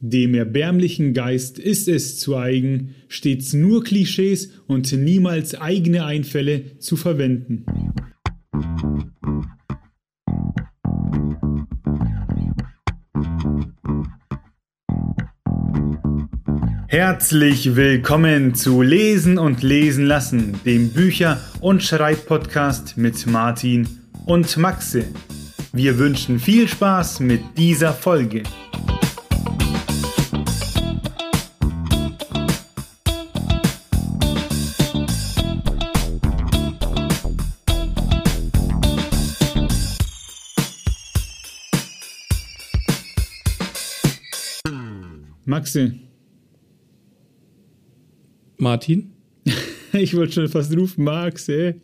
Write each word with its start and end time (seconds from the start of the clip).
Dem 0.00 0.34
erbärmlichen 0.34 1.12
Geist 1.12 1.58
ist 1.58 1.88
es 1.88 2.20
zu 2.20 2.36
eigen, 2.36 2.94
stets 3.08 3.52
nur 3.52 3.82
Klischees 3.82 4.52
und 4.68 4.92
niemals 4.92 5.56
eigene 5.56 6.04
Einfälle 6.04 6.78
zu 6.78 6.96
verwenden. 6.96 7.64
Herzlich 16.86 17.74
willkommen 17.74 18.54
zu 18.54 18.82
Lesen 18.82 19.36
und 19.36 19.64
Lesen 19.64 20.06
lassen, 20.06 20.60
dem 20.64 20.90
Bücher- 20.90 21.40
und 21.60 21.82
Schreibpodcast 21.82 22.96
mit 22.96 23.26
Martin 23.26 23.88
und 24.26 24.56
Maxe. 24.58 25.06
Wir 25.72 25.98
wünschen 25.98 26.38
viel 26.38 26.68
Spaß 26.68 27.18
mit 27.20 27.40
dieser 27.56 27.92
Folge. 27.92 28.44
Maxe. 45.58 45.94
Martin? 48.58 49.12
Ich 49.94 50.14
wollte 50.14 50.34
schon 50.34 50.48
fast 50.48 50.76
rufen, 50.76 51.04
Max, 51.04 51.48
ey. 51.48 51.76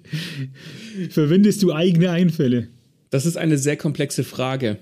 Verwendest 1.08 1.62
du 1.62 1.72
eigene 1.72 2.10
Einfälle? 2.10 2.68
Das 3.08 3.24
ist 3.24 3.38
eine 3.38 3.56
sehr 3.56 3.78
komplexe 3.78 4.24
Frage. 4.24 4.78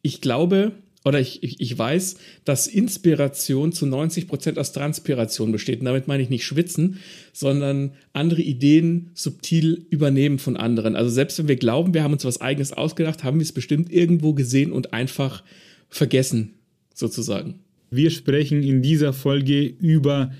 Ich 0.00 0.22
glaube, 0.22 0.72
oder 1.04 1.20
ich, 1.20 1.42
ich, 1.42 1.60
ich 1.60 1.78
weiß, 1.78 2.16
dass 2.46 2.66
Inspiration 2.66 3.72
zu 3.72 3.84
90 3.84 4.26
Prozent 4.26 4.58
aus 4.58 4.72
Transpiration 4.72 5.52
besteht. 5.52 5.80
Und 5.80 5.84
damit 5.84 6.08
meine 6.08 6.22
ich 6.22 6.30
nicht 6.30 6.46
schwitzen, 6.46 6.98
sondern 7.34 7.92
andere 8.14 8.40
Ideen 8.40 9.10
subtil 9.12 9.86
übernehmen 9.90 10.38
von 10.38 10.56
anderen. 10.56 10.96
Also 10.96 11.10
selbst 11.10 11.38
wenn 11.38 11.48
wir 11.48 11.56
glauben, 11.56 11.92
wir 11.92 12.02
haben 12.02 12.14
uns 12.14 12.24
was 12.24 12.40
eigenes 12.40 12.72
ausgedacht, 12.72 13.22
haben 13.22 13.38
wir 13.38 13.44
es 13.44 13.52
bestimmt 13.52 13.92
irgendwo 13.92 14.32
gesehen 14.32 14.72
und 14.72 14.94
einfach 14.94 15.44
vergessen, 15.90 16.54
sozusagen. 16.94 17.61
Wir 17.92 18.10
sprechen 18.10 18.62
in 18.62 18.80
dieser 18.80 19.12
Folge 19.12 19.66
über 19.66 20.32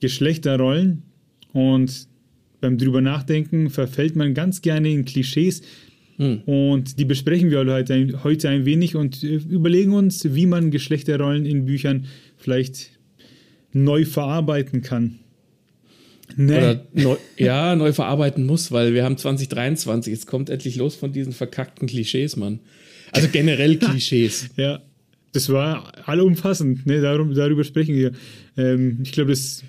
Geschlechterrollen 0.00 1.04
und 1.54 2.06
beim 2.60 2.76
drüber 2.76 3.00
nachdenken 3.00 3.70
verfällt 3.70 4.14
man 4.14 4.34
ganz 4.34 4.60
gerne 4.60 4.90
in 4.90 5.06
Klischees 5.06 5.62
hm. 6.18 6.42
und 6.44 6.98
die 6.98 7.06
besprechen 7.06 7.50
wir 7.50 7.64
heute 7.64 7.94
ein, 7.94 8.24
heute 8.24 8.50
ein 8.50 8.66
wenig 8.66 8.94
und 8.94 9.24
äh, 9.24 9.36
überlegen 9.36 9.94
uns, 9.94 10.34
wie 10.34 10.44
man 10.44 10.70
Geschlechterrollen 10.70 11.46
in 11.46 11.64
Büchern 11.64 12.04
vielleicht 12.36 12.90
neu 13.72 14.04
verarbeiten 14.04 14.82
kann. 14.82 15.18
Nee. 16.36 16.58
Oder 16.58 16.86
neu, 16.92 17.16
ja, 17.38 17.74
neu 17.74 17.94
verarbeiten 17.94 18.44
muss, 18.44 18.70
weil 18.70 18.92
wir 18.92 19.04
haben 19.04 19.16
2023, 19.16 20.12
es 20.12 20.26
kommt 20.26 20.50
endlich 20.50 20.76
los 20.76 20.94
von 20.94 21.10
diesen 21.10 21.32
verkackten 21.32 21.88
Klischees, 21.88 22.36
Mann. 22.36 22.60
Also 23.12 23.28
generell 23.32 23.76
Klischees. 23.78 24.50
ja 24.58 24.82
das 25.38 25.48
war 25.50 25.92
allumfassend, 26.08 26.84
ne? 26.84 27.00
Darum, 27.00 27.32
darüber 27.32 27.62
sprechen 27.62 27.94
wir. 27.94 28.10
Ähm, 28.56 28.98
ich 29.04 29.12
glaube, 29.12 29.30
das 29.30 29.62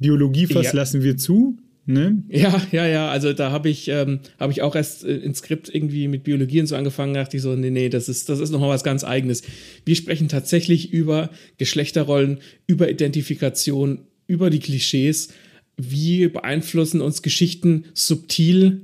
Biologiefass 0.00 0.66
ja. 0.66 0.72
lassen 0.72 1.02
wir 1.02 1.16
zu. 1.16 1.56
Ne? 1.86 2.22
Ja, 2.28 2.60
ja, 2.72 2.86
ja. 2.86 3.08
Also 3.10 3.32
da 3.32 3.52
habe 3.52 3.68
ich, 3.68 3.88
ähm, 3.88 4.20
hab 4.40 4.50
ich 4.50 4.62
auch 4.62 4.74
erst 4.74 5.04
äh, 5.04 5.16
ins 5.18 5.38
Skript 5.38 5.72
irgendwie 5.72 6.08
mit 6.08 6.24
Biologie 6.24 6.60
und 6.60 6.66
so 6.66 6.74
angefangen, 6.74 7.14
dachte 7.14 7.36
ich 7.36 7.42
so, 7.42 7.54
nee, 7.54 7.70
nee, 7.70 7.90
das 7.90 8.08
ist, 8.08 8.28
das 8.28 8.40
ist 8.40 8.50
nochmal 8.50 8.70
was 8.70 8.82
ganz 8.82 9.04
eigenes. 9.04 9.42
Wir 9.84 9.94
sprechen 9.94 10.28
tatsächlich 10.28 10.92
über 10.92 11.30
Geschlechterrollen, 11.58 12.38
über 12.66 12.90
Identifikation, 12.90 14.00
über 14.26 14.50
die 14.50 14.60
Klischees. 14.60 15.28
Wie 15.76 16.26
beeinflussen 16.26 17.02
uns 17.02 17.22
Geschichten 17.22 17.84
subtil 17.92 18.80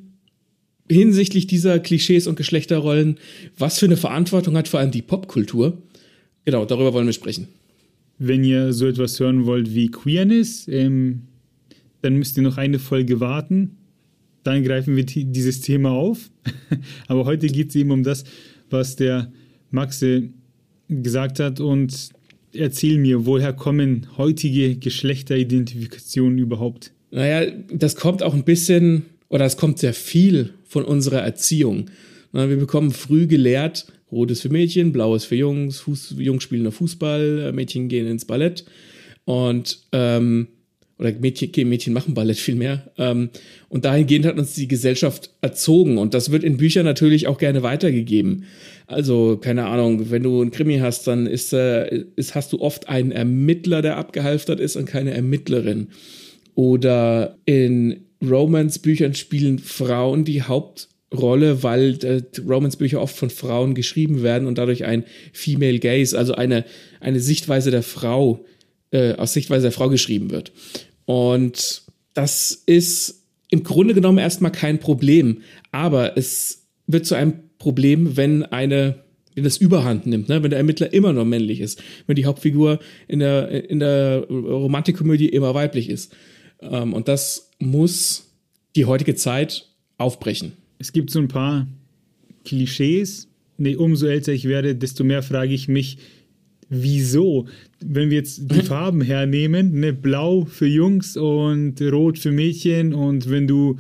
hinsichtlich 0.89 1.47
dieser 1.47 1.79
Klischees 1.79 2.27
und 2.27 2.37
Geschlechterrollen? 2.37 3.19
Was 3.57 3.79
für 3.79 3.87
eine 3.87 3.97
Verantwortung 3.97 4.57
hat 4.57 4.69
vor 4.69 4.79
allem 4.79 4.91
die 4.91 5.03
Popkultur? 5.03 5.83
Genau, 6.45 6.65
darüber 6.65 6.93
wollen 6.93 7.07
wir 7.07 7.13
sprechen. 7.13 7.49
Wenn 8.19 8.45
ihr 8.45 8.73
so 8.73 8.87
etwas 8.87 9.19
hören 9.21 9.47
wollt 9.47 9.75
wie 9.75 9.91
Queerness, 9.91 10.69
ähm, 10.69 11.23
dann 12.03 12.17
müsst 12.17 12.37
ihr 12.37 12.43
noch 12.43 12.59
eine 12.59 12.79
Folge 12.79 13.21
warten. 13.21 13.77
Dann 14.43 14.63
greifen 14.63 14.97
wir 14.97 15.05
dieses 15.05 15.61
Thema 15.61 15.91
auf. 15.91 16.31
Aber 17.09 17.25
heute 17.25 17.47
geht 17.47 17.71
es 17.71 17.77
eben 17.77 17.91
um 17.91 18.03
das, 18.03 18.25
was 18.71 18.97
der 18.97 19.31
Maxe 19.71 20.31
gesagt 20.89 21.41
hat. 21.41 21.61
Und 21.61 22.11
erzähl 22.55 22.99
mir, 22.99 23.27
woher 23.27 23.53
kommen 23.53 24.07
heutige 24.17 24.77
Geschlechteridentifikationen 24.77 26.39
überhaupt? 26.39 26.93
Naja, 27.11 27.51
das 27.73 27.97
kommt 27.97 28.23
auch 28.23 28.35
ein 28.35 28.45
bisschen, 28.45 29.07
oder 29.29 29.45
es 29.45 29.57
kommt 29.57 29.79
sehr 29.79 29.95
viel 29.95 30.55
von 30.65 30.85
unserer 30.85 31.21
Erziehung. 31.21 31.87
Wir 32.33 32.57
bekommen 32.57 32.93
früh 32.93 33.27
gelehrt, 33.27 33.87
Rot 34.13 34.31
ist 34.31 34.43
für 34.43 34.51
Mädchen, 34.51 34.93
blau 34.93 35.15
ist 35.15 35.25
für 35.25 35.37
Jungs, 35.37 35.81
Fuß, 35.81 36.15
Jungs 36.19 36.43
spielen 36.43 36.63
nur 36.63 36.73
Fußball, 36.73 37.47
äh, 37.49 37.53
Mädchen 37.53 37.89
gehen 37.89 38.07
ins 38.07 38.25
Ballett 38.25 38.65
und 39.25 39.81
ähm, 39.93 40.49
oder 40.99 41.13
Mädchen, 41.13 41.69
Mädchen 41.69 41.95
machen 41.95 42.13
Ballett 42.13 42.37
viel 42.37 42.57
mehr. 42.57 42.93
Ähm, 42.99 43.31
und 43.71 43.87
dahingehend 43.87 44.27
hat 44.27 44.39
uns 44.39 44.55
die 44.55 44.69
Gesellschaft 44.69 45.31
erzogen 45.41 45.97
und 45.97 46.13
das 46.13 46.31
wird 46.31 46.45
in 46.45 46.59
Büchern 46.59 46.85
natürlich 46.85 47.27
auch 47.27 47.39
gerne 47.39 47.63
weitergegeben. 47.63 48.45
Also, 48.87 49.39
keine 49.39 49.67
Ahnung, 49.67 50.11
wenn 50.11 50.23
du 50.23 50.43
einen 50.43 50.51
Krimi 50.51 50.79
hast, 50.79 51.07
dann 51.07 51.27
ist, 51.27 51.53
äh, 51.53 52.05
ist, 52.17 52.35
hast 52.35 52.53
du 52.53 52.61
oft 52.61 52.89
einen 52.89 53.13
Ermittler, 53.13 53.83
der 53.83 53.97
abgehalftert 53.97 54.61
ist 54.61 54.77
und 54.77 54.85
keine 54.85 55.13
Ermittlerin. 55.13 55.89
Oder 56.55 57.39
in 57.47 58.05
Romance-Büchern 58.23 59.15
spielen 59.15 59.59
Frauen 59.59 60.25
die 60.25 60.43
Haupt- 60.43 60.89
Rolle, 61.13 61.63
weil 61.63 61.99
äh, 62.05 62.23
Romance-Bücher 62.41 63.01
oft 63.01 63.17
von 63.17 63.31
Frauen 63.31 63.75
geschrieben 63.75 64.23
werden 64.23 64.47
und 64.47 64.59
dadurch 64.59 64.85
ein 64.85 65.05
Female 65.33 65.81
Gaze, 65.81 66.17
also 66.17 66.35
eine, 66.35 66.65
eine 67.01 67.21
Sichtweise 67.21 67.71
der 67.71 67.83
Frau, 67.83 68.45
äh, 68.93 69.15
aus 69.15 69.33
Sichtweise 69.33 69.63
der 69.63 69.73
Frau 69.73 69.89
geschrieben 69.89 70.31
wird. 70.31 70.53
Und 71.07 71.83
das 72.15 72.63
ist 72.67 73.25
im 73.51 73.65
Grunde 73.65 73.95
genommen 73.95 74.19
erstmal 74.19 74.53
kein 74.53 74.79
Problem, 74.79 75.43
aber 75.73 76.17
es 76.17 76.69
wird 76.87 77.07
zu 77.07 77.17
einem 77.17 77.35
Problem, 77.59 78.17
wenn 78.17 78.45
eine 78.45 79.03
wenn 79.35 79.45
das 79.45 79.59
Überhand 79.59 80.07
nimmt, 80.07 80.29
ne? 80.29 80.43
wenn 80.43 80.51
der 80.51 80.59
Ermittler 80.59 80.93
immer 80.93 81.13
nur 81.13 81.25
männlich 81.25 81.61
ist, 81.61 81.81
wenn 82.09 82.17
die 82.17 82.27
Hauptfigur 82.27 82.81
in 83.07 83.21
der, 83.21 83.71
in 83.71 83.79
der 83.79 84.27
Romantikkomödie 84.29 85.29
immer 85.29 85.55
weiblich 85.55 85.89
ist. 85.89 86.13
Ähm, 86.61 86.93
und 86.93 87.07
das 87.07 87.53
muss 87.61 88.29
die 88.75 88.87
heutige 88.87 89.15
Zeit 89.15 89.69
aufbrechen 89.99 90.55
es 90.81 90.93
gibt 90.93 91.11
so 91.11 91.21
ein 91.21 91.29
paar 91.29 91.69
Klischees. 92.45 93.29
Nee, 93.59 93.77
umso 93.77 94.07
älter 94.07 94.33
ich 94.33 94.47
werde, 94.47 94.75
desto 94.75 95.05
mehr 95.05 95.23
frage 95.23 95.53
ich 95.53 95.69
mich, 95.69 95.99
wieso? 96.71 97.47
Wenn 97.85 98.11
wir 98.11 98.17
jetzt 98.17 98.51
die 98.51 98.63
Farben 98.63 99.03
hernehmen, 99.03 99.79
ne, 99.79 99.93
blau 99.93 100.47
für 100.47 100.67
Jungs 100.67 101.17
und 101.17 101.81
rot 101.83 102.19
für 102.19 102.33
Mädchen 102.33 102.95
und 102.95 103.31
wenn 103.31 103.47
du 103.47 103.77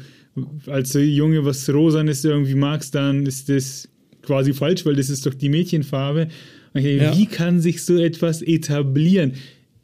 als 0.66 0.92
Junge 0.94 1.44
was 1.44 1.68
Rosanes 1.68 2.24
irgendwie 2.24 2.54
magst, 2.54 2.94
dann 2.94 3.24
ist 3.26 3.48
das 3.48 3.88
quasi 4.22 4.52
falsch, 4.52 4.84
weil 4.84 4.94
das 4.94 5.08
ist 5.08 5.24
doch 5.24 5.34
die 5.34 5.48
Mädchenfarbe. 5.48 6.28
Okay, 6.74 6.98
ja. 6.98 7.16
Wie 7.16 7.26
kann 7.26 7.60
sich 7.60 7.82
so 7.82 7.96
etwas 7.96 8.42
etablieren? 8.42 9.32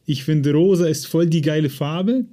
Ich 0.05 0.23
finde, 0.23 0.53
rosa 0.53 0.87
ist 0.87 1.07
voll 1.07 1.27
die 1.27 1.41
geile 1.41 1.71
Farbe. 1.71 2.27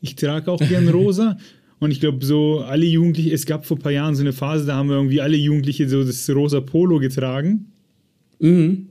Ich 0.00 0.14
trage 0.14 0.50
auch 0.50 0.60
gern 0.60 0.88
rosa, 0.88 1.36
und 1.80 1.90
ich 1.90 2.00
glaube, 2.00 2.24
so 2.24 2.60
alle 2.60 2.86
Jugendliche, 2.86 3.32
es 3.32 3.46
gab 3.46 3.66
vor 3.66 3.76
ein 3.76 3.82
paar 3.82 3.92
Jahren 3.92 4.14
so 4.14 4.22
eine 4.22 4.32
Phase, 4.32 4.66
da 4.66 4.76
haben 4.76 4.88
wir 4.88 4.96
irgendwie 4.96 5.20
alle 5.20 5.36
Jugendliche 5.36 5.88
so 5.88 6.04
das 6.04 6.28
rosa 6.30 6.60
Polo 6.60 6.98
getragen. 6.98 7.66
Mhm. 8.40 8.88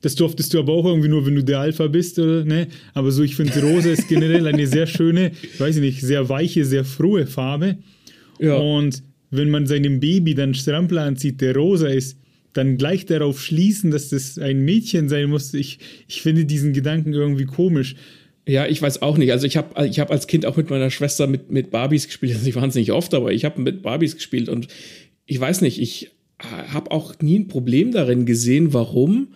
Das 0.00 0.14
durftest 0.14 0.54
du 0.54 0.60
aber 0.60 0.72
auch 0.72 0.84
irgendwie 0.84 1.08
nur, 1.08 1.26
wenn 1.26 1.34
du 1.34 1.42
der 1.42 1.58
Alpha 1.58 1.88
bist, 1.88 2.18
oder, 2.20 2.44
ne? 2.44 2.68
Aber 2.94 3.10
so, 3.10 3.24
ich 3.24 3.34
finde, 3.34 3.60
rosa 3.60 3.90
ist 3.90 4.06
generell 4.08 4.46
eine 4.46 4.66
sehr 4.68 4.86
schöne, 4.86 5.32
weiß 5.58 5.76
ich 5.76 5.82
nicht, 5.82 6.00
sehr 6.02 6.28
weiche, 6.28 6.64
sehr 6.64 6.84
frohe 6.84 7.26
Farbe. 7.26 7.78
Ja. 8.38 8.56
Und 8.56 9.02
wenn 9.30 9.50
man 9.50 9.66
seinem 9.66 9.98
Baby 9.98 10.34
dann 10.34 10.54
Strampler 10.54 11.02
anzieht, 11.02 11.40
der 11.40 11.56
rosa 11.56 11.88
ist, 11.88 12.16
dann 12.52 12.76
gleich 12.76 13.06
darauf 13.06 13.42
schließen, 13.42 13.90
dass 13.90 14.10
das 14.10 14.38
ein 14.38 14.64
Mädchen 14.64 15.08
sein 15.08 15.28
muss, 15.28 15.52
ich, 15.52 15.80
ich 16.06 16.22
finde 16.22 16.44
diesen 16.44 16.72
Gedanken 16.72 17.12
irgendwie 17.12 17.44
komisch. 17.44 17.96
Ja, 18.48 18.66
ich 18.66 18.80
weiß 18.80 19.02
auch 19.02 19.18
nicht. 19.18 19.30
Also 19.30 19.46
ich 19.46 19.58
habe 19.58 19.86
ich 19.86 20.00
hab 20.00 20.10
als 20.10 20.26
Kind 20.26 20.46
auch 20.46 20.56
mit 20.56 20.70
meiner 20.70 20.90
Schwester 20.90 21.26
mit, 21.26 21.50
mit 21.50 21.70
Barbies 21.70 22.06
gespielt. 22.06 22.32
Also 22.34 22.46
nicht 22.46 22.56
wahnsinnig 22.56 22.92
oft, 22.92 23.12
aber 23.12 23.32
ich 23.32 23.44
habe 23.44 23.60
mit 23.60 23.82
Barbies 23.82 24.16
gespielt 24.16 24.48
und 24.48 24.68
ich 25.26 25.38
weiß 25.38 25.60
nicht, 25.60 25.78
ich 25.80 26.10
habe 26.38 26.90
auch 26.90 27.14
nie 27.20 27.38
ein 27.38 27.48
Problem 27.48 27.92
darin 27.92 28.24
gesehen, 28.24 28.72
warum 28.72 29.28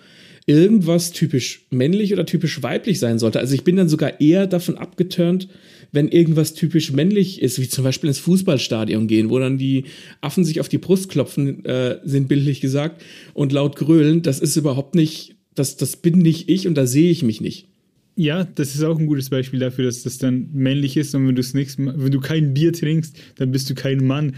irgendwas 0.47 1.13
typisch 1.13 1.67
männlich 1.71 2.13
oder 2.15 2.25
typisch 2.25 2.63
weiblich 2.63 2.99
sein 2.99 3.19
sollte. 3.19 3.39
Also 3.39 3.55
ich 3.55 3.65
bin 3.65 3.77
dann 3.77 3.91
sogar 3.91 4.21
eher 4.21 4.47
davon 4.47 4.79
abgeturnt, 4.79 5.49
wenn 5.93 6.09
irgendwas 6.09 6.55
typisch 6.55 6.91
männlich 6.91 7.43
ist, 7.43 7.61
wie 7.61 7.69
zum 7.69 7.85
Beispiel 7.85 8.09
ins 8.09 8.19
Fußballstadion 8.19 9.09
gehen, 9.09 9.29
wo 9.29 9.39
dann 9.39 9.59
die 9.59 9.85
Affen 10.23 10.45
sich 10.45 10.59
auf 10.59 10.71
die 10.71 10.79
Brust 10.79 11.11
klopfen, 11.11 11.65
äh, 11.67 11.99
sind 12.05 12.29
bildlich 12.29 12.63
gesagt, 12.63 13.03
und 13.35 13.53
laut 13.53 13.77
grölen. 13.77 14.23
Das 14.23 14.41
ist 14.41 14.57
überhaupt 14.57 14.95
nicht 14.95 15.37
das, 15.55 15.77
das 15.77 15.97
bin 15.97 16.19
nicht 16.19 16.49
ich 16.49 16.67
und 16.67 16.77
da 16.77 16.87
sehe 16.87 17.11
ich 17.11 17.23
mich 17.23 17.43
nicht. 17.43 17.69
Ja, 18.15 18.45
das 18.45 18.75
ist 18.75 18.83
auch 18.83 18.99
ein 18.99 19.07
gutes 19.07 19.31
Beispiel 19.31 19.61
dafür, 19.61 19.87
dass 19.87 20.03
das 20.03 20.19
dann 20.19 20.49
männlich 20.53 20.97
ist 20.97 21.15
und 21.15 21.27
wenn 21.29 21.35
du 21.35 21.41
es 21.41 21.55
wenn 21.55 22.11
du 22.11 22.21
kein 22.21 22.53
Bier 22.53 22.73
trinkst, 22.73 23.17
dann 23.37 23.53
bist 23.53 23.71
du 23.71 23.75
kein 23.75 24.07
Mann. 24.07 24.35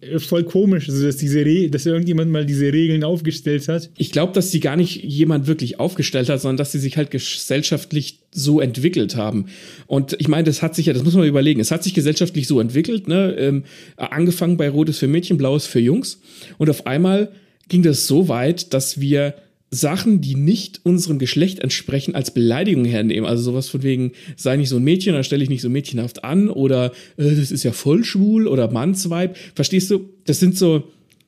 Äh, 0.00 0.18
voll 0.18 0.44
komisch, 0.44 0.88
also 0.88 1.04
dass 1.04 1.16
diese 1.16 1.44
dass 1.68 1.84
irgendjemand 1.84 2.30
mal 2.30 2.46
diese 2.46 2.72
Regeln 2.72 3.04
aufgestellt 3.04 3.68
hat. 3.68 3.90
Ich 3.98 4.10
glaube, 4.10 4.32
dass 4.32 4.50
sie 4.50 4.60
gar 4.60 4.76
nicht 4.76 5.04
jemand 5.04 5.46
wirklich 5.46 5.78
aufgestellt 5.78 6.28
hat, 6.28 6.40
sondern 6.40 6.56
dass 6.56 6.72
sie 6.72 6.78
sich 6.78 6.96
halt 6.96 7.10
gesellschaftlich 7.10 8.20
so 8.32 8.60
entwickelt 8.60 9.16
haben. 9.16 9.46
Und 9.86 10.16
ich 10.18 10.28
meine, 10.28 10.44
das 10.44 10.62
hat 10.62 10.74
sich 10.74 10.86
ja, 10.86 10.94
das 10.94 11.04
muss 11.04 11.14
man 11.14 11.28
überlegen, 11.28 11.60
es 11.60 11.70
hat 11.70 11.84
sich 11.84 11.94
gesellschaftlich 11.94 12.46
so 12.46 12.60
entwickelt, 12.60 13.08
ne? 13.08 13.34
Ähm, 13.38 13.64
angefangen 13.96 14.56
bei 14.56 14.70
Rotes 14.70 14.98
für 14.98 15.06
Mädchen, 15.06 15.36
Blaues 15.36 15.66
für 15.66 15.80
Jungs. 15.80 16.20
Und 16.56 16.70
auf 16.70 16.86
einmal 16.86 17.30
ging 17.68 17.82
das 17.82 18.06
so 18.06 18.28
weit, 18.28 18.72
dass 18.72 19.00
wir 19.00 19.34
Sachen, 19.70 20.20
die 20.20 20.34
nicht 20.34 20.80
unserem 20.84 21.18
Geschlecht 21.18 21.58
entsprechen, 21.58 22.14
als 22.14 22.32
Beleidigung 22.32 22.84
hernehmen. 22.84 23.28
Also 23.28 23.42
sowas 23.42 23.68
von 23.68 23.82
wegen, 23.82 24.12
sei 24.36 24.56
nicht 24.56 24.70
so 24.70 24.76
ein 24.76 24.84
Mädchen, 24.84 25.12
dann 25.12 25.24
stelle 25.24 25.42
ich 25.42 25.50
nicht 25.50 25.60
so 25.60 25.68
mädchenhaft 25.68 26.24
an 26.24 26.48
oder 26.48 26.92
äh, 27.16 27.34
das 27.34 27.50
ist 27.50 27.64
ja 27.64 27.72
voll 27.72 28.04
schwul 28.04 28.46
oder 28.46 28.70
Mannsweib. 28.70 29.36
Verstehst 29.54 29.90
du? 29.90 30.08
Das 30.24 30.40
sind 30.40 30.56
so, 30.56 30.84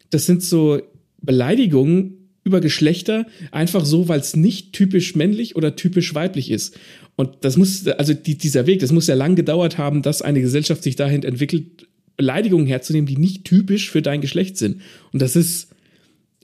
das 0.08 0.24
sind 0.24 0.42
so 0.42 0.80
Beleidigungen 1.20 2.16
über 2.42 2.60
Geschlechter, 2.60 3.26
einfach 3.52 3.84
so, 3.84 4.08
weil 4.08 4.20
es 4.20 4.34
nicht 4.34 4.72
typisch 4.72 5.14
männlich 5.14 5.56
oder 5.56 5.76
typisch 5.76 6.14
weiblich 6.14 6.50
ist. 6.50 6.78
Und 7.16 7.36
das 7.42 7.58
muss, 7.58 7.86
also 7.86 8.14
die, 8.14 8.38
dieser 8.38 8.66
Weg, 8.66 8.80
das 8.80 8.92
muss 8.92 9.06
ja 9.06 9.14
lang 9.14 9.36
gedauert 9.36 9.76
haben, 9.76 10.00
dass 10.00 10.22
eine 10.22 10.40
Gesellschaft 10.40 10.82
sich 10.82 10.96
dahin 10.96 11.22
entwickelt, 11.22 11.86
Beleidigungen 12.16 12.66
herzunehmen, 12.66 13.06
die 13.06 13.18
nicht 13.18 13.44
typisch 13.44 13.90
für 13.90 14.00
dein 14.00 14.22
Geschlecht 14.22 14.56
sind. 14.56 14.80
Und 15.12 15.20
das 15.20 15.36
ist 15.36 15.68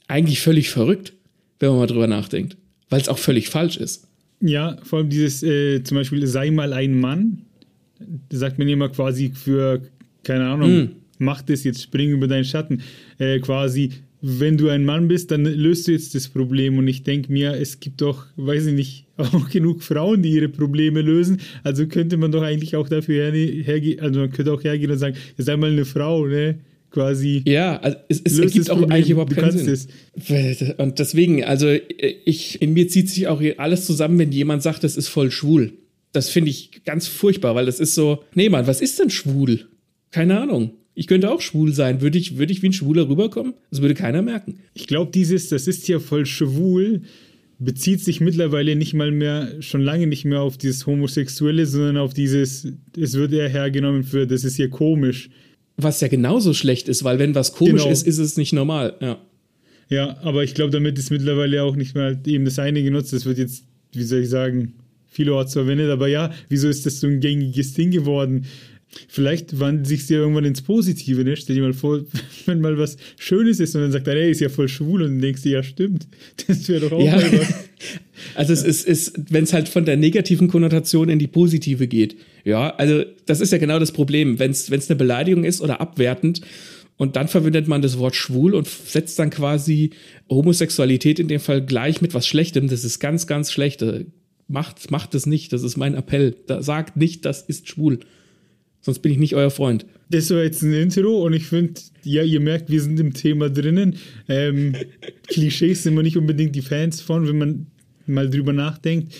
eigentlich 0.08 0.40
völlig 0.40 0.68
verrückt 0.68 1.14
wenn 1.58 1.70
man 1.70 1.78
mal 1.78 1.86
drüber 1.86 2.06
nachdenkt. 2.06 2.56
Weil 2.88 3.00
es 3.00 3.08
auch 3.08 3.18
völlig 3.18 3.48
falsch 3.48 3.76
ist. 3.76 4.06
Ja, 4.40 4.76
vor 4.82 5.00
allem 5.00 5.08
dieses, 5.08 5.42
äh, 5.42 5.82
zum 5.82 5.96
Beispiel, 5.96 6.26
sei 6.26 6.50
mal 6.50 6.72
ein 6.72 7.00
Mann, 7.00 7.42
sagt 8.30 8.58
man 8.58 8.68
immer 8.68 8.88
quasi 8.88 9.32
für, 9.34 9.82
keine 10.22 10.46
Ahnung, 10.46 10.76
mm. 10.76 10.90
mach 11.18 11.42
das 11.42 11.64
jetzt, 11.64 11.82
spring 11.82 12.10
über 12.10 12.28
deinen 12.28 12.44
Schatten. 12.44 12.82
Äh, 13.18 13.40
quasi, 13.40 13.90
wenn 14.20 14.56
du 14.56 14.68
ein 14.68 14.84
Mann 14.84 15.08
bist, 15.08 15.30
dann 15.30 15.44
löst 15.44 15.88
du 15.88 15.92
jetzt 15.92 16.14
das 16.14 16.28
Problem. 16.28 16.78
Und 16.78 16.86
ich 16.88 17.02
denke 17.02 17.32
mir, 17.32 17.52
es 17.52 17.80
gibt 17.80 18.00
doch, 18.02 18.26
weiß 18.36 18.66
ich 18.66 18.74
nicht, 18.74 19.06
auch 19.16 19.48
genug 19.48 19.82
Frauen, 19.82 20.22
die 20.22 20.30
ihre 20.30 20.48
Probleme 20.48 21.00
lösen. 21.00 21.40
Also 21.62 21.86
könnte 21.86 22.16
man 22.16 22.32
doch 22.32 22.42
eigentlich 22.42 22.76
auch 22.76 22.88
dafür 22.88 23.32
hergehen, 23.32 24.00
also 24.00 24.20
man 24.20 24.30
könnte 24.30 24.52
auch 24.52 24.62
hergehen 24.62 24.90
und 24.90 24.98
sagen, 24.98 25.16
sei 25.38 25.56
mal 25.56 25.70
eine 25.70 25.84
Frau, 25.84 26.26
ne? 26.26 26.58
Quasi. 26.90 27.42
Ja, 27.46 27.78
also 27.78 27.96
es, 28.08 28.22
es 28.24 28.38
ergibt 28.38 28.70
auch 28.70 28.82
eigentlich 28.82 29.10
überhaupt 29.10 29.36
keinen 29.36 29.58
Sinn. 29.58 29.68
Es. 29.68 30.74
Und 30.78 30.98
deswegen, 30.98 31.44
also 31.44 31.68
ich, 32.24 32.60
in 32.62 32.72
mir 32.72 32.88
zieht 32.88 33.10
sich 33.10 33.28
auch 33.28 33.42
alles 33.58 33.86
zusammen, 33.86 34.18
wenn 34.18 34.32
jemand 34.32 34.62
sagt, 34.62 34.84
das 34.84 34.96
ist 34.96 35.08
voll 35.08 35.30
schwul. 35.30 35.72
Das 36.12 36.30
finde 36.30 36.50
ich 36.50 36.84
ganz 36.84 37.06
furchtbar, 37.06 37.54
weil 37.54 37.66
das 37.66 37.80
ist 37.80 37.94
so, 37.94 38.22
nee, 38.34 38.48
Mann, 38.48 38.66
was 38.66 38.80
ist 38.80 38.98
denn 38.98 39.10
schwul? 39.10 39.66
Keine 40.10 40.40
Ahnung. 40.40 40.72
Ich 40.94 41.06
könnte 41.06 41.30
auch 41.30 41.42
schwul 41.42 41.74
sein. 41.74 42.00
Würde 42.00 42.16
ich, 42.16 42.38
würde 42.38 42.52
ich 42.52 42.62
wie 42.62 42.70
ein 42.70 42.72
Schwuler 42.72 43.06
rüberkommen? 43.06 43.52
Das 43.70 43.82
würde 43.82 43.94
keiner 43.94 44.22
merken. 44.22 44.60
Ich 44.72 44.86
glaube, 44.86 45.10
dieses, 45.12 45.50
das 45.50 45.68
ist 45.68 45.86
ja 45.88 46.00
voll 46.00 46.24
schwul, 46.24 47.02
bezieht 47.58 48.00
sich 48.00 48.22
mittlerweile 48.22 48.76
nicht 48.76 48.94
mal 48.94 49.12
mehr, 49.12 49.60
schon 49.60 49.82
lange 49.82 50.06
nicht 50.06 50.24
mehr 50.24 50.40
auf 50.40 50.56
dieses 50.56 50.86
Homosexuelle, 50.86 51.66
sondern 51.66 51.98
auf 51.98 52.14
dieses, 52.14 52.66
es 52.98 53.14
wird 53.14 53.34
eher 53.34 53.50
hergenommen 53.50 54.04
für, 54.04 54.26
das 54.26 54.44
ist 54.44 54.56
ja 54.56 54.68
komisch. 54.68 55.28
Was 55.76 56.00
ja 56.00 56.08
genauso 56.08 56.54
schlecht 56.54 56.88
ist, 56.88 57.04
weil 57.04 57.18
wenn 57.18 57.34
was 57.34 57.52
komisch 57.52 57.82
genau. 57.82 57.92
ist, 57.92 58.06
ist 58.06 58.18
es 58.18 58.36
nicht 58.36 58.52
normal. 58.52 58.94
Ja, 59.00 59.18
ja 59.88 60.16
aber 60.22 60.42
ich 60.42 60.54
glaube, 60.54 60.70
damit 60.70 60.98
ist 60.98 61.10
mittlerweile 61.10 61.62
auch 61.62 61.76
nicht 61.76 61.94
mehr 61.94 62.18
eben 62.26 62.44
das 62.44 62.58
eine 62.58 62.82
genutzt. 62.82 63.12
Das 63.12 63.26
wird 63.26 63.38
jetzt, 63.38 63.64
wie 63.92 64.02
soll 64.02 64.20
ich 64.20 64.30
sagen, 64.30 64.74
vielerorts 65.06 65.52
verwendet. 65.52 65.90
Aber 65.90 66.08
ja, 66.08 66.32
wieso 66.48 66.68
ist 66.68 66.86
das 66.86 67.00
so 67.00 67.06
ein 67.06 67.20
gängiges 67.20 67.74
Ding 67.74 67.90
geworden? 67.90 68.46
Vielleicht 69.08 69.58
wandelt 69.58 69.86
sich 69.86 70.08
ja 70.08 70.18
irgendwann 70.18 70.44
ins 70.44 70.62
Positive, 70.62 71.24
ne? 71.24 71.36
Stell 71.36 71.56
dir 71.56 71.62
mal 71.62 71.72
vor, 71.72 72.00
wenn 72.46 72.60
mal 72.60 72.78
was 72.78 72.96
Schönes 73.18 73.60
ist 73.60 73.74
und 73.74 73.82
dann 73.82 73.92
sagt 73.92 74.06
er, 74.06 74.14
ey, 74.14 74.30
ist 74.30 74.40
ja 74.40 74.48
voll 74.48 74.68
schwul 74.68 75.02
und 75.02 75.10
dann 75.10 75.20
denkst 75.20 75.42
du, 75.42 75.50
ja, 75.50 75.62
stimmt. 75.62 76.06
Das 76.46 76.68
wäre 76.68 76.80
doch 76.80 76.92
auch 76.92 77.04
ja. 77.04 77.16
mal 77.16 77.32
was. 77.32 77.54
Also 78.34 78.54
es 78.54 78.62
ist, 78.62 78.86
ist 78.86 79.12
wenn 79.30 79.44
es 79.44 79.52
halt 79.52 79.68
von 79.68 79.84
der 79.84 79.98
negativen 79.98 80.48
Konnotation 80.48 81.10
in 81.10 81.18
die 81.18 81.26
positive 81.26 81.86
geht. 81.86 82.16
Ja, 82.44 82.74
also 82.76 83.04
das 83.26 83.40
ist 83.40 83.52
ja 83.52 83.58
genau 83.58 83.78
das 83.78 83.92
Problem. 83.92 84.38
Wenn 84.38 84.52
es 84.52 84.70
eine 84.70 84.96
Beleidigung 84.96 85.44
ist 85.44 85.60
oder 85.60 85.82
abwertend 85.82 86.40
und 86.96 87.16
dann 87.16 87.28
verwendet 87.28 87.68
man 87.68 87.82
das 87.82 87.98
Wort 87.98 88.16
schwul 88.16 88.54
und 88.54 88.66
setzt 88.66 89.18
dann 89.18 89.30
quasi 89.30 89.90
Homosexualität 90.30 91.18
in 91.18 91.28
dem 91.28 91.40
Fall 91.40 91.64
gleich 91.64 92.00
mit 92.00 92.14
was 92.14 92.26
Schlechtem, 92.26 92.68
das 92.68 92.84
ist 92.84 92.98
ganz, 93.00 93.26
ganz 93.26 93.52
schlecht. 93.52 93.84
Macht, 94.48 94.90
macht 94.90 95.14
es 95.14 95.26
nicht, 95.26 95.52
das 95.52 95.62
ist 95.62 95.76
mein 95.76 95.94
Appell. 95.94 96.36
Da, 96.46 96.62
sagt 96.62 96.96
nicht, 96.96 97.24
das 97.24 97.42
ist 97.42 97.68
schwul. 97.68 98.00
Sonst 98.86 99.00
bin 99.00 99.10
ich 99.10 99.18
nicht 99.18 99.34
euer 99.34 99.50
Freund. 99.50 99.84
Das 100.10 100.30
war 100.30 100.44
jetzt 100.44 100.62
ein 100.62 100.72
Intro 100.72 101.26
und 101.26 101.32
ich 101.32 101.46
finde, 101.46 101.80
ja, 102.04 102.22
ihr 102.22 102.38
merkt, 102.38 102.70
wir 102.70 102.80
sind 102.80 103.00
im 103.00 103.14
Thema 103.14 103.50
drinnen. 103.50 103.96
Ähm, 104.28 104.76
Klischees 105.26 105.82
sind 105.82 105.96
wir 105.96 106.04
nicht 106.04 106.16
unbedingt 106.16 106.54
die 106.54 106.62
Fans 106.62 107.00
von, 107.00 107.26
wenn 107.26 107.36
man 107.36 107.66
mal 108.06 108.30
drüber 108.30 108.52
nachdenkt. 108.52 109.12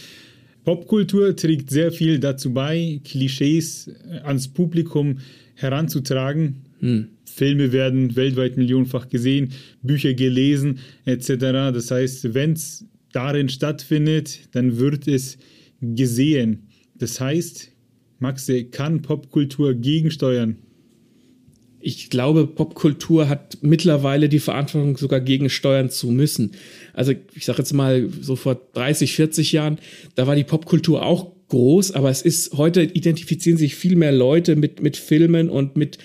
Popkultur 0.65 1.35
trägt 1.35 1.71
sehr 1.71 1.91
viel 1.91 2.21
dazu 2.21 2.55
bei, 2.55 3.01
Klischees 3.03 3.91
ans 4.23 4.47
Publikum 4.47 5.19
heranzutragen. 5.55 6.63
Hm. 6.79 7.09
Filme 7.25 7.73
werden 7.73 8.15
weltweit 8.15 8.57
millionenfach 8.57 9.09
gesehen, 9.09 9.49
Bücher 9.83 10.15
gelesen 10.15 10.79
etc. 11.07 11.27
Das 11.75 11.91
heißt, 11.91 12.35
wenn 12.35 12.53
es 12.53 12.85
darin 13.11 13.49
stattfindet, 13.49 14.43
dann 14.53 14.79
wird 14.79 15.09
es 15.09 15.39
gesehen. 15.81 16.69
Das 16.95 17.21
heißt, 17.21 17.73
Maxe, 18.19 18.65
kann 18.65 19.03
Popkultur 19.03 19.75
gegensteuern? 19.75 20.57
Ich 21.79 22.11
glaube, 22.11 22.47
Popkultur 22.47 23.29
hat 23.29 23.59
mittlerweile 23.61 24.29
die 24.29 24.41
Verantwortung, 24.41 24.97
sogar 24.97 25.21
gegensteuern 25.21 25.91
zu 25.91 26.11
müssen. 26.11 26.53
Also 26.95 27.13
ich 27.35 27.45
sage 27.45 27.59
jetzt 27.59 27.73
mal, 27.73 28.09
so 28.21 28.35
vor 28.35 28.61
30, 28.73 29.13
40 29.15 29.53
Jahren, 29.53 29.79
da 30.15 30.27
war 30.27 30.35
die 30.35 30.45
Popkultur 30.45 31.05
auch 31.05 31.33
groß, 31.49 31.93
aber 31.93 32.11
es 32.11 32.23
ist, 32.23 32.55
heute 32.55 32.83
identifizieren 32.83 33.59
sich 33.59 33.77
viel 33.77 33.95
mehr 33.95 34.13
Leute 34.13 34.57
mit, 34.57 34.83
mit 34.83 34.97
Filmen 34.97 35.49
und 35.49 35.77
mit, 35.77 35.99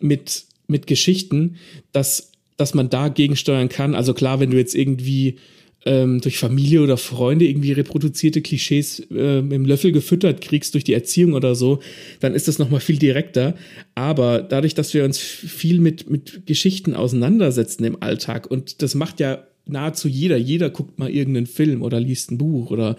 mit, 0.00 0.44
mit 0.68 0.86
Geschichten, 0.86 1.56
dass, 1.92 2.30
dass 2.56 2.74
man 2.74 2.88
da 2.88 3.08
gegensteuern 3.08 3.68
kann. 3.68 3.94
Also 3.94 4.14
klar, 4.14 4.38
wenn 4.38 4.50
du 4.50 4.58
jetzt 4.58 4.74
irgendwie 4.74 5.38
ähm, 5.86 6.20
durch 6.20 6.36
Familie 6.36 6.82
oder 6.82 6.96
Freunde 6.96 7.46
irgendwie 7.46 7.72
reproduzierte 7.72 8.42
Klischees 8.42 9.06
äh, 9.10 9.38
im 9.38 9.64
Löffel 9.64 9.92
gefüttert 9.92 10.40
kriegst 10.40 10.74
durch 10.74 10.84
die 10.84 10.92
Erziehung 10.92 11.32
oder 11.32 11.54
so, 11.54 11.80
dann 12.20 12.34
ist 12.34 12.48
das 12.48 12.58
nochmal 12.58 12.80
viel 12.80 12.98
direkter. 12.98 13.54
Aber 13.94 14.42
dadurch, 14.42 14.74
dass 14.74 14.92
wir 14.92 15.04
uns 15.04 15.18
viel 15.18 15.80
mit, 15.80 16.10
mit 16.10 16.44
Geschichten 16.46 16.94
auseinandersetzen 16.94 17.84
im 17.84 18.02
Alltag 18.02 18.50
und 18.50 18.82
das 18.82 18.94
macht 18.96 19.20
ja 19.20 19.46
nahezu 19.64 20.08
jeder, 20.08 20.36
jeder 20.36 20.70
guckt 20.70 20.98
mal 20.98 21.10
irgendeinen 21.10 21.46
Film 21.46 21.82
oder 21.82 22.00
liest 22.00 22.32
ein 22.32 22.38
Buch 22.38 22.70
oder 22.70 22.96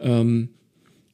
ähm, 0.00 0.48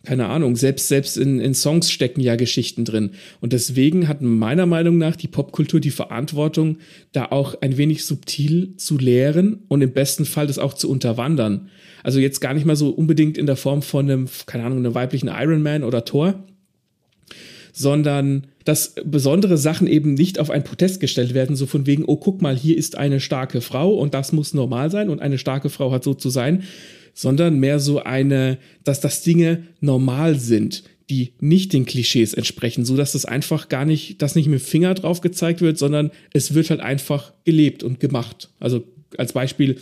keine 0.04 0.28
Ahnung, 0.28 0.56
selbst, 0.56 0.88
selbst 0.88 1.18
in, 1.18 1.40
in 1.40 1.52
Songs 1.52 1.90
stecken 1.90 2.20
ja 2.20 2.36
Geschichten 2.36 2.86
drin. 2.86 3.10
Und 3.40 3.52
deswegen 3.52 4.08
hat 4.08 4.22
meiner 4.22 4.64
Meinung 4.64 4.96
nach 4.96 5.14
die 5.14 5.28
Popkultur 5.28 5.78
die 5.78 5.90
Verantwortung, 5.90 6.78
da 7.12 7.26
auch 7.26 7.60
ein 7.60 7.76
wenig 7.76 8.06
subtil 8.06 8.76
zu 8.76 8.96
lehren 8.96 9.64
und 9.68 9.82
im 9.82 9.92
besten 9.92 10.24
Fall 10.24 10.46
das 10.46 10.58
auch 10.58 10.72
zu 10.72 10.90
unterwandern. 10.90 11.68
Also 12.02 12.18
jetzt 12.18 12.40
gar 12.40 12.54
nicht 12.54 12.64
mal 12.64 12.76
so 12.76 12.88
unbedingt 12.88 13.36
in 13.36 13.44
der 13.44 13.56
Form 13.56 13.82
von 13.82 14.10
einem, 14.10 14.28
keine 14.46 14.64
Ahnung, 14.64 14.78
einem 14.78 14.94
weiblichen 14.94 15.28
Iron 15.28 15.62
Man 15.62 15.84
oder 15.84 16.06
Thor, 16.06 16.44
sondern 17.72 18.46
dass 18.64 18.94
besondere 19.04 19.58
Sachen 19.58 19.86
eben 19.86 20.14
nicht 20.14 20.38
auf 20.38 20.48
ein 20.48 20.64
Protest 20.64 21.00
gestellt 21.00 21.34
werden, 21.34 21.56
so 21.56 21.66
von 21.66 21.86
wegen, 21.86 22.04
oh, 22.06 22.16
guck 22.16 22.40
mal, 22.40 22.56
hier 22.56 22.76
ist 22.76 22.96
eine 22.96 23.20
starke 23.20 23.60
Frau 23.60 23.92
und 23.92 24.14
das 24.14 24.32
muss 24.32 24.54
normal 24.54 24.90
sein 24.90 25.10
und 25.10 25.20
eine 25.20 25.36
starke 25.38 25.68
Frau 25.68 25.92
hat 25.92 26.04
so 26.04 26.14
zu 26.14 26.30
sein, 26.30 26.62
sondern 27.14 27.58
mehr 27.58 27.78
so 27.78 28.02
eine, 28.02 28.58
dass 28.84 29.00
das 29.00 29.22
Dinge 29.22 29.64
normal 29.80 30.38
sind, 30.38 30.84
die 31.10 31.32
nicht 31.40 31.72
den 31.72 31.86
Klischees 31.86 32.34
entsprechen, 32.34 32.84
so 32.84 32.96
dass 32.96 33.12
das 33.12 33.24
einfach 33.24 33.68
gar 33.68 33.84
nicht, 33.84 34.22
dass 34.22 34.36
nicht 34.36 34.46
mit 34.46 34.60
dem 34.60 34.64
Finger 34.64 34.94
drauf 34.94 35.20
gezeigt 35.20 35.60
wird, 35.60 35.76
sondern 35.76 36.12
es 36.32 36.54
wird 36.54 36.70
halt 36.70 36.80
einfach 36.80 37.32
gelebt 37.44 37.82
und 37.82 37.98
gemacht. 37.98 38.48
Also 38.60 38.84
als 39.18 39.32
Beispiel, 39.32 39.76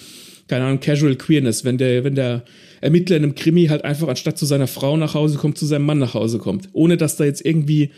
keine 0.49 0.65
Ahnung, 0.65 0.81
Casual 0.81 1.17
Queerness, 1.17 1.65
wenn 1.65 1.77
der, 1.77 2.03
wenn 2.03 2.15
der 2.15 2.45
Ermittler 2.81 3.17
in 3.17 3.25
einem 3.25 3.35
Krimi 3.35 3.67
halt 3.67 3.85
einfach 3.85 4.09
anstatt 4.09 4.39
zu 4.39 4.47
seiner 4.47 4.67
Frau 4.67 4.97
nach 4.97 5.15
Hause 5.15 5.37
kommt, 5.37 5.59
zu 5.59 5.67
seinem 5.67 5.85
Mann 5.85 5.99
nach 5.99 6.15
Hause 6.15 6.39
kommt, 6.39 6.71
ohne 6.73 6.97
dass 6.97 7.17
da 7.17 7.25
jetzt 7.25 7.45
irgendwie 7.45 7.91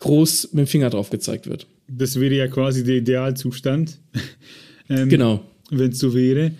groß 0.00 0.52
mit 0.52 0.66
dem 0.66 0.68
Finger 0.68 0.90
drauf 0.90 1.10
gezeigt 1.10 1.48
wird. 1.48 1.66
Das 1.88 2.18
wäre 2.18 2.34
ja 2.34 2.48
quasi 2.48 2.82
der 2.82 2.96
Idealzustand. 2.96 3.98
ähm, 4.88 5.08
genau. 5.08 5.44
Wenn 5.70 5.92
es 5.92 5.98
so 5.98 6.14
wäre. 6.14 6.52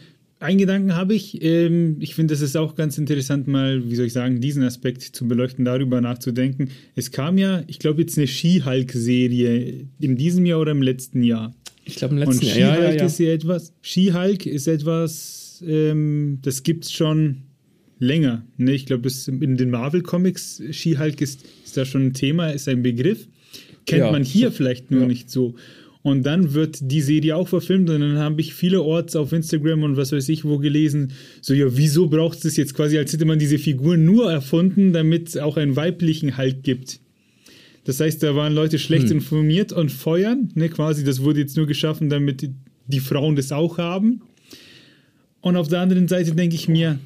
Ein 0.43 0.59
Gedanken 0.59 0.97
habe 0.97 1.15
ich. 1.15 1.43
Ähm, 1.43 1.97
ich 2.01 2.15
finde, 2.15 2.35
es 2.35 2.41
ist 2.41 2.57
auch 2.57 2.75
ganz 2.75 2.99
interessant, 2.99 3.47
mal, 3.47 3.89
wie 3.89 3.95
soll 3.95 4.07
ich 4.07 4.13
sagen, 4.13 4.41
diesen 4.41 4.63
Aspekt 4.63 5.03
zu 5.03 5.27
beleuchten, 5.27 5.65
darüber 5.65 6.01
nachzudenken. 6.01 6.71
Es 6.95 7.11
kam 7.11 7.39
ja, 7.39 7.63
ich 7.67 7.79
glaube, 7.79 8.03
jetzt 8.03 8.19
eine 8.19 8.27
Ski-Hulk-Serie 8.27 9.87
in 10.01 10.17
diesem 10.17 10.45
Jahr 10.47 10.61
oder 10.61 10.73
im 10.73 10.83
letzten 10.83 11.23
Jahr. 11.23 11.55
Ich 11.85 11.97
glaube, 11.97 12.15
im 12.15 12.19
letzten 12.19 12.45
Jahr. 12.45 12.55
Und 12.55 12.59
Ski-Hulk 12.61 12.79
ja, 12.79 12.91
ja, 12.91 12.97
ja. 12.97 13.05
ist 13.07 13.19
ja 13.19 13.33
etwas. 13.33 13.73
Ski-Hulk 13.83 14.47
ist 14.47 14.67
etwas 14.67 15.43
ähm, 15.67 16.39
das 16.43 16.63
gibt 16.63 16.85
es 16.85 16.93
schon 16.93 17.43
länger. 17.99 18.45
Ne? 18.57 18.73
Ich 18.73 18.87
glaube, 18.87 19.09
in 19.29 19.57
den 19.57 19.71
Marvel-Comics, 19.71 20.63
She-Hulk 20.71 21.21
ist, 21.21 21.45
ist 21.65 21.77
da 21.77 21.85
schon 21.85 22.07
ein 22.07 22.15
Thema, 22.15 22.51
ist 22.51 22.69
ein 22.69 22.83
Begriff. 22.83 23.29
Kennt 23.87 24.13
man 24.13 24.23
hier 24.23 24.53
vielleicht 24.53 24.91
nur 24.93 25.07
nicht 25.07 25.29
so. 25.29 25.57
Und 26.03 26.25
dann 26.25 26.53
wird 26.53 26.79
die 26.81 27.01
Serie 27.01 27.37
auch 27.37 27.47
verfilmt 27.47 27.89
und 27.89 28.01
dann 28.01 28.19
habe 28.19 28.41
ich 28.41 28.55
vielerorts 28.55 29.15
auf 29.15 29.33
Instagram 29.33 29.85
und 29.85 29.97
was 29.97 30.11
weiß 30.11 30.29
ich 30.31 30.45
wo 30.45 30.59
gelesen, 30.59 31.13
so 31.41 31.55
ja, 31.55 31.67
wieso 31.77 32.09
braucht 32.09 32.39
es 32.39 32.43
das 32.43 32.57
jetzt 32.57 32.75
quasi, 32.75 32.99
als 32.99 33.13
hätte 33.13 33.25
man 33.25 33.39
diese 33.39 33.59
Figuren 33.59 34.05
nur 34.05 34.31
erfunden, 34.31 34.93
damit 34.93 35.29
es 35.29 35.37
auch 35.37 35.57
einen 35.57 35.77
weiblichen 35.77 36.37
Halt 36.37 36.65
gibt. 36.65 36.99
Das 37.85 38.01
heißt, 38.01 38.23
da 38.23 38.35
waren 38.35 38.53
Leute 38.53 38.81
schlecht 38.81 39.11
hm. 39.11 39.19
informiert 39.19 39.73
und 39.73 39.93
feuern, 39.93 40.51
ne, 40.55 40.69
quasi, 40.69 41.05
das 41.05 41.23
wurde 41.23 41.41
jetzt 41.41 41.57
nur 41.57 41.67
geschaffen, 41.67 42.09
damit 42.09 42.51
die 42.87 43.01
Frauen 43.01 43.37
das 43.37 43.53
auch 43.53 43.79
haben. 43.79 44.23
Und 45.41 45.57
auf 45.57 45.69
der 45.69 45.81
anderen 45.81 46.09
Seite 46.09 46.35
denke 46.35 46.55
ich 46.55 46.69
mir, 46.69 46.99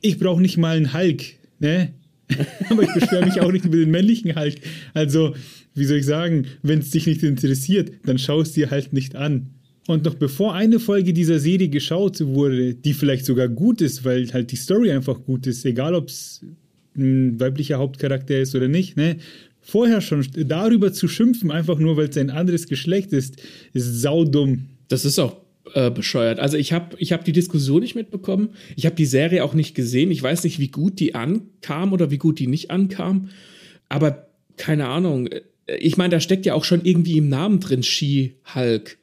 ich 0.00 0.18
brauche 0.18 0.40
nicht 0.40 0.56
mal 0.56 0.76
einen 0.76 0.92
Hulk, 0.94 1.22
ne? 1.58 1.92
Aber 2.70 2.82
ich 2.82 2.94
beschwere 2.94 3.24
mich 3.24 3.40
auch 3.40 3.50
nicht 3.50 3.64
über 3.64 3.76
den 3.76 3.90
männlichen 3.90 4.36
Hulk. 4.36 4.56
Also, 4.94 5.34
wie 5.74 5.84
soll 5.84 5.98
ich 5.98 6.06
sagen, 6.06 6.46
wenn 6.62 6.80
es 6.80 6.90
dich 6.90 7.06
nicht 7.06 7.22
interessiert, 7.22 7.92
dann 8.04 8.18
schau 8.18 8.40
es 8.40 8.52
dir 8.52 8.70
halt 8.70 8.92
nicht 8.92 9.16
an. 9.16 9.50
Und 9.86 10.04
noch 10.04 10.14
bevor 10.14 10.54
eine 10.54 10.78
Folge 10.78 11.12
dieser 11.12 11.38
Serie 11.38 11.68
geschaut 11.68 12.20
wurde, 12.20 12.74
die 12.74 12.92
vielleicht 12.92 13.24
sogar 13.24 13.48
gut 13.48 13.80
ist, 13.80 14.04
weil 14.04 14.32
halt 14.32 14.52
die 14.52 14.56
Story 14.56 14.90
einfach 14.92 15.24
gut 15.24 15.46
ist, 15.46 15.64
egal 15.64 15.94
ob 15.94 16.08
es 16.08 16.44
ein 16.96 17.40
weiblicher 17.40 17.78
Hauptcharakter 17.78 18.38
ist 18.38 18.54
oder 18.54 18.68
nicht, 18.68 18.96
ne? 18.96 19.16
Vorher 19.62 20.00
schon 20.00 20.26
darüber 20.34 20.92
zu 20.92 21.06
schimpfen, 21.06 21.50
einfach 21.50 21.78
nur 21.78 21.96
weil 21.96 22.08
es 22.08 22.16
ein 22.16 22.30
anderes 22.30 22.66
Geschlecht 22.66 23.12
ist, 23.12 23.42
ist 23.72 24.00
saudumm. 24.00 24.66
Das 24.88 25.04
ist 25.04 25.18
auch 25.18 25.36
äh, 25.74 25.90
bescheuert. 25.90 26.40
Also 26.40 26.56
ich 26.56 26.72
habe 26.72 26.96
ich 26.98 27.12
hab 27.12 27.24
die 27.24 27.32
Diskussion 27.32 27.80
nicht 27.80 27.94
mitbekommen. 27.94 28.50
Ich 28.76 28.86
habe 28.86 28.96
die 28.96 29.06
Serie 29.06 29.44
auch 29.44 29.54
nicht 29.54 29.74
gesehen. 29.74 30.10
Ich 30.10 30.22
weiß 30.22 30.44
nicht, 30.44 30.58
wie 30.58 30.68
gut 30.68 30.98
die 30.98 31.14
ankam 31.14 31.92
oder 31.92 32.10
wie 32.10 32.18
gut 32.18 32.38
die 32.38 32.46
nicht 32.46 32.70
ankam. 32.70 33.28
Aber 33.88 34.28
keine 34.56 34.88
Ahnung. 34.88 35.28
Ich 35.78 35.96
meine, 35.96 36.10
da 36.10 36.20
steckt 36.20 36.46
ja 36.46 36.54
auch 36.54 36.64
schon 36.64 36.84
irgendwie 36.84 37.18
im 37.18 37.28
Namen 37.28 37.60
drin 37.60 37.82
She-Hulk. 37.82 38.98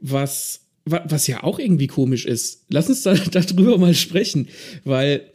Was, 0.00 0.60
was 0.84 1.26
ja 1.26 1.42
auch 1.42 1.58
irgendwie 1.58 1.86
komisch 1.86 2.26
ist. 2.26 2.64
Lass 2.68 2.88
uns 2.88 3.02
da 3.02 3.14
darüber 3.30 3.78
mal 3.78 3.94
sprechen, 3.94 4.48
weil 4.84 5.30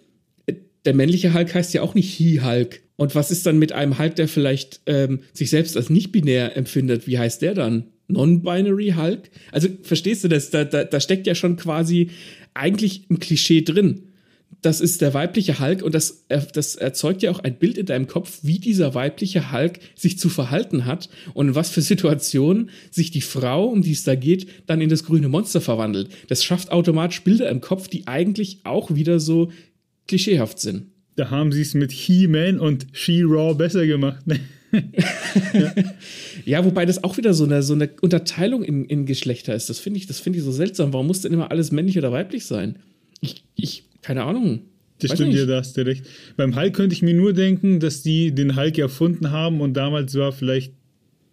der 0.86 0.93
männliche 0.93 1.34
Hulk 1.34 1.53
heißt 1.53 1.74
ja 1.74 1.81
auch 1.81 1.96
nicht 1.96 2.13
He-Hulk. 2.13 2.81
Und 2.96 3.15
was 3.15 3.31
ist 3.31 3.46
dann 3.46 3.58
mit 3.58 3.72
einem 3.72 3.98
Hulk, 3.98 4.15
der 4.15 4.27
vielleicht 4.27 4.81
ähm, 4.86 5.22
sich 5.34 5.50
selbst 5.50 5.75
als 5.75 5.89
nicht 5.89 6.12
binär 6.12 6.55
empfindet? 6.55 7.08
Wie 7.08 7.17
heißt 7.17 7.41
der 7.41 7.53
dann? 7.53 7.86
Non-Binary 8.08 8.93
Hulk? 8.96 9.29
Also 9.51 9.70
verstehst 9.81 10.24
du 10.24 10.27
das? 10.27 10.50
Da, 10.50 10.65
da, 10.65 10.84
da 10.84 11.00
steckt 11.00 11.27
ja 11.27 11.34
schon 11.34 11.55
quasi 11.55 12.10
eigentlich 12.53 13.10
ein 13.10 13.20
Klischee 13.20 13.62
drin. 13.62 14.10
Das 14.62 14.81
ist 14.81 15.01
der 15.01 15.13
weibliche 15.13 15.60
Hulk 15.60 15.81
und 15.81 15.96
das, 15.96 16.25
das 16.27 16.75
erzeugt 16.75 17.24
ja 17.24 17.31
auch 17.31 17.39
ein 17.39 17.58
Bild 17.58 17.77
in 17.77 17.86
deinem 17.88 18.08
Kopf, 18.08 18.39
wie 18.43 18.60
dieser 18.60 18.93
weibliche 18.93 19.51
Hulk 19.51 19.79
sich 19.96 20.20
zu 20.20 20.29
verhalten 20.29 20.86
hat 20.86 21.10
und 21.34 21.50
in 21.50 21.55
was 21.55 21.72
für 21.72 21.81
Situationen 21.81 22.70
sich 22.91 23.12
die 23.12 23.22
Frau, 23.22 23.65
um 23.65 23.81
die 23.81 23.93
es 23.93 24.03
da 24.03 24.15
geht, 24.15 24.48
dann 24.67 24.81
in 24.81 24.89
das 24.89 25.03
grüne 25.03 25.29
Monster 25.29 25.62
verwandelt. 25.62 26.10
Das 26.27 26.43
schafft 26.43 26.72
automatisch 26.72 27.24
Bilder 27.24 27.50
im 27.50 27.62
Kopf, 27.62 27.88
die 27.88 28.08
eigentlich 28.08 28.60
auch 28.63 28.93
wieder 28.93 29.20
so 29.20 29.51
klischeehaft 30.08 30.60
sind. 30.60 30.88
Da 31.15 31.29
haben 31.29 31.51
sie 31.51 31.62
es 31.62 31.74
mit 31.74 31.91
He-Man 31.91 32.60
und 32.60 32.88
She-Raw 32.91 33.55
besser 33.55 33.86
gemacht. 33.86 34.25
Ne? 34.27 34.39
ja. 35.53 35.74
ja. 36.46 36.65
wobei 36.65 36.86
das 36.86 37.03
auch 37.03 37.17
wieder 37.17 37.34
so 37.34 37.43
eine, 37.43 37.63
so 37.63 37.74
eine 37.74 37.89
Unterteilung 38.01 38.63
in, 38.63 38.86
in 38.86 39.05
Geschlechter 39.05 39.53
ist. 39.55 39.70
Das 39.70 39.79
finde 39.79 40.00
ich, 40.00 40.08
find 40.08 40.36
ich 40.36 40.43
so 40.43 40.51
seltsam. 40.51 40.93
Warum 40.93 41.08
muss 41.08 41.22
denn 41.22 41.34
immer 41.34 41.51
alles 41.51 41.72
männlich 41.72 41.98
oder 41.98 42.12
weiblich 42.12 42.46
sein? 42.46 42.79
Ich, 43.20 43.43
ich 43.55 43.84
keine 44.01 44.24
Ahnung. 44.24 44.62
Das 45.00 45.13
stimmt 45.13 45.34
dir, 45.34 45.48
da 45.48 45.58
hast 45.58 45.75
du 45.77 45.86
recht. 45.86 46.05
Beim 46.38 46.55
Hulk 46.55 46.75
könnte 46.75 46.93
ich 46.93 47.01
mir 47.01 47.13
nur 47.13 47.34
denken, 47.34 47.79
dass 47.79 48.03
die 48.03 48.34
den 48.34 48.55
Hulk 48.55 48.77
erfunden 48.77 49.31
haben 49.31 49.62
und 49.62 49.74
damals 49.74 50.15
war 50.15 50.31
vielleicht 50.31 50.74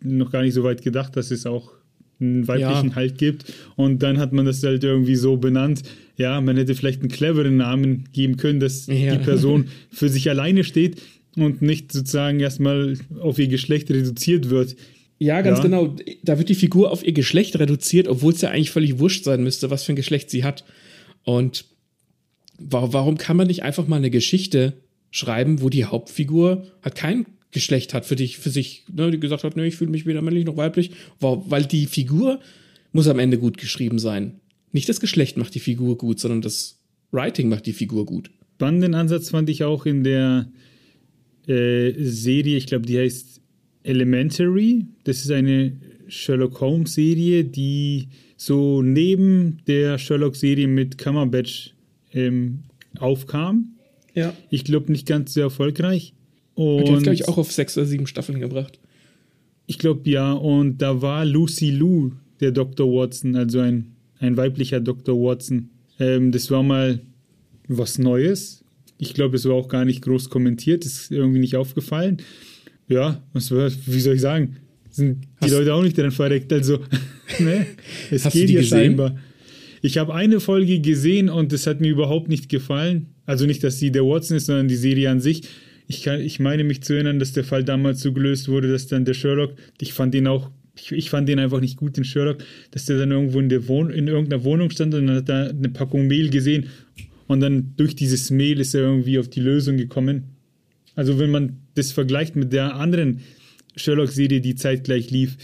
noch 0.03 0.31
gar 0.31 0.43
nicht 0.43 0.55
so 0.55 0.65
weit 0.65 0.83
gedacht, 0.83 1.17
dass 1.17 1.31
es 1.31 1.45
auch 1.45 1.73
einen 2.21 2.49
weiblichen 2.49 2.91
ja. 2.91 2.97
Hulk 2.97 3.19
gibt. 3.19 3.53
Und 3.77 4.03
dann 4.03 4.19
hat 4.19 4.33
man 4.33 4.47
das 4.47 4.63
halt 4.63 4.85
irgendwie 4.85 5.17
so 5.17 5.37
benannt. 5.37 5.83
Ja, 6.17 6.41
man 6.41 6.57
hätte 6.57 6.75
vielleicht 6.75 7.01
einen 7.01 7.11
cleveren 7.11 7.57
Namen 7.57 8.05
geben 8.13 8.37
können, 8.37 8.61
dass 8.61 8.87
ja. 8.87 9.17
die 9.17 9.25
Person 9.25 9.69
für 9.91 10.09
sich 10.09 10.29
alleine 10.29 10.65
steht 10.65 11.01
und 11.37 11.63
nicht 11.63 11.93
sozusagen 11.93 12.41
erstmal 12.41 12.95
auf 13.21 13.39
ihr 13.39 13.49
Geschlecht 13.49 13.91
reduziert 13.91 14.51
wird. 14.51 14.77
Ja, 15.19 15.41
ganz 15.43 15.59
ja. 15.59 15.65
genau. 15.65 15.97
Da 16.23 16.39
wird 16.39 16.49
die 16.49 16.55
Figur 16.55 16.91
auf 16.91 17.05
ihr 17.07 17.13
Geschlecht 17.13 17.59
reduziert, 17.59 18.09
obwohl 18.09 18.33
es 18.33 18.41
ja 18.41 18.51
eigentlich 18.51 18.71
völlig 18.71 18.99
wurscht 18.99 19.25
sein 19.25 19.43
müsste, 19.43 19.71
was 19.71 19.85
für 19.85 19.93
ein 19.93 19.97
Geschlecht 19.97 20.31
sie 20.31 20.45
hat. 20.45 20.65
Und 21.25 21.65
warum 22.59 23.17
kann 23.19 23.37
man 23.37 23.47
nicht 23.47 23.63
einfach 23.63 23.87
mal 23.87 23.97
eine 23.97 24.11
Geschichte 24.11 24.75
schreiben, 25.11 25.63
wo 25.63 25.69
die 25.69 25.85
Hauptfigur 25.85 26.67
halt 26.83 26.95
kein 26.95 27.27
Geschlecht 27.51 27.95
hat 27.95 28.05
für 28.05 28.17
dich, 28.17 28.39
für 28.39 28.51
sich, 28.51 28.85
ne, 28.93 29.11
die 29.11 29.21
gesagt 29.21 29.45
hat, 29.45 29.57
ne, 29.57 29.67
ich 29.67 29.77
fühle 29.77 29.91
mich 29.91 30.05
weder 30.05 30.21
männlich 30.21 30.45
noch 30.45 30.57
weiblich, 30.57 30.91
weil 31.21 31.65
die 31.65 31.87
Figur 31.87 32.41
muss 32.93 33.09
am 33.09 33.19
Ende 33.19 33.39
gut 33.39 33.57
geschrieben 33.57 33.99
sein. 33.99 34.41
Nicht 34.73 34.89
das 34.89 35.01
Geschlecht 35.01 35.37
macht 35.37 35.55
die 35.55 35.61
Figur 35.61 35.97
gut, 35.97 36.21
sondern 36.21 36.43
das 36.43 36.79
Writing 37.11 37.49
macht 37.49 37.67
die 37.67 37.73
Figur 37.73 38.05
gut. 38.05 38.31
Spannenden 38.57 38.95
Ansatz 38.95 39.31
fand 39.31 39.49
ich 39.49 39.65
auch 39.65 39.87
in 39.87 40.05
der 40.05 40.51
äh, 41.47 41.93
Serie, 41.97 42.57
ich 42.57 42.67
glaube, 42.67 42.87
die 42.87 42.99
heißt 42.99 43.41
Elementary. 43.85 44.85
Das 45.05 45.21
ist 45.21 45.31
eine 45.31 45.73
Sherlock 46.09 46.61
Holmes 46.61 46.95
Serie, 46.95 47.45
die 47.45 48.09
so 48.37 48.83
neben 48.83 49.59
der 49.67 49.97
Sherlock-Serie 49.99 50.67
mit 50.67 50.99
Cumberbatch 50.99 51.75
ähm, 52.19 52.65
aufkam. 52.99 53.77
Ja. 54.15 54.35
Ich 54.51 54.65
glaube, 54.65 54.91
nicht 54.91 55.07
ganz 55.07 55.35
so 55.35 55.41
erfolgreich. 55.41 56.15
Und 56.55 56.91
hat, 56.91 57.03
glaube 57.03 57.15
ich, 57.15 57.29
auch 57.29 57.39
auf 57.39 57.53
sechs 57.53 57.77
oder 57.77 57.87
sieben 57.87 58.07
Staffeln 58.07 58.41
gebracht. 58.41 58.81
Ich 59.67 59.79
glaube, 59.79 60.09
ja. 60.11 60.33
Und 60.33 60.79
da 60.79 61.01
war 61.03 61.25
Lucy 61.25 61.71
Lou, 61.71 62.13
der 62.41 62.51
Dr. 62.51 62.93
Watson, 62.93 63.37
also 63.37 63.61
ein, 63.61 63.93
ein 64.19 64.37
weiblicher 64.37 64.81
Dr. 64.81 65.17
Watson. 65.17 65.71
Ähm, 66.01 66.33
das 66.33 66.51
war 66.51 66.63
mal 66.63 67.01
was 67.69 67.99
Neues. 67.99 68.65
Ich 68.99 69.15
glaube, 69.15 69.37
es 69.37 69.45
war 69.45 69.55
auch 69.55 69.69
gar 69.69 69.85
nicht 69.85 70.03
groß 70.03 70.31
kommentiert, 70.31 70.85
ist 70.85 71.13
irgendwie 71.13 71.39
nicht 71.39 71.55
aufgefallen. 71.55 72.21
Ja, 72.89 73.23
was 73.33 73.53
wie 73.53 74.01
soll 74.01 74.15
ich 74.15 74.21
sagen? 74.21 74.57
Sind 74.91 75.23
die 75.23 75.45
hast 75.45 75.53
Leute 75.53 75.75
auch 75.75 75.83
nicht 75.83 75.97
dran 75.97 76.11
verreckt, 76.11 76.53
also 76.53 76.81
ne? 77.39 77.67
es 78.11 78.25
hast 78.25 78.33
geht 78.33 78.51
ja 78.51 78.63
scheinbar. 78.63 79.17
Ich 79.83 79.99
habe 79.99 80.15
eine 80.15 80.41
Folge 80.41 80.81
gesehen 80.81 81.29
und 81.29 81.53
es 81.53 81.67
hat 81.67 81.81
mir 81.81 81.91
überhaupt 81.91 82.29
nicht 82.29 82.49
gefallen. 82.49 83.07
Also 83.27 83.47
nicht, 83.47 83.63
dass 83.63 83.79
sie 83.79 83.91
der 83.91 84.05
Watson 84.05 84.37
ist, 84.37 84.47
sondern 84.47 84.69
die 84.69 84.77
Serie 84.77 85.11
an 85.11 85.21
sich. 85.21 85.43
Ich, 85.87 86.03
kann, 86.03 86.21
ich 86.21 86.41
meine 86.41 86.65
mich 86.65 86.83
zu 86.83 86.95
erinnern, 86.95 87.19
dass 87.19 87.33
der 87.33 87.45
Fall 87.45 87.65
damals 87.65 88.01
so 88.01 88.13
gelöst 88.13 88.49
wurde, 88.49 88.71
dass 88.71 88.87
dann 88.87 89.05
der 89.05 89.15
Sherlock, 89.15 89.55
ich 89.81 89.93
fand 89.93 90.15
ihn 90.15 90.27
auch, 90.27 90.51
ich, 90.77 90.93
ich 90.93 91.11
fand 91.11 91.29
den 91.29 91.39
einfach 91.39 91.61
nicht 91.61 91.77
gut, 91.77 91.97
den 91.97 92.05
Sherlock, 92.05 92.39
dass 92.71 92.85
der 92.87 92.99
dann 92.99 93.11
irgendwo 93.11 93.41
in, 93.41 93.49
der 93.49 93.69
Wohn 93.69 93.91
in 93.91 94.07
irgendeiner 94.09 94.45
Wohnung 94.45 94.71
stand 94.71 94.95
und 94.95 95.07
dann 95.07 95.17
hat 95.17 95.29
er 95.29 95.51
eine 95.51 95.71
Packung 95.71 96.07
Mehl 96.07 96.31
gesehen 96.31 96.67
und 97.27 97.41
dann 97.41 97.75
durch 97.77 97.97
dieses 97.97 98.31
Mail 98.31 98.61
ist 98.61 98.75
er 98.75 98.83
irgendwie 98.83 99.19
auf 99.19 99.29
die 99.29 99.41
Lösung 99.41 99.77
gekommen. 99.77 100.25
Also 100.95 101.19
wenn 101.19 101.31
man 101.31 101.59
das 101.75 101.93
vergleicht 101.93 102.37
mit 102.37 102.53
der 102.53 102.75
anderen 102.75 103.21
Sherlock-Serie, 103.77 104.41
die 104.41 104.57
zeitgleich 104.57 105.11
lief, 105.11 105.37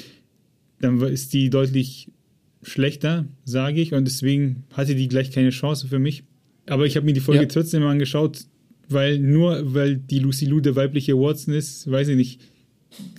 dann 0.81 1.01
ist 1.01 1.33
die 1.33 1.51
deutlich 1.51 2.09
schlechter, 2.65 3.27
sage 3.45 3.81
ich. 3.81 3.93
Und 3.93 4.07
deswegen 4.07 4.65
hatte 4.73 4.95
die 4.95 5.09
gleich 5.09 5.31
keine 5.31 5.51
Chance 5.51 5.89
für 5.89 5.99
mich. 5.99 6.25
Aber 6.67 6.87
ich 6.87 6.97
habe 6.97 7.07
mir 7.07 7.13
die 7.13 7.21
Folge 7.21 7.43
ja. 7.43 7.49
trotzdem 7.49 7.83
angeschaut, 7.85 8.41
weil 8.89 9.19
nur 9.19 9.75
weil 9.75 9.97
die 9.97 10.19
Lucy 10.19 10.47
Lou 10.47 10.61
der 10.61 10.77
weibliche 10.77 11.17
Watson 11.19 11.55
ist, 11.55 11.91
weiß 11.91 12.09
ich 12.09 12.17
nicht, 12.17 12.41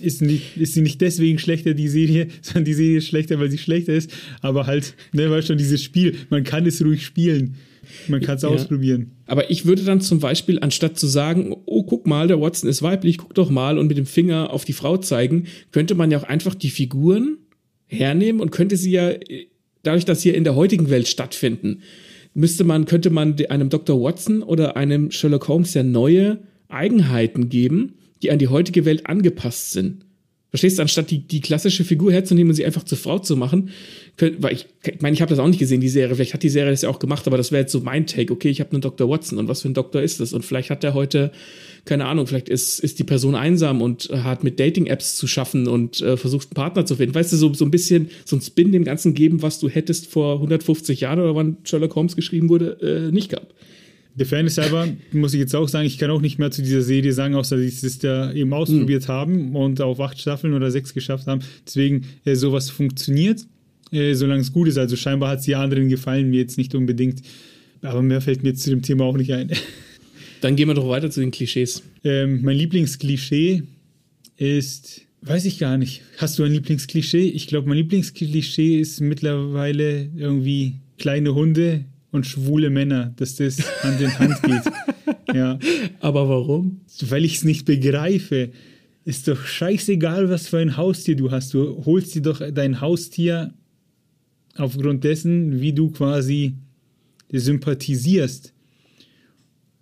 ist, 0.00 0.22
nicht, 0.22 0.56
ist 0.56 0.74
sie 0.74 0.80
nicht 0.80 1.00
deswegen 1.00 1.38
schlechter, 1.38 1.74
die 1.74 1.88
Serie, 1.88 2.28
sondern 2.40 2.64
die 2.64 2.74
Serie 2.74 2.98
ist 2.98 3.08
schlechter, 3.08 3.38
weil 3.38 3.50
sie 3.50 3.58
schlechter 3.58 3.94
ist. 3.94 4.12
Aber 4.40 4.66
halt, 4.66 4.94
ne, 5.12 5.30
weil 5.30 5.42
schon 5.42 5.58
dieses 5.58 5.82
Spiel, 5.82 6.16
man 6.30 6.44
kann 6.44 6.66
es 6.66 6.84
ruhig 6.84 7.04
spielen. 7.04 7.56
Man 8.08 8.20
kann 8.20 8.36
es 8.36 8.42
ja. 8.42 8.48
ausprobieren. 8.48 9.12
Aber 9.26 9.48
ich 9.48 9.64
würde 9.64 9.84
dann 9.84 10.00
zum 10.00 10.18
Beispiel, 10.18 10.58
anstatt 10.60 10.98
zu 10.98 11.06
sagen, 11.06 11.54
oh, 11.66 11.84
guck 11.84 12.04
mal, 12.06 12.26
der 12.26 12.40
Watson 12.40 12.68
ist 12.68 12.82
weiblich, 12.82 13.18
guck 13.18 13.34
doch 13.34 13.48
mal 13.48 13.78
und 13.78 13.86
mit 13.86 13.96
dem 13.96 14.06
Finger 14.06 14.52
auf 14.52 14.64
die 14.64 14.72
Frau 14.72 14.96
zeigen, 14.96 15.46
könnte 15.70 15.94
man 15.94 16.10
ja 16.10 16.18
auch 16.18 16.24
einfach 16.24 16.56
die 16.56 16.70
Figuren 16.70 17.38
hernehmen 17.86 18.40
und 18.40 18.50
könnte 18.50 18.76
sie 18.76 18.90
ja, 18.90 19.12
dadurch, 19.82 20.04
dass 20.04 20.22
sie 20.22 20.30
in 20.30 20.44
der 20.44 20.54
heutigen 20.54 20.90
Welt 20.90 21.08
stattfinden, 21.08 21.82
müsste 22.34 22.64
man, 22.64 22.84
könnte 22.84 23.10
man 23.10 23.36
einem 23.48 23.70
Dr. 23.70 24.00
Watson 24.00 24.42
oder 24.42 24.76
einem 24.76 25.10
Sherlock 25.10 25.48
Holmes 25.48 25.74
ja 25.74 25.82
neue 25.82 26.40
Eigenheiten 26.68 27.48
geben, 27.48 27.94
die 28.22 28.30
an 28.30 28.38
die 28.38 28.48
heutige 28.48 28.84
Welt 28.84 29.06
angepasst 29.06 29.72
sind. 29.72 30.04
Verstehst 30.50 30.78
du, 30.78 30.82
anstatt 30.82 31.10
die, 31.10 31.26
die 31.26 31.40
klassische 31.40 31.84
Figur 31.84 32.12
herzunehmen 32.12 32.50
und 32.50 32.56
sie 32.56 32.64
einfach 32.64 32.84
zur 32.84 32.98
Frau 32.98 33.18
zu 33.18 33.36
machen, 33.36 33.70
weil 34.18 34.54
ich, 34.54 34.66
ich 34.84 35.00
meine, 35.02 35.14
ich 35.14 35.20
habe 35.20 35.28
das 35.28 35.38
auch 35.38 35.46
nicht 35.46 35.58
gesehen, 35.58 35.80
die 35.80 35.90
Serie, 35.90 36.14
vielleicht 36.14 36.32
hat 36.32 36.42
die 36.42 36.48
Serie 36.48 36.70
das 36.70 36.82
ja 36.82 36.88
auch 36.88 36.98
gemacht, 36.98 37.26
aber 37.26 37.36
das 37.36 37.52
wäre 37.52 37.62
jetzt 37.62 37.72
so 37.72 37.80
mein 37.80 38.06
Take, 38.06 38.32
okay, 38.32 38.48
ich 38.48 38.60
habe 38.60 38.72
einen 38.72 38.80
Dr. 38.80 39.08
Watson 39.10 39.38
und 39.38 39.48
was 39.48 39.62
für 39.62 39.68
ein 39.68 39.74
Doktor 39.74 40.00
ist 40.00 40.20
das? 40.20 40.32
Und 40.32 40.44
vielleicht 40.44 40.70
hat 40.70 40.82
er 40.84 40.94
heute, 40.94 41.32
keine 41.84 42.06
Ahnung, 42.06 42.26
vielleicht 42.26 42.48
ist, 42.48 42.78
ist 42.78 42.98
die 42.98 43.04
Person 43.04 43.34
einsam 43.34 43.82
und 43.82 44.08
hat 44.10 44.42
mit 44.42 44.58
Dating-Apps 44.58 45.16
zu 45.16 45.26
schaffen 45.26 45.68
und 45.68 46.00
äh, 46.00 46.16
versucht 46.16 46.48
einen 46.48 46.54
Partner 46.54 46.86
zu 46.86 46.96
finden. 46.96 47.14
Weißt 47.14 47.32
du, 47.32 47.36
so, 47.36 47.52
so 47.52 47.66
ein 47.66 47.70
bisschen 47.70 48.10
so 48.24 48.36
ein 48.36 48.40
Spin 48.40 48.72
dem 48.72 48.84
Ganzen 48.84 49.12
geben, 49.12 49.42
was 49.42 49.60
du 49.60 49.68
hättest 49.68 50.06
vor 50.06 50.36
150 50.36 51.00
Jahren 51.00 51.20
oder 51.20 51.34
wann 51.34 51.58
Sherlock 51.64 51.94
Holmes 51.94 52.16
geschrieben 52.16 52.48
wurde, 52.48 52.78
äh, 52.80 53.12
nicht 53.12 53.28
gehabt. 53.28 53.52
Der 54.14 54.24
Fan 54.24 54.46
ist 54.46 54.54
selber, 54.54 54.88
muss 55.12 55.34
ich 55.34 55.40
jetzt 55.40 55.54
auch 55.54 55.68
sagen, 55.68 55.86
ich 55.86 55.98
kann 55.98 56.10
auch 56.10 56.22
nicht 56.22 56.38
mehr 56.38 56.50
zu 56.50 56.62
dieser 56.62 56.80
Serie 56.80 57.12
sagen, 57.12 57.34
außer 57.34 57.58
dass 57.58 57.82
sie 57.82 57.86
es 57.86 57.98
da 57.98 58.32
eben 58.32 58.54
ausprobiert 58.54 59.08
mhm. 59.08 59.12
haben 59.12 59.56
und 59.56 59.82
auf 59.82 60.00
acht 60.00 60.18
Staffeln 60.18 60.54
oder 60.54 60.70
sechs 60.70 60.94
geschafft 60.94 61.26
haben. 61.26 61.42
Deswegen, 61.66 62.06
äh, 62.24 62.34
sowas 62.34 62.70
funktioniert, 62.70 63.46
äh, 63.92 64.14
solange 64.14 64.40
es 64.40 64.52
gut 64.52 64.68
ist. 64.68 64.78
Also 64.78 64.96
scheinbar 64.96 65.30
hat 65.30 65.40
es 65.40 65.44
die 65.44 65.54
anderen 65.54 65.88
gefallen, 65.88 66.30
mir 66.30 66.40
jetzt 66.40 66.58
nicht 66.58 66.74
unbedingt. 66.74 67.22
Aber 67.82 68.02
mehr 68.02 68.20
fällt 68.20 68.42
mir 68.42 68.50
jetzt 68.50 68.62
zu 68.62 68.70
dem 68.70 68.82
Thema 68.82 69.04
auch 69.04 69.16
nicht 69.16 69.32
ein. 69.32 69.50
Dann 70.40 70.56
gehen 70.56 70.68
wir 70.68 70.74
doch 70.74 70.88
weiter 70.88 71.10
zu 71.10 71.20
den 71.20 71.30
Klischees. 71.30 71.82
Ähm, 72.04 72.42
mein 72.42 72.56
Lieblingsklischee 72.56 73.62
ist, 74.36 75.02
weiß 75.22 75.44
ich 75.46 75.58
gar 75.58 75.78
nicht. 75.78 76.02
Hast 76.18 76.38
du 76.38 76.44
ein 76.44 76.52
Lieblingsklischee? 76.52 77.28
Ich 77.28 77.46
glaube, 77.46 77.68
mein 77.68 77.78
Lieblingsklischee 77.78 78.80
ist 78.80 79.00
mittlerweile 79.00 80.10
irgendwie 80.14 80.76
kleine 80.98 81.34
Hunde 81.34 81.84
und 82.10 82.26
schwule 82.26 82.70
Männer, 82.70 83.12
dass 83.16 83.36
das 83.36 83.58
Hand 83.82 84.00
in 84.00 84.18
Hand 84.18 84.42
geht. 84.42 84.72
ja. 85.34 85.58
Aber 86.00 86.28
warum? 86.28 86.80
Weil 87.02 87.24
ich 87.24 87.36
es 87.36 87.44
nicht 87.44 87.64
begreife. 87.64 88.50
Ist 89.04 89.28
doch 89.28 89.44
scheißegal, 89.46 90.28
was 90.28 90.48
für 90.48 90.58
ein 90.58 90.76
Haustier 90.76 91.16
du 91.16 91.30
hast. 91.30 91.54
Du 91.54 91.84
holst 91.86 92.14
dir 92.14 92.22
doch 92.22 92.42
dein 92.52 92.80
Haustier 92.80 93.54
aufgrund 94.58 95.04
dessen, 95.04 95.60
wie 95.60 95.72
du 95.72 95.90
quasi 95.90 96.54
sympathisierst. 97.30 98.52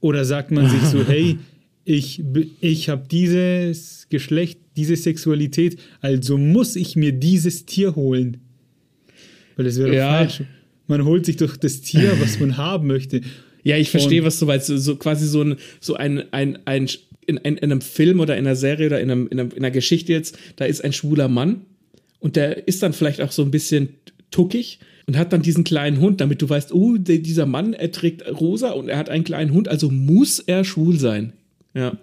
Oder 0.00 0.24
sagt 0.24 0.50
man 0.50 0.68
sich 0.68 0.82
so, 0.82 1.04
hey, 1.06 1.38
ich, 1.84 2.22
ich 2.60 2.88
habe 2.88 3.06
dieses 3.10 4.06
Geschlecht, 4.08 4.58
diese 4.76 4.96
Sexualität, 4.96 5.78
also 6.00 6.38
muss 6.38 6.76
ich 6.76 6.96
mir 6.96 7.12
dieses 7.12 7.66
Tier 7.66 7.94
holen. 7.94 8.38
Weil 9.56 9.66
das 9.66 9.78
wäre 9.78 9.94
ja. 9.94 10.10
falsch 10.10 10.42
man 10.86 11.04
holt 11.04 11.26
sich 11.26 11.36
doch 11.36 11.56
das 11.56 11.80
Tier, 11.80 12.12
was 12.20 12.38
man 12.40 12.56
haben 12.56 12.86
möchte. 12.86 13.20
Ja, 13.62 13.76
ich 13.76 13.90
verstehe, 13.90 14.24
was 14.24 14.38
du 14.38 14.46
meinst. 14.46 14.66
So 14.66 14.96
quasi 14.96 15.26
so 15.26 15.42
ein, 15.42 15.56
so 15.80 15.94
ein, 15.94 16.32
ein, 16.32 16.58
ein 16.66 16.88
in, 17.26 17.38
in, 17.38 17.56
in 17.56 17.72
einem 17.72 17.80
Film 17.80 18.20
oder 18.20 18.36
in 18.36 18.46
einer 18.46 18.56
Serie 18.56 18.86
oder 18.86 19.00
in, 19.00 19.10
einem, 19.10 19.28
in, 19.28 19.40
einem, 19.40 19.50
in 19.50 19.58
einer 19.58 19.70
Geschichte 19.70 20.12
jetzt, 20.12 20.38
da 20.56 20.66
ist 20.66 20.84
ein 20.84 20.92
schwuler 20.92 21.28
Mann 21.28 21.62
und 22.20 22.36
der 22.36 22.68
ist 22.68 22.82
dann 22.82 22.92
vielleicht 22.92 23.22
auch 23.22 23.32
so 23.32 23.42
ein 23.42 23.50
bisschen 23.50 23.88
tuckig 24.30 24.78
und 25.06 25.16
hat 25.16 25.32
dann 25.32 25.42
diesen 25.42 25.64
kleinen 25.64 26.00
Hund, 26.00 26.20
damit 26.20 26.42
du 26.42 26.48
weißt, 26.48 26.72
oh, 26.72 26.96
der, 26.96 27.18
dieser 27.18 27.46
Mann, 27.46 27.74
er 27.74 27.90
trägt 27.90 28.26
rosa 28.40 28.70
und 28.70 28.88
er 28.88 28.98
hat 28.98 29.10
einen 29.10 29.24
kleinen 29.24 29.52
Hund, 29.52 29.68
also 29.68 29.90
muss 29.90 30.38
er 30.38 30.64
schwul 30.64 30.98
sein. 30.98 31.32
Ja. 31.74 31.98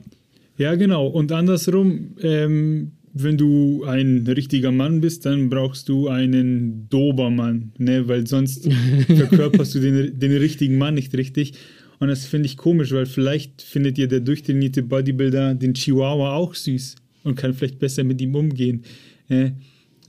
Ja, 0.57 0.75
genau. 0.75 1.07
Und 1.07 1.31
andersrum, 1.31 2.15
ähm, 2.21 2.91
wenn 3.13 3.37
du 3.37 3.83
ein 3.83 4.25
richtiger 4.27 4.71
Mann 4.71 5.01
bist, 5.01 5.25
dann 5.25 5.49
brauchst 5.49 5.89
du 5.89 6.07
einen 6.07 6.87
Dobermann, 6.89 7.71
ne? 7.77 8.07
weil 8.07 8.27
sonst 8.27 8.71
verkörperst 9.07 9.75
du 9.75 9.79
den, 9.79 10.19
den 10.19 10.31
richtigen 10.37 10.77
Mann 10.77 10.93
nicht 10.93 11.15
richtig. 11.15 11.53
Und 11.99 12.07
das 12.07 12.25
finde 12.25 12.47
ich 12.47 12.57
komisch, 12.57 12.91
weil 12.91 13.05
vielleicht 13.05 13.61
findet 13.61 13.97
ihr 13.97 14.07
der 14.07 14.21
durchtrainierte 14.21 14.83
Bodybuilder 14.83 15.55
den 15.55 15.73
Chihuahua 15.73 16.33
auch 16.33 16.55
süß 16.55 16.95
und 17.23 17.35
kann 17.35 17.53
vielleicht 17.53 17.79
besser 17.79 18.03
mit 18.03 18.21
ihm 18.21 18.35
umgehen. 18.35 18.83
Äh, 19.29 19.51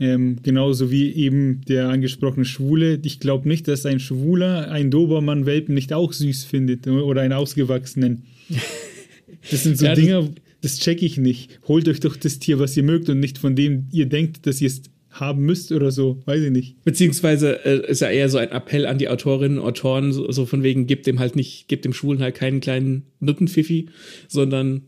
ähm, 0.03 0.37
genauso 0.43 0.91
wie 0.91 1.13
eben 1.13 1.61
der 1.69 1.89
angesprochene 1.89 2.45
Schwule. 2.45 3.01
Ich 3.03 3.21
glaube 3.21 3.49
nicht, 3.49 3.69
dass 3.69 3.87
ein 3.87 4.01
Schwuler 4.01 4.71
einen 4.71 4.91
Dobermann-Welpen 4.91 5.75
nicht 5.75 5.93
auch 5.93 6.13
süß 6.13 6.45
findet 6.45 6.87
oder 6.87 7.23
einen 7.23 7.33
ausgewachsenen. 7.33 8.25
Das 9.51 9.65
sind 9.65 9.77
so 9.77 9.87
ja, 9.87 9.95
Dinge, 9.97 10.31
das 10.61 10.79
checke 10.79 11.05
ich 11.05 11.17
nicht. 11.17 11.59
Holt 11.67 11.89
euch 11.89 11.99
doch 11.99 12.15
das 12.15 12.39
Tier, 12.39 12.61
was 12.61 12.77
ihr 12.77 12.85
mögt 12.85 13.09
und 13.09 13.19
nicht 13.19 13.39
von 13.39 13.57
dem 13.57 13.89
ihr 13.91 14.07
denkt, 14.07 14.47
dass 14.47 14.61
ihr 14.61 14.69
es 14.69 14.83
haben 15.11 15.45
müsst 15.45 15.73
oder 15.73 15.91
so, 15.91 16.23
weiß 16.25 16.43
ich 16.43 16.51
nicht. 16.51 16.85
Beziehungsweise 16.85 17.65
äh, 17.65 17.91
ist 17.91 18.01
ja 18.01 18.09
eher 18.09 18.29
so 18.29 18.39
ein 18.39 18.51
Appell 18.51 18.87
an 18.87 18.99
die 18.99 19.09
Autorinnen 19.09 19.59
und 19.59 19.65
Autoren, 19.65 20.13
so, 20.13 20.31
so, 20.31 20.47
von 20.47 20.63
wegen, 20.63 20.87
gebt 20.87 21.07
dem 21.07 21.19
halt 21.19 21.37
nicht, 21.37 21.69
gebt 21.69 21.85
dem 21.85 21.93
Schwulen 21.93 22.21
halt 22.21 22.35
keinen 22.35 22.61
kleinen 22.61 23.05
Nuttenpfiffi, 23.21 23.89
sondern 24.29 24.83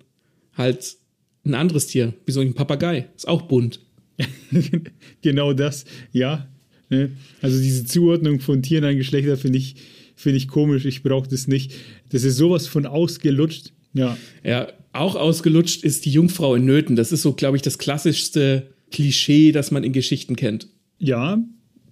halt 0.56 0.96
ein 1.44 1.54
anderes 1.54 1.88
Tier, 1.88 2.14
wie 2.24 2.32
so 2.32 2.40
ein 2.40 2.54
Papagei. 2.54 3.08
Ist 3.16 3.28
auch 3.28 3.42
bunt. 3.42 3.80
genau 5.22 5.52
das, 5.52 5.84
ja. 6.12 6.48
Ne? 6.90 7.10
Also 7.42 7.60
diese 7.60 7.84
Zuordnung 7.84 8.40
von 8.40 8.62
Tieren 8.62 8.84
an 8.84 8.96
Geschlechter 8.96 9.36
finde 9.36 9.58
ich, 9.58 9.76
find 10.14 10.36
ich 10.36 10.48
komisch. 10.48 10.84
Ich 10.84 11.02
brauche 11.02 11.28
das 11.28 11.48
nicht. 11.48 11.72
Das 12.10 12.24
ist 12.24 12.36
sowas 12.36 12.66
von 12.66 12.86
ausgelutscht. 12.86 13.72
Ja. 13.92 14.16
Ja, 14.44 14.68
auch 14.92 15.16
ausgelutscht 15.16 15.82
ist 15.82 16.04
die 16.04 16.10
Jungfrau 16.10 16.54
in 16.54 16.64
Nöten. 16.64 16.96
Das 16.96 17.12
ist 17.12 17.22
so, 17.22 17.32
glaube 17.32 17.56
ich, 17.56 17.62
das 17.62 17.78
klassischste 17.78 18.68
Klischee, 18.90 19.52
das 19.52 19.70
man 19.70 19.84
in 19.84 19.92
Geschichten 19.92 20.36
kennt. 20.36 20.68
Ja. 20.98 21.42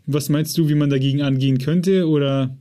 Was 0.07 0.29
meinst 0.29 0.59
du, 0.59 0.69
wie 0.69 0.75
man 0.75 0.91
dagegen 0.91 1.23
angehen 1.23 1.59
könnte? 1.59 2.09
Oder 2.09 2.57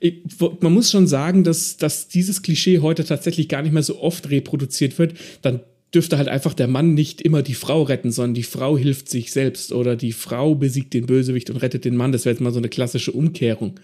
ich, 0.00 0.22
man 0.60 0.72
muss 0.72 0.90
schon 0.90 1.06
sagen, 1.06 1.44
dass, 1.44 1.76
dass 1.76 2.08
dieses 2.08 2.42
Klischee 2.42 2.80
heute 2.80 3.04
tatsächlich 3.04 3.48
gar 3.48 3.62
nicht 3.62 3.72
mehr 3.72 3.82
so 3.82 4.00
oft 4.00 4.30
reproduziert 4.30 4.98
wird. 4.98 5.14
Dann 5.42 5.60
dürfte 5.96 6.18
halt 6.18 6.28
einfach 6.28 6.52
der 6.52 6.68
Mann 6.68 6.92
nicht 6.92 7.22
immer 7.22 7.42
die 7.42 7.54
Frau 7.54 7.82
retten, 7.82 8.12
sondern 8.12 8.34
die 8.34 8.42
Frau 8.42 8.76
hilft 8.76 9.08
sich 9.08 9.32
selbst 9.32 9.72
oder 9.72 9.96
die 9.96 10.12
Frau 10.12 10.54
besiegt 10.54 10.92
den 10.92 11.06
Bösewicht 11.06 11.48
und 11.48 11.56
rettet 11.56 11.86
den 11.86 11.96
Mann. 11.96 12.12
Das 12.12 12.26
wäre 12.26 12.34
jetzt 12.34 12.42
mal 12.42 12.52
so 12.52 12.58
eine 12.58 12.68
klassische 12.68 13.12
Umkehrung. 13.12 13.80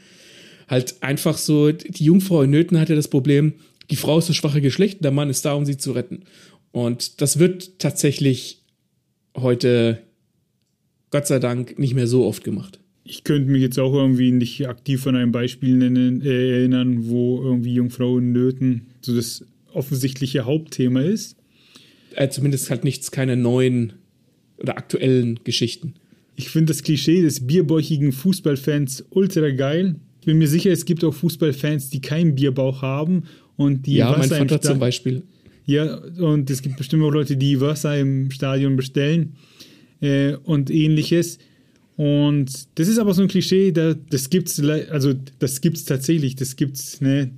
Halt 0.68 1.03
einfach 1.03 1.38
so, 1.38 1.72
die 1.72 2.05
Jungfrau 2.05 2.42
in 2.42 2.51
Nöten 2.51 2.79
hatte 2.79 2.94
das 2.94 3.09
Problem, 3.09 3.55
die 3.90 3.96
Frau 3.96 4.18
ist 4.18 4.29
das 4.29 4.37
schwache 4.37 4.61
Geschlecht, 4.61 5.03
der 5.03 5.11
Mann 5.11 5.31
ist 5.31 5.44
da, 5.46 5.55
um 5.55 5.64
sie 5.64 5.79
zu 5.79 5.92
retten. 5.92 6.25
Und 6.70 7.22
das 7.22 7.38
wird 7.38 7.79
tatsächlich 7.79 8.62
heute, 9.35 10.03
Gott 11.11 11.27
sei 11.27 11.38
Dank, 11.38 11.79
nicht 11.79 11.94
mehr 11.94 12.07
so 12.07 12.27
oft 12.27 12.44
gemacht. 12.44 12.79
Ich 13.05 13.25
könnte 13.25 13.51
mich 13.51 13.62
jetzt 13.62 13.79
auch 13.79 13.94
irgendwie 13.94 14.33
nicht 14.33 14.68
aktiv 14.68 15.07
an 15.07 15.16
ein 15.16 15.33
Beispiel 15.33 15.77
nennen, 15.77 16.20
äh, 16.20 16.59
erinnern, 16.59 17.09
wo 17.09 17.42
irgendwie 17.42 17.75
Jungfrauen 17.75 18.33
Nöten 18.33 18.88
so 19.01 19.14
das 19.14 19.44
offensichtliche 19.72 20.44
Hauptthema 20.44 21.01
ist. 21.01 21.37
Äh, 22.16 22.29
zumindest 22.29 22.70
halt 22.70 22.85
nichts, 22.85 23.11
keine 23.11 23.37
neuen 23.37 23.94
oder 24.59 24.77
aktuellen 24.77 25.40
Geschichten. 25.44 25.94
Ich 26.37 26.48
finde 26.48 26.72
das 26.72 26.83
Klischee 26.83 27.22
des 27.22 27.46
bierbäuchigen 27.46 28.12
Fußballfans 28.12 29.05
ultra 29.11 29.51
geil. 29.51 29.96
Ich 30.20 30.27
bin 30.27 30.38
mir 30.38 30.48
sicher, 30.48 30.70
es 30.70 30.85
gibt 30.85 31.05
auch 31.05 31.12
Fußballfans, 31.12 31.90
die 31.90 32.01
keinen 32.01 32.35
Bierbauch 32.35 32.83
haben 32.83 33.25
und 33.57 33.87
die 33.87 33.96
ja, 33.96 34.11
Wasser 34.11 34.38
mein 34.38 34.48
Vater 34.48 34.61
zum 34.61 34.79
Beispiel. 34.79 35.22
Ja, 35.66 35.96
und 35.96 36.51
es 36.51 36.62
gibt 36.62 36.77
bestimmt 36.77 37.03
auch 37.05 37.11
Leute, 37.11 37.37
die 37.37 37.61
Wasser 37.61 37.98
im 37.98 38.31
Stadion 38.31 38.77
bestellen 38.77 39.35
äh, 40.01 40.35
und 40.44 40.70
ähnliches. 40.70 41.38
Und 41.96 42.51
das 42.77 42.88
ist 42.88 42.98
aber 42.98 43.14
so 43.14 43.22
ein 43.22 43.29
Klischee, 43.29 43.70
da, 43.70 43.94
das 43.94 44.31
gibt's, 44.31 44.61
also 44.61 45.12
das 45.38 45.61
gibt's 45.61 45.85
tatsächlich, 45.85 46.37
das 46.37 46.57
gibt's 46.57 47.01
ne, 47.01 47.31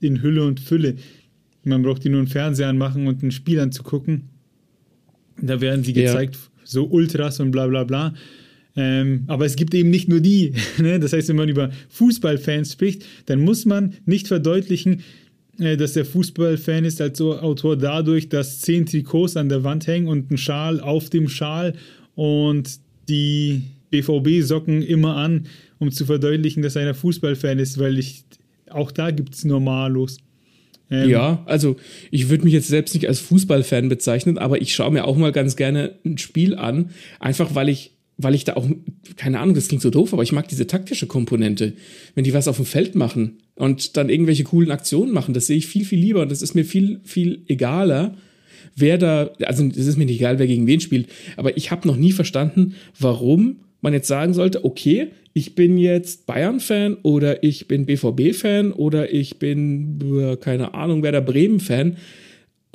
in 0.00 0.22
Hülle 0.22 0.44
und 0.44 0.60
Fülle. 0.60 0.96
Man 1.66 1.82
braucht 1.82 2.04
die 2.04 2.08
nur 2.08 2.20
einen 2.20 2.28
Fernseher 2.28 2.68
anmachen 2.68 3.06
und 3.06 3.22
ein 3.22 3.30
Spiel 3.30 3.60
anzugucken. 3.60 4.28
Da 5.40 5.60
werden 5.60 5.84
sie 5.84 5.92
gezeigt, 5.92 6.34
ja. 6.34 6.40
so 6.64 6.86
Ultras 6.86 7.40
und 7.40 7.50
bla 7.50 7.66
bla 7.66 7.84
bla. 7.84 8.14
Ähm, 8.76 9.24
aber 9.26 9.46
es 9.46 9.56
gibt 9.56 9.74
eben 9.74 9.90
nicht 9.90 10.08
nur 10.08 10.20
die. 10.20 10.52
Ne? 10.78 11.00
Das 11.00 11.12
heißt, 11.12 11.28
wenn 11.28 11.36
man 11.36 11.48
über 11.48 11.70
Fußballfans 11.88 12.72
spricht, 12.72 13.04
dann 13.26 13.40
muss 13.40 13.64
man 13.64 13.94
nicht 14.04 14.28
verdeutlichen, 14.28 15.02
äh, 15.58 15.76
dass 15.76 15.94
der 15.94 16.04
Fußballfan 16.04 16.84
ist 16.84 17.00
als 17.00 17.20
Autor 17.20 17.76
dadurch, 17.76 18.28
dass 18.28 18.60
zehn 18.60 18.86
Trikots 18.86 19.36
an 19.36 19.48
der 19.48 19.64
Wand 19.64 19.86
hängen 19.86 20.08
und 20.08 20.30
ein 20.30 20.38
Schal 20.38 20.80
auf 20.80 21.10
dem 21.10 21.28
Schal 21.28 21.74
und 22.14 22.78
die 23.08 23.62
BVB-Socken 23.90 24.82
immer 24.82 25.16
an, 25.16 25.46
um 25.78 25.90
zu 25.90 26.04
verdeutlichen, 26.04 26.62
dass 26.62 26.76
er 26.76 26.88
ein 26.88 26.94
Fußballfan 26.94 27.58
ist, 27.58 27.78
weil 27.78 27.98
ich 27.98 28.24
auch 28.70 28.90
da 28.90 29.10
gibt 29.10 29.34
es 29.34 29.44
Normalos. 29.44 30.18
Ähm, 30.90 31.10
ja, 31.10 31.42
also 31.46 31.76
ich 32.10 32.28
würde 32.28 32.44
mich 32.44 32.52
jetzt 32.52 32.68
selbst 32.68 32.94
nicht 32.94 33.08
als 33.08 33.20
Fußballfan 33.20 33.88
bezeichnen, 33.88 34.38
aber 34.38 34.60
ich 34.60 34.74
schaue 34.74 34.92
mir 34.92 35.04
auch 35.04 35.16
mal 35.16 35.32
ganz 35.32 35.56
gerne 35.56 35.96
ein 36.04 36.18
Spiel 36.18 36.54
an, 36.54 36.90
einfach 37.18 37.54
weil 37.54 37.68
ich 37.68 37.92
weil 38.18 38.34
ich 38.34 38.44
da 38.44 38.54
auch, 38.54 38.66
keine 39.16 39.40
Ahnung, 39.40 39.54
das 39.54 39.68
klingt 39.68 39.82
so 39.82 39.90
doof, 39.90 40.14
aber 40.14 40.22
ich 40.22 40.32
mag 40.32 40.48
diese 40.48 40.66
taktische 40.66 41.06
Komponente. 41.06 41.74
Wenn 42.14 42.24
die 42.24 42.32
was 42.32 42.48
auf 42.48 42.56
dem 42.56 42.64
Feld 42.64 42.94
machen 42.94 43.38
und 43.56 43.96
dann 43.96 44.08
irgendwelche 44.08 44.44
coolen 44.44 44.70
Aktionen 44.70 45.12
machen, 45.12 45.34
das 45.34 45.46
sehe 45.46 45.58
ich 45.58 45.66
viel, 45.66 45.84
viel 45.84 45.98
lieber 45.98 46.22
und 46.22 46.30
das 46.30 46.40
ist 46.40 46.54
mir 46.54 46.64
viel, 46.64 47.00
viel 47.04 47.42
egaler, 47.46 48.16
wer 48.74 48.96
da, 48.96 49.30
also 49.42 49.64
es 49.66 49.86
ist 49.86 49.98
mir 49.98 50.06
nicht 50.06 50.20
egal, 50.20 50.38
wer 50.38 50.46
gegen 50.46 50.66
wen 50.66 50.80
spielt, 50.80 51.08
aber 51.36 51.56
ich 51.56 51.70
habe 51.70 51.86
noch 51.86 51.96
nie 51.96 52.12
verstanden, 52.12 52.74
warum 52.98 53.56
man 53.86 53.94
jetzt 53.94 54.08
sagen 54.08 54.34
sollte, 54.34 54.64
okay, 54.64 55.08
ich 55.32 55.54
bin 55.54 55.78
jetzt 55.78 56.26
Bayern-Fan 56.26 56.98
oder 57.02 57.42
ich 57.42 57.68
bin 57.68 57.86
BVB-Fan 57.86 58.72
oder 58.72 59.12
ich 59.12 59.38
bin, 59.38 60.36
keine 60.40 60.74
Ahnung, 60.74 61.02
wer 61.02 61.12
da 61.12 61.20
Bremen-Fan 61.20 61.96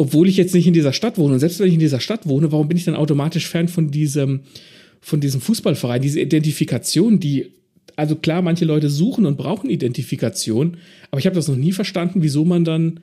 obwohl 0.02 0.28
ich 0.28 0.36
jetzt 0.36 0.56
nicht 0.56 0.65
in 0.65 0.74
dieser 0.74 0.93
Stadt 0.93 1.19
wohne. 1.19 1.36
Und 1.36 1.39
selbst 1.39 1.60
wenn 1.60 1.67
ich 1.67 1.76
in 1.76 1.80
dieser 1.80 2.00
Stadt 2.00 2.28
wohne, 2.28 2.52
warum 2.52 2.67
bin 2.67 2.76
ich 2.76 2.86
dann 2.86 2.95
automatisch 2.95 3.47
Fan 3.47 3.67
von 3.67 3.91
diesem, 3.91 4.39
von 5.00 5.21
diesem 5.21 5.41
Fußballverein? 5.41 6.02
Diese 6.02 6.19
Identifikation, 6.19 7.19
die, 7.19 7.52
also 7.95 8.15
klar, 8.15 8.41
manche 8.41 8.65
Leute 8.65 8.89
suchen 8.89 9.28
und 9.28 9.38
brauchen 9.38 9.69
Identifikation, 9.69 10.78
aber 11.12 11.19
ich 11.19 11.28
habe 11.28 11.36
das 11.36 11.47
noch 11.47 11.56
nie 11.56 11.71
verstanden, 11.71 12.24
wieso 12.24 12.45
man 12.45 12.65
dann 12.65 13.02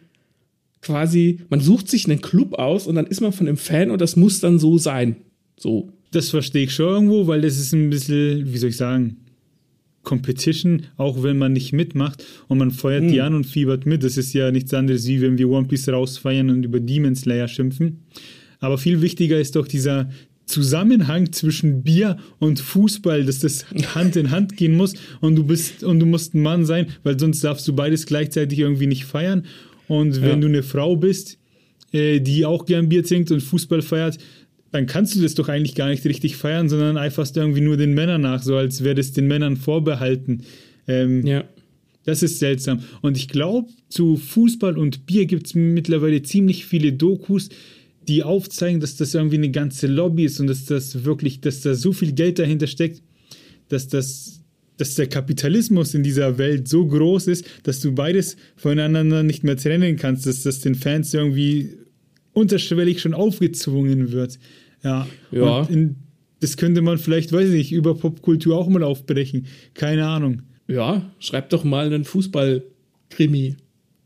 quasi, 0.82 1.38
man 1.50 1.60
sucht 1.60 1.88
sich 1.88 2.06
einen 2.06 2.20
Club 2.20 2.54
aus 2.54 2.88
und 2.88 2.96
dann 2.96 3.06
ist 3.06 3.20
man 3.20 3.30
von 3.30 3.46
einem 3.46 3.58
Fan 3.58 3.92
und 3.92 4.00
das 4.00 4.16
muss 4.16 4.40
dann 4.40 4.58
so 4.58 4.76
sein. 4.76 5.18
So. 5.56 5.92
Das 6.10 6.30
verstehe 6.30 6.64
ich 6.64 6.74
schon 6.74 6.88
irgendwo, 6.88 7.26
weil 7.26 7.42
das 7.42 7.58
ist 7.58 7.72
ein 7.72 7.90
bisschen, 7.90 8.52
wie 8.52 8.58
soll 8.58 8.70
ich 8.70 8.76
sagen, 8.76 9.18
Competition, 10.02 10.84
auch 10.96 11.22
wenn 11.22 11.36
man 11.36 11.52
nicht 11.52 11.72
mitmacht 11.72 12.24
und 12.46 12.58
man 12.58 12.70
feuert 12.70 13.04
mhm. 13.04 13.08
die 13.08 13.20
an 13.20 13.34
und 13.34 13.44
fiebert 13.44 13.84
mit. 13.84 14.02
Das 14.02 14.16
ist 14.16 14.32
ja 14.32 14.50
nichts 14.50 14.72
anderes, 14.72 15.06
wie 15.06 15.20
wenn 15.20 15.36
wir 15.36 15.50
One 15.50 15.68
Piece 15.68 15.88
rausfeiern 15.88 16.48
und 16.48 16.64
über 16.64 16.80
Demon 16.80 17.14
Slayer 17.14 17.46
schimpfen. 17.46 18.04
Aber 18.58 18.78
viel 18.78 19.02
wichtiger 19.02 19.38
ist 19.38 19.54
doch 19.54 19.68
dieser 19.68 20.08
Zusammenhang 20.46 21.30
zwischen 21.32 21.82
Bier 21.82 22.16
und 22.38 22.58
Fußball, 22.58 23.24
dass 23.24 23.40
das 23.40 23.66
Hand 23.94 24.16
in 24.16 24.30
Hand 24.30 24.56
gehen 24.56 24.76
muss 24.76 24.94
und 25.20 25.36
du 25.36 25.44
bist 25.44 25.84
und 25.84 26.00
du 26.00 26.06
musst 26.06 26.34
ein 26.34 26.40
Mann 26.40 26.64
sein, 26.64 26.86
weil 27.02 27.18
sonst 27.18 27.44
darfst 27.44 27.68
du 27.68 27.74
beides 27.74 28.06
gleichzeitig 28.06 28.60
irgendwie 28.60 28.86
nicht 28.86 29.04
feiern. 29.04 29.44
Und 29.88 30.22
wenn 30.22 30.28
ja. 30.28 30.36
du 30.36 30.46
eine 30.48 30.62
Frau 30.62 30.96
bist, 30.96 31.38
äh, 31.92 32.20
die 32.20 32.46
auch 32.46 32.64
gern 32.64 32.88
Bier 32.88 33.04
trinkt 33.04 33.30
und 33.30 33.42
Fußball 33.42 33.82
feiert, 33.82 34.18
dann 34.70 34.86
kannst 34.86 35.14
du 35.14 35.20
das 35.20 35.34
doch 35.34 35.48
eigentlich 35.48 35.74
gar 35.74 35.88
nicht 35.88 36.04
richtig 36.04 36.36
feiern, 36.36 36.68
sondern 36.68 36.96
eiferst 36.96 37.36
irgendwie 37.36 37.60
nur 37.60 37.76
den 37.76 37.94
Männern 37.94 38.20
nach, 38.20 38.42
so 38.42 38.56
als 38.56 38.84
wäre 38.84 38.94
das 38.94 39.12
den 39.12 39.26
Männern 39.26 39.56
vorbehalten. 39.56 40.42
Ähm, 40.86 41.26
ja. 41.26 41.44
Das 42.04 42.22
ist 42.22 42.38
seltsam. 42.38 42.82
Und 43.02 43.16
ich 43.16 43.28
glaube, 43.28 43.68
zu 43.88 44.16
Fußball 44.16 44.78
und 44.78 45.04
Bier 45.06 45.26
gibt 45.26 45.46
es 45.46 45.54
mittlerweile 45.54 46.22
ziemlich 46.22 46.64
viele 46.64 46.92
Dokus, 46.92 47.50
die 48.08 48.22
aufzeigen, 48.22 48.80
dass 48.80 48.96
das 48.96 49.14
irgendwie 49.14 49.36
eine 49.36 49.50
ganze 49.50 49.86
Lobby 49.86 50.24
ist 50.24 50.40
und 50.40 50.46
dass 50.46 50.64
das 50.64 51.04
wirklich, 51.04 51.42
dass 51.42 51.60
da 51.60 51.74
so 51.74 51.92
viel 51.92 52.12
Geld 52.12 52.38
dahinter 52.38 52.66
steckt, 52.66 53.02
dass 53.68 53.88
das, 53.88 54.40
dass 54.78 54.94
der 54.94 55.08
Kapitalismus 55.08 55.92
in 55.92 56.02
dieser 56.02 56.38
Welt 56.38 56.68
so 56.68 56.86
groß 56.86 57.26
ist, 57.26 57.44
dass 57.64 57.80
du 57.80 57.92
beides 57.92 58.36
voneinander 58.56 59.22
nicht 59.22 59.44
mehr 59.44 59.58
trennen 59.58 59.96
kannst, 59.96 60.24
dass 60.24 60.42
das 60.42 60.60
den 60.60 60.74
Fans 60.74 61.12
irgendwie 61.12 61.76
unterschwellig 62.38 63.00
schon 63.00 63.14
aufgezwungen 63.14 64.12
wird. 64.12 64.38
Ja. 64.82 65.06
ja. 65.30 65.62
In, 65.64 65.96
das 66.40 66.56
könnte 66.56 66.82
man 66.82 66.98
vielleicht, 66.98 67.32
weiß 67.32 67.48
ich 67.48 67.54
nicht, 67.54 67.72
über 67.72 67.96
Popkultur 67.96 68.56
auch 68.56 68.68
mal 68.68 68.82
aufbrechen. 68.82 69.46
Keine 69.74 70.06
Ahnung. 70.06 70.42
Ja, 70.68 71.10
schreib 71.18 71.50
doch 71.50 71.64
mal 71.64 71.86
einen 71.86 72.04
Fußball-Krimi, 72.04 73.56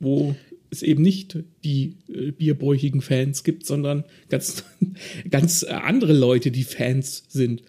wo 0.01 0.35
es 0.71 0.83
eben 0.83 1.03
nicht 1.03 1.38
die 1.64 1.97
äh, 2.09 2.31
bierbräuchigen 2.31 3.03
Fans 3.03 3.45
gibt, 3.45 3.66
sondern 3.66 4.05
ganz, 4.31 4.64
ganz 5.31 5.64
andere 5.64 6.14
Leute, 6.14 6.51
die 6.51 6.64
Fans 6.64 7.25
sind. 7.29 7.62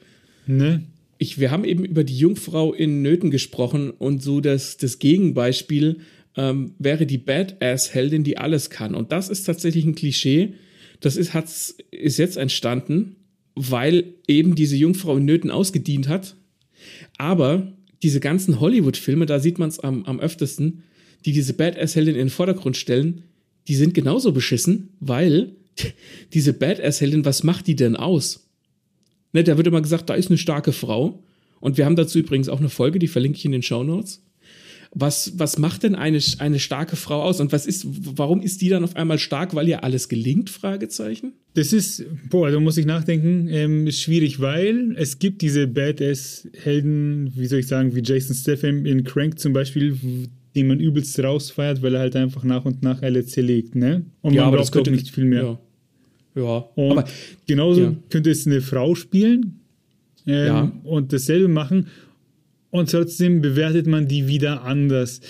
Ne? 0.46 0.84
Ich, 1.18 1.40
wir 1.40 1.52
haben 1.52 1.66
eben 1.66 1.84
über 1.84 2.04
die 2.04 2.18
Jungfrau 2.18 2.74
in 2.74 3.02
Nöten 3.02 3.32
gesprochen 3.32 3.92
und 3.92 4.24
so 4.24 4.40
das, 4.40 4.78
das 4.78 5.00
Gegenbeispiel 5.00 6.00
ähm, 6.36 6.76
wäre 6.80 7.06
die 7.06 7.18
Badass-Heldin, 7.18 8.24
die 8.24 8.38
alles 8.38 8.70
kann. 8.70 8.96
Und 8.96 9.12
das 9.12 9.30
ist 9.30 9.44
tatsächlich 9.44 9.86
ein 9.86 9.96
Klischee. 9.96 10.54
Das 11.00 11.16
ist, 11.16 11.34
hat's, 11.34 11.78
ist 11.92 12.18
jetzt 12.18 12.38
entstanden, 12.38 13.16
weil 13.56 14.16
eben 14.28 14.56
diese 14.56 14.76
Jungfrau 14.76 15.18
in 15.18 15.26
Nöten 15.26 15.52
ausgedient 15.52 16.08
hat. 16.08 16.36
Aber 17.18 17.74
diese 18.02 18.20
ganzen 18.20 18.60
Hollywood-Filme, 18.60 19.26
da 19.26 19.40
sieht 19.40 19.60
man 19.60 19.70
es 19.70 19.80
am, 19.80 20.04
am 20.06 20.20
öftesten, 20.20 20.84
die 21.26 21.32
diese 21.32 21.54
Badass-Heldin 21.54 22.16
in 22.16 22.26
den 22.26 22.30
Vordergrund 22.30 22.78
stellen, 22.78 23.24
die 23.68 23.76
sind 23.76 23.94
genauso 23.94 24.34
beschissen, 24.34 24.90
weil 25.00 25.56
diese 26.34 26.54
Badass-Heldin, 26.54 27.26
was 27.26 27.44
macht 27.44 27.68
die 27.68 27.76
denn 27.76 27.96
aus? 27.96 28.50
Ne, 29.32 29.44
da 29.44 29.58
wird 29.58 29.68
immer 29.68 29.82
gesagt, 29.82 30.10
da 30.10 30.16
ist 30.16 30.30
eine 30.30 30.38
starke 30.38 30.72
Frau. 30.72 31.24
Und 31.60 31.78
wir 31.78 31.86
haben 31.86 31.96
dazu 31.96 32.20
übrigens 32.20 32.50
auch 32.50 32.60
eine 32.60 32.70
Folge, 32.70 33.00
die 33.00 33.08
verlinke 33.08 33.38
ich 33.38 33.46
in 33.46 33.54
den 33.54 33.64
Show 33.64 33.84
Notes. 33.84 34.22
Was, 34.96 35.34
was 35.38 35.58
macht 35.58 35.84
denn 35.84 35.96
eine, 35.96 36.20
eine 36.38 36.60
starke 36.60 36.96
Frau 36.96 37.24
aus? 37.24 37.40
Und 37.40 37.52
was 37.52 37.66
ist, 37.66 37.88
warum 38.16 38.42
ist 38.42 38.62
die 38.62 38.70
dann 38.70 38.84
auf 38.84 38.96
einmal 38.96 39.18
stark, 39.18 39.56
weil 39.56 39.68
ihr 39.68 39.84
alles 39.84 40.08
gelingt? 40.08 40.52
Fragezeichen. 40.52 41.34
Das 41.56 41.74
ist, 41.74 42.06
boah, 42.30 42.52
da 42.52 42.60
muss 42.60 42.78
ich 42.78 42.86
nachdenken, 42.86 43.48
ähm, 43.50 43.88
ist 43.88 44.02
schwierig, 44.02 44.40
weil 44.40 44.96
es 44.96 45.18
gibt 45.18 45.42
diese 45.42 45.66
Badass-Helden, 45.66 47.34
wie 47.36 47.46
soll 47.48 47.60
ich 47.60 47.68
sagen, 47.68 47.96
wie 47.96 48.02
Jason 48.04 48.36
Statham 48.36 48.86
in 48.86 49.04
Crank 49.04 49.40
zum 49.40 49.54
Beispiel, 49.54 49.98
den 50.56 50.68
man 50.68 50.80
übelst 50.80 51.20
rausfeiert, 51.20 51.82
weil 51.82 51.96
er 51.96 52.02
halt 52.02 52.16
einfach 52.16 52.44
nach 52.44 52.66
und 52.66 52.84
nach 52.84 53.02
alle 53.02 53.26
zerlegt, 53.26 53.76
ne? 53.76 54.06
Und 54.22 54.34
ja, 54.34 54.42
man 54.42 54.48
aber 54.50 54.58
braucht 54.58 54.68
das 54.68 54.72
könnte 54.72 54.92
nicht 54.92 55.10
viel 55.10 55.26
mehr. 55.26 55.58
Ja. 56.36 56.42
ja. 56.42 56.58
Und 56.76 56.92
aber 56.92 57.06
genauso 57.48 57.82
ja. 57.82 57.96
könnte 58.10 58.30
es 58.30 58.46
eine 58.46 58.62
Frau 58.62 58.94
spielen 58.94 59.60
ähm, 60.26 60.46
ja. 60.46 60.72
und 60.84 61.14
dasselbe 61.14 61.48
machen 61.48 61.88
und 62.74 62.90
trotzdem 62.90 63.42
bewertet 63.42 63.86
man 63.86 64.08
die 64.08 64.28
wieder 64.28 64.64
anders. 64.64 65.22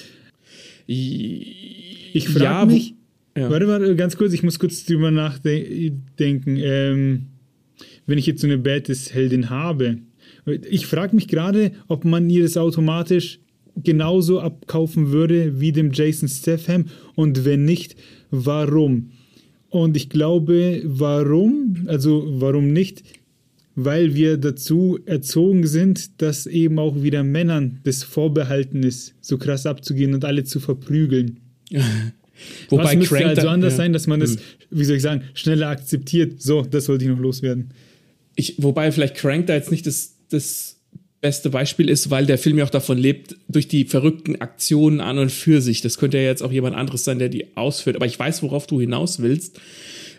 Ich 0.88 2.30
frage 2.30 2.44
ja, 2.46 2.66
mich, 2.66 2.96
ja. 3.38 3.50
warte 3.50 3.68
mal 3.68 3.96
ganz 3.98 4.16
kurz, 4.16 4.32
ich 4.32 4.44
muss 4.44 4.60
kurz 4.60 4.86
drüber 4.86 5.12
nachdenken. 5.12 6.58
Ähm, 6.58 7.26
wenn 8.06 8.18
ich 8.18 8.28
jetzt 8.28 8.40
so 8.40 8.48
eine 8.48 8.58
Badass-Heldin 8.58 9.50
habe, 9.50 9.98
ich 10.70 10.88
frage 10.88 11.16
mich 11.18 11.28
gerade, 11.28 11.74
ob 11.90 12.06
man 12.06 12.30
ihr 12.30 12.44
das 12.44 12.56
automatisch 12.56 13.42
genauso 13.76 14.40
abkaufen 14.40 15.12
würde 15.12 15.60
wie 15.60 15.74
dem 15.74 15.92
Jason 15.92 16.30
Statham 16.30 16.86
und 17.16 17.44
wenn 17.44 17.66
nicht, 17.66 17.98
warum? 18.32 19.12
Und 19.70 19.98
ich 19.98 20.10
glaube, 20.10 20.82
warum, 20.86 21.88
also 21.88 22.26
warum 22.40 22.72
nicht, 22.72 23.04
weil 23.76 24.14
wir 24.14 24.38
dazu 24.38 25.00
erzogen 25.06 25.66
sind, 25.66 26.22
dass 26.22 26.46
eben 26.46 26.78
auch 26.80 27.02
wieder 27.02 27.24
Männern 27.24 27.80
das 27.84 28.04
vorbehalten 28.04 28.84
ist, 28.84 29.16
so 29.22 29.38
krass 29.38 29.66
abzugehen 29.66 30.14
und 30.14 30.26
alle 30.26 30.44
zu 30.44 30.60
verprügeln. 30.60 31.40
Wobei 32.70 32.84
Was 32.84 32.96
müsste 32.96 33.16
Crank 33.16 33.38
also 33.38 33.48
anders 33.48 33.74
ja. 33.74 33.78
sein, 33.78 33.94
dass 33.94 34.08
man 34.08 34.20
das, 34.20 34.32
hm. 34.32 34.40
wie 34.72 34.84
soll 34.84 34.98
ich 34.98 35.02
sagen, 35.02 35.24
schneller 35.34 35.70
akzeptiert. 35.70 36.42
So, 36.42 36.62
das 36.62 36.90
wollte 36.90 37.06
ich 37.06 37.12
noch 37.12 37.20
loswerden. 37.20 37.72
Ich, 38.36 38.56
wobei 38.58 38.92
vielleicht 38.92 39.16
Crank 39.16 39.48
da 39.48 39.54
jetzt 39.54 39.72
nicht 39.72 39.86
das, 39.88 40.18
das 40.30 40.78
beste 41.22 41.50
Beispiel 41.50 41.90
ist, 41.90 42.10
weil 42.10 42.26
der 42.26 42.38
Film 42.38 42.58
ja 42.58 42.66
auch 42.66 42.70
davon 42.70 42.98
lebt, 42.98 43.38
durch 43.48 43.68
die 43.68 43.86
verrückten 43.86 44.42
Aktionen 44.42 45.00
an 45.00 45.20
und 45.20 45.32
für 45.32 45.62
sich. 45.62 45.82
Das 45.82 45.98
könnte 45.98 46.18
ja 46.18 46.24
jetzt 46.24 46.44
auch 46.44 46.52
jemand 46.52 46.76
anderes 46.76 47.06
sein, 47.06 47.20
der 47.20 47.30
die 47.30 47.56
ausführt. 47.56 47.96
Aber 47.96 48.06
ich 48.06 48.20
weiß, 48.20 48.44
worauf 48.44 48.68
du 48.68 48.82
hinaus 48.82 49.22
willst. 49.22 49.60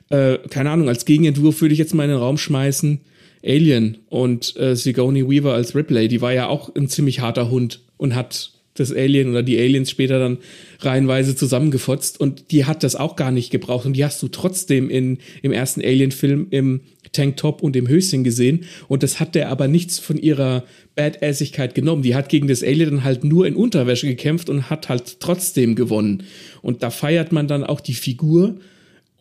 Äh, 0.08 0.38
keine 0.48 0.70
Ahnung, 0.70 0.88
als 0.88 1.04
Gegenentwurf 1.04 1.60
würde 1.60 1.72
ich 1.72 1.78
jetzt 1.78 1.94
mal 1.94 2.04
in 2.04 2.10
den 2.10 2.18
Raum 2.18 2.38
schmeißen 2.38 3.00
Alien 3.44 3.98
und 4.08 4.56
äh, 4.56 4.74
Sigourney 4.74 5.28
Weaver 5.28 5.54
als 5.54 5.74
Ripley, 5.74 6.08
die 6.08 6.20
war 6.20 6.32
ja 6.32 6.48
auch 6.48 6.74
ein 6.74 6.88
ziemlich 6.88 7.20
harter 7.20 7.50
Hund 7.50 7.80
und 7.96 8.14
hat 8.14 8.52
das 8.74 8.92
Alien 8.92 9.30
oder 9.30 9.42
die 9.42 9.58
Aliens 9.58 9.90
später 9.90 10.18
dann 10.18 10.38
reihenweise 10.80 11.36
zusammengefotzt 11.36 12.20
und 12.20 12.50
die 12.50 12.64
hat 12.64 12.82
das 12.82 12.96
auch 12.96 13.16
gar 13.16 13.30
nicht 13.30 13.50
gebraucht 13.50 13.86
und 13.86 13.92
die 13.94 14.04
hast 14.04 14.20
du 14.22 14.28
trotzdem 14.28 14.90
in, 14.90 15.18
im 15.42 15.52
ersten 15.52 15.80
Alien-Film 15.80 16.48
im 16.50 16.80
Tanktop 17.12 17.62
und 17.62 17.76
im 17.76 17.88
Höschen 17.88 18.24
gesehen 18.24 18.64
und 18.88 19.04
das 19.04 19.20
hat 19.20 19.36
der 19.36 19.48
aber 19.48 19.68
nichts 19.68 20.00
von 20.00 20.16
ihrer 20.16 20.64
Badassigkeit 20.96 21.76
genommen. 21.76 22.02
Die 22.02 22.16
hat 22.16 22.28
gegen 22.28 22.48
das 22.48 22.64
Alien 22.64 22.90
dann 22.90 23.04
halt 23.04 23.22
nur 23.22 23.46
in 23.46 23.54
Unterwäsche 23.54 24.08
gekämpft 24.08 24.50
und 24.50 24.68
hat 24.70 24.88
halt 24.88 25.20
trotzdem 25.20 25.76
gewonnen 25.76 26.24
und 26.60 26.82
da 26.82 26.90
feiert 26.90 27.30
man 27.30 27.46
dann 27.46 27.62
auch 27.62 27.80
die 27.80 27.94
Figur 27.94 28.56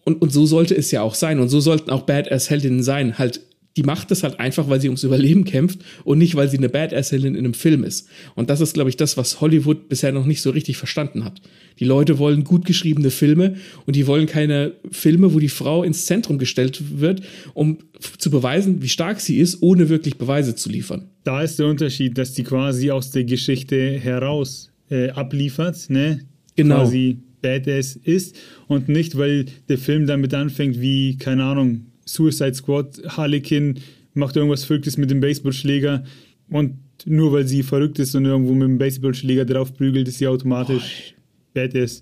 und, 0.03 0.19
und 0.21 0.31
so 0.31 0.47
sollte 0.47 0.75
es 0.75 0.89
ja 0.89 1.03
auch 1.03 1.15
sein 1.15 1.39
und 1.39 1.49
so 1.49 1.59
sollten 1.59 1.91
auch 1.91 2.01
Badass-Heldinnen 2.01 2.81
sein, 2.81 3.19
halt 3.19 3.41
die 3.75 3.83
macht 3.83 4.11
das 4.11 4.23
halt 4.23 4.39
einfach, 4.39 4.69
weil 4.69 4.79
sie 4.79 4.87
ums 4.87 5.03
Überleben 5.03 5.45
kämpft 5.45 5.79
und 6.03 6.19
nicht, 6.19 6.35
weil 6.35 6.47
sie 6.47 6.57
eine 6.57 6.69
Badass-Heldin 6.69 7.33
in 7.33 7.39
einem 7.39 7.53
Film 7.53 7.83
ist. 7.83 8.07
Und 8.35 8.49
das 8.49 8.61
ist, 8.61 8.73
glaube 8.73 8.89
ich, 8.89 8.97
das, 8.97 9.17
was 9.17 9.41
Hollywood 9.41 9.89
bisher 9.89 10.11
noch 10.11 10.25
nicht 10.25 10.41
so 10.41 10.51
richtig 10.51 10.77
verstanden 10.77 11.25
hat. 11.25 11.41
Die 11.79 11.85
Leute 11.85 12.19
wollen 12.19 12.43
gut 12.43 12.65
geschriebene 12.65 13.09
Filme 13.09 13.55
und 13.85 13.95
die 13.95 14.05
wollen 14.05 14.27
keine 14.27 14.73
Filme, 14.91 15.33
wo 15.33 15.39
die 15.39 15.49
Frau 15.49 15.83
ins 15.83 16.05
Zentrum 16.05 16.37
gestellt 16.37 16.99
wird, 16.99 17.21
um 17.53 17.79
zu 18.17 18.29
beweisen, 18.29 18.83
wie 18.83 18.89
stark 18.89 19.19
sie 19.19 19.39
ist, 19.39 19.61
ohne 19.61 19.89
wirklich 19.89 20.17
Beweise 20.17 20.55
zu 20.55 20.69
liefern. 20.69 21.09
Da 21.23 21.41
ist 21.41 21.57
der 21.57 21.67
Unterschied, 21.67 22.17
dass 22.17 22.33
die 22.33 22.43
quasi 22.43 22.91
aus 22.91 23.09
der 23.09 23.23
Geschichte 23.23 23.97
heraus 23.99 24.71
äh, 24.89 25.09
abliefert, 25.09 25.89
ne? 25.89 26.19
Genau. 26.55 26.81
Quasi 26.81 27.17
Badass 27.41 27.95
ist 27.95 28.35
und 28.67 28.87
nicht, 28.87 29.17
weil 29.17 29.45
der 29.67 29.77
Film 29.77 30.05
damit 30.05 30.33
anfängt, 30.33 30.79
wie, 30.79 31.17
keine 31.17 31.43
Ahnung, 31.43 31.87
Suicide 32.05 32.53
Squad, 32.53 33.01
Harlequin 33.07 33.79
macht 34.13 34.35
irgendwas 34.35 34.65
Verrücktes 34.65 34.97
mit 34.97 35.09
dem 35.09 35.19
Baseballschläger 35.19 36.03
und 36.49 36.77
nur 37.05 37.33
weil 37.33 37.47
sie 37.47 37.63
verrückt 37.63 37.99
ist 37.99 38.15
und 38.15 38.25
irgendwo 38.25 38.53
mit 38.53 38.67
dem 38.67 38.77
Baseballschläger 38.77 39.45
drauf 39.45 39.73
prügelt, 39.73 40.07
ist 40.07 40.19
sie 40.19 40.27
automatisch 40.27 41.15
oh. 41.15 41.21
badass. 41.53 42.01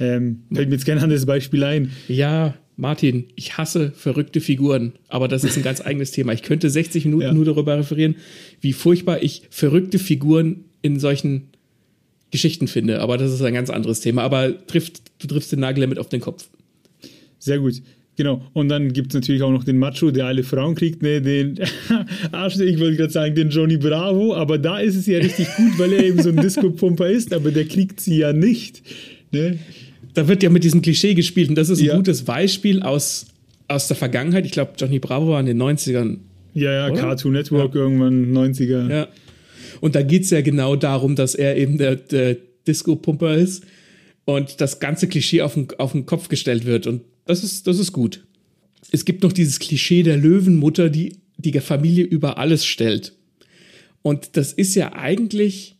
Ähm, 0.00 0.42
fällt 0.52 0.68
mir 0.68 0.74
jetzt 0.74 0.86
kein 0.86 0.98
anderes 0.98 1.24
Beispiel 1.24 1.62
ein. 1.62 1.92
Ja, 2.08 2.54
Martin, 2.76 3.26
ich 3.36 3.56
hasse 3.56 3.92
verrückte 3.92 4.40
Figuren, 4.40 4.94
aber 5.08 5.28
das 5.28 5.44
ist 5.44 5.56
ein 5.56 5.62
ganz 5.62 5.80
eigenes 5.80 6.10
Thema. 6.10 6.32
Ich 6.32 6.42
könnte 6.42 6.68
60 6.68 7.04
Minuten 7.04 7.22
ja. 7.22 7.32
nur 7.32 7.44
darüber 7.44 7.78
referieren, 7.78 8.16
wie 8.60 8.72
furchtbar 8.72 9.22
ich 9.22 9.42
verrückte 9.50 10.00
Figuren 10.00 10.64
in 10.82 10.98
solchen 10.98 11.50
Geschichten 12.32 12.66
finde, 12.66 13.00
aber 13.00 13.16
das 13.16 13.32
ist 13.32 13.42
ein 13.42 13.54
ganz 13.54 13.70
anderes 13.70 14.00
Thema. 14.00 14.22
Aber 14.22 14.66
trifft, 14.66 15.02
du 15.20 15.28
triffst 15.28 15.52
den 15.52 15.60
Nagel 15.60 15.82
damit 15.82 16.00
auf 16.00 16.08
den 16.08 16.20
Kopf. 16.20 16.48
Sehr 17.38 17.58
gut. 17.58 17.80
Genau. 18.16 18.42
Und 18.52 18.68
dann 18.68 18.92
gibt 18.92 19.08
es 19.08 19.14
natürlich 19.14 19.42
auch 19.42 19.50
noch 19.50 19.64
den 19.64 19.78
Macho, 19.78 20.10
der 20.10 20.26
alle 20.26 20.44
Frauen 20.44 20.74
kriegt, 20.74 21.02
ne, 21.02 21.20
den 21.20 21.58
Arsch, 22.32 22.58
ich 22.60 22.78
wollte 22.78 22.96
gerade 22.96 23.12
sagen, 23.12 23.34
den 23.34 23.50
Johnny 23.50 23.76
Bravo, 23.76 24.34
aber 24.34 24.58
da 24.58 24.78
ist 24.78 24.94
es 24.94 25.06
ja 25.06 25.18
richtig 25.18 25.48
gut, 25.56 25.78
weil 25.78 25.92
er 25.92 26.04
eben 26.04 26.22
so 26.22 26.28
ein 26.28 26.36
Disco-Pumper 26.36 27.08
ist, 27.08 27.32
aber 27.32 27.50
der 27.50 27.64
kriegt 27.64 28.00
sie 28.00 28.18
ja 28.18 28.32
nicht. 28.32 28.82
Ne? 29.32 29.58
Da 30.14 30.28
wird 30.28 30.44
ja 30.44 30.50
mit 30.50 30.62
diesem 30.62 30.80
Klischee 30.80 31.14
gespielt 31.14 31.48
und 31.48 31.56
das 31.56 31.70
ist 31.70 31.80
ein 31.80 31.86
ja. 31.86 31.96
gutes 31.96 32.22
Beispiel 32.22 32.82
aus, 32.82 33.26
aus 33.66 33.88
der 33.88 33.96
Vergangenheit. 33.96 34.46
Ich 34.46 34.52
glaube, 34.52 34.72
Johnny 34.78 35.00
Bravo 35.00 35.30
war 35.30 35.40
in 35.40 35.46
den 35.46 35.60
90ern. 35.60 36.18
Ja, 36.54 36.72
ja, 36.72 36.92
oder? 36.92 37.00
Cartoon 37.00 37.32
Network 37.32 37.74
ja. 37.74 37.80
irgendwann 37.80 38.32
90er. 38.32 38.90
Ja. 38.90 39.08
Und 39.80 39.96
da 39.96 40.02
geht 40.02 40.22
es 40.22 40.30
ja 40.30 40.40
genau 40.40 40.76
darum, 40.76 41.16
dass 41.16 41.34
er 41.34 41.56
eben 41.56 41.78
der, 41.78 41.96
der 41.96 42.36
Disco-Pumper 42.66 43.34
ist 43.34 43.64
und 44.24 44.60
das 44.60 44.78
ganze 44.78 45.08
Klischee 45.08 45.42
auf 45.42 45.54
den, 45.54 45.68
auf 45.78 45.92
den 45.92 46.06
Kopf 46.06 46.28
gestellt 46.28 46.64
wird. 46.64 46.86
Und 46.86 47.00
das 47.24 47.44
ist, 47.44 47.66
das 47.66 47.78
ist 47.78 47.92
gut. 47.92 48.24
Es 48.90 49.04
gibt 49.04 49.22
noch 49.22 49.32
dieses 49.32 49.58
Klischee 49.58 50.02
der 50.02 50.16
Löwenmutter, 50.16 50.90
die 50.90 51.16
die 51.36 51.58
Familie 51.60 52.04
über 52.04 52.38
alles 52.38 52.64
stellt. 52.64 53.12
Und 54.02 54.36
das 54.36 54.52
ist 54.52 54.74
ja 54.74 54.92
eigentlich 54.92 55.74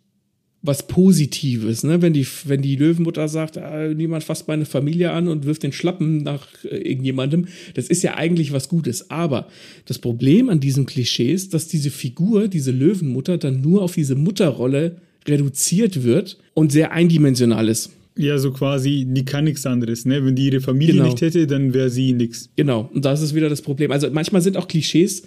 was 0.66 0.86
Positives, 0.86 1.84
ne? 1.84 2.00
wenn, 2.00 2.14
die, 2.14 2.26
wenn 2.46 2.62
die 2.62 2.76
Löwenmutter 2.76 3.28
sagt, 3.28 3.58
ah, 3.58 3.88
niemand 3.88 4.24
fasst 4.24 4.48
meine 4.48 4.64
Familie 4.64 5.10
an 5.10 5.28
und 5.28 5.44
wirft 5.44 5.62
den 5.62 5.72
Schlappen 5.72 6.22
nach 6.22 6.48
äh, 6.64 6.78
irgendjemandem, 6.78 7.48
das 7.74 7.88
ist 7.88 8.02
ja 8.02 8.14
eigentlich 8.14 8.50
was 8.50 8.70
Gutes. 8.70 9.10
Aber 9.10 9.48
das 9.84 9.98
Problem 9.98 10.48
an 10.48 10.60
diesem 10.60 10.86
Klischee 10.86 11.30
ist, 11.30 11.52
dass 11.52 11.68
diese 11.68 11.90
Figur, 11.90 12.48
diese 12.48 12.70
Löwenmutter, 12.70 13.36
dann 13.36 13.60
nur 13.60 13.82
auf 13.82 13.92
diese 13.92 14.14
Mutterrolle 14.14 15.02
reduziert 15.28 16.02
wird 16.02 16.38
und 16.54 16.72
sehr 16.72 16.92
eindimensional 16.92 17.68
ist. 17.68 17.90
Ja, 18.16 18.38
so 18.38 18.52
quasi, 18.52 19.06
die 19.08 19.24
kann 19.24 19.44
nichts 19.44 19.66
anderes. 19.66 20.04
Ne? 20.04 20.24
Wenn 20.24 20.36
die 20.36 20.46
ihre 20.46 20.60
Familie 20.60 20.94
genau. 20.94 21.06
nicht 21.06 21.20
hätte, 21.20 21.46
dann 21.46 21.74
wäre 21.74 21.90
sie 21.90 22.12
nichts. 22.12 22.48
Genau, 22.56 22.88
und 22.94 23.04
das 23.04 23.20
ist 23.22 23.34
wieder 23.34 23.48
das 23.48 23.62
Problem. 23.62 23.90
Also 23.90 24.08
manchmal 24.10 24.40
sind 24.40 24.56
auch 24.56 24.68
Klischees 24.68 25.24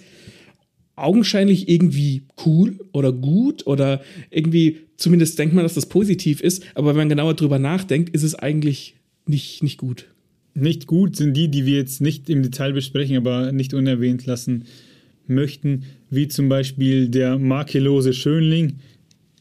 augenscheinlich 0.96 1.68
irgendwie 1.68 2.22
cool 2.44 2.78
oder 2.92 3.12
gut 3.12 3.66
oder 3.66 4.02
irgendwie, 4.30 4.78
zumindest 4.96 5.38
denkt 5.38 5.54
man, 5.54 5.64
dass 5.64 5.74
das 5.74 5.86
positiv 5.86 6.40
ist, 6.40 6.64
aber 6.74 6.88
wenn 6.88 6.96
man 6.96 7.08
genauer 7.08 7.34
drüber 7.34 7.58
nachdenkt, 7.58 8.10
ist 8.10 8.22
es 8.22 8.34
eigentlich 8.34 8.96
nicht, 9.26 9.62
nicht 9.62 9.78
gut. 9.78 10.06
Nicht 10.54 10.86
gut 10.86 11.14
sind 11.14 11.36
die, 11.36 11.48
die 11.48 11.66
wir 11.66 11.76
jetzt 11.76 12.00
nicht 12.00 12.28
im 12.28 12.42
Detail 12.42 12.72
besprechen, 12.72 13.16
aber 13.16 13.52
nicht 13.52 13.74
unerwähnt 13.74 14.26
lassen 14.26 14.64
möchten, 15.28 15.84
wie 16.10 16.26
zum 16.26 16.48
Beispiel 16.48 17.08
der 17.08 17.38
makellose 17.38 18.12
Schönling, 18.12 18.80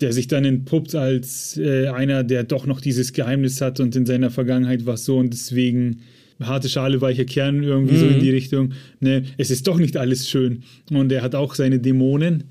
der 0.01 0.13
sich 0.13 0.27
dann 0.27 0.45
entpuppt 0.45 0.95
als 0.95 1.57
äh, 1.57 1.88
einer, 1.88 2.23
der 2.23 2.43
doch 2.43 2.65
noch 2.65 2.81
dieses 2.81 3.13
Geheimnis 3.13 3.62
hat 3.62 3.79
und 3.79 3.95
in 3.95 4.05
seiner 4.05 4.29
Vergangenheit 4.29 4.86
war 4.86 4.97
so 4.97 5.17
und 5.17 5.33
deswegen 5.33 6.01
harte 6.39 6.69
Schale, 6.69 7.01
weicher 7.01 7.25
Kern, 7.25 7.63
irgendwie 7.63 7.95
mhm. 7.95 7.99
so 7.99 8.05
in 8.07 8.15
mhm. 8.17 8.19
die 8.19 8.29
Richtung. 8.29 8.73
Ne, 8.99 9.23
es 9.38 9.51
ist 9.51 9.67
doch 9.67 9.77
nicht 9.77 9.97
alles 9.97 10.29
schön. 10.29 10.63
Und 10.91 11.12
er 11.12 11.21
hat 11.21 11.36
auch 11.36 11.55
seine 11.55 11.79
Dämonen. 11.79 12.45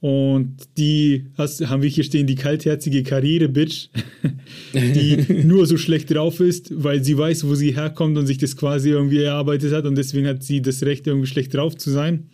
Und 0.00 0.56
die 0.76 1.24
hast, 1.38 1.66
haben 1.66 1.82
wir 1.82 1.88
hier 1.88 2.04
stehen, 2.04 2.26
die 2.26 2.34
kaltherzige 2.34 3.02
Karriere-Bitch, 3.02 3.88
die 4.74 5.42
nur 5.44 5.66
so 5.66 5.78
schlecht 5.78 6.14
drauf 6.14 6.40
ist, 6.40 6.70
weil 6.70 7.02
sie 7.02 7.16
weiß, 7.16 7.46
wo 7.46 7.54
sie 7.54 7.74
herkommt 7.74 8.18
und 8.18 8.26
sich 8.26 8.38
das 8.38 8.56
quasi 8.56 8.90
irgendwie 8.90 9.22
erarbeitet 9.22 9.72
hat 9.72 9.86
und 9.86 9.96
deswegen 9.96 10.26
hat 10.26 10.42
sie 10.42 10.60
das 10.60 10.82
Recht, 10.82 11.06
irgendwie 11.06 11.26
schlecht 11.26 11.54
drauf 11.54 11.76
zu 11.76 11.90
sein. 11.90 12.24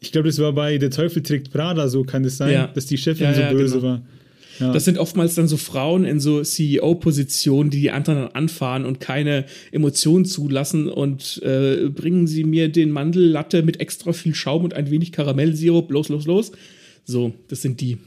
Ich 0.00 0.12
glaube, 0.12 0.28
das 0.28 0.38
war 0.38 0.52
bei 0.52 0.78
Der 0.78 0.90
Teufel 0.90 1.22
trägt 1.22 1.50
Prada 1.50 1.88
so, 1.88 2.04
kann 2.04 2.24
es 2.24 2.36
sein, 2.36 2.52
ja. 2.52 2.66
dass 2.68 2.86
die 2.86 2.98
Chefin 2.98 3.26
ja, 3.26 3.34
so 3.34 3.56
böse 3.56 3.76
genau. 3.76 3.88
war. 3.88 4.02
Ja. 4.58 4.72
Das 4.72 4.84
sind 4.84 4.98
oftmals 4.98 5.34
dann 5.34 5.48
so 5.48 5.56
Frauen 5.56 6.04
in 6.04 6.20
so 6.20 6.42
CEO-Positionen, 6.42 7.70
die 7.70 7.80
die 7.80 7.90
anderen 7.90 8.20
dann 8.20 8.32
anfahren 8.32 8.84
und 8.84 9.00
keine 9.00 9.44
Emotionen 9.70 10.24
zulassen 10.24 10.88
und 10.88 11.42
äh, 11.42 11.88
bringen 11.90 12.26
sie 12.26 12.44
mir 12.44 12.70
den 12.70 12.90
Mandellatte 12.90 13.62
mit 13.62 13.80
extra 13.80 14.12
viel 14.12 14.34
Schaum 14.34 14.64
und 14.64 14.74
ein 14.74 14.90
wenig 14.90 15.12
Karamellsirup, 15.12 15.90
los, 15.90 16.08
los, 16.08 16.26
los. 16.26 16.52
So, 17.04 17.34
das 17.48 17.62
sind 17.62 17.80
die. 17.80 17.98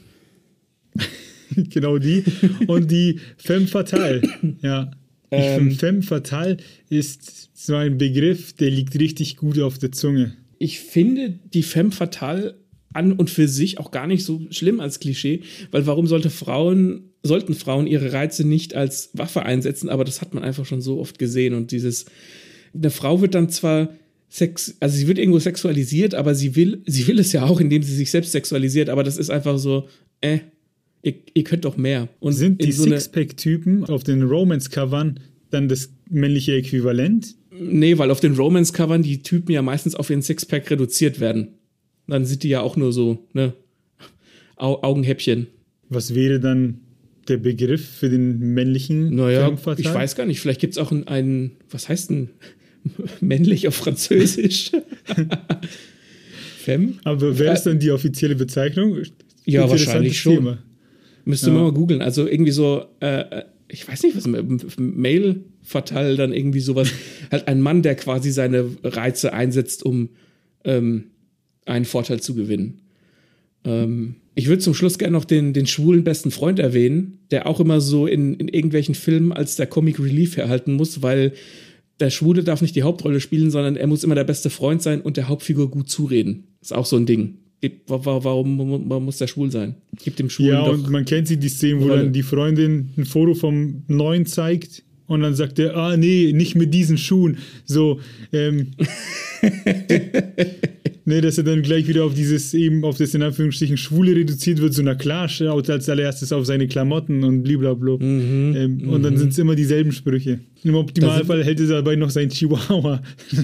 genau 1.70 1.98
die. 1.98 2.24
Und 2.66 2.90
die 2.90 3.20
Femme 3.36 3.66
Fatale. 3.66 4.22
Ja. 4.62 4.90
Ähm, 5.30 5.70
Femme 5.70 6.02
Fatale 6.02 6.56
ist 6.88 7.50
so 7.54 7.76
ein 7.76 7.98
Begriff, 7.98 8.52
der 8.54 8.70
liegt 8.70 8.98
richtig 8.98 9.36
gut 9.36 9.60
auf 9.60 9.78
der 9.78 9.92
Zunge 9.92 10.36
ich 10.60 10.80
finde 10.80 11.40
die 11.52 11.62
Femme 11.62 11.90
fatale 11.90 12.58
an 12.92 13.12
und 13.12 13.30
für 13.30 13.48
sich 13.48 13.78
auch 13.78 13.90
gar 13.90 14.06
nicht 14.06 14.24
so 14.24 14.46
schlimm 14.50 14.78
als 14.78 15.00
Klischee, 15.00 15.40
weil 15.70 15.86
warum 15.86 16.06
sollte 16.06 16.28
Frauen, 16.28 17.12
sollten 17.22 17.54
Frauen 17.54 17.86
ihre 17.86 18.12
Reize 18.12 18.46
nicht 18.46 18.74
als 18.74 19.10
Waffe 19.14 19.42
einsetzen, 19.44 19.88
aber 19.88 20.04
das 20.04 20.20
hat 20.20 20.34
man 20.34 20.44
einfach 20.44 20.66
schon 20.66 20.82
so 20.82 21.00
oft 21.00 21.18
gesehen. 21.18 21.54
Und 21.54 21.72
dieses, 21.72 22.04
eine 22.74 22.90
Frau 22.90 23.22
wird 23.22 23.34
dann 23.34 23.48
zwar 23.48 23.94
Sex, 24.28 24.76
also 24.80 24.96
sie 24.96 25.08
wird 25.08 25.18
irgendwo 25.18 25.38
sexualisiert, 25.38 26.14
aber 26.14 26.34
sie 26.34 26.54
will, 26.56 26.82
sie 26.86 27.06
will 27.06 27.18
es 27.18 27.32
ja 27.32 27.44
auch, 27.44 27.58
indem 27.58 27.82
sie 27.82 27.96
sich 27.96 28.10
selbst 28.10 28.32
sexualisiert, 28.32 28.90
aber 28.90 29.02
das 29.02 29.16
ist 29.16 29.30
einfach 29.30 29.58
so, 29.58 29.88
äh, 30.20 30.40
ihr, 31.02 31.14
ihr 31.32 31.44
könnt 31.44 31.64
doch 31.64 31.78
mehr. 31.78 32.08
Und 32.20 32.34
sind 32.34 32.62
die 32.62 32.70
so 32.70 32.84
Sixpack-Typen 32.84 33.86
auf 33.86 34.04
den 34.04 34.22
Romance-Covern 34.22 35.20
dann 35.50 35.68
das 35.68 35.92
männliche 36.08 36.54
Äquivalent? 36.54 37.34
Nee, 37.50 37.98
weil 37.98 38.10
auf 38.10 38.20
den 38.20 38.34
Romance-Covern 38.34 39.02
die 39.02 39.22
Typen 39.22 39.52
ja 39.52 39.62
meistens 39.62 39.94
auf 39.94 40.10
ihren 40.10 40.22
Sixpack 40.22 40.70
reduziert 40.70 41.20
werden. 41.20 41.58
Dann 42.06 42.24
sind 42.24 42.42
die 42.42 42.48
ja 42.48 42.60
auch 42.60 42.76
nur 42.76 42.92
so, 42.92 43.26
ne? 43.32 43.52
Au 44.56 44.82
Augenhäppchen. 44.82 45.46
Was 45.88 46.14
wäre 46.14 46.40
dann 46.40 46.80
der 47.28 47.36
Begriff 47.36 47.86
für 47.86 48.08
den 48.08 48.38
männlichen 48.54 49.14
Naja, 49.14 49.50
ich 49.76 49.92
weiß 49.92 50.16
gar 50.16 50.26
nicht. 50.26 50.40
Vielleicht 50.40 50.60
gibt 50.60 50.74
es 50.74 50.78
auch 50.78 50.90
einen, 50.90 51.52
was 51.70 51.88
heißt 51.88 52.10
denn 52.10 52.30
männlich 53.20 53.68
auf 53.68 53.74
Französisch? 53.74 54.72
Femme? 56.58 56.94
Aber 57.04 57.38
wäre 57.38 57.54
es 57.54 57.62
dann 57.62 57.78
die 57.78 57.90
offizielle 57.90 58.34
Bezeichnung? 58.34 58.96
Ja, 59.44 59.68
wahrscheinlich 59.68 60.18
schon. 60.18 60.36
Thema. 60.36 60.58
Müsste 61.24 61.48
ja. 61.48 61.52
man 61.54 61.62
mal 61.64 61.72
googeln. 61.72 62.02
Also 62.02 62.26
irgendwie 62.26 62.52
so, 62.52 62.84
äh, 63.00 63.20
äh 63.20 63.44
ich 63.70 63.86
weiß 63.86 64.02
nicht, 64.02 64.16
was 64.16 64.26
Mail 64.78 65.44
fatal 65.62 66.16
dann 66.16 66.32
irgendwie 66.32 66.60
sowas. 66.60 66.90
halt 67.30 67.48
ein 67.48 67.60
Mann, 67.60 67.82
der 67.82 67.94
quasi 67.94 68.30
seine 68.30 68.70
Reize 68.82 69.32
einsetzt, 69.32 69.84
um 69.84 70.10
ähm, 70.64 71.04
einen 71.66 71.84
Vorteil 71.84 72.20
zu 72.20 72.34
gewinnen. 72.34 72.80
Ähm, 73.64 74.16
ich 74.34 74.48
würde 74.48 74.62
zum 74.62 74.74
Schluss 74.74 74.98
gerne 74.98 75.12
noch 75.12 75.24
den, 75.24 75.52
den 75.52 75.66
schwulen 75.66 76.04
besten 76.04 76.30
Freund 76.30 76.58
erwähnen, 76.58 77.18
der 77.30 77.46
auch 77.46 77.60
immer 77.60 77.80
so 77.80 78.06
in, 78.06 78.34
in 78.34 78.48
irgendwelchen 78.48 78.94
Filmen 78.94 79.32
als 79.32 79.56
der 79.56 79.66
Comic 79.66 79.98
Relief 79.98 80.36
erhalten 80.36 80.74
muss, 80.74 81.02
weil 81.02 81.32
der 82.00 82.10
Schwule 82.10 82.42
darf 82.42 82.62
nicht 82.62 82.76
die 82.76 82.82
Hauptrolle 82.82 83.20
spielen, 83.20 83.50
sondern 83.50 83.76
er 83.76 83.86
muss 83.86 84.04
immer 84.04 84.14
der 84.14 84.24
beste 84.24 84.48
Freund 84.48 84.82
sein 84.82 85.02
und 85.02 85.16
der 85.16 85.28
Hauptfigur 85.28 85.70
gut 85.70 85.90
zureden. 85.90 86.44
Ist 86.62 86.72
auch 86.72 86.86
so 86.86 86.96
ein 86.96 87.06
Ding. 87.06 87.38
Warum, 87.86 88.88
warum 88.88 89.04
muss 89.04 89.18
der 89.18 89.26
schwul 89.26 89.50
sein? 89.50 89.74
Gibt 90.02 90.18
dem 90.18 90.30
Schwulen 90.30 90.52
Ja, 90.52 90.62
und 90.62 90.88
man 90.88 91.04
kennt 91.04 91.28
sie 91.28 91.36
die 91.36 91.48
Szene, 91.48 91.80
wo 91.80 91.88
Rolle. 91.88 92.04
dann 92.04 92.12
die 92.12 92.22
Freundin 92.22 92.90
ein 92.96 93.04
Foto 93.04 93.34
vom 93.34 93.82
Neuen 93.86 94.24
zeigt 94.24 94.82
und 95.06 95.20
dann 95.22 95.34
sagt 95.34 95.58
er, 95.58 95.76
ah 95.76 95.96
nee, 95.96 96.32
nicht 96.32 96.54
mit 96.54 96.72
diesen 96.72 96.96
Schuhen. 96.96 97.38
So, 97.66 98.00
ähm, 98.32 98.68
ne, 101.04 101.20
dass 101.20 101.36
er 101.36 101.44
dann 101.44 101.60
gleich 101.62 101.86
wieder 101.86 102.04
auf 102.04 102.14
dieses 102.14 102.54
eben, 102.54 102.84
auf 102.84 102.96
das 102.96 103.12
in 103.12 103.22
Anführungsstrichen 103.22 103.76
Schwule 103.76 104.14
reduziert 104.16 104.60
wird, 104.62 104.72
so 104.72 104.82
na 104.82 104.94
klar, 104.94 105.28
schaut 105.28 105.68
als 105.68 105.88
allererstes 105.88 106.32
auf 106.32 106.46
seine 106.46 106.66
Klamotten 106.66 107.24
und 107.24 107.42
blablabla. 107.42 107.96
Mhm, 107.98 108.54
ähm, 108.56 108.88
und 108.88 109.02
dann 109.02 109.14
mhm. 109.14 109.18
sind 109.18 109.32
es 109.32 109.38
immer 109.38 109.54
dieselben 109.54 109.92
Sprüche. 109.92 110.40
Im 110.62 110.76
Optimalfall 110.76 111.44
hält 111.44 111.60
er 111.60 111.66
dabei 111.66 111.96
noch 111.96 112.10
sein 112.10 112.30
Chihuahua. 112.30 113.02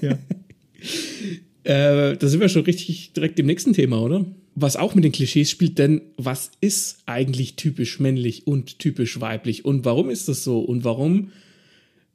ja. 0.00 0.18
Äh, 1.64 2.16
da 2.16 2.28
sind 2.28 2.40
wir 2.40 2.48
schon 2.48 2.64
richtig 2.64 3.12
direkt 3.12 3.38
im 3.38 3.46
nächsten 3.46 3.72
Thema, 3.72 4.00
oder? 4.00 4.26
was 4.54 4.76
auch 4.76 4.94
mit 4.94 5.04
den 5.04 5.12
Klischees 5.12 5.50
spielt, 5.50 5.78
denn 5.78 6.02
was 6.16 6.50
ist 6.60 6.98
eigentlich 7.06 7.56
typisch 7.56 8.00
männlich 8.00 8.46
und 8.46 8.78
typisch 8.78 9.20
weiblich 9.20 9.64
und 9.64 9.84
warum 9.84 10.10
ist 10.10 10.28
das 10.28 10.44
so 10.44 10.60
und 10.60 10.84
warum 10.84 11.30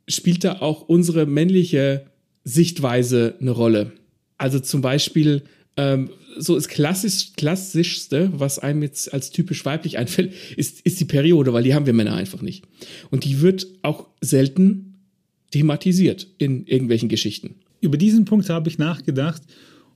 spielt 0.08 0.44
da 0.44 0.62
auch 0.62 0.88
unsere 0.88 1.26
männliche 1.26 2.06
Sichtweise 2.44 3.36
eine 3.40 3.52
Rolle? 3.52 3.94
Also 4.38 4.60
zum 4.60 4.82
Beispiel, 4.82 5.44
ähm, 5.78 6.10
so 6.38 6.56
das 6.56 6.68
klassisch, 6.68 7.32
klassischste, 7.38 8.30
was 8.36 8.60
einem 8.60 8.84
jetzt 8.84 9.14
als 9.14 9.32
typisch 9.32 9.64
weiblich 9.64 9.98
einfällt, 9.98 10.34
ist, 10.58 10.82
ist 10.82 11.00
die 11.00 11.06
Periode, 11.06 11.54
weil 11.54 11.64
die 11.64 11.74
haben 11.74 11.86
wir 11.86 11.94
Männer 11.94 12.14
einfach 12.14 12.42
nicht. 12.42 12.66
Und 13.10 13.24
die 13.24 13.40
wird 13.40 13.66
auch 13.82 14.08
selten 14.20 15.00
thematisiert 15.52 16.28
in 16.38 16.68
irgendwelchen 16.68 17.08
Geschichten. 17.08 17.56
Über 17.86 17.98
diesen 17.98 18.26
Punkt 18.26 18.50
habe 18.50 18.68
ich 18.70 18.78
nachgedacht 18.78 19.42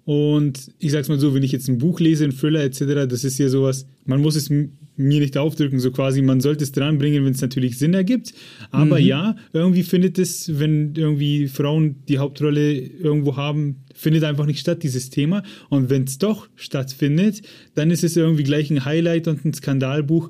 und 0.06 0.72
ich 0.80 0.92
sag's 0.92 1.08
mal 1.08 1.20
so, 1.20 1.36
wenn 1.36 1.44
ich 1.44 1.52
jetzt 1.52 1.68
ein 1.68 1.78
Buch 1.78 2.00
lese, 2.00 2.24
ein 2.24 2.32
Thriller 2.32 2.64
etc., 2.64 3.08
das 3.08 3.24
ist 3.24 3.38
ja 3.38 3.48
sowas, 3.48 3.86
man 4.06 4.22
muss 4.22 4.36
es 4.36 4.50
mir 4.50 4.68
nicht 4.98 5.38
aufdrücken, 5.38 5.80
so 5.80 5.92
quasi, 5.92 6.24
man 6.24 6.42
sollte 6.42 6.64
es 6.64 6.72
dranbringen, 6.72 7.24
wenn 7.26 7.34
es 7.34 7.42
natürlich 7.42 7.78
Sinn 7.78 7.94
ergibt. 7.94 8.34
Aber 8.72 9.00
mhm. 9.00 9.06
ja, 9.06 9.36
irgendwie 9.54 9.84
findet 9.84 10.18
es, 10.18 10.60
wenn 10.60 10.96
irgendwie 10.96 11.48
Frauen 11.48 11.98
die 12.08 12.18
Hauptrolle 12.18 12.74
irgendwo 12.74 13.38
haben, 13.38 13.84
findet 13.94 14.24
einfach 14.24 14.48
nicht 14.48 14.60
statt, 14.60 14.82
dieses 14.82 15.12
Thema. 15.12 15.44
Und 15.70 15.92
wenn 15.92 16.06
es 16.06 16.18
doch 16.18 16.50
stattfindet, 16.56 17.44
dann 17.76 17.92
ist 17.92 18.04
es 18.04 18.18
irgendwie 18.18 18.44
gleich 18.44 18.72
ein 18.72 18.86
Highlight 18.86 19.28
und 19.28 19.46
ein 19.46 19.54
Skandalbuch. 19.54 20.30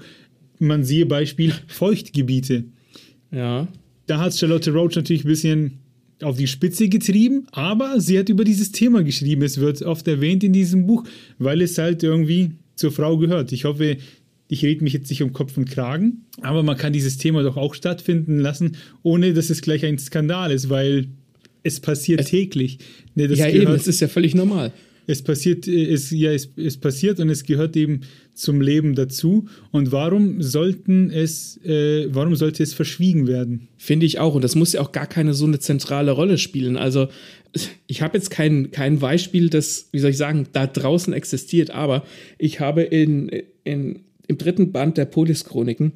Man 0.60 0.84
siehe 0.84 1.06
Beispiel 1.06 1.54
Feuchtgebiete. 1.68 2.66
Ja. 3.32 3.68
Da 4.08 4.20
hat 4.20 4.36
Charlotte 4.36 4.72
Roach 4.72 4.98
natürlich 4.98 5.24
ein 5.24 5.30
bisschen 5.30 5.80
auf 6.22 6.38
die 6.38 6.48
Spitze 6.48 6.90
getrieben, 6.90 7.48
aber 7.52 8.00
sie 8.00 8.20
hat 8.20 8.30
über 8.30 8.44
dieses 8.44 8.72
Thema 8.72 9.04
geschrieben. 9.04 9.42
Es 9.44 9.60
wird 9.60 9.82
oft 9.82 10.08
erwähnt 10.08 10.44
in 10.44 10.54
diesem 10.54 10.86
Buch, 10.86 11.04
weil 11.38 11.62
es 11.62 11.78
halt 11.78 12.04
irgendwie 12.04 12.52
zur 12.76 12.92
Frau 12.92 13.18
gehört. 13.18 13.52
Ich 13.52 13.66
hoffe, 13.66 13.98
ich 14.48 14.64
rede 14.64 14.84
mich 14.84 14.94
jetzt 14.94 15.10
nicht 15.10 15.22
um 15.22 15.32
Kopf 15.32 15.58
und 15.58 15.70
Kragen, 15.70 16.26
aber 16.42 16.64
man 16.64 16.78
kann 16.78 16.92
dieses 16.92 17.18
Thema 17.18 17.44
doch 17.44 17.56
auch 17.58 17.76
stattfinden 17.76 18.40
lassen, 18.40 18.78
ohne 19.04 19.34
dass 19.34 19.50
es 19.50 19.62
gleich 19.62 19.86
ein 19.86 20.00
Skandal 20.00 20.52
ist, 20.52 20.70
weil 20.70 21.08
es 21.64 21.80
passiert 21.80 22.22
es, 22.22 22.30
täglich. 22.30 22.80
Ne, 23.16 23.28
ja, 23.34 23.48
eben, 23.48 23.66
das 23.66 23.88
ist 23.88 24.00
ja 24.00 24.08
völlig 24.08 24.34
normal. 24.34 24.74
Es 25.10 25.24
passiert, 25.24 25.68
es, 25.68 26.12
ja, 26.12 26.32
es, 26.32 26.52
es 26.56 26.78
passiert 26.78 27.20
und 27.20 27.30
es 27.30 27.44
gehört 27.44 27.76
eben 27.76 28.02
zum 28.36 28.62
Leben 28.62 28.94
dazu. 28.94 29.48
Und 29.72 29.92
warum 29.92 30.42
sollten 30.44 31.10
es, 31.10 31.58
äh, 31.66 32.14
warum 32.14 32.36
sollte 32.36 32.62
es 32.62 32.76
verschwiegen 32.76 33.26
werden? 33.26 33.70
Finde 33.78 34.06
ich 34.06 34.20
auch. 34.20 34.36
Und 34.36 34.44
das 34.44 34.54
muss 34.54 34.74
ja 34.74 34.82
auch 34.82 34.92
gar 34.92 35.08
keine 35.08 35.34
so 35.34 35.48
eine 35.48 35.58
zentrale 35.58 36.12
Rolle 36.12 36.38
spielen. 36.38 36.78
Also 36.78 37.08
ich 37.88 38.04
habe 38.04 38.20
jetzt 38.20 38.30
kein, 38.30 38.70
kein 38.70 39.00
Beispiel, 39.00 39.50
das, 39.50 39.90
wie 39.92 40.00
soll 40.00 40.12
ich 40.12 40.18
sagen, 40.18 40.48
da 40.52 40.68
draußen 40.68 41.12
existiert, 41.14 41.72
aber 41.72 42.04
ich 42.38 42.60
habe 42.60 42.84
in, 42.84 43.30
in, 43.64 44.02
im 44.28 44.38
dritten 44.38 44.72
Band 44.72 44.98
der 44.98 45.06
Polis-Chroniken, 45.06 45.94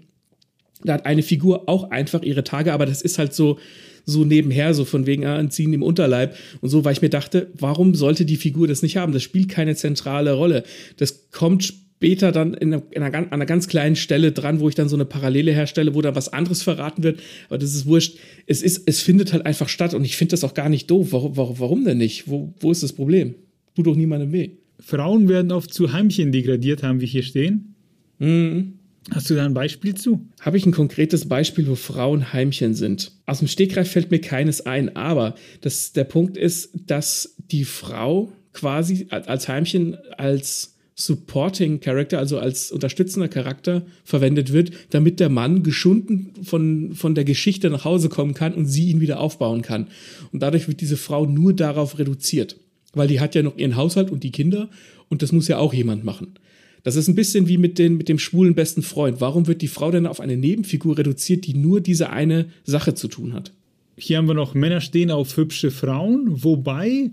da 0.83 0.93
hat 0.93 1.05
eine 1.05 1.21
Figur 1.21 1.69
auch 1.69 1.91
einfach 1.91 2.23
ihre 2.23 2.43
Tage, 2.43 2.73
aber 2.73 2.87
das 2.87 3.03
ist 3.03 3.19
halt 3.19 3.33
so, 3.35 3.59
so 4.05 4.25
nebenher, 4.25 4.73
so 4.73 4.85
von 4.85 5.05
wegen 5.05 5.25
ah, 5.25 5.49
Ziehen 5.49 5.73
im 5.73 5.83
Unterleib 5.83 6.35
und 6.61 6.69
so, 6.69 6.83
weil 6.83 6.93
ich 6.93 7.01
mir 7.01 7.09
dachte, 7.09 7.47
warum 7.57 7.95
sollte 7.95 8.25
die 8.25 8.35
Figur 8.35 8.67
das 8.67 8.81
nicht 8.81 8.97
haben? 8.97 9.13
Das 9.13 9.23
spielt 9.23 9.49
keine 9.49 9.75
zentrale 9.75 10.33
Rolle. 10.33 10.63
Das 10.97 11.29
kommt 11.31 11.63
später 11.63 12.33
dann 12.33 12.53
in 12.53 12.73
einer, 12.73 12.83
in 12.91 13.01
einer, 13.01 13.17
an 13.17 13.31
einer 13.31 13.45
ganz 13.45 13.67
kleinen 13.67 13.95
Stelle 13.95 14.33
dran, 14.33 14.59
wo 14.59 14.67
ich 14.67 14.75
dann 14.75 14.89
so 14.89 14.97
eine 14.97 15.05
Parallele 15.05 15.53
herstelle, 15.53 15.95
wo 15.95 16.01
da 16.01 16.15
was 16.15 16.33
anderes 16.33 16.61
verraten 16.61 17.01
wird. 17.03 17.21
Aber 17.47 17.57
das 17.57 17.73
ist 17.73 17.85
wurscht. 17.85 18.17
Es 18.45 18.61
ist, 18.61 18.83
es 18.87 19.01
findet 19.01 19.31
halt 19.31 19.45
einfach 19.45 19.69
statt 19.69 19.93
und 19.93 20.03
ich 20.03 20.17
finde 20.17 20.31
das 20.31 20.43
auch 20.43 20.53
gar 20.53 20.67
nicht 20.67 20.91
doof. 20.91 21.11
Warum, 21.11 21.37
warum, 21.37 21.59
warum 21.59 21.85
denn 21.85 21.99
nicht? 21.99 22.27
Wo, 22.27 22.53
wo 22.59 22.71
ist 22.71 22.83
das 22.83 22.91
Problem? 22.91 23.35
Tut 23.75 23.87
doch 23.87 23.95
niemandem 23.95 24.33
weh. 24.33 24.49
Frauen 24.79 25.29
werden 25.29 25.53
oft 25.53 25.73
zu 25.73 25.93
Heimchen 25.93 26.33
degradiert, 26.33 26.83
haben 26.83 26.99
wir 26.99 27.07
hier 27.07 27.23
stehen. 27.23 27.75
Mhm. 28.19 28.73
Hast 29.11 29.29
du 29.29 29.35
da 29.35 29.45
ein 29.45 29.53
Beispiel 29.53 29.95
zu? 29.95 30.25
Habe 30.39 30.57
ich 30.57 30.65
ein 30.65 30.71
konkretes 30.71 31.27
Beispiel, 31.27 31.67
wo 31.67 31.75
Frauen 31.75 32.31
Heimchen 32.31 32.73
sind? 32.73 33.11
Aus 33.25 33.39
dem 33.39 33.47
Stegreif 33.47 33.91
fällt 33.91 34.11
mir 34.11 34.21
keines 34.21 34.65
ein, 34.65 34.95
aber 34.95 35.35
das, 35.61 35.91
der 35.93 36.05
Punkt 36.05 36.37
ist, 36.37 36.71
dass 36.87 37.35
die 37.51 37.65
Frau 37.65 38.31
quasi 38.53 39.07
als 39.09 39.47
Heimchen 39.47 39.97
als 40.17 40.73
Supporting 40.95 41.79
Character, 41.79 42.19
also 42.19 42.37
als 42.37 42.71
unterstützender 42.71 43.27
Charakter 43.27 43.83
verwendet 44.03 44.53
wird, 44.53 44.71
damit 44.91 45.19
der 45.19 45.29
Mann 45.29 45.63
geschunden 45.63 46.33
von, 46.43 46.93
von 46.93 47.15
der 47.15 47.23
Geschichte 47.23 47.69
nach 47.71 47.83
Hause 47.83 48.09
kommen 48.09 48.35
kann 48.35 48.53
und 48.53 48.67
sie 48.67 48.89
ihn 48.91 49.01
wieder 49.01 49.19
aufbauen 49.19 49.63
kann. 49.63 49.87
Und 50.31 50.41
dadurch 50.43 50.67
wird 50.67 50.81
diese 50.81 50.97
Frau 50.97 51.25
nur 51.25 51.53
darauf 51.53 51.97
reduziert, 51.97 52.57
weil 52.93 53.07
die 53.07 53.19
hat 53.19 53.33
ja 53.33 53.41
noch 53.41 53.57
ihren 53.57 53.75
Haushalt 53.75 54.11
und 54.11 54.23
die 54.23 54.31
Kinder 54.31 54.69
und 55.09 55.23
das 55.23 55.31
muss 55.31 55.47
ja 55.47 55.57
auch 55.57 55.73
jemand 55.73 56.03
machen. 56.03 56.35
Das 56.83 56.97
ist 56.97 57.07
ein 57.07 57.15
bisschen 57.15 57.47
wie 57.47 57.57
mit, 57.57 57.79
den, 57.79 57.97
mit 57.97 58.09
dem 58.09 58.19
schwulen 58.19 58.55
besten 58.55 58.83
Freund. 58.83 59.21
Warum 59.21 59.47
wird 59.47 59.61
die 59.61 59.69
Frau 59.69 59.89
denn 59.89 60.05
auf 60.05 60.19
eine 60.19 60.35
Nebenfigur 60.35 60.97
reduziert, 60.97 61.47
die 61.47 61.53
nur 61.53 61.79
diese 61.79 62.09
eine 62.09 62.47
Sache 62.65 62.93
zu 62.93 63.07
tun 63.07 63.33
hat? 63.33 63.53
Hier 63.97 64.17
haben 64.17 64.27
wir 64.27 64.33
noch 64.33 64.53
Männer 64.53 64.81
stehen 64.81 65.11
auf 65.11 65.37
hübsche 65.37 65.71
Frauen, 65.71 66.43
wobei 66.43 67.11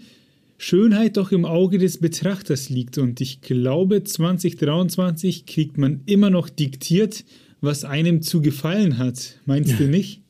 Schönheit 0.59 1.17
doch 1.17 1.31
im 1.31 1.45
Auge 1.45 1.79
des 1.79 1.99
Betrachters 1.99 2.69
liegt. 2.69 2.99
Und 2.99 3.21
ich 3.21 3.43
glaube, 3.43 4.03
2023 4.03 5.47
kriegt 5.47 5.79
man 5.79 6.01
immer 6.07 6.31
noch 6.31 6.49
diktiert, 6.49 7.25
was 7.61 7.85
einem 7.85 8.23
zu 8.23 8.43
gefallen 8.43 8.99
hat. 8.99 9.37
Meinst 9.47 9.79
du 9.79 9.85
nicht? 9.85 10.21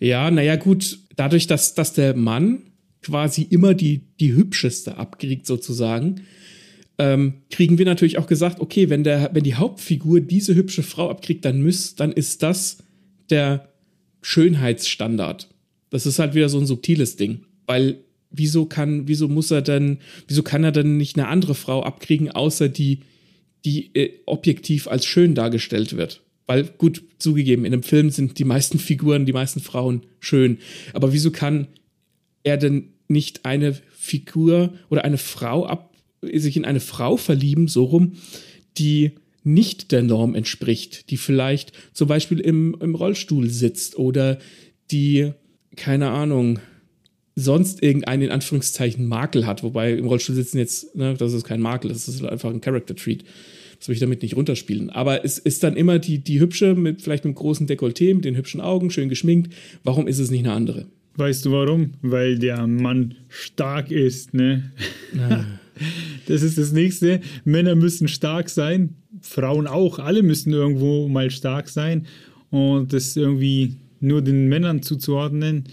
Ja, 0.00 0.30
naja, 0.30 0.56
gut, 0.56 0.98
dadurch, 1.16 1.46
dass, 1.46 1.74
dass 1.74 1.92
der 1.92 2.16
Mann 2.16 2.62
quasi 3.02 3.42
immer 3.42 3.74
die, 3.74 4.02
die 4.20 4.32
hübscheste 4.32 4.96
abkriegt, 4.96 5.46
sozusagen, 5.46 6.22
ähm, 7.02 7.34
kriegen 7.50 7.78
wir 7.78 7.84
natürlich 7.84 8.16
auch 8.16 8.28
gesagt, 8.28 8.60
okay, 8.60 8.88
wenn, 8.88 9.02
der, 9.02 9.30
wenn 9.32 9.42
die 9.42 9.56
Hauptfigur 9.56 10.20
diese 10.20 10.54
hübsche 10.54 10.84
Frau 10.84 11.10
abkriegt, 11.10 11.44
dann, 11.44 11.60
müß, 11.60 11.96
dann 11.96 12.12
ist 12.12 12.44
das 12.44 12.78
der 13.28 13.68
Schönheitsstandard. 14.20 15.48
Das 15.90 16.06
ist 16.06 16.20
halt 16.20 16.34
wieder 16.34 16.48
so 16.48 16.60
ein 16.60 16.66
subtiles 16.66 17.16
Ding. 17.16 17.40
Weil 17.66 18.04
wieso 18.30 18.66
kann, 18.66 19.08
wieso 19.08 19.26
muss 19.26 19.50
er 19.50 19.62
denn, 19.62 19.98
wieso 20.28 20.44
kann 20.44 20.62
er 20.62 20.70
denn 20.70 20.96
nicht 20.96 21.18
eine 21.18 21.26
andere 21.26 21.56
Frau 21.56 21.82
abkriegen, 21.82 22.30
außer 22.30 22.68
die, 22.68 23.00
die 23.64 23.92
äh, 23.96 24.12
objektiv 24.26 24.86
als 24.86 25.04
schön 25.04 25.34
dargestellt 25.34 25.96
wird? 25.96 26.22
Weil, 26.46 26.64
gut, 26.78 27.02
zugegeben, 27.18 27.64
in 27.64 27.72
einem 27.72 27.82
Film 27.82 28.10
sind 28.10 28.38
die 28.38 28.44
meisten 28.44 28.78
Figuren, 28.78 29.26
die 29.26 29.32
meisten 29.32 29.58
Frauen 29.58 30.02
schön. 30.20 30.58
Aber 30.92 31.12
wieso 31.12 31.32
kann 31.32 31.66
er 32.44 32.58
denn 32.58 32.90
nicht 33.08 33.44
eine 33.44 33.76
Figur 33.90 34.74
oder 34.88 35.04
eine 35.04 35.18
Frau 35.18 35.66
ab, 35.66 35.91
sich 36.22 36.56
in 36.56 36.64
eine 36.64 36.80
Frau 36.80 37.16
verlieben, 37.16 37.68
so 37.68 37.84
rum, 37.84 38.12
die 38.78 39.12
nicht 39.44 39.92
der 39.92 40.02
Norm 40.02 40.34
entspricht, 40.34 41.10
die 41.10 41.16
vielleicht 41.16 41.72
zum 41.92 42.08
Beispiel 42.08 42.38
im, 42.40 42.76
im 42.80 42.94
Rollstuhl 42.94 43.48
sitzt 43.50 43.98
oder 43.98 44.38
die, 44.90 45.32
keine 45.76 46.10
Ahnung, 46.10 46.60
sonst 47.34 47.82
irgendeinen 47.82 48.22
in 48.22 48.30
Anführungszeichen 48.30 49.06
Makel 49.06 49.46
hat, 49.46 49.62
wobei 49.62 49.94
im 49.94 50.06
Rollstuhl 50.06 50.36
sitzen 50.36 50.58
jetzt, 50.58 50.94
ne, 50.94 51.14
das 51.14 51.32
ist 51.32 51.44
kein 51.44 51.60
Makel, 51.60 51.90
das 51.90 52.08
ist 52.08 52.22
einfach 52.24 52.50
ein 52.50 52.60
Character 52.60 52.94
Treat. 52.94 53.24
Das 53.78 53.88
will 53.88 53.94
ich 53.94 54.00
damit 54.00 54.22
nicht 54.22 54.36
runterspielen. 54.36 54.90
Aber 54.90 55.24
es 55.24 55.38
ist 55.38 55.64
dann 55.64 55.74
immer 55.74 55.98
die, 55.98 56.18
die 56.18 56.38
hübsche, 56.38 56.76
mit 56.76 57.02
vielleicht 57.02 57.24
einem 57.24 57.34
großen 57.34 57.66
Dekolleté, 57.66 58.14
mit 58.14 58.24
den 58.24 58.36
hübschen 58.36 58.60
Augen, 58.60 58.90
schön 58.90 59.08
geschminkt. 59.08 59.52
Warum 59.82 60.06
ist 60.06 60.20
es 60.20 60.30
nicht 60.30 60.44
eine 60.44 60.52
andere? 60.52 60.86
Weißt 61.16 61.44
du 61.44 61.50
warum? 61.50 61.94
Weil 62.00 62.38
der 62.38 62.64
Mann 62.68 63.16
stark 63.28 63.90
ist, 63.90 64.34
ne? 64.34 64.70
Ah. 65.18 65.44
Das 66.26 66.42
ist 66.42 66.58
das 66.58 66.72
nächste. 66.72 67.20
Männer 67.44 67.74
müssen 67.74 68.08
stark 68.08 68.48
sein, 68.48 68.96
Frauen 69.20 69.66
auch. 69.66 69.98
Alle 69.98 70.22
müssen 70.22 70.52
irgendwo 70.52 71.08
mal 71.08 71.30
stark 71.30 71.68
sein. 71.68 72.06
Und 72.50 72.92
das 72.92 73.16
irgendwie 73.16 73.76
nur 74.00 74.22
den 74.22 74.48
Männern 74.48 74.82
zuzuordnen, 74.82 75.64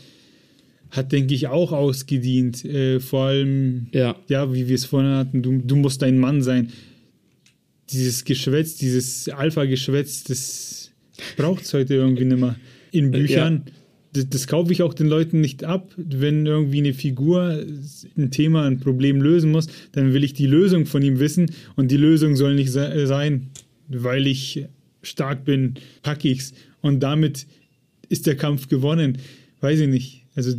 hat, 0.92 1.12
denke 1.12 1.34
ich, 1.34 1.48
auch 1.48 1.72
ausgedient. 1.72 2.64
Äh, 2.66 3.00
vor 3.00 3.26
allem, 3.26 3.88
ja. 3.92 4.16
ja, 4.28 4.54
wie 4.54 4.68
wir 4.68 4.76
es 4.76 4.86
vorhin 4.86 5.12
hatten, 5.12 5.44
du, 5.44 5.60
du 5.60 5.76
musst 5.76 6.02
ein 6.04 6.18
Mann 6.18 6.42
sein. 6.42 6.72
Dieses 7.92 8.24
Geschwätz, 8.24 8.76
dieses 8.76 9.30
Alpha-Geschwätz, 9.30 10.24
das 10.24 10.92
braucht 11.38 11.64
es 11.64 11.74
heute 11.74 11.96
irgendwie 11.96 12.26
nicht 12.26 12.40
mehr. 12.40 12.56
In 12.92 13.12
Büchern. 13.12 13.64
Ja 13.66 13.74
das, 14.14 14.30
das, 14.30 14.48
kaufe 14.48 14.72
ich 14.72 14.82
auch 14.82 14.94
den 14.94 15.08
Leuten 15.08 15.42
nicht 15.42 15.64
ab. 15.64 15.92
Wenn 15.98 16.46
irgendwie 16.46 16.80
eine 16.80 16.94
Figur 16.94 17.64
ein 18.18 18.32
Thema, 18.32 18.66
ein 18.66 18.80
Problem 18.80 19.22
lösen 19.22 19.52
muss, 19.52 19.68
dann 19.92 20.14
will 20.14 20.24
ich 20.24 20.34
die 20.34 20.48
Lösung 20.48 20.86
von 20.86 21.02
ihm 21.02 21.20
wissen 21.20 21.52
und 21.76 21.92
die 21.92 21.98
Lösung 21.98 22.36
soll 22.36 22.56
nicht 22.56 22.72
sein, 22.72 23.50
weil 23.88 24.28
ich 24.28 24.66
stark 25.02 25.46
bin, 25.46 25.76
packe 26.02 26.28
ich's 26.28 26.54
und 26.82 27.02
damit 27.02 27.46
ist 28.10 28.28
der 28.28 28.36
Kampf 28.36 28.68
gewonnen. 28.68 29.20
Weiß 29.62 29.80
ich 29.80 29.88
nicht. 29.88 30.26
Also, 30.36 30.56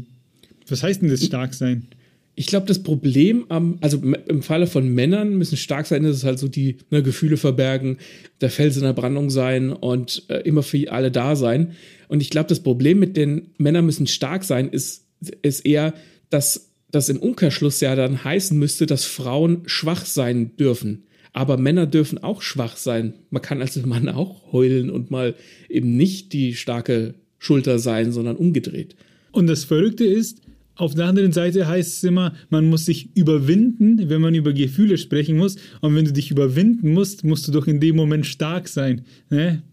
was 0.68 0.82
heißt 0.82 1.02
denn 1.02 1.08
das 1.08 1.24
stark 1.24 1.54
sein? 1.54 1.88
Ich 2.36 2.46
glaube, 2.46 2.66
das 2.66 2.82
Problem 2.82 3.44
am, 3.48 3.78
also 3.80 4.00
im 4.00 4.42
Falle 4.42 4.66
von 4.66 4.88
Männern 4.88 5.36
müssen 5.36 5.56
stark 5.56 5.86
sein, 5.86 6.04
ist 6.04 6.16
es 6.16 6.24
halt 6.24 6.38
so 6.38 6.48
die 6.48 6.76
ne, 6.90 7.02
Gefühle 7.02 7.36
verbergen, 7.36 7.98
der 8.40 8.50
Fels 8.50 8.76
in 8.76 8.84
der 8.84 8.92
Brandung 8.92 9.30
sein 9.30 9.72
und 9.72 10.22
äh, 10.28 10.38
immer 10.38 10.62
für 10.62 10.90
alle 10.90 11.10
da 11.10 11.36
sein. 11.36 11.72
Und 12.10 12.20
ich 12.20 12.30
glaube, 12.30 12.48
das 12.48 12.58
Problem 12.58 12.98
mit 12.98 13.16
den 13.16 13.52
Männern 13.56 13.86
müssen 13.86 14.08
stark 14.08 14.42
sein, 14.42 14.68
ist, 14.68 15.06
ist 15.42 15.64
eher, 15.64 15.94
dass 16.28 16.72
das 16.90 17.08
im 17.08 17.20
Umkehrschluss 17.20 17.80
ja 17.80 17.94
dann 17.94 18.24
heißen 18.24 18.58
müsste, 18.58 18.86
dass 18.86 19.04
Frauen 19.04 19.62
schwach 19.66 20.04
sein 20.04 20.56
dürfen. 20.56 21.04
Aber 21.32 21.56
Männer 21.56 21.86
dürfen 21.86 22.18
auch 22.18 22.42
schwach 22.42 22.76
sein. 22.76 23.14
Man 23.30 23.42
kann 23.42 23.60
als 23.60 23.80
Mann 23.86 24.08
auch 24.08 24.52
heulen 24.52 24.90
und 24.90 25.12
mal 25.12 25.36
eben 25.68 25.96
nicht 25.96 26.32
die 26.32 26.56
starke 26.56 27.14
Schulter 27.38 27.78
sein, 27.78 28.10
sondern 28.10 28.34
umgedreht. 28.34 28.96
Und 29.30 29.46
das 29.46 29.62
Verrückte 29.62 30.04
ist, 30.04 30.42
auf 30.74 30.96
der 30.96 31.06
anderen 31.06 31.30
Seite 31.30 31.68
heißt 31.68 31.98
es 31.98 32.02
immer, 32.02 32.34
man 32.48 32.68
muss 32.68 32.86
sich 32.86 33.14
überwinden, 33.14 34.08
wenn 34.08 34.20
man 34.20 34.34
über 34.34 34.52
Gefühle 34.52 34.98
sprechen 34.98 35.36
muss. 35.36 35.58
Und 35.80 35.94
wenn 35.94 36.06
du 36.06 36.12
dich 36.12 36.32
überwinden 36.32 36.92
musst, 36.92 37.22
musst 37.22 37.46
du 37.46 37.52
doch 37.52 37.68
in 37.68 37.78
dem 37.78 37.94
Moment 37.94 38.26
stark 38.26 38.66
sein. 38.66 39.02
Ne? 39.28 39.62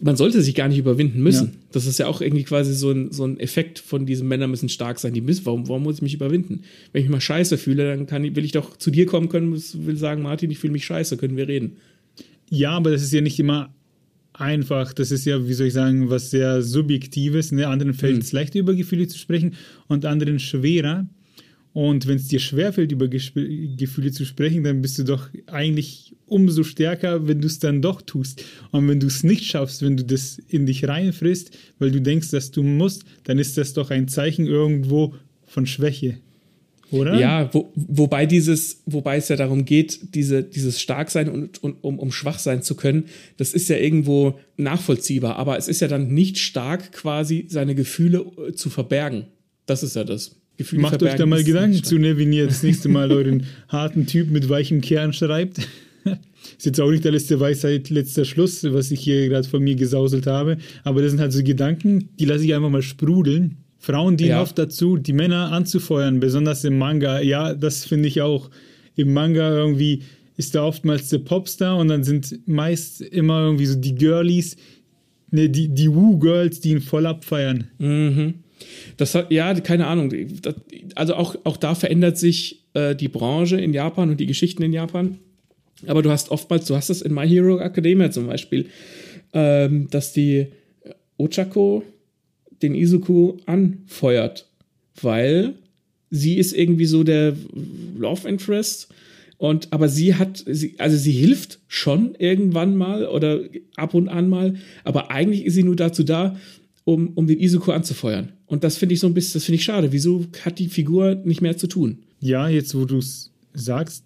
Man 0.00 0.16
sollte 0.16 0.40
sich 0.42 0.54
gar 0.54 0.68
nicht 0.68 0.78
überwinden 0.78 1.22
müssen. 1.22 1.46
Ja. 1.48 1.58
Das 1.72 1.86
ist 1.86 1.98
ja 1.98 2.06
auch 2.06 2.20
irgendwie 2.20 2.44
quasi 2.44 2.74
so 2.74 2.90
ein, 2.90 3.12
so 3.12 3.26
ein 3.26 3.38
Effekt 3.38 3.78
von 3.78 4.06
diesen 4.06 4.28
Männern 4.28 4.50
müssen 4.50 4.68
stark 4.68 4.98
sein. 4.98 5.14
Die 5.14 5.20
müssen, 5.20 5.44
warum, 5.46 5.68
warum 5.68 5.82
muss 5.82 5.96
ich 5.96 6.02
mich 6.02 6.14
überwinden? 6.14 6.62
Wenn 6.92 7.02
ich 7.02 7.08
mich 7.08 7.12
mal 7.12 7.20
scheiße 7.20 7.58
fühle, 7.58 7.88
dann 7.88 8.06
kann, 8.06 8.22
will 8.22 8.44
ich 8.44 8.52
doch 8.52 8.76
zu 8.76 8.90
dir 8.90 9.06
kommen 9.06 9.28
können, 9.28 9.52
will 9.52 9.96
sagen, 9.96 10.22
Martin, 10.22 10.50
ich 10.50 10.58
fühle 10.58 10.72
mich 10.72 10.86
scheiße, 10.86 11.16
können 11.16 11.36
wir 11.36 11.48
reden. 11.48 11.76
Ja, 12.50 12.70
aber 12.72 12.90
das 12.90 13.02
ist 13.02 13.12
ja 13.12 13.20
nicht 13.20 13.38
immer 13.38 13.74
einfach. 14.32 14.92
Das 14.92 15.10
ist 15.10 15.24
ja, 15.24 15.46
wie 15.46 15.54
soll 15.54 15.68
ich 15.68 15.72
sagen, 15.72 16.10
was 16.10 16.30
sehr 16.30 16.62
Subjektives. 16.62 17.52
Ne? 17.52 17.66
Anderen 17.68 17.94
fällt 17.94 18.22
es 18.22 18.30
hm. 18.30 18.36
leichter, 18.36 18.58
über 18.58 18.74
Gefühle 18.74 19.08
zu 19.08 19.18
sprechen 19.18 19.54
und 19.88 20.04
anderen 20.04 20.38
schwerer. 20.38 21.06
Und 21.74 22.06
wenn 22.06 22.16
es 22.16 22.28
dir 22.28 22.38
schwerfällt, 22.38 22.92
über 22.92 23.08
Gesp 23.08 23.34
Gefühle 23.76 24.12
zu 24.12 24.24
sprechen, 24.24 24.62
dann 24.62 24.80
bist 24.80 24.96
du 24.96 25.02
doch 25.02 25.28
eigentlich 25.48 26.14
umso 26.26 26.62
stärker, 26.62 27.26
wenn 27.26 27.40
du 27.40 27.48
es 27.48 27.58
dann 27.58 27.82
doch 27.82 28.00
tust. 28.00 28.44
Und 28.70 28.88
wenn 28.88 29.00
du 29.00 29.08
es 29.08 29.24
nicht 29.24 29.44
schaffst, 29.44 29.82
wenn 29.82 29.96
du 29.96 30.04
das 30.04 30.38
in 30.38 30.66
dich 30.66 30.86
reinfrisst, 30.86 31.50
weil 31.80 31.90
du 31.90 32.00
denkst, 32.00 32.30
dass 32.30 32.52
du 32.52 32.62
musst, 32.62 33.04
dann 33.24 33.40
ist 33.40 33.58
das 33.58 33.72
doch 33.72 33.90
ein 33.90 34.06
Zeichen 34.06 34.46
irgendwo 34.46 35.14
von 35.46 35.66
Schwäche. 35.66 36.18
Oder? 36.92 37.18
Ja, 37.18 37.52
wo, 37.52 37.72
wobei 37.74 38.24
dieses, 38.24 38.82
wobei 38.86 39.16
es 39.16 39.28
ja 39.28 39.34
darum 39.34 39.64
geht, 39.64 40.14
diese, 40.14 40.44
dieses 40.44 40.80
Starksein 40.80 41.28
und, 41.28 41.60
und 41.60 41.82
um, 41.82 41.98
um 41.98 42.12
schwach 42.12 42.38
sein 42.38 42.62
zu 42.62 42.76
können, 42.76 43.06
das 43.36 43.52
ist 43.52 43.68
ja 43.68 43.76
irgendwo 43.76 44.38
nachvollziehbar, 44.56 45.34
aber 45.36 45.58
es 45.58 45.66
ist 45.66 45.80
ja 45.80 45.88
dann 45.88 46.14
nicht 46.14 46.38
stark, 46.38 46.92
quasi 46.92 47.46
seine 47.48 47.74
Gefühle 47.74 48.24
äh, 48.48 48.52
zu 48.52 48.70
verbergen. 48.70 49.26
Das 49.66 49.82
ist 49.82 49.96
ja 49.96 50.04
das. 50.04 50.36
Gefühle 50.56 50.82
Macht 50.82 51.02
euch 51.02 51.14
da 51.14 51.26
mal 51.26 51.42
Gedanken 51.42 51.82
zu, 51.82 51.98
ne, 51.98 52.16
wenn 52.16 52.32
ihr 52.32 52.46
das 52.46 52.62
nächste 52.62 52.88
Mal 52.88 53.10
euren 53.10 53.44
harten 53.68 54.06
Typ 54.06 54.30
mit 54.30 54.48
weichem 54.48 54.80
Kern 54.80 55.12
schreibt. 55.12 55.58
ist 56.58 56.66
jetzt 56.66 56.80
auch 56.80 56.90
nicht 56.90 57.04
der 57.04 57.12
letzte 57.12 57.40
Weisheit, 57.40 57.90
letzter 57.90 58.24
Schluss, 58.24 58.62
was 58.64 58.90
ich 58.90 59.00
hier 59.00 59.28
gerade 59.28 59.48
von 59.48 59.62
mir 59.62 59.74
gesauselt 59.74 60.26
habe. 60.26 60.58
Aber 60.84 61.02
das 61.02 61.10
sind 61.10 61.20
halt 61.20 61.32
so 61.32 61.42
Gedanken, 61.42 62.08
die 62.18 62.24
lasse 62.24 62.44
ich 62.44 62.54
einfach 62.54 62.70
mal 62.70 62.82
sprudeln. 62.82 63.56
Frauen 63.78 64.16
dienen 64.16 64.30
ja. 64.30 64.42
oft 64.42 64.58
dazu, 64.58 64.96
die 64.96 65.12
Männer 65.12 65.52
anzufeuern, 65.52 66.20
besonders 66.20 66.64
im 66.64 66.78
Manga. 66.78 67.20
Ja, 67.20 67.54
das 67.54 67.84
finde 67.84 68.08
ich 68.08 68.22
auch. 68.22 68.48
Im 68.96 69.12
Manga 69.12 69.50
irgendwie 69.50 70.02
ist 70.36 70.54
da 70.54 70.64
oftmals 70.64 71.08
der 71.08 71.18
Popstar 71.18 71.76
und 71.76 71.88
dann 71.88 72.04
sind 72.04 72.46
meist 72.46 73.00
immer 73.00 73.40
irgendwie 73.42 73.66
so 73.66 73.78
die 73.78 73.94
Girlies, 73.94 74.56
ne, 75.30 75.50
die, 75.50 75.68
die 75.68 75.92
Woo-Girls, 75.92 76.60
die 76.60 76.70
ihn 76.70 76.80
voll 76.80 77.06
abfeiern. 77.06 77.68
Mhm. 77.78 78.34
Das 78.96 79.14
hat, 79.14 79.30
ja, 79.30 79.52
keine 79.60 79.86
Ahnung. 79.86 80.12
Das, 80.42 80.54
also 80.94 81.14
auch, 81.14 81.36
auch 81.44 81.56
da 81.56 81.74
verändert 81.74 82.18
sich 82.18 82.64
äh, 82.74 82.94
die 82.94 83.08
Branche 83.08 83.60
in 83.60 83.72
Japan 83.72 84.10
und 84.10 84.20
die 84.20 84.26
Geschichten 84.26 84.62
in 84.62 84.72
Japan. 84.72 85.18
Aber 85.86 86.02
du 86.02 86.10
hast 86.10 86.30
oftmals, 86.30 86.66
du 86.66 86.76
hast 86.76 86.90
das 86.90 87.02
in 87.02 87.12
My 87.12 87.28
Hero 87.28 87.58
Academia 87.58 88.10
zum 88.10 88.26
Beispiel, 88.26 88.66
ähm, 89.32 89.88
dass 89.90 90.12
die 90.12 90.46
Ochako 91.18 91.82
den 92.62 92.74
Izuku 92.74 93.38
anfeuert, 93.46 94.48
weil 95.00 95.54
sie 96.10 96.38
ist 96.38 96.52
irgendwie 96.52 96.86
so 96.86 97.02
der 97.02 97.34
Love 97.98 98.28
Interest 98.28 98.88
und 99.36 99.72
aber 99.72 99.88
sie 99.88 100.14
hat, 100.14 100.42
sie, 100.46 100.76
also 100.78 100.96
sie 100.96 101.12
hilft 101.12 101.58
schon 101.66 102.14
irgendwann 102.14 102.76
mal 102.76 103.06
oder 103.06 103.40
ab 103.76 103.94
und 103.94 104.08
an 104.08 104.28
mal, 104.28 104.54
aber 104.84 105.10
eigentlich 105.10 105.44
ist 105.44 105.54
sie 105.54 105.64
nur 105.64 105.76
dazu 105.76 106.04
da, 106.04 106.36
um, 106.84 107.08
um 107.14 107.26
den 107.26 107.40
Izuku 107.40 107.72
anzufeuern. 107.72 108.32
Und 108.46 108.64
das 108.64 108.76
finde 108.76 108.94
ich 108.94 109.00
so 109.00 109.06
ein 109.06 109.14
bisschen, 109.14 109.34
das 109.34 109.44
finde 109.44 109.56
ich 109.56 109.64
schade. 109.64 109.92
Wieso 109.92 110.26
hat 110.44 110.58
die 110.58 110.68
Figur 110.68 111.14
nicht 111.24 111.40
mehr 111.40 111.56
zu 111.56 111.66
tun? 111.66 111.98
Ja, 112.20 112.48
jetzt 112.48 112.74
wo 112.74 112.84
du 112.84 112.98
es 112.98 113.32
sagst, 113.54 114.04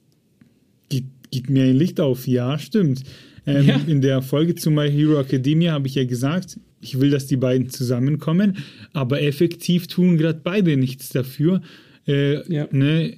geht, 0.89 1.05
geht, 1.31 1.51
mir 1.51 1.65
ein 1.65 1.77
Licht 1.77 2.01
auf. 2.01 2.27
Ja, 2.27 2.59
stimmt. 2.59 3.03
Ähm, 3.47 3.67
ja. 3.67 3.81
In 3.87 4.01
der 4.01 4.23
Folge 4.23 4.55
zu 4.55 4.71
My 4.71 4.91
Hero 4.91 5.21
Academia 5.21 5.73
habe 5.73 5.89
ich 5.89 5.97
ja 5.97 6.05
gesagt, 6.05 6.59
ich 6.81 7.01
will, 7.01 7.11
dass 7.11 7.27
die 7.27 7.37
beiden 7.37 7.69
zusammenkommen, 7.71 8.59
aber 8.93 9.21
effektiv 9.23 9.89
tun 9.89 10.17
gerade 10.17 10.41
beide 10.43 10.77
nichts 10.77 11.09
dafür. 11.09 11.61
Äh, 12.07 12.53
ja. 12.53 12.69
ne? 12.71 13.17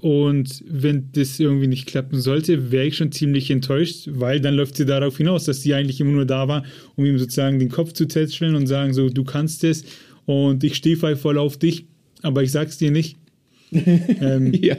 Und 0.00 0.62
wenn 0.68 1.10
das 1.12 1.40
irgendwie 1.40 1.68
nicht 1.68 1.86
klappen 1.86 2.20
sollte, 2.20 2.70
wäre 2.70 2.86
ich 2.86 2.96
schon 2.96 3.12
ziemlich 3.12 3.50
enttäuscht, 3.50 4.08
weil 4.10 4.40
dann 4.40 4.54
läuft 4.54 4.76
sie 4.76 4.84
darauf 4.84 5.16
hinaus, 5.16 5.44
dass 5.44 5.62
sie 5.62 5.74
eigentlich 5.74 6.00
immer 6.00 6.12
nur 6.12 6.26
da 6.26 6.48
war, 6.48 6.64
um 6.96 7.06
ihm 7.06 7.18
sozusagen 7.18 7.58
den 7.58 7.70
Kopf 7.70 7.92
zu 7.92 8.06
tätscheln 8.06 8.54
und 8.54 8.66
sagen 8.66 8.92
so, 8.92 9.08
du 9.08 9.24
kannst 9.24 9.64
es 9.64 9.84
und 10.26 10.62
ich 10.64 10.74
stehe 10.74 10.96
voll 10.96 11.38
auf 11.38 11.56
dich, 11.56 11.86
aber 12.22 12.42
ich 12.42 12.52
sag's 12.52 12.76
dir 12.76 12.90
nicht. 12.90 13.16
ähm, 13.72 14.52
ja. 14.52 14.76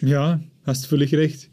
Ja, 0.00 0.40
hast 0.64 0.86
völlig 0.86 1.12
recht. 1.14 1.48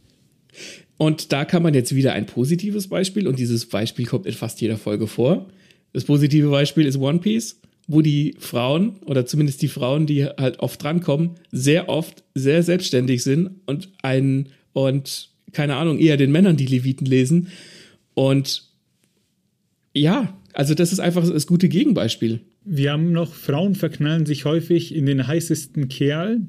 Und 0.98 1.32
da 1.32 1.46
kann 1.46 1.64
man 1.64 1.74
jetzt 1.74 1.96
wieder 1.96 2.14
ein 2.14 2.26
positives 2.26 2.88
Beispiel, 2.88 3.28
und 3.28 3.40
dieses 3.40 3.68
Beispiel 3.68 4.06
kommt 4.06 4.26
in 4.26 4.34
fast 4.34 4.62
jeder 4.62 4.78
Folge 4.78 5.08
vor. 5.08 5.48
Das 5.94 6.06
positive 6.06 6.50
Beispiel 6.50 6.86
ist 6.86 6.98
One 6.98 7.20
Piece, 7.20 7.60
wo 7.88 8.02
die 8.02 8.36
Frauen, 8.38 8.98
oder 9.06 9.26
zumindest 9.26 9.62
die 9.62 9.70
Frauen, 9.70 10.06
die 10.06 10.26
halt 10.26 10.60
oft 10.60 10.84
drankommen, 10.84 11.32
sehr 11.52 11.88
oft 11.88 12.24
sehr 12.36 12.62
selbstständig 12.62 13.24
sind 13.24 13.52
und 13.66 13.90
einen, 14.04 14.50
und 14.74 15.30
keine 15.54 15.76
Ahnung, 15.78 15.98
eher 15.98 16.18
den 16.18 16.32
Männern 16.32 16.58
die 16.58 16.66
Leviten 16.66 17.06
lesen. 17.06 17.48
Und 18.14 18.64
ja, 19.94 20.38
also 20.54 20.74
das 20.74 20.92
ist 20.92 21.00
einfach 21.00 21.28
das 21.28 21.48
gute 21.48 21.70
Gegenbeispiel. 21.70 22.42
Wir 22.66 22.92
haben 22.92 23.14
noch, 23.14 23.34
Frauen 23.34 23.76
verknallen 23.76 24.26
sich 24.26 24.44
häufig 24.44 24.94
in 24.94 25.06
den 25.06 25.26
heißesten 25.26 25.88
Kerl. 25.88 26.42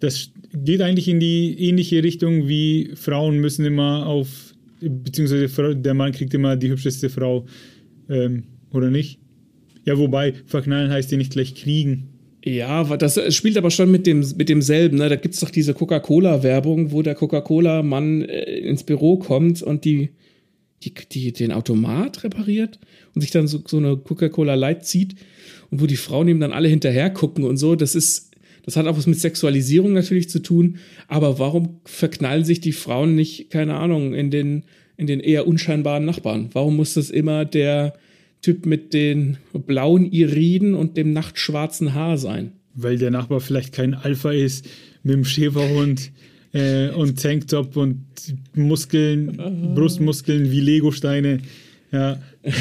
Das 0.00 0.32
geht 0.52 0.80
eigentlich 0.80 1.06
in 1.06 1.20
die 1.20 1.56
ähnliche 1.60 2.02
Richtung 2.02 2.48
wie 2.48 2.90
Frauen 2.94 3.38
müssen 3.38 3.64
immer 3.64 4.06
auf, 4.06 4.54
beziehungsweise 4.80 5.76
der 5.76 5.94
Mann 5.94 6.10
kriegt 6.10 6.34
immer 6.34 6.56
die 6.56 6.70
hübscheste 6.70 7.10
Frau, 7.10 7.46
ähm, 8.08 8.44
oder 8.72 8.90
nicht? 8.90 9.20
Ja, 9.84 9.98
wobei, 9.98 10.34
verknallen 10.46 10.90
heißt 10.90 11.10
ja 11.10 11.18
nicht 11.18 11.32
gleich 11.32 11.54
kriegen. 11.54 12.08
Ja, 12.44 12.84
das 12.96 13.34
spielt 13.34 13.58
aber 13.58 13.70
schon 13.70 13.90
mit, 13.90 14.06
dem, 14.06 14.24
mit 14.36 14.48
demselben. 14.48 14.96
Ne? 14.98 15.08
Da 15.08 15.16
gibt 15.16 15.34
es 15.34 15.40
doch 15.40 15.50
diese 15.50 15.74
Coca-Cola-Werbung, 15.74 16.90
wo 16.90 17.02
der 17.02 17.14
Coca-Cola-Mann 17.14 18.22
äh, 18.22 18.58
ins 18.60 18.82
Büro 18.82 19.18
kommt 19.18 19.62
und 19.62 19.84
die, 19.84 20.10
die, 20.82 20.94
die, 21.12 21.32
den 21.32 21.52
Automat 21.52 22.24
repariert 22.24 22.78
und 23.14 23.20
sich 23.20 23.30
dann 23.30 23.46
so, 23.46 23.62
so 23.66 23.76
eine 23.76 23.96
Coca-Cola 23.96 24.54
Light 24.54 24.86
zieht 24.86 25.16
und 25.70 25.82
wo 25.82 25.86
die 25.86 25.96
Frauen 25.96 26.28
ihm 26.28 26.40
dann 26.40 26.52
alle 26.52 26.68
hinterher 26.68 27.10
gucken 27.10 27.44
und 27.44 27.58
so. 27.58 27.76
Das 27.76 27.94
ist, 27.94 28.30
das 28.64 28.76
hat 28.76 28.86
auch 28.86 28.96
was 28.96 29.06
mit 29.06 29.20
Sexualisierung 29.20 29.92
natürlich 29.92 30.30
zu 30.30 30.40
tun. 30.40 30.78
Aber 31.08 31.38
warum 31.38 31.80
verknallen 31.84 32.44
sich 32.44 32.60
die 32.60 32.72
Frauen 32.72 33.14
nicht, 33.14 33.50
keine 33.50 33.74
Ahnung, 33.74 34.14
in 34.14 34.30
den, 34.30 34.64
in 34.96 35.06
den 35.06 35.20
eher 35.20 35.46
unscheinbaren 35.46 36.06
Nachbarn? 36.06 36.48
Warum 36.54 36.76
muss 36.76 36.94
das 36.94 37.10
immer 37.10 37.44
der 37.44 37.92
Typ 38.42 38.66
mit 38.66 38.94
den 38.94 39.36
blauen 39.52 40.10
Iriden 40.10 40.74
und 40.74 40.96
dem 40.96 41.12
nachtschwarzen 41.12 41.94
Haar 41.94 42.18
sein? 42.18 42.52
Weil 42.74 42.98
der 42.98 43.10
Nachbar 43.10 43.40
vielleicht 43.40 43.72
kein 43.72 43.94
Alpha 43.94 44.30
ist 44.30 44.66
mit 45.02 45.14
dem 45.14 45.24
Schäferhund 45.24 46.10
äh, 46.52 46.88
und 46.90 47.20
Tanktop 47.20 47.76
und 47.76 48.04
Muskeln, 48.54 49.74
Brustmuskeln 49.74 50.50
wie 50.50 50.60
Legosteine. 50.60 51.40
Ja. 51.92 52.22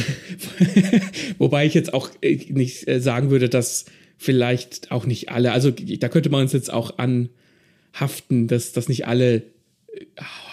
Wobei 1.38 1.65
ich 1.65 1.73
jetzt 1.73 1.93
auch 1.93 2.09
äh, 2.21 2.36
nicht 2.49 2.88
äh, 2.88 2.99
sagen 2.99 3.30
würde, 3.30 3.49
dass 3.49 3.86
vielleicht 4.17 4.91
auch 4.91 5.05
nicht 5.05 5.30
alle, 5.30 5.51
also 5.51 5.71
da 5.71 6.09
könnte 6.09 6.30
man 6.30 6.41
uns 6.41 6.53
jetzt 6.53 6.73
auch 6.73 6.97
anhaften, 6.97 8.47
dass, 8.47 8.73
dass 8.73 8.89
nicht 8.89 9.07
alle 9.07 9.36
äh, 9.36 9.41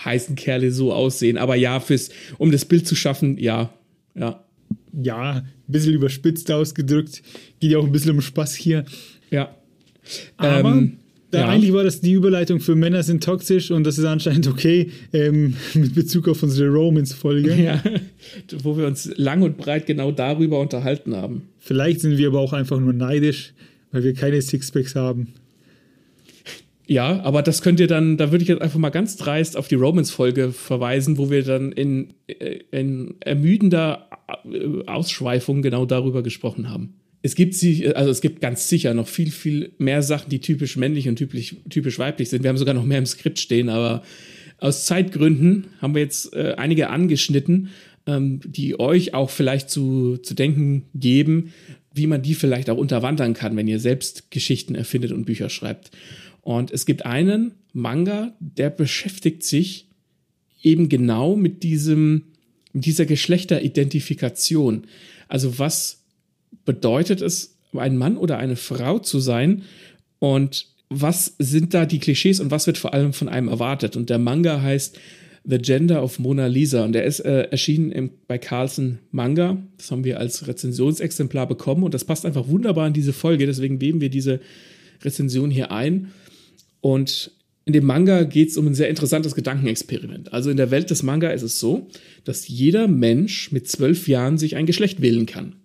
heißen 0.04 0.36
Kerle 0.36 0.70
so 0.70 0.92
aussehen. 0.92 1.38
Aber 1.38 1.56
ja, 1.56 1.80
fürs, 1.80 2.10
um 2.38 2.52
das 2.52 2.64
Bild 2.64 2.86
zu 2.86 2.94
schaffen, 2.94 3.38
ja, 3.38 3.72
ja. 4.14 4.45
Ja, 5.00 5.32
ein 5.36 5.44
bisschen 5.66 5.92
überspitzt 5.92 6.50
ausgedrückt. 6.50 7.22
Geht 7.60 7.72
ja 7.72 7.78
auch 7.78 7.84
ein 7.84 7.92
bisschen 7.92 8.12
um 8.12 8.20
Spaß 8.20 8.54
hier. 8.54 8.84
Ja. 9.30 9.54
Aber 10.36 10.70
ähm, 10.70 10.98
da 11.30 11.40
ja. 11.40 11.48
eigentlich 11.48 11.72
war 11.72 11.84
das 11.84 12.00
die 12.00 12.12
Überleitung 12.12 12.60
für 12.60 12.76
Männer 12.76 13.02
sind 13.02 13.22
toxisch 13.22 13.70
und 13.70 13.84
das 13.84 13.98
ist 13.98 14.04
anscheinend 14.04 14.46
okay 14.46 14.90
ähm, 15.12 15.54
mit 15.74 15.94
Bezug 15.94 16.28
auf 16.28 16.42
unsere 16.42 16.70
Romans-Folge. 16.70 17.54
Ja, 17.54 17.82
wo 18.62 18.76
wir 18.76 18.86
uns 18.86 19.10
lang 19.16 19.42
und 19.42 19.58
breit 19.58 19.86
genau 19.86 20.12
darüber 20.12 20.60
unterhalten 20.60 21.14
haben. 21.14 21.48
Vielleicht 21.58 22.00
sind 22.00 22.16
wir 22.16 22.28
aber 22.28 22.40
auch 22.40 22.52
einfach 22.52 22.78
nur 22.80 22.92
neidisch, 22.92 23.52
weil 23.90 24.04
wir 24.04 24.14
keine 24.14 24.40
Sixpacks 24.40 24.94
haben. 24.94 25.34
Ja, 26.86 27.20
aber 27.22 27.42
das 27.42 27.62
könnt 27.62 27.80
ihr 27.80 27.88
dann, 27.88 28.16
da 28.16 28.30
würde 28.30 28.42
ich 28.42 28.48
jetzt 28.48 28.62
einfach 28.62 28.78
mal 28.78 28.90
ganz 28.90 29.16
dreist 29.16 29.56
auf 29.56 29.66
die 29.66 29.74
Romans-Folge 29.74 30.52
verweisen, 30.52 31.18
wo 31.18 31.30
wir 31.30 31.42
dann 31.42 31.72
in, 31.72 32.14
äh, 32.28 32.60
in 32.70 33.16
ermüdender 33.20 34.08
äh, 34.44 34.86
Ausschweifung 34.86 35.62
genau 35.62 35.84
darüber 35.84 36.22
gesprochen 36.22 36.70
haben 36.70 36.94
es 37.26 37.34
gibt 37.34 37.54
sie, 37.54 37.94
also 37.94 38.10
es 38.10 38.20
gibt 38.20 38.40
ganz 38.40 38.68
sicher 38.68 38.94
noch 38.94 39.08
viel, 39.08 39.30
viel 39.30 39.72
mehr 39.78 40.02
Sachen, 40.02 40.30
die 40.30 40.40
typisch 40.40 40.76
männlich 40.76 41.08
und 41.08 41.16
typisch, 41.16 41.56
typisch 41.68 41.98
weiblich 41.98 42.28
sind. 42.30 42.42
Wir 42.42 42.50
haben 42.50 42.56
sogar 42.56 42.74
noch 42.74 42.84
mehr 42.84 42.98
im 42.98 43.06
Skript 43.06 43.40
stehen, 43.40 43.68
aber 43.68 44.02
aus 44.58 44.86
Zeitgründen 44.86 45.66
haben 45.80 45.94
wir 45.94 46.02
jetzt 46.02 46.32
äh, 46.34 46.54
einige 46.56 46.88
angeschnitten, 46.88 47.70
ähm, 48.06 48.40
die 48.44 48.78
euch 48.78 49.12
auch 49.12 49.30
vielleicht 49.30 49.70
zu, 49.70 50.18
zu 50.18 50.34
denken 50.34 50.84
geben, 50.94 51.52
wie 51.92 52.06
man 52.06 52.22
die 52.22 52.34
vielleicht 52.34 52.70
auch 52.70 52.78
unterwandern 52.78 53.34
kann, 53.34 53.56
wenn 53.56 53.68
ihr 53.68 53.80
selbst 53.80 54.30
Geschichten 54.30 54.74
erfindet 54.74 55.12
und 55.12 55.24
Bücher 55.24 55.48
schreibt. 55.48 55.90
Und 56.46 56.70
es 56.70 56.86
gibt 56.86 57.04
einen 57.04 57.56
Manga, 57.72 58.32
der 58.38 58.70
beschäftigt 58.70 59.42
sich 59.42 59.88
eben 60.62 60.88
genau 60.88 61.34
mit 61.34 61.64
diesem, 61.64 62.22
mit 62.72 62.86
dieser 62.86 63.04
Geschlechteridentifikation. 63.04 64.86
Also 65.26 65.58
was 65.58 66.04
bedeutet 66.64 67.20
es, 67.20 67.58
ein 67.72 67.96
Mann 67.96 68.16
oder 68.16 68.38
eine 68.38 68.54
Frau 68.54 69.00
zu 69.00 69.18
sein 69.18 69.62
und 70.20 70.68
was 70.88 71.34
sind 71.40 71.74
da 71.74 71.84
die 71.84 71.98
Klischees 71.98 72.38
und 72.38 72.52
was 72.52 72.68
wird 72.68 72.78
vor 72.78 72.94
allem 72.94 73.12
von 73.12 73.28
einem 73.28 73.48
erwartet? 73.48 73.96
Und 73.96 74.08
der 74.08 74.18
Manga 74.18 74.62
heißt 74.62 75.00
The 75.42 75.58
Gender 75.58 76.00
of 76.00 76.20
Mona 76.20 76.46
Lisa 76.46 76.84
und 76.84 76.92
der 76.92 77.06
ist 77.06 77.18
äh, 77.18 77.48
erschienen 77.50 77.90
im, 77.90 78.10
bei 78.28 78.38
Carlsen 78.38 79.00
Manga. 79.10 79.60
Das 79.78 79.90
haben 79.90 80.04
wir 80.04 80.20
als 80.20 80.46
Rezensionsexemplar 80.46 81.48
bekommen 81.48 81.82
und 81.82 81.92
das 81.92 82.04
passt 82.04 82.24
einfach 82.24 82.46
wunderbar 82.46 82.86
in 82.86 82.92
diese 82.92 83.12
Folge. 83.12 83.46
Deswegen 83.46 83.80
geben 83.80 84.00
wir 84.00 84.10
diese 84.10 84.38
Rezension 85.02 85.50
hier 85.50 85.72
ein. 85.72 86.12
Und 86.86 87.32
in 87.64 87.72
dem 87.72 87.84
Manga 87.84 88.22
geht 88.22 88.50
es 88.50 88.56
um 88.56 88.68
ein 88.68 88.76
sehr 88.76 88.88
interessantes 88.88 89.34
Gedankenexperiment. 89.34 90.32
Also 90.32 90.50
in 90.50 90.56
der 90.56 90.70
Welt 90.70 90.88
des 90.88 91.02
Manga 91.02 91.30
ist 91.30 91.42
es 91.42 91.58
so, 91.58 91.88
dass 92.22 92.46
jeder 92.46 92.86
Mensch 92.86 93.50
mit 93.50 93.66
zwölf 93.66 94.06
Jahren 94.06 94.38
sich 94.38 94.54
ein 94.54 94.66
Geschlecht 94.66 95.02
wählen 95.02 95.26
kann. 95.26 95.56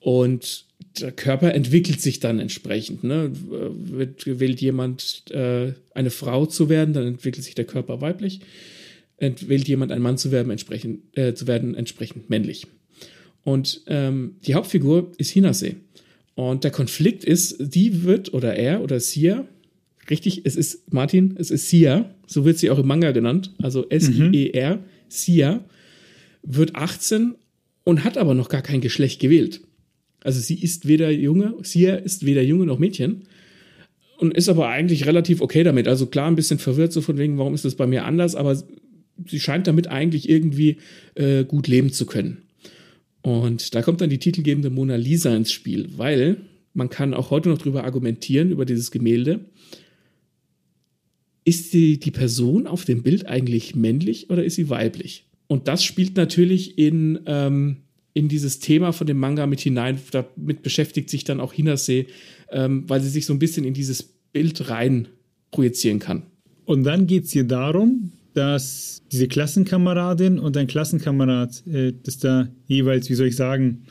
Und 0.00 0.64
der 1.00 1.12
Körper 1.12 1.54
entwickelt 1.54 2.00
sich 2.00 2.18
dann 2.18 2.40
entsprechend. 2.40 3.04
Ne? 3.04 3.30
Wird, 3.32 4.26
wählt 4.40 4.60
jemand 4.60 5.30
äh, 5.30 5.74
eine 5.94 6.10
Frau 6.10 6.44
zu 6.44 6.68
werden, 6.68 6.92
dann 6.92 7.06
entwickelt 7.06 7.44
sich 7.44 7.54
der 7.54 7.66
Körper 7.66 8.00
weiblich. 8.00 8.40
Wählt 9.20 9.68
jemand 9.68 9.92
ein 9.92 10.02
Mann 10.02 10.18
zu 10.18 10.32
werden, 10.32 10.50
entsprechend, 10.50 11.16
äh, 11.16 11.34
zu 11.34 11.46
werden, 11.46 11.76
entsprechend 11.76 12.30
männlich. 12.30 12.66
Und 13.44 13.82
ähm, 13.86 14.38
die 14.44 14.56
Hauptfigur 14.56 15.12
ist 15.18 15.30
Hinase. 15.30 15.76
Und 16.34 16.64
der 16.64 16.72
Konflikt 16.72 17.22
ist, 17.22 17.58
die 17.60 18.02
wird 18.02 18.34
oder 18.34 18.56
er 18.56 18.82
oder 18.82 18.98
Sia, 18.98 19.46
richtig, 20.10 20.42
es 20.44 20.56
ist 20.56 20.92
Martin, 20.92 21.34
es 21.38 21.50
ist 21.50 21.68
Sia, 21.68 22.14
so 22.26 22.44
wird 22.44 22.58
sie 22.58 22.70
auch 22.70 22.78
im 22.78 22.86
Manga 22.86 23.12
genannt, 23.12 23.52
also 23.62 23.88
S-I-E-R, 23.88 24.80
Sia, 25.08 25.64
wird 26.42 26.76
18 26.76 27.34
und 27.84 28.04
hat 28.04 28.18
aber 28.18 28.34
noch 28.34 28.48
gar 28.48 28.62
kein 28.62 28.80
Geschlecht 28.80 29.20
gewählt. 29.20 29.60
Also 30.22 30.40
sie 30.40 30.60
ist 30.60 30.88
weder 30.88 31.10
Junge, 31.10 31.54
Sia 31.62 31.96
ist 31.96 32.24
weder 32.24 32.42
Junge 32.42 32.66
noch 32.66 32.78
Mädchen 32.78 33.24
und 34.18 34.34
ist 34.34 34.48
aber 34.48 34.68
eigentlich 34.68 35.06
relativ 35.06 35.40
okay 35.40 35.62
damit. 35.62 35.86
Also 35.86 36.06
klar, 36.06 36.28
ein 36.28 36.36
bisschen 36.36 36.58
verwirrt 36.58 36.92
so 36.92 37.02
von 37.02 37.18
wegen, 37.18 37.38
warum 37.38 37.54
ist 37.54 37.64
das 37.64 37.74
bei 37.74 37.86
mir 37.86 38.04
anders, 38.04 38.34
aber 38.34 38.56
sie 39.26 39.40
scheint 39.40 39.66
damit 39.66 39.88
eigentlich 39.88 40.28
irgendwie 40.28 40.78
äh, 41.14 41.44
gut 41.44 41.68
leben 41.68 41.92
zu 41.92 42.06
können. 42.06 42.42
Und 43.22 43.74
da 43.74 43.82
kommt 43.82 44.00
dann 44.00 44.10
die 44.10 44.18
titelgebende 44.18 44.70
Mona 44.70 44.96
Lisa 44.96 45.34
ins 45.34 45.52
Spiel, 45.52 45.88
weil 45.96 46.38
man 46.74 46.90
kann 46.90 47.14
auch 47.14 47.30
heute 47.30 47.48
noch 47.48 47.58
darüber 47.58 47.84
argumentieren, 47.84 48.50
über 48.50 48.64
dieses 48.64 48.90
Gemälde. 48.90 49.40
Ist 51.44 51.74
die, 51.74 51.98
die 51.98 52.10
Person 52.10 52.66
auf 52.66 52.84
dem 52.84 53.02
Bild 53.02 53.26
eigentlich 53.26 53.74
männlich 53.74 54.30
oder 54.30 54.44
ist 54.44 54.54
sie 54.54 54.70
weiblich? 54.70 55.26
Und 55.46 55.68
das 55.68 55.84
spielt 55.84 56.16
natürlich 56.16 56.78
in, 56.78 57.20
ähm, 57.26 57.76
in 58.14 58.28
dieses 58.28 58.60
Thema 58.60 58.92
von 58.92 59.06
dem 59.06 59.18
Manga 59.18 59.46
mit 59.46 59.60
hinein. 59.60 59.98
Damit 60.10 60.62
beschäftigt 60.62 61.10
sich 61.10 61.24
dann 61.24 61.40
auch 61.40 61.52
Hinase, 61.52 62.06
ähm, 62.50 62.84
weil 62.88 63.02
sie 63.02 63.10
sich 63.10 63.26
so 63.26 63.34
ein 63.34 63.38
bisschen 63.38 63.64
in 63.64 63.74
dieses 63.74 64.02
Bild 64.02 64.70
rein 64.70 65.08
projizieren 65.50 65.98
kann. 65.98 66.22
Und 66.64 66.84
dann 66.84 67.06
geht 67.06 67.24
es 67.24 67.32
hier 67.32 67.44
darum, 67.44 68.12
dass 68.32 69.02
diese 69.12 69.28
Klassenkameradin 69.28 70.38
und 70.38 70.56
ein 70.56 70.66
Klassenkamerad, 70.66 71.66
äh, 71.66 71.92
dass 72.02 72.18
da 72.18 72.48
jeweils, 72.66 73.08
wie 73.10 73.14
soll 73.14 73.28
ich 73.28 73.36
sagen, 73.36 73.84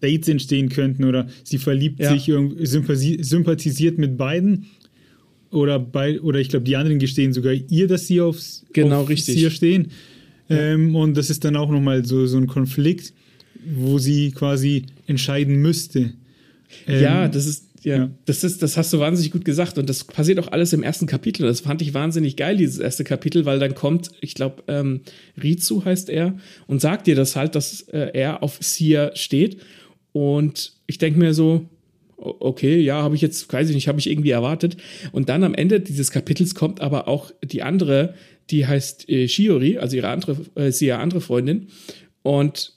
Dates 0.00 0.28
entstehen 0.28 0.68
könnten 0.68 1.04
oder 1.04 1.28
sie 1.44 1.58
verliebt 1.58 2.00
ja. 2.00 2.12
sich, 2.12 2.30
sympathisiert 3.26 3.98
mit 3.98 4.16
beiden 4.16 4.66
oder 5.52 5.78
bei, 5.78 6.20
oder 6.20 6.40
ich 6.40 6.48
glaube, 6.48 6.64
die 6.64 6.76
anderen 6.76 6.98
gestehen 6.98 7.32
sogar 7.32 7.52
ihr, 7.52 7.86
dass 7.86 8.06
sie 8.06 8.20
aufs, 8.20 8.64
genau, 8.72 9.02
auf 9.02 9.08
richtig. 9.08 9.36
sie 9.36 9.50
stehen. 9.50 9.88
Ja. 10.48 10.58
Ähm, 10.58 10.96
und 10.96 11.16
das 11.16 11.30
ist 11.30 11.44
dann 11.44 11.56
auch 11.56 11.70
nochmal 11.70 12.04
so, 12.04 12.26
so 12.26 12.38
ein 12.38 12.46
Konflikt, 12.46 13.12
wo 13.64 13.98
sie 13.98 14.32
quasi 14.32 14.86
entscheiden 15.06 15.56
müsste. 15.56 16.14
Ähm, 16.86 17.02
ja, 17.02 17.28
das 17.28 17.46
ist, 17.46 17.66
ja, 17.82 17.96
ja, 17.96 18.10
Das, 18.26 18.44
ist, 18.44 18.62
das 18.62 18.76
hast 18.76 18.92
du 18.92 18.98
wahnsinnig 19.00 19.32
gut 19.32 19.44
gesagt. 19.44 19.76
Und 19.76 19.88
das 19.88 20.04
passiert 20.04 20.38
auch 20.38 20.48
alles 20.48 20.72
im 20.72 20.82
ersten 20.82 21.06
Kapitel. 21.06 21.46
Das 21.46 21.60
fand 21.60 21.82
ich 21.82 21.94
wahnsinnig 21.94 22.36
geil, 22.36 22.56
dieses 22.56 22.78
erste 22.78 23.04
Kapitel, 23.04 23.44
weil 23.44 23.58
dann 23.58 23.74
kommt, 23.74 24.10
ich 24.20 24.34
glaube, 24.34 24.62
ähm, 24.68 25.00
Rizu 25.42 25.84
heißt 25.84 26.08
er, 26.08 26.36
und 26.66 26.80
sagt 26.80 27.06
dir 27.06 27.16
das 27.16 27.36
halt, 27.36 27.54
dass 27.54 27.82
äh, 27.82 28.10
er 28.14 28.42
auf 28.42 28.58
Sia 28.60 29.14
steht. 29.14 29.58
Und 30.12 30.72
ich 30.86 30.98
denke 30.98 31.18
mir 31.18 31.34
so, 31.34 31.68
okay, 32.22 32.80
ja, 32.80 33.02
habe 33.02 33.14
ich 33.14 33.20
jetzt, 33.20 33.52
weiß 33.52 33.68
ich 33.68 33.74
nicht, 33.74 33.88
habe 33.88 33.98
ich 33.98 34.10
irgendwie 34.10 34.30
erwartet. 34.30 34.76
Und 35.12 35.28
dann 35.28 35.44
am 35.44 35.54
Ende 35.54 35.80
dieses 35.80 36.10
Kapitels 36.10 36.54
kommt 36.54 36.80
aber 36.80 37.08
auch 37.08 37.30
die 37.42 37.62
andere, 37.62 38.14
die 38.50 38.66
heißt 38.66 39.08
äh, 39.08 39.28
Shiori, 39.28 39.78
also 39.78 39.96
ihre 39.96 40.08
andere, 40.08 40.36
äh, 40.54 40.70
Sia 40.70 40.98
andere 40.98 41.20
Freundin. 41.20 41.68
Und 42.22 42.74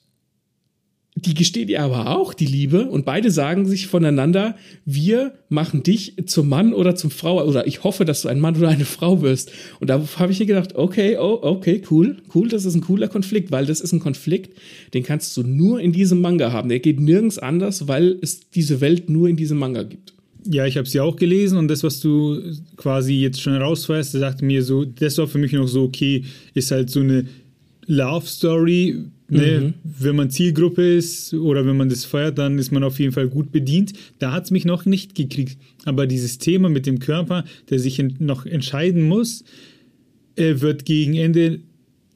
die 1.17 1.33
gesteht 1.33 1.69
ihr 1.69 1.81
aber 1.81 2.17
auch 2.17 2.33
die 2.33 2.45
Liebe 2.45 2.85
und 2.85 3.05
beide 3.05 3.31
sagen 3.31 3.65
sich 3.65 3.87
voneinander, 3.87 4.55
wir 4.83 5.33
machen 5.47 5.81
dich 5.81 6.13
zum 6.25 6.49
Mann 6.49 6.73
oder 6.73 6.95
zum 6.95 7.09
Frau 7.09 7.41
oder 7.47 7.65
ich 7.67 7.85
hoffe, 7.85 8.03
dass 8.03 8.23
du 8.23 8.27
ein 8.27 8.41
Mann 8.41 8.57
oder 8.57 8.67
eine 8.67 8.83
Frau 8.83 9.21
wirst. 9.21 9.49
Und 9.79 9.89
da 9.89 10.05
habe 10.17 10.33
ich 10.33 10.39
mir 10.41 10.45
gedacht, 10.45 10.75
okay, 10.75 11.17
oh, 11.17 11.39
okay, 11.41 11.81
cool, 11.89 12.17
cool, 12.35 12.49
das 12.49 12.65
ist 12.65 12.75
ein 12.75 12.81
cooler 12.81 13.07
Konflikt, 13.07 13.49
weil 13.49 13.65
das 13.65 13.79
ist 13.79 13.93
ein 13.93 14.01
Konflikt, 14.01 14.59
den 14.93 15.03
kannst 15.03 15.35
du 15.37 15.43
nur 15.43 15.79
in 15.79 15.93
diesem 15.93 16.19
Manga 16.19 16.51
haben. 16.51 16.67
Der 16.67 16.79
geht 16.79 16.99
nirgends 16.99 17.39
anders, 17.39 17.87
weil 17.87 18.17
es 18.21 18.49
diese 18.49 18.81
Welt 18.81 19.09
nur 19.09 19.29
in 19.29 19.37
diesem 19.37 19.57
Manga 19.57 19.83
gibt. 19.83 20.13
Ja, 20.45 20.65
ich 20.65 20.75
habe 20.75 20.87
sie 20.87 20.99
auch 20.99 21.15
gelesen 21.15 21.57
und 21.57 21.69
das, 21.69 21.81
was 21.83 22.01
du 22.01 22.41
quasi 22.75 23.13
jetzt 23.13 23.41
schon 23.41 23.55
rausfährst, 23.55 24.11
sagte 24.11 24.43
mir 24.43 24.63
so, 24.63 24.83
das 24.83 25.17
war 25.17 25.27
für 25.27 25.37
mich 25.37 25.53
noch 25.53 25.67
so 25.67 25.83
okay, 25.83 26.25
ist 26.53 26.71
halt 26.71 26.89
so 26.89 26.99
eine 26.99 27.25
Love 27.87 28.27
Story 28.27 29.05
Ne, 29.35 29.59
mhm. 29.59 29.73
Wenn 29.83 30.15
man 30.15 30.29
Zielgruppe 30.29 30.95
ist 30.95 31.33
oder 31.33 31.65
wenn 31.65 31.77
man 31.77 31.89
das 31.89 32.05
feiert, 32.05 32.37
dann 32.37 32.57
ist 32.57 32.71
man 32.71 32.83
auf 32.83 32.99
jeden 32.99 33.11
Fall 33.11 33.27
gut 33.27 33.51
bedient. 33.51 33.93
Da 34.19 34.31
hat 34.31 34.45
es 34.45 34.51
mich 34.51 34.65
noch 34.65 34.85
nicht 34.85 35.15
gekriegt. 35.15 35.57
Aber 35.83 36.07
dieses 36.07 36.37
Thema 36.37 36.69
mit 36.69 36.85
dem 36.85 36.99
Körper, 36.99 37.43
der 37.69 37.79
sich 37.79 38.01
noch 38.19 38.45
entscheiden 38.45 39.03
muss, 39.03 39.43
äh, 40.35 40.61
wird 40.61 40.85
gegen 40.85 41.15
Ende 41.15 41.59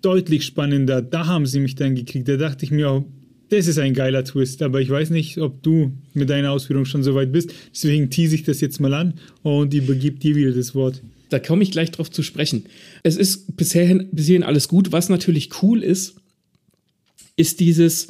deutlich 0.01 0.45
spannender. 0.45 1.01
Da 1.01 1.27
haben 1.27 1.45
sie 1.45 1.59
mich 1.59 1.75
dann 1.75 1.95
gekriegt. 1.95 2.27
Da 2.27 2.37
dachte 2.37 2.65
ich 2.65 2.71
mir 2.71 2.89
auch, 2.89 3.05
das 3.49 3.67
ist 3.67 3.79
ein 3.79 3.93
geiler 3.93 4.23
Twist. 4.23 4.61
Aber 4.61 4.79
ich 4.79 4.89
weiß 4.89 5.09
nicht, 5.09 5.37
ob 5.39 5.61
du 5.63 5.91
mit 6.13 6.29
deiner 6.29 6.51
Ausführung 6.51 6.85
schon 6.85 7.03
so 7.03 7.15
weit 7.15 7.31
bist. 7.31 7.53
Deswegen 7.73 8.09
tease 8.09 8.35
ich 8.35 8.43
das 8.43 8.61
jetzt 8.61 8.79
mal 8.79 8.93
an 8.93 9.15
und 9.43 9.73
übergib 9.73 10.19
dir 10.19 10.35
wieder 10.35 10.51
das 10.51 10.75
Wort. 10.75 11.01
Da 11.29 11.39
komme 11.39 11.63
ich 11.63 11.71
gleich 11.71 11.91
drauf 11.91 12.09
zu 12.09 12.23
sprechen. 12.23 12.65
Es 13.03 13.15
ist 13.15 13.55
bisher, 13.55 14.03
bisher 14.11 14.47
alles 14.47 14.67
gut. 14.67 14.91
Was 14.91 15.09
natürlich 15.09 15.49
cool 15.61 15.83
ist, 15.83 16.15
ist 17.39 17.59
dieses, 17.59 18.07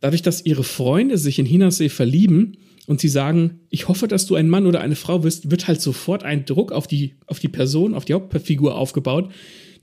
dadurch, 0.00 0.22
dass 0.22 0.44
ihre 0.44 0.64
Freunde 0.64 1.18
sich 1.18 1.38
in 1.38 1.46
Hinase 1.46 1.88
verlieben 1.88 2.56
und 2.86 3.00
sie 3.00 3.08
sagen, 3.08 3.60
ich 3.70 3.88
hoffe, 3.88 4.08
dass 4.08 4.26
du 4.26 4.34
ein 4.34 4.48
Mann 4.48 4.66
oder 4.66 4.80
eine 4.80 4.96
Frau 4.96 5.24
wirst, 5.24 5.50
wird 5.50 5.68
halt 5.68 5.80
sofort 5.80 6.22
ein 6.22 6.44
Druck 6.44 6.72
auf 6.72 6.86
die, 6.86 7.16
auf 7.26 7.38
die 7.38 7.48
Person, 7.48 7.94
auf 7.94 8.04
die 8.04 8.14
Hauptfigur 8.14 8.76
aufgebaut, 8.76 9.30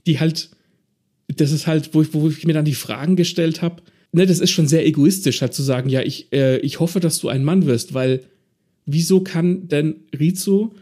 die 0.06 0.18
halt, 0.18 0.50
das 1.28 1.52
ist 1.52 1.66
halt, 1.66 1.94
wo 1.94 2.02
ich, 2.02 2.12
wo 2.14 2.28
ich 2.28 2.46
mir 2.46 2.54
dann 2.54 2.64
die 2.64 2.74
Fragen 2.74 3.16
gestellt 3.16 3.62
habe, 3.62 3.82
ne, 4.12 4.26
das 4.26 4.40
ist 4.40 4.50
schon 4.50 4.66
sehr 4.66 4.86
egoistisch, 4.86 5.40
halt 5.40 5.54
zu 5.54 5.62
sagen, 5.62 5.88
ja, 5.88 6.02
ich, 6.02 6.32
äh, 6.32 6.58
ich 6.58 6.80
hoffe, 6.80 7.00
dass 7.00 7.20
du 7.20 7.28
ein 7.28 7.44
Mann 7.44 7.66
wirst, 7.66 7.94
weil 7.94 8.22
wieso 8.86 9.20
kann 9.20 9.68
denn 9.68 9.96
Rizu 10.18 10.74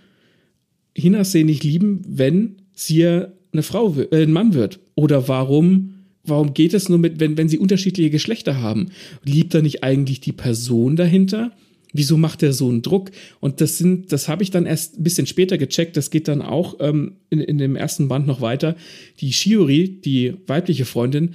Hinase 0.97 1.43
nicht 1.43 1.65
lieben, 1.65 2.03
wenn 2.07 2.57
sie 2.73 3.05
eine 3.53 3.62
Frau, 3.62 3.97
äh, 3.99 4.23
ein 4.23 4.33
Mann 4.33 4.55
wird? 4.55 4.81
Oder 4.95 5.29
warum 5.29 5.93
warum 6.25 6.55
geht 6.55 6.75
es 6.75 6.89
nur 6.89 6.99
mit, 6.99 7.20
wenn, 7.20 7.37
wenn 7.37 7.49
sie 7.49 7.59
unterschiedliche 7.59 8.11
Geschlechter 8.11 8.61
haben? 8.61 8.91
Liebt 9.25 9.55
er 9.55 9.62
nicht 9.62 9.83
eigentlich 9.85 10.20
die 10.20 10.33
Person 10.33 10.97
dahinter? 10.97 11.53
Wieso 11.93 12.16
macht 12.16 12.43
er 12.43 12.53
so 12.53 12.68
einen 12.68 12.83
Druck? 12.83 13.12
Und 13.39 13.61
das 13.61 13.79
sind, 13.79 14.11
das 14.11 14.29
habe 14.29 14.43
ich 14.43 14.51
dann 14.51 14.66
erst 14.66 14.99
ein 14.99 15.05
bisschen 15.05 15.27
später 15.27 15.59
gecheckt. 15.59 15.97
Das 15.97 16.11
geht 16.11 16.27
dann 16.27 16.43
auch 16.43 16.77
ähm, 16.81 17.12
in, 17.31 17.41
in 17.41 17.59
dem 17.59 17.77
ersten 17.77 18.09
Band 18.09 18.27
noch 18.27 18.41
weiter. 18.41 18.75
Die 19.20 19.33
Shiori, 19.33 20.01
die 20.05 20.35
weibliche 20.47 20.87
Freundin, 20.87 21.35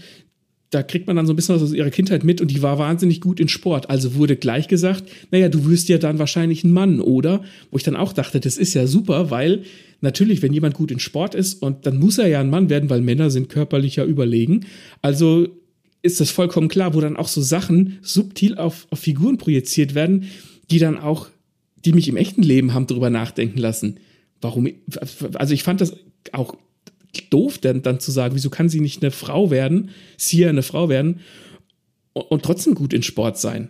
da 0.69 0.83
kriegt 0.83 1.07
man 1.07 1.15
dann 1.15 1.25
so 1.25 1.33
ein 1.33 1.35
bisschen 1.35 1.55
was 1.55 1.63
aus 1.63 1.73
ihrer 1.73 1.89
Kindheit 1.89 2.23
mit 2.23 2.41
und 2.41 2.51
die 2.51 2.61
war 2.61 2.77
wahnsinnig 2.77 3.21
gut 3.21 3.39
in 3.39 3.47
Sport. 3.47 3.89
Also 3.89 4.15
wurde 4.15 4.35
gleich 4.35 4.67
gesagt, 4.67 5.05
naja, 5.31 5.49
du 5.49 5.65
wirst 5.65 5.89
ja 5.89 5.97
dann 5.97 6.19
wahrscheinlich 6.19 6.63
ein 6.63 6.71
Mann, 6.71 6.99
oder? 6.99 7.43
Wo 7.71 7.77
ich 7.77 7.83
dann 7.83 7.95
auch 7.95 8.13
dachte, 8.13 8.39
das 8.39 8.57
ist 8.57 8.73
ja 8.73 8.85
super, 8.85 9.31
weil 9.31 9.63
natürlich, 10.01 10.41
wenn 10.41 10.53
jemand 10.53 10.75
gut 10.75 10.91
in 10.91 10.99
Sport 10.99 11.35
ist 11.35 11.61
und 11.61 11.85
dann 11.85 11.97
muss 11.97 12.17
er 12.17 12.27
ja 12.27 12.39
ein 12.39 12.49
Mann 12.49 12.69
werden, 12.69 12.89
weil 12.89 13.01
Männer 13.01 13.29
sind 13.29 13.49
körperlicher 13.49 14.05
überlegen. 14.05 14.65
Also 15.01 15.47
ist 16.01 16.19
das 16.19 16.31
vollkommen 16.31 16.69
klar, 16.69 16.93
wo 16.93 17.01
dann 17.01 17.17
auch 17.17 17.27
so 17.27 17.41
Sachen 17.41 17.99
subtil 18.01 18.57
auf, 18.57 18.87
auf 18.89 18.99
Figuren 18.99 19.37
projiziert 19.37 19.95
werden, 19.95 20.25
die 20.71 20.79
dann 20.79 20.97
auch, 20.97 21.27
die 21.83 21.93
mich 21.93 22.07
im 22.07 22.17
echten 22.17 22.43
Leben 22.43 22.73
haben 22.73 22.87
drüber 22.87 23.09
nachdenken 23.09 23.57
lassen. 23.57 23.99
Warum? 24.41 24.69
Also 25.33 25.53
ich 25.53 25.63
fand 25.63 25.81
das 25.81 25.95
auch 26.31 26.55
doof, 27.29 27.57
dann, 27.57 27.81
dann 27.81 27.99
zu 27.99 28.11
sagen, 28.11 28.35
wieso 28.35 28.49
kann 28.49 28.69
sie 28.69 28.79
nicht 28.79 29.01
eine 29.01 29.11
Frau 29.11 29.51
werden, 29.51 29.89
sie 30.15 30.45
eine 30.45 30.63
Frau 30.63 30.89
werden 30.89 31.19
und, 32.13 32.23
und 32.23 32.43
trotzdem 32.43 32.75
gut 32.75 32.93
in 32.93 33.03
Sport 33.03 33.37
sein. 33.37 33.69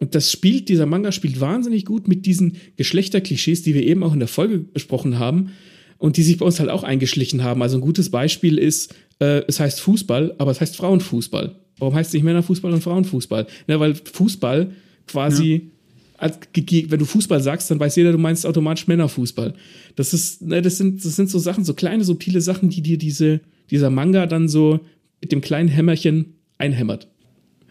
Und 0.00 0.14
das 0.14 0.32
spielt, 0.32 0.68
dieser 0.68 0.86
Manga 0.86 1.12
spielt 1.12 1.40
wahnsinnig 1.40 1.84
gut 1.84 2.08
mit 2.08 2.26
diesen 2.26 2.56
Geschlechterklischees, 2.76 3.62
die 3.62 3.74
wir 3.74 3.86
eben 3.86 4.02
auch 4.02 4.14
in 4.14 4.18
der 4.18 4.28
Folge 4.28 4.58
besprochen 4.58 5.18
haben 5.18 5.52
und 5.98 6.16
die 6.16 6.22
sich 6.22 6.38
bei 6.38 6.46
uns 6.46 6.58
halt 6.58 6.70
auch 6.70 6.82
eingeschlichen 6.82 7.44
haben. 7.44 7.62
Also 7.62 7.76
ein 7.76 7.82
gutes 7.82 8.10
Beispiel 8.10 8.58
ist, 8.58 8.94
äh, 9.20 9.42
es 9.46 9.60
heißt 9.60 9.80
Fußball, 9.80 10.34
aber 10.38 10.50
es 10.50 10.60
heißt 10.60 10.76
Frauenfußball. 10.76 11.54
Warum 11.78 11.94
heißt 11.94 12.08
es 12.08 12.14
nicht 12.14 12.24
Männerfußball 12.24 12.72
und 12.72 12.82
Frauenfußball? 12.82 13.46
Ja, 13.68 13.78
weil 13.78 13.94
Fußball 13.94 14.72
quasi 15.06 15.52
ja 15.52 15.60
wenn 16.20 16.98
du 16.98 17.04
Fußball 17.04 17.40
sagst, 17.40 17.70
dann 17.70 17.80
weiß 17.80 17.96
jeder, 17.96 18.12
du 18.12 18.18
meinst 18.18 18.44
automatisch 18.44 18.86
Männerfußball. 18.86 19.54
Das 19.96 20.12
ist, 20.12 20.42
ne, 20.42 20.60
das 20.60 20.76
sind, 20.76 21.04
das 21.04 21.16
sind 21.16 21.30
so 21.30 21.38
Sachen, 21.38 21.64
so 21.64 21.74
kleine, 21.74 22.04
subtile 22.04 22.40
Sachen, 22.40 22.68
die 22.68 22.82
dir 22.82 22.98
diese, 22.98 23.40
dieser 23.70 23.90
Manga 23.90 24.26
dann 24.26 24.48
so 24.48 24.80
mit 25.20 25.32
dem 25.32 25.40
kleinen 25.40 25.68
Hämmerchen 25.68 26.34
einhämmert. 26.58 27.08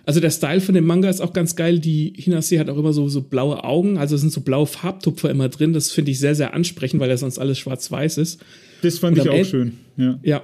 Also 0.10 0.22
der 0.22 0.32
Style 0.32 0.60
von 0.60 0.74
dem 0.74 0.88
Manga 0.88 1.08
ist 1.08 1.22
auch 1.22 1.34
ganz 1.34 1.56
geil. 1.56 1.78
Die 1.78 2.14
Hinase 2.18 2.58
hat 2.58 2.68
auch 2.68 2.80
immer 2.80 2.94
so, 2.94 3.08
so 3.10 3.22
blaue 3.22 3.64
Augen, 3.64 4.00
also 4.00 4.18
sind 4.18 4.32
so 4.32 4.42
blaue 4.42 4.66
Farbtupfer 4.66 5.30
immer 5.30 5.50
drin. 5.50 5.72
Das 5.72 5.92
finde 5.92 6.10
ich 6.10 6.18
sehr, 6.18 6.34
sehr 6.34 6.56
ansprechend, 6.56 7.00
weil 7.00 7.12
ja 7.12 7.18
sonst 7.18 7.38
alles 7.38 7.60
schwarz-weiß 7.60 8.18
ist. 8.18 8.44
Das 8.82 8.98
fand 8.98 9.20
ich 9.20 9.30
auch 9.30 9.34
Ende, 9.36 9.46
schön. 9.46 9.74
Ja. 9.98 10.20
ja. 10.24 10.42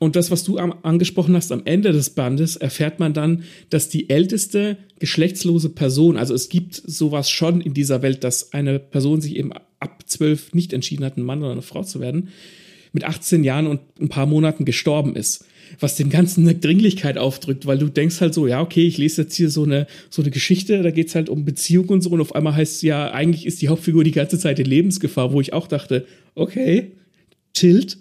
Und 0.00 0.16
das, 0.16 0.32
was 0.32 0.42
du 0.42 0.58
angesprochen 0.58 1.36
hast, 1.36 1.52
am 1.52 1.62
Ende 1.66 1.92
des 1.92 2.10
Bandes 2.10 2.56
erfährt 2.56 2.98
man 2.98 3.14
dann, 3.14 3.44
dass 3.70 3.88
die 3.88 4.10
älteste 4.10 4.76
geschlechtslose 4.98 5.68
Person, 5.68 6.16
also 6.16 6.34
es 6.34 6.48
gibt 6.48 6.74
sowas 6.74 7.30
schon 7.30 7.60
in 7.60 7.74
dieser 7.74 8.02
Welt, 8.02 8.24
dass 8.24 8.52
eine 8.54 8.80
Person 8.80 9.20
sich 9.20 9.36
eben 9.36 9.52
ab 9.78 10.02
zwölf 10.06 10.52
nicht 10.52 10.72
entschieden 10.72 11.04
hat, 11.04 11.16
ein 11.16 11.22
Mann 11.22 11.44
oder 11.44 11.52
eine 11.52 11.62
Frau 11.62 11.84
zu 11.84 12.00
werden, 12.00 12.30
mit 12.90 13.04
18 13.04 13.44
Jahren 13.44 13.68
und 13.68 13.82
ein 14.00 14.08
paar 14.08 14.26
Monaten 14.26 14.64
gestorben 14.64 15.14
ist. 15.14 15.44
Was 15.80 15.96
dem 15.96 16.10
Ganzen 16.10 16.46
eine 16.46 16.58
Dringlichkeit 16.58 17.18
aufdrückt, 17.18 17.66
weil 17.66 17.78
du 17.78 17.88
denkst 17.88 18.20
halt 18.20 18.34
so, 18.34 18.46
ja, 18.46 18.60
okay, 18.60 18.86
ich 18.86 18.98
lese 18.98 19.22
jetzt 19.22 19.34
hier 19.34 19.50
so 19.50 19.64
eine, 19.64 19.86
so 20.10 20.22
eine 20.22 20.30
Geschichte, 20.30 20.82
da 20.82 20.90
geht 20.90 21.08
es 21.08 21.14
halt 21.14 21.28
um 21.28 21.44
Beziehung 21.44 21.88
und 21.88 22.02
so, 22.02 22.10
und 22.10 22.20
auf 22.20 22.34
einmal 22.34 22.54
heißt 22.54 22.76
es 22.76 22.82
ja, 22.82 23.10
eigentlich 23.12 23.46
ist 23.46 23.62
die 23.62 23.68
Hauptfigur 23.68 24.04
die 24.04 24.12
ganze 24.12 24.38
Zeit 24.38 24.58
in 24.58 24.66
Lebensgefahr, 24.66 25.32
wo 25.32 25.40
ich 25.40 25.52
auch 25.52 25.66
dachte, 25.66 26.06
okay, 26.34 26.92
chillt. 27.54 27.98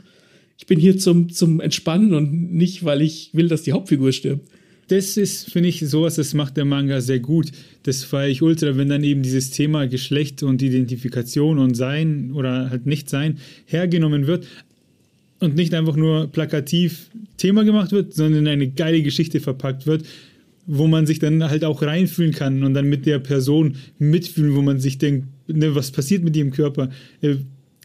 Ich 0.57 0.68
bin 0.68 0.80
hier 0.80 0.97
zum, 0.97 1.30
zum 1.30 1.59
Entspannen 1.59 2.13
und 2.13 2.53
nicht, 2.53 2.86
weil 2.86 3.01
ich 3.01 3.32
will, 3.34 3.49
dass 3.49 3.63
die 3.63 3.74
Hauptfigur 3.74 4.13
stirbt 4.13 4.47
das 4.88 5.18
ist, 5.18 5.51
finde 5.51 5.70
ich, 5.70 5.80
sowas, 5.80 6.16
das 6.16 6.34
macht 6.34 6.57
der 6.57 6.66
Manga 6.66 7.01
sehr 7.01 7.20
gut. 7.20 7.51
Das 7.84 8.03
feiere 8.03 8.30
ich 8.30 8.41
ultra, 8.41 8.78
wenn 8.78 8.89
dann 8.89 9.03
eben 9.03 9.24
dieses 9.24 9.49
Thema 9.51 9.88
Geschlecht 9.88 10.43
und 10.43 10.61
Identifikation 10.61 11.57
und 11.57 11.76
Sein 11.76 12.32
oder 12.34 12.70
halt 12.70 12.86
Nicht-Sein 12.86 13.39
hergenommen 13.66 14.28
wird 14.28 14.47
und 15.39 15.55
nicht 15.55 15.73
einfach 15.73 15.95
nur 15.95 16.27
plakativ 16.27 17.09
Thema 17.38 17.63
gemacht 17.63 17.91
wird, 17.91 18.13
sondern 18.13 18.41
in 18.41 18.47
eine 18.47 18.69
geile 18.69 19.01
Geschichte 19.01 19.39
verpackt 19.39 19.86
wird, 19.86 20.05
wo 20.65 20.88
man 20.88 21.05
sich 21.05 21.19
dann 21.19 21.43
halt 21.43 21.63
auch 21.63 21.81
reinfühlen 21.81 22.33
kann 22.33 22.63
und 22.63 22.73
dann 22.73 22.88
mit 22.88 23.05
der 23.05 23.19
Person 23.19 23.75
mitfühlen, 23.99 24.55
wo 24.55 24.61
man 24.61 24.79
sich 24.79 24.97
denkt, 24.97 25.27
ne, 25.47 25.75
was 25.75 25.91
passiert 25.91 26.23
mit 26.23 26.36
ihrem 26.36 26.51
Körper? 26.51 26.89
Äh, 27.21 27.36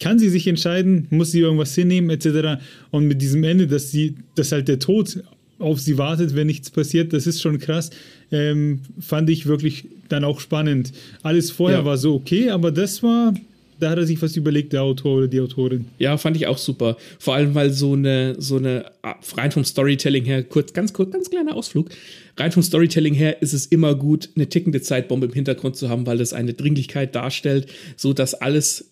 kann 0.01 0.18
sie 0.18 0.30
sich 0.30 0.46
entscheiden? 0.46 1.07
Muss 1.11 1.30
sie 1.30 1.40
irgendwas 1.40 1.74
hinnehmen, 1.74 2.09
etc. 2.09 2.62
Und 2.90 3.07
mit 3.07 3.20
diesem 3.20 3.44
Ende, 3.44 3.66
dass 3.66 3.90
sie, 3.90 4.14
dass 4.34 4.51
halt 4.51 4.68
der 4.68 4.78
Tod 4.78 5.22
auf 5.59 5.78
sie 5.78 5.98
wartet, 5.98 6.34
wenn 6.34 6.46
nichts 6.46 6.70
passiert. 6.70 7.12
Das 7.12 7.26
ist 7.26 7.42
schon 7.42 7.59
krass. 7.59 7.90
Ähm, 8.32 8.80
fand 8.98 9.28
ich 9.28 9.46
wirklich 9.46 9.86
dann 10.09 10.24
auch 10.24 10.40
spannend. 10.40 10.92
Alles 11.22 11.51
vorher 11.51 11.80
ja. 11.80 11.84
war 11.84 11.98
so 11.98 12.14
okay, 12.14 12.51
aber 12.51 12.72
das 12.72 13.03
war, 13.03 13.34
da 13.81 13.91
hat 13.91 13.99
er 13.99 14.07
sich 14.07 14.20
was 14.20 14.37
überlegt, 14.37 14.72
der 14.72 14.83
Autor 14.83 15.18
oder 15.18 15.28
die 15.28 15.41
Autorin. 15.41 15.87
Ja, 15.99 16.16
fand 16.16 16.37
ich 16.37 16.47
auch 16.47 16.59
super. 16.59 16.97
Vor 17.18 17.35
allem, 17.35 17.55
weil 17.55 17.70
so 17.70 17.95
eine, 17.95 18.37
so 18.39 18.57
eine, 18.57 18.87
ah, 19.03 19.16
rein 19.37 19.51
vom 19.51 19.64
Storytelling 19.64 20.24
her, 20.24 20.43
kurz, 20.43 20.72
ganz 20.72 20.93
kurz, 20.93 21.12
ganz 21.12 21.31
kleiner 21.31 21.55
Ausflug. 21.55 21.91
Rein 22.37 22.53
vom 22.53 22.62
Storytelling 22.62 23.14
her 23.14 23.43
ist 23.43 23.53
es 23.53 23.66
immer 23.66 23.95
gut, 23.95 24.31
eine 24.37 24.49
tickende 24.49 24.81
Zeitbombe 24.81 25.26
im 25.26 25.33
Hintergrund 25.33 25.76
zu 25.76 25.89
haben, 25.89 26.07
weil 26.07 26.18
das 26.18 26.33
eine 26.33 26.55
Dringlichkeit 26.55 27.14
darstellt, 27.14 27.66
so 27.97 28.12
dass 28.12 28.35
alles 28.35 28.91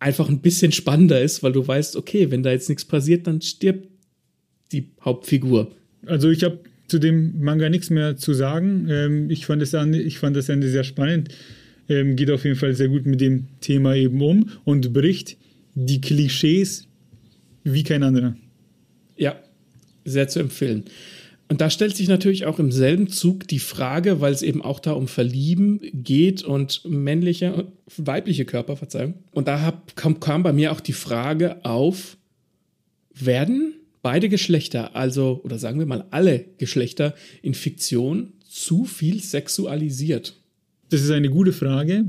einfach 0.00 0.28
ein 0.28 0.40
bisschen 0.40 0.72
spannender 0.72 1.20
ist, 1.20 1.42
weil 1.42 1.52
du 1.52 1.66
weißt, 1.66 1.96
okay, 1.96 2.30
wenn 2.30 2.42
da 2.42 2.50
jetzt 2.50 2.68
nichts 2.68 2.84
passiert, 2.84 3.26
dann 3.26 3.40
stirbt 3.40 3.88
die 4.72 4.90
Hauptfigur. 5.02 5.70
Also 6.06 6.30
ich 6.30 6.44
habe 6.44 6.58
zu 6.88 6.98
dem 6.98 7.40
Manga 7.40 7.68
nichts 7.68 7.90
mehr 7.90 8.16
zu 8.16 8.34
sagen. 8.34 8.86
Ähm, 8.90 9.30
ich, 9.30 9.46
fand 9.46 9.62
ich 9.62 10.18
fand 10.18 10.36
das 10.36 10.48
Ende 10.48 10.68
sehr 10.68 10.84
spannend. 10.84 11.30
Ähm, 11.88 12.16
geht 12.16 12.30
auf 12.30 12.44
jeden 12.44 12.56
Fall 12.56 12.74
sehr 12.74 12.88
gut 12.88 13.06
mit 13.06 13.20
dem 13.20 13.46
Thema 13.60 13.94
eben 13.94 14.20
um 14.22 14.50
und 14.64 14.92
bricht 14.92 15.36
die 15.74 16.00
Klischees 16.00 16.86
wie 17.62 17.82
kein 17.82 18.02
anderer. 18.02 18.36
Ja, 19.16 19.36
sehr 20.04 20.28
zu 20.28 20.40
empfehlen. 20.40 20.84
Und 21.48 21.60
da 21.60 21.68
stellt 21.68 21.94
sich 21.94 22.08
natürlich 22.08 22.46
auch 22.46 22.58
im 22.58 22.72
selben 22.72 23.08
Zug 23.08 23.46
die 23.48 23.58
Frage, 23.58 24.20
weil 24.20 24.32
es 24.32 24.42
eben 24.42 24.62
auch 24.62 24.80
da 24.80 24.92
um 24.92 25.08
Verlieben 25.08 25.80
geht 25.92 26.42
und 26.42 26.82
männliche, 26.84 27.66
weibliche 27.96 28.44
Körper, 28.44 28.76
Verzeihung. 28.76 29.14
Und 29.30 29.46
da 29.46 29.60
hab, 29.60 29.94
kam, 29.94 30.20
kam 30.20 30.42
bei 30.42 30.52
mir 30.52 30.72
auch 30.72 30.80
die 30.80 30.94
Frage 30.94 31.64
auf, 31.64 32.16
werden 33.14 33.74
beide 34.02 34.28
Geschlechter, 34.28 34.96
also, 34.96 35.40
oder 35.44 35.58
sagen 35.58 35.78
wir 35.78 35.86
mal 35.86 36.06
alle 36.10 36.46
Geschlechter 36.58 37.14
in 37.42 37.54
Fiktion 37.54 38.32
zu 38.48 38.84
viel 38.84 39.22
sexualisiert? 39.22 40.34
Das 40.90 41.02
ist 41.02 41.10
eine 41.10 41.30
gute 41.30 41.52
Frage. 41.52 42.04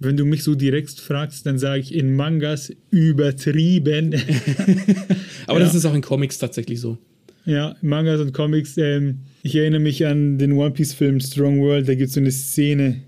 Wenn 0.00 0.16
du 0.16 0.24
mich 0.24 0.44
so 0.44 0.54
direkt 0.54 1.00
fragst, 1.00 1.44
dann 1.46 1.58
sage 1.58 1.80
ich 1.80 1.94
in 1.94 2.14
Mangas 2.14 2.72
übertrieben. 2.90 4.14
Aber 5.46 5.58
ja. 5.58 5.64
das 5.64 5.74
ist 5.74 5.84
auch 5.84 5.94
in 5.94 6.02
Comics 6.02 6.38
tatsächlich 6.38 6.80
so. 6.80 6.98
Ja, 7.44 7.74
Mangas 7.80 8.20
und 8.20 8.32
Comics. 8.32 8.76
Ähm, 8.76 9.20
ich 9.42 9.56
erinnere 9.56 9.80
mich 9.80 10.04
an 10.06 10.38
den 10.38 10.52
One 10.52 10.70
Piece-Film 10.70 11.18
Strong 11.20 11.60
World. 11.60 11.88
Da 11.88 11.94
gibt 11.94 12.08
es 12.08 12.14
so 12.14 12.20
eine 12.20 12.30
Szene, 12.30 13.00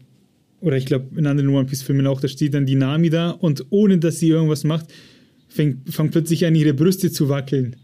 oder 0.60 0.76
ich 0.76 0.86
glaube 0.86 1.18
in 1.18 1.26
anderen 1.26 1.50
One 1.50 1.66
Piece-Filmen 1.66 2.06
auch, 2.06 2.20
da 2.20 2.28
steht 2.28 2.54
dann 2.54 2.66
die 2.66 2.74
Nami 2.74 3.10
da 3.10 3.30
und 3.30 3.66
ohne 3.70 3.98
dass 3.98 4.18
sie 4.18 4.28
irgendwas 4.28 4.64
macht, 4.64 4.86
fängt, 5.48 5.92
fängt 5.92 6.12
plötzlich 6.12 6.46
an, 6.46 6.54
ihre 6.54 6.74
Brüste 6.74 7.12
zu 7.12 7.28
wackeln. 7.28 7.76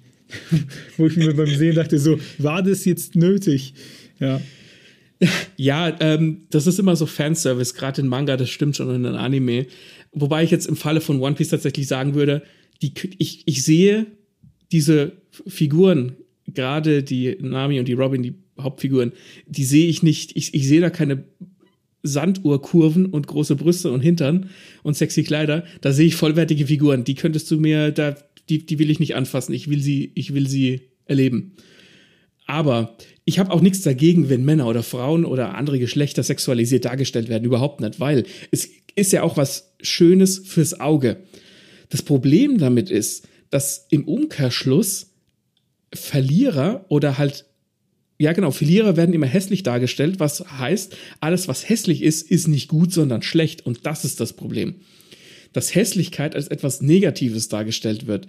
Wo 0.96 1.06
ich 1.06 1.16
mir 1.16 1.34
beim 1.34 1.46
Sehen 1.46 1.74
dachte, 1.76 1.98
so, 1.98 2.18
war 2.38 2.62
das 2.62 2.84
jetzt 2.84 3.14
nötig? 3.14 3.74
Ja. 4.18 4.40
Ja, 5.56 5.96
ähm, 6.00 6.46
das 6.50 6.66
ist 6.66 6.78
immer 6.78 6.96
so 6.96 7.06
Fanservice, 7.06 7.74
gerade 7.74 8.02
in 8.02 8.08
Manga, 8.08 8.36
das 8.36 8.50
stimmt 8.50 8.76
schon, 8.76 8.94
in 8.94 9.02
den 9.04 9.14
Anime. 9.14 9.66
Wobei 10.12 10.44
ich 10.44 10.50
jetzt 10.50 10.66
im 10.66 10.76
Falle 10.76 11.00
von 11.00 11.20
One 11.20 11.34
Piece 11.34 11.48
tatsächlich 11.48 11.86
sagen 11.86 12.14
würde, 12.14 12.42
die, 12.82 12.92
ich, 13.18 13.42
ich 13.46 13.62
sehe 13.64 14.06
diese 14.72 15.12
Figuren, 15.46 16.16
gerade 16.46 17.02
die 17.02 17.36
Nami 17.40 17.78
und 17.78 17.88
die 17.88 17.94
Robin, 17.94 18.22
die 18.22 18.34
Hauptfiguren, 18.60 19.12
die 19.46 19.64
sehe 19.64 19.88
ich 19.88 20.02
nicht, 20.02 20.36
ich, 20.36 20.54
ich 20.54 20.68
sehe 20.68 20.80
da 20.80 20.90
keine 20.90 21.24
Sanduhrkurven 22.02 23.06
und 23.06 23.26
große 23.26 23.56
Brüste 23.56 23.90
und 23.90 24.00
Hintern 24.00 24.50
und 24.82 24.96
sexy 24.96 25.24
Kleider, 25.24 25.64
da 25.80 25.92
sehe 25.92 26.06
ich 26.06 26.16
vollwertige 26.16 26.66
Figuren. 26.66 27.04
Die 27.04 27.14
könntest 27.14 27.50
du 27.50 27.58
mir, 27.58 27.90
da, 27.90 28.16
die, 28.48 28.64
die 28.64 28.78
will 28.78 28.90
ich 28.90 29.00
nicht 29.00 29.16
anfassen. 29.16 29.54
Ich 29.54 29.68
will 29.68 29.80
sie, 29.80 30.12
ich 30.14 30.34
will 30.34 30.48
sie 30.48 30.82
erleben. 31.06 31.52
Aber 32.46 32.96
ich 33.24 33.38
habe 33.38 33.50
auch 33.50 33.60
nichts 33.60 33.82
dagegen, 33.82 34.28
wenn 34.28 34.44
Männer 34.44 34.66
oder 34.66 34.82
Frauen 34.82 35.24
oder 35.24 35.54
andere 35.54 35.78
Geschlechter 35.78 36.22
sexualisiert 36.22 36.84
dargestellt 36.84 37.28
werden. 37.28 37.44
Überhaupt 37.44 37.80
nicht, 37.80 37.98
weil 37.98 38.24
es 38.50 38.68
ist 38.94 39.12
ja 39.12 39.22
auch 39.22 39.36
was 39.36 39.74
Schönes 39.82 40.38
fürs 40.38 40.80
Auge. 40.80 41.18
Das 41.88 42.02
Problem 42.02 42.58
damit 42.58 42.90
ist, 42.90 43.28
dass 43.50 43.86
im 43.90 44.04
Umkehrschluss 44.04 45.12
Verlierer 45.92 46.84
oder 46.88 47.16
halt, 47.18 47.46
ja 48.18 48.32
genau, 48.32 48.50
Verlierer 48.50 48.96
werden 48.96 49.14
immer 49.14 49.26
hässlich 49.26 49.62
dargestellt, 49.62 50.18
was 50.18 50.44
heißt, 50.58 50.96
alles 51.20 51.48
was 51.48 51.68
hässlich 51.68 52.02
ist, 52.02 52.28
ist 52.30 52.48
nicht 52.48 52.68
gut, 52.68 52.92
sondern 52.92 53.22
schlecht. 53.22 53.64
Und 53.64 53.86
das 53.86 54.04
ist 54.04 54.20
das 54.20 54.32
Problem 54.32 54.76
dass 55.56 55.74
Hässlichkeit 55.74 56.36
als 56.36 56.48
etwas 56.48 56.82
Negatives 56.82 57.48
dargestellt 57.48 58.06
wird. 58.06 58.26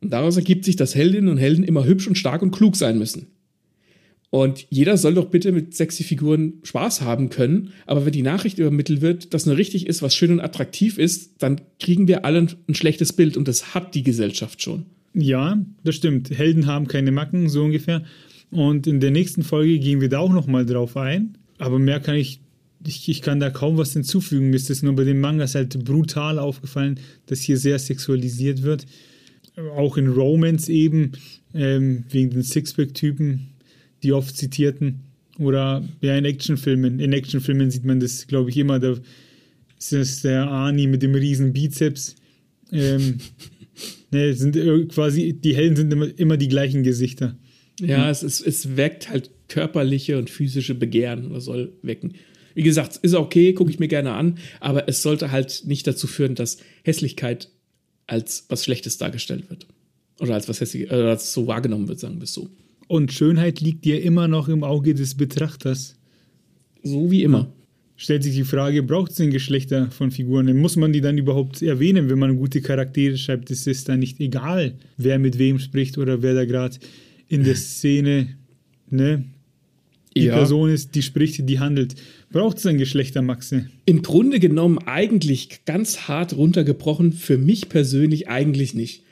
Und 0.00 0.14
daraus 0.14 0.36
ergibt 0.36 0.64
sich, 0.64 0.76
dass 0.76 0.94
Heldinnen 0.94 1.28
und 1.28 1.36
Helden 1.36 1.62
immer 1.62 1.84
hübsch 1.84 2.08
und 2.08 2.16
stark 2.16 2.40
und 2.40 2.52
klug 2.52 2.74
sein 2.74 2.98
müssen. 2.98 3.26
Und 4.30 4.66
jeder 4.70 4.96
soll 4.96 5.14
doch 5.14 5.26
bitte 5.26 5.50
mit 5.50 5.74
sexy 5.74 6.04
Figuren 6.04 6.54
Spaß 6.62 7.00
haben 7.00 7.30
können. 7.30 7.72
Aber 7.86 8.06
wenn 8.06 8.12
die 8.12 8.22
Nachricht 8.22 8.58
übermittelt 8.58 9.00
wird, 9.00 9.34
dass 9.34 9.44
nur 9.46 9.56
richtig 9.56 9.86
ist, 9.88 10.02
was 10.02 10.14
schön 10.14 10.30
und 10.30 10.40
attraktiv 10.40 10.98
ist, 10.98 11.42
dann 11.42 11.60
kriegen 11.80 12.06
wir 12.06 12.24
alle 12.24 12.46
ein 12.68 12.74
schlechtes 12.74 13.12
Bild. 13.12 13.36
Und 13.36 13.48
das 13.48 13.74
hat 13.74 13.94
die 13.96 14.04
Gesellschaft 14.04 14.62
schon. 14.62 14.86
Ja, 15.14 15.60
das 15.82 15.96
stimmt. 15.96 16.30
Helden 16.30 16.66
haben 16.66 16.86
keine 16.86 17.10
Macken, 17.10 17.48
so 17.48 17.64
ungefähr. 17.64 18.04
Und 18.52 18.86
in 18.86 19.00
der 19.00 19.10
nächsten 19.10 19.42
Folge 19.42 19.80
gehen 19.80 20.00
wir 20.00 20.08
da 20.08 20.20
auch 20.20 20.32
nochmal 20.32 20.64
drauf 20.64 20.96
ein. 20.96 21.36
Aber 21.58 21.80
mehr 21.80 21.98
kann 21.98 22.14
ich 22.14 22.40
ich, 22.86 23.08
ich 23.08 23.22
kann 23.22 23.40
da 23.40 23.50
kaum 23.50 23.76
was 23.76 23.92
hinzufügen. 23.92 24.50
Mir 24.50 24.56
ist 24.56 24.70
es 24.70 24.82
nur 24.82 24.94
bei 24.94 25.04
den 25.04 25.20
Mangas 25.20 25.54
halt 25.54 25.84
brutal 25.84 26.38
aufgefallen, 26.38 26.98
dass 27.26 27.40
hier 27.40 27.58
sehr 27.58 27.78
sexualisiert 27.78 28.62
wird. 28.62 28.86
Auch 29.76 29.96
in 29.96 30.08
Romance 30.08 30.70
eben, 30.70 31.12
ähm, 31.52 32.04
wegen 32.08 32.30
den 32.30 32.42
Sixpack-Typen, 32.42 33.49
die 34.02 34.12
oft 34.12 34.36
zitierten. 34.36 35.00
Oder 35.38 35.82
ja, 36.00 36.16
in 36.16 36.24
Actionfilmen. 36.24 37.00
In 37.00 37.12
Actionfilmen 37.12 37.70
sieht 37.70 37.84
man 37.84 38.00
das, 38.00 38.26
glaube 38.26 38.50
ich, 38.50 38.56
immer. 38.56 38.78
Da 38.78 38.96
ist 39.78 39.92
das 39.92 40.22
der 40.22 40.50
Ani 40.50 40.86
mit 40.86 41.02
dem 41.02 41.14
riesen 41.14 41.52
Bizeps. 41.52 42.16
Ähm, 42.72 43.18
ne, 44.10 44.34
sind 44.34 44.56
quasi, 44.90 45.32
die 45.32 45.54
Helden 45.54 45.76
sind 45.76 45.92
immer, 45.92 46.18
immer 46.18 46.36
die 46.36 46.48
gleichen 46.48 46.82
Gesichter. 46.82 47.36
Ja, 47.80 48.04
mhm. 48.04 48.10
es, 48.10 48.22
ist, 48.22 48.40
es 48.40 48.76
weckt 48.76 49.08
halt 49.08 49.30
körperliche 49.48 50.18
und 50.18 50.30
physische 50.30 50.74
Begehren 50.74 51.26
oder 51.26 51.40
soll 51.40 51.72
wecken. 51.82 52.14
Wie 52.54 52.62
gesagt, 52.62 52.96
ist 52.96 53.14
okay, 53.14 53.52
gucke 53.52 53.70
ich 53.70 53.78
mir 53.78 53.88
gerne 53.88 54.12
an, 54.12 54.38
aber 54.58 54.88
es 54.88 55.02
sollte 55.02 55.30
halt 55.30 55.62
nicht 55.66 55.86
dazu 55.86 56.06
führen, 56.06 56.34
dass 56.34 56.58
Hässlichkeit 56.82 57.48
als 58.06 58.46
was 58.48 58.64
Schlechtes 58.64 58.98
dargestellt 58.98 59.48
wird. 59.50 59.66
Oder 60.18 60.34
als 60.34 60.48
was 60.48 60.60
hässlich, 60.60 60.90
äh, 60.90 60.94
als 60.94 61.32
so 61.32 61.46
wahrgenommen 61.46 61.88
wird, 61.88 62.00
sagen 62.00 62.16
wir 62.16 62.24
es 62.24 62.34
so. 62.34 62.50
Und 62.90 63.12
Schönheit 63.12 63.60
liegt 63.60 63.84
dir 63.84 64.02
immer 64.02 64.26
noch 64.26 64.48
im 64.48 64.64
Auge 64.64 64.94
des 64.94 65.14
Betrachters. 65.14 65.94
So 66.82 67.08
wie 67.08 67.22
immer. 67.22 67.52
Stellt 67.94 68.24
sich 68.24 68.34
die 68.34 68.42
Frage, 68.42 68.82
braucht 68.82 69.12
es 69.12 69.18
den 69.18 69.30
Geschlechter 69.30 69.92
von 69.92 70.10
Figuren? 70.10 70.56
Muss 70.56 70.74
man 70.74 70.92
die 70.92 71.00
dann 71.00 71.16
überhaupt 71.16 71.62
erwähnen, 71.62 72.10
wenn 72.10 72.18
man 72.18 72.36
gute 72.36 72.60
Charaktere 72.60 73.16
schreibt? 73.16 73.48
Ist 73.52 73.68
es 73.68 73.84
dann 73.84 74.00
nicht 74.00 74.18
egal, 74.18 74.74
wer 74.96 75.20
mit 75.20 75.38
wem 75.38 75.60
spricht 75.60 75.98
oder 75.98 76.20
wer 76.22 76.34
da 76.34 76.44
gerade 76.44 76.78
in 77.28 77.44
der 77.44 77.54
Szene 77.54 78.36
ne, 78.88 79.24
die 80.16 80.24
Ja. 80.24 80.34
Person 80.34 80.68
ist, 80.68 80.96
die 80.96 81.02
spricht, 81.02 81.48
die 81.48 81.60
handelt. 81.60 81.94
Braucht 82.32 82.58
es 82.58 82.66
ein 82.66 82.76
Geschlechtermaxe? 82.76 83.66
Im 83.86 84.02
Grunde 84.02 84.40
genommen 84.40 84.78
eigentlich 84.78 85.64
ganz 85.64 86.08
hart 86.08 86.36
runtergebrochen, 86.36 87.12
für 87.12 87.38
mich 87.38 87.68
persönlich 87.68 88.28
eigentlich 88.28 88.74
nicht. 88.74 89.04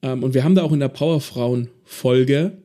Ähm, 0.00 0.22
und 0.22 0.32
wir 0.32 0.44
haben 0.44 0.54
da 0.54 0.62
auch 0.62 0.72
in 0.72 0.80
der 0.80 0.88
Powerfrauen-Folge, 0.88 2.56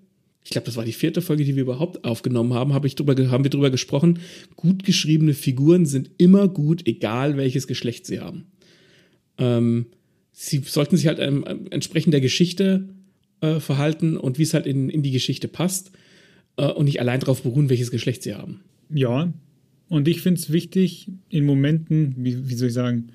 ich 0.44 0.50
glaube, 0.50 0.66
das 0.66 0.76
war 0.76 0.84
die 0.84 0.92
vierte 0.92 1.22
Folge, 1.22 1.46
die 1.46 1.56
wir 1.56 1.64
überhaupt 1.64 2.04
aufgenommen 2.04 2.54
haben, 2.54 2.74
hab 2.74 2.86
ich 2.86 2.96
drüber, 2.96 3.16
haben 3.30 3.44
wir 3.44 3.50
drüber 3.50 3.70
gesprochen. 3.70 4.20
Gut 4.56 4.84
geschriebene 4.84 5.34
Figuren 5.34 5.86
sind 5.86 6.12
immer 6.18 6.48
gut, 6.48 6.86
egal 6.86 7.38
welches 7.38 7.68
Geschlecht 7.68 8.06
sie 8.06 8.20
haben. 8.20 8.46
Ähm, 9.38 9.86
sie 10.32 10.60
sollten 10.66 10.98
sich 10.98 11.08
halt 11.08 11.20
ähm, 11.20 11.46
entsprechend 11.70 12.14
der 12.14 12.22
Geschichte 12.22 12.90
äh, 13.42 13.60
verhalten 13.60 14.18
und 14.18 14.38
wie 14.38 14.44
es 14.44 14.54
halt 14.54 14.66
in, 14.66 14.90
in 14.90 15.02
die 15.02 15.12
Geschichte 15.12 15.48
passt 15.48 15.92
äh, 16.58 16.68
und 16.68 16.86
nicht 16.86 17.00
allein 17.00 17.22
darauf 17.22 17.44
beruhen, 17.44 17.70
welches 17.70 17.92
Geschlecht 17.92 18.24
sie 18.24 18.36
haben. 18.36 18.62
Ja, 18.94 19.34
und 19.88 20.08
ich 20.08 20.22
finde 20.22 20.40
es 20.40 20.52
wichtig 20.52 21.08
in 21.30 21.46
Momenten, 21.46 22.16
wie, 22.18 22.50
wie 22.50 22.56
soll 22.56 22.68
ich 22.68 22.74
sagen, 22.74 23.10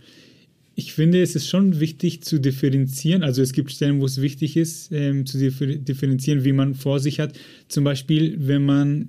ich 0.79 0.93
finde, 0.93 1.21
es 1.21 1.35
ist 1.35 1.49
schon 1.49 1.81
wichtig 1.81 2.23
zu 2.23 2.39
differenzieren. 2.39 3.25
Also 3.25 3.43
es 3.43 3.53
gibt 3.53 3.73
Stellen, 3.73 4.01
wo 4.01 4.07
es 4.07 4.23
wichtig 4.23 4.57
ist, 4.57 4.93
ähm, 4.93 5.27
zu 5.27 5.37
differ 5.37 5.67
differenzieren, 5.67 6.45
wie 6.45 6.53
man 6.53 6.77
vor 6.77 7.01
sich 7.01 7.19
hat. 7.19 7.37
Zum 7.67 7.83
Beispiel, 7.83 8.37
wenn 8.39 8.65
man 8.65 9.09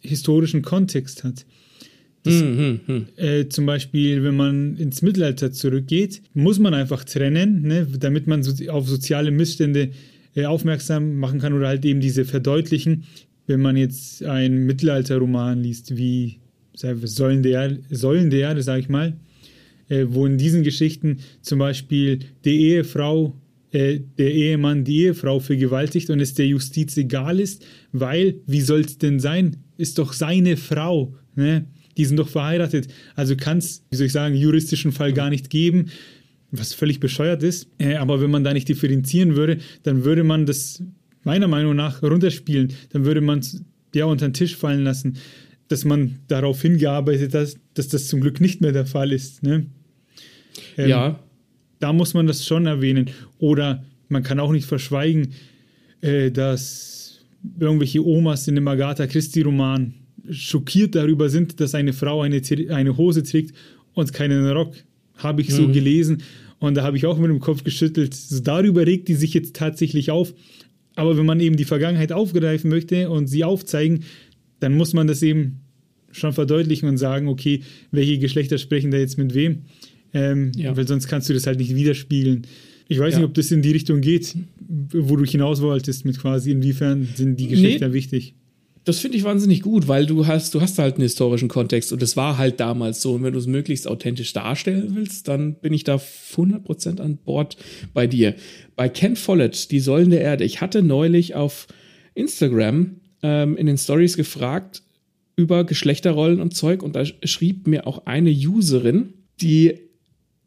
historischen 0.00 0.60
Kontext 0.62 1.22
hat. 1.22 1.46
Mhm, 2.26 2.80
mhm. 2.84 3.06
Äh, 3.14 3.48
zum 3.48 3.64
Beispiel, 3.64 4.24
wenn 4.24 4.36
man 4.36 4.76
ins 4.76 5.00
Mittelalter 5.00 5.52
zurückgeht, 5.52 6.20
muss 6.34 6.58
man 6.58 6.74
einfach 6.74 7.04
trennen, 7.04 7.62
ne, 7.62 7.86
damit 8.00 8.26
man 8.26 8.42
so, 8.42 8.68
auf 8.68 8.88
soziale 8.88 9.30
Missstände 9.30 9.90
äh, 10.34 10.46
aufmerksam 10.46 11.20
machen 11.20 11.38
kann 11.38 11.52
oder 11.52 11.68
halt 11.68 11.84
eben 11.84 12.00
diese 12.00 12.24
verdeutlichen. 12.24 13.04
Wenn 13.46 13.60
man 13.60 13.76
jetzt 13.76 14.24
einen 14.24 14.66
Mittelalterroman 14.66 15.62
liest, 15.62 15.96
wie 15.96 16.38
Säulen 16.74 17.44
der 17.44 17.78
Säulen 17.88 18.30
der 18.30 18.40
Erde 18.40 18.64
sage 18.64 18.80
ich 18.80 18.88
mal, 18.88 19.16
äh, 19.88 20.06
wo 20.08 20.26
in 20.26 20.38
diesen 20.38 20.62
Geschichten 20.62 21.18
zum 21.42 21.58
Beispiel 21.58 22.20
die 22.44 22.60
Ehefrau, 22.68 23.40
äh, 23.70 24.00
der 24.18 24.32
Ehemann 24.32 24.84
die 24.84 25.04
Ehefrau 25.04 25.40
vergewaltigt 25.40 26.10
und 26.10 26.20
es 26.20 26.34
der 26.34 26.46
Justiz 26.46 26.96
egal 26.96 27.40
ist, 27.40 27.64
weil, 27.92 28.40
wie 28.46 28.60
soll 28.60 28.80
es 28.80 28.98
denn 28.98 29.20
sein? 29.20 29.56
Ist 29.76 29.98
doch 29.98 30.12
seine 30.12 30.56
Frau, 30.56 31.14
ne? 31.34 31.66
Die 31.96 32.04
sind 32.04 32.16
doch 32.16 32.28
verheiratet. 32.28 32.86
Also 33.16 33.34
kann 33.34 33.58
es, 33.58 33.84
wie 33.90 33.96
soll 33.96 34.06
ich 34.06 34.12
sagen, 34.12 34.36
juristischen 34.36 34.92
Fall 34.92 35.12
gar 35.12 35.30
nicht 35.30 35.50
geben, 35.50 35.86
was 36.52 36.72
völlig 36.72 37.00
bescheuert 37.00 37.42
ist. 37.42 37.68
Äh, 37.78 37.96
aber 37.96 38.20
wenn 38.20 38.30
man 38.30 38.44
da 38.44 38.54
nicht 38.54 38.68
differenzieren 38.68 39.36
würde, 39.36 39.58
dann 39.82 40.04
würde 40.04 40.22
man 40.22 40.46
das 40.46 40.82
meiner 41.24 41.48
Meinung 41.48 41.76
nach 41.76 42.02
runterspielen. 42.02 42.72
Dann 42.90 43.04
würde 43.04 43.20
man 43.20 43.40
es 43.40 43.62
ja 43.94 44.04
unter 44.04 44.28
den 44.28 44.32
Tisch 44.32 44.56
fallen 44.56 44.84
lassen, 44.84 45.16
dass 45.66 45.84
man 45.84 46.20
darauf 46.28 46.62
hingearbeitet 46.62 47.34
hat, 47.34 47.56
dass 47.74 47.88
das 47.88 48.06
zum 48.06 48.20
Glück 48.20 48.40
nicht 48.40 48.60
mehr 48.60 48.72
der 48.72 48.86
Fall 48.86 49.12
ist. 49.12 49.42
Ne? 49.42 49.66
Ähm, 50.76 50.88
ja, 50.88 51.18
da 51.80 51.92
muss 51.92 52.14
man 52.14 52.26
das 52.26 52.44
schon 52.46 52.66
erwähnen. 52.66 53.10
Oder 53.38 53.84
man 54.08 54.22
kann 54.22 54.40
auch 54.40 54.52
nicht 54.52 54.66
verschweigen, 54.66 55.32
äh, 56.00 56.30
dass 56.30 57.20
irgendwelche 57.58 58.04
Omas 58.04 58.48
in 58.48 58.54
dem 58.56 58.66
Agatha 58.68 59.06
Christie-Roman 59.06 59.94
schockiert 60.30 60.94
darüber 60.94 61.28
sind, 61.28 61.60
dass 61.60 61.74
eine 61.74 61.92
Frau 61.92 62.22
eine, 62.22 62.42
eine 62.70 62.96
Hose 62.96 63.22
trägt 63.22 63.54
und 63.94 64.12
keinen 64.12 64.46
Rock. 64.50 64.74
Habe 65.16 65.40
ich 65.40 65.52
so 65.52 65.62
Mhm. 65.62 65.72
gelesen. 65.72 66.22
Und 66.60 66.76
da 66.76 66.82
habe 66.82 66.96
ich 66.96 67.06
auch 67.06 67.18
mit 67.18 67.30
dem 67.30 67.40
Kopf 67.40 67.64
geschüttelt. 67.64 68.14
So, 68.14 68.40
darüber 68.40 68.86
regt 68.86 69.08
die 69.08 69.14
sich 69.14 69.32
jetzt 69.34 69.54
tatsächlich 69.56 70.10
auf. 70.10 70.34
Aber 70.96 71.16
wenn 71.16 71.26
man 71.26 71.38
eben 71.40 71.56
die 71.56 71.64
Vergangenheit 71.64 72.12
aufgreifen 72.12 72.68
möchte 72.70 73.08
und 73.08 73.28
sie 73.28 73.44
aufzeigen, 73.44 74.04
dann 74.60 74.76
muss 74.76 74.92
man 74.94 75.06
das 75.06 75.22
eben 75.22 75.60
schon 76.10 76.32
verdeutlichen 76.32 76.88
und 76.88 76.98
sagen, 76.98 77.28
okay, 77.28 77.62
welche 77.92 78.18
Geschlechter 78.18 78.58
sprechen 78.58 78.90
da 78.90 78.98
jetzt 78.98 79.18
mit 79.18 79.34
wem? 79.34 79.62
Ähm, 80.14 80.52
Ja. 80.56 80.76
Weil 80.76 80.86
sonst 80.88 81.08
kannst 81.08 81.28
du 81.28 81.34
das 81.34 81.46
halt 81.46 81.58
nicht 81.58 81.74
widerspiegeln. 81.74 82.42
Ich 82.88 82.98
weiß 82.98 83.14
Ja. 83.14 83.18
nicht, 83.20 83.28
ob 83.28 83.34
das 83.34 83.50
in 83.50 83.60
die 83.62 83.70
Richtung 83.72 84.00
geht, 84.00 84.34
wo 84.92 85.16
du 85.16 85.24
hinaus 85.24 85.60
wolltest, 85.60 86.04
mit 86.04 86.18
quasi, 86.18 86.50
inwiefern 86.52 87.06
sind 87.14 87.38
die 87.38 87.48
Geschlechter 87.48 87.92
wichtig. 87.92 88.34
Das 88.84 89.00
finde 89.00 89.18
ich 89.18 89.24
wahnsinnig 89.24 89.60
gut, 89.60 89.86
weil 89.86 90.06
du 90.06 90.26
hast, 90.26 90.54
du 90.54 90.62
hast 90.62 90.78
halt 90.78 90.94
einen 90.94 91.02
historischen 91.02 91.48
Kontext 91.48 91.92
und 91.92 92.02
es 92.02 92.16
war 92.16 92.38
halt 92.38 92.58
damals 92.58 93.02
so. 93.02 93.12
Und 93.14 93.22
wenn 93.22 93.34
du 93.34 93.38
es 93.38 93.46
möglichst 93.46 93.86
authentisch 93.86 94.32
darstellen 94.32 94.92
willst, 94.94 95.28
dann 95.28 95.56
bin 95.56 95.74
ich 95.74 95.84
da 95.84 95.96
100% 95.96 96.98
an 97.00 97.18
Bord 97.18 97.58
bei 97.92 98.06
dir. 98.06 98.34
Bei 98.76 98.88
Ken 98.88 99.14
Follett, 99.16 99.70
die 99.72 99.80
Säulen 99.80 100.08
der 100.08 100.22
Erde, 100.22 100.44
ich 100.44 100.62
hatte 100.62 100.80
neulich 100.82 101.34
auf 101.34 101.66
Instagram 102.14 102.96
ähm, 103.22 103.56
in 103.56 103.66
den 103.66 103.76
Stories 103.76 104.16
gefragt 104.16 104.82
über 105.36 105.64
Geschlechterrollen 105.64 106.40
und 106.40 106.54
Zeug 106.54 106.82
und 106.82 106.96
da 106.96 107.04
schrieb 107.04 107.66
mir 107.66 107.86
auch 107.86 108.06
eine 108.06 108.30
Userin, 108.30 109.12
die 109.40 109.74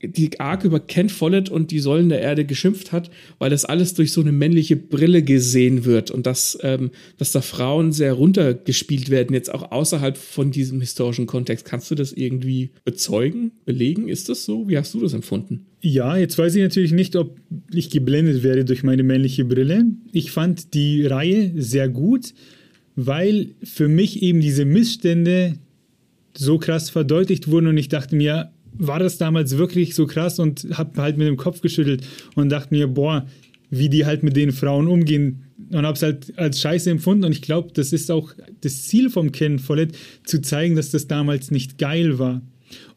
die 0.03 0.39
arg 0.39 0.63
über 0.63 0.79
Ken 0.79 1.09
Follett 1.09 1.49
und 1.49 1.71
die 1.71 1.79
Säulen 1.79 2.09
der 2.09 2.21
Erde 2.21 2.45
geschimpft 2.45 2.91
hat, 2.91 3.11
weil 3.39 3.49
das 3.49 3.65
alles 3.65 3.93
durch 3.93 4.11
so 4.11 4.21
eine 4.21 4.31
männliche 4.31 4.75
Brille 4.75 5.23
gesehen 5.23 5.85
wird 5.85 6.11
und 6.11 6.25
dass, 6.25 6.57
ähm, 6.61 6.91
dass 7.17 7.31
da 7.31 7.41
Frauen 7.41 7.91
sehr 7.91 8.13
runtergespielt 8.13 9.09
werden, 9.09 9.33
jetzt 9.33 9.53
auch 9.53 9.71
außerhalb 9.71 10.17
von 10.17 10.51
diesem 10.51 10.79
historischen 10.81 11.27
Kontext. 11.27 11.65
Kannst 11.65 11.91
du 11.91 11.95
das 11.95 12.13
irgendwie 12.13 12.71
bezeugen, 12.83 13.51
belegen? 13.65 14.07
Ist 14.07 14.29
das 14.29 14.45
so? 14.45 14.67
Wie 14.67 14.77
hast 14.77 14.93
du 14.93 14.99
das 14.99 15.13
empfunden? 15.13 15.67
Ja, 15.81 16.17
jetzt 16.17 16.37
weiß 16.37 16.55
ich 16.55 16.61
natürlich 16.61 16.91
nicht, 16.91 17.15
ob 17.15 17.39
ich 17.73 17.89
geblendet 17.89 18.43
werde 18.43 18.65
durch 18.65 18.83
meine 18.83 19.03
männliche 19.03 19.45
Brille. 19.45 19.85
Ich 20.11 20.31
fand 20.31 20.73
die 20.73 21.05
Reihe 21.05 21.51
sehr 21.55 21.89
gut, 21.89 22.33
weil 22.95 23.55
für 23.63 23.87
mich 23.87 24.21
eben 24.21 24.41
diese 24.41 24.65
Missstände 24.65 25.55
so 26.37 26.59
krass 26.59 26.89
verdeutlicht 26.89 27.49
wurden 27.49 27.67
und 27.67 27.77
ich 27.77 27.89
dachte 27.89 28.15
mir, 28.15 28.51
war 28.73 28.99
das 28.99 29.17
damals 29.17 29.57
wirklich 29.57 29.95
so 29.95 30.07
krass 30.07 30.39
und 30.39 30.67
habe 30.73 31.01
halt 31.01 31.17
mit 31.17 31.27
dem 31.27 31.37
Kopf 31.37 31.61
geschüttelt 31.61 32.05
und 32.35 32.49
dachte 32.49 32.73
mir, 32.73 32.87
boah, 32.87 33.25
wie 33.69 33.89
die 33.89 34.05
halt 34.05 34.23
mit 34.23 34.35
den 34.35 34.51
Frauen 34.51 34.87
umgehen 34.87 35.43
und 35.71 35.85
habe 35.85 35.95
es 35.95 36.03
halt 36.03 36.37
als 36.37 36.59
scheiße 36.59 36.89
empfunden 36.89 37.25
und 37.25 37.31
ich 37.31 37.41
glaube, 37.41 37.71
das 37.73 37.93
ist 37.93 38.11
auch 38.11 38.33
das 38.61 38.83
Ziel 38.83 39.09
vom 39.09 39.31
Ken 39.31 39.59
Follett, 39.59 39.97
zu 40.25 40.41
zeigen, 40.41 40.75
dass 40.75 40.91
das 40.91 41.07
damals 41.07 41.51
nicht 41.51 41.77
geil 41.77 42.19
war. 42.19 42.41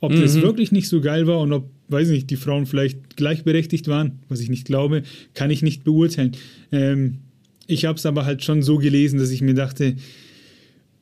Ob 0.00 0.12
das 0.12 0.40
wirklich 0.40 0.70
nicht 0.70 0.88
so 0.88 1.00
geil 1.00 1.26
war 1.26 1.40
und 1.40 1.52
ob, 1.52 1.68
weiß 1.88 2.08
nicht, 2.08 2.30
die 2.30 2.36
Frauen 2.36 2.66
vielleicht 2.66 3.16
gleichberechtigt 3.16 3.88
waren, 3.88 4.20
was 4.28 4.40
ich 4.40 4.48
nicht 4.48 4.66
glaube, 4.66 5.02
kann 5.34 5.50
ich 5.50 5.62
nicht 5.62 5.82
beurteilen. 5.82 6.32
Ähm, 6.70 7.18
ich 7.66 7.84
habe 7.84 7.98
es 7.98 8.06
aber 8.06 8.24
halt 8.24 8.44
schon 8.44 8.62
so 8.62 8.78
gelesen, 8.78 9.18
dass 9.18 9.30
ich 9.30 9.42
mir 9.42 9.54
dachte, 9.54 9.96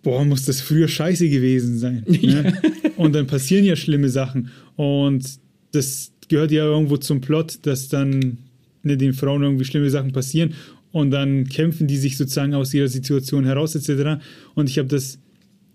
boah, 0.02 0.24
muss 0.24 0.44
das 0.44 0.60
früher 0.60 0.88
scheiße 0.88 1.28
gewesen 1.28 1.78
sein. 1.78 2.04
Ne? 2.22 2.54
Und 2.96 3.14
dann 3.14 3.26
passieren 3.26 3.64
ja 3.64 3.76
schlimme 3.76 4.08
Sachen. 4.08 4.50
Und 4.76 5.24
das 5.72 6.12
gehört 6.28 6.50
ja 6.50 6.64
irgendwo 6.64 6.96
zum 6.96 7.20
Plot, 7.20 7.60
dass 7.62 7.88
dann 7.88 8.38
ne, 8.82 8.96
den 8.96 9.12
Frauen 9.12 9.42
irgendwie 9.42 9.64
schlimme 9.64 9.90
Sachen 9.90 10.12
passieren. 10.12 10.54
Und 10.92 11.10
dann 11.10 11.48
kämpfen 11.48 11.86
die 11.86 11.96
sich 11.96 12.16
sozusagen 12.16 12.54
aus 12.54 12.74
ihrer 12.74 12.88
Situation 12.88 13.44
heraus, 13.44 13.74
etc. 13.74 14.22
Und 14.54 14.68
ich 14.68 14.78
habe 14.78 14.88
das 14.88 15.18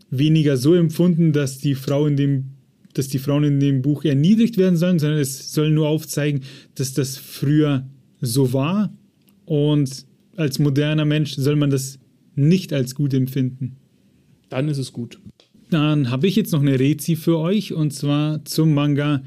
weniger 0.10 0.58
so 0.58 0.74
empfunden, 0.74 1.34
dass 1.34 1.58
die 1.58 1.76
Frau 1.76 2.06
in 2.08 2.16
dem 2.16 2.46
dass 2.94 3.10
die 3.10 3.20
Frauen 3.20 3.44
in 3.44 3.60
dem 3.60 3.84
Buch 3.84 4.06
erniedrigt 4.06 4.58
werden 4.58 4.76
sollen, 4.76 4.98
sondern 4.98 5.20
es 5.20 5.54
soll 5.54 5.70
nur 5.70 5.88
aufzeigen, 5.88 6.42
dass 6.74 6.94
das 6.94 7.16
früher 7.16 7.88
so 8.22 8.54
war 8.54 8.92
und 9.46 10.06
als 10.36 10.58
moderner 10.58 11.06
Mensch 11.06 11.36
soll 11.36 11.56
man 11.56 11.70
das 11.70 12.00
nicht 12.36 12.74
als 12.74 12.96
gut 12.96 13.14
empfinden. 13.14 13.76
Dann 14.50 14.68
ist 14.70 14.78
es 14.78 14.94
gut. 14.94 15.20
Dann 15.70 16.10
habe 16.10 16.28
ich 16.28 16.36
jetzt 16.36 16.54
noch 16.54 16.62
eine 16.62 16.80
Rezi 16.80 17.16
für 17.16 17.38
euch 17.38 17.74
und 17.74 17.92
zwar 17.92 18.44
zum 18.46 18.74
Manga 18.74 19.22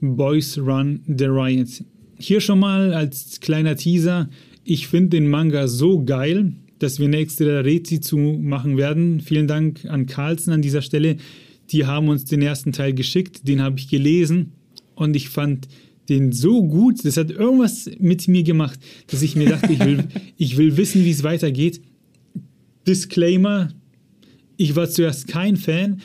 Boys 0.00 0.58
Run 0.58 1.00
the 1.06 1.24
Riot. 1.24 1.84
Hier 2.18 2.40
schon 2.40 2.58
mal 2.58 2.92
als 2.92 3.40
kleiner 3.40 3.76
Teaser, 3.76 4.28
ich 4.64 4.88
finde 4.88 5.10
den 5.10 5.28
Manga 5.28 5.68
so 5.68 6.04
geil, 6.04 6.52
dass 6.78 6.98
wir 6.98 7.10
extra 7.14 7.60
Rezi 7.60 8.00
zu 8.00 8.18
machen 8.18 8.76
werden. 8.76 9.20
Vielen 9.20 9.46
Dank 9.46 9.86
an 9.86 10.06
Carlsen 10.06 10.52
an 10.52 10.60
dieser 10.60 10.82
Stelle. 10.82 11.16
Die 11.70 11.86
haben 11.86 12.08
uns 12.08 12.24
den 12.24 12.42
ersten 12.42 12.72
Teil 12.72 12.92
geschickt, 12.92 13.48
den 13.48 13.62
habe 13.62 13.78
ich 13.78 13.88
gelesen 13.88 14.52
und 14.94 15.16
ich 15.16 15.30
fand 15.30 15.68
den 16.08 16.32
so 16.32 16.62
gut, 16.62 17.04
das 17.04 17.16
hat 17.16 17.30
irgendwas 17.30 17.90
mit 17.98 18.28
mir 18.28 18.44
gemacht, 18.44 18.78
dass 19.08 19.22
ich 19.22 19.34
mir 19.34 19.48
dachte, 19.48 19.72
ich 19.72 19.80
will, 19.80 20.04
ich 20.36 20.56
will 20.56 20.76
wissen, 20.76 21.04
wie 21.04 21.10
es 21.10 21.22
weitergeht. 21.22 21.80
Disclaimer, 22.86 23.70
ich 24.56 24.76
war 24.76 24.88
zuerst 24.88 25.28
kein 25.28 25.56
Fan, 25.56 26.00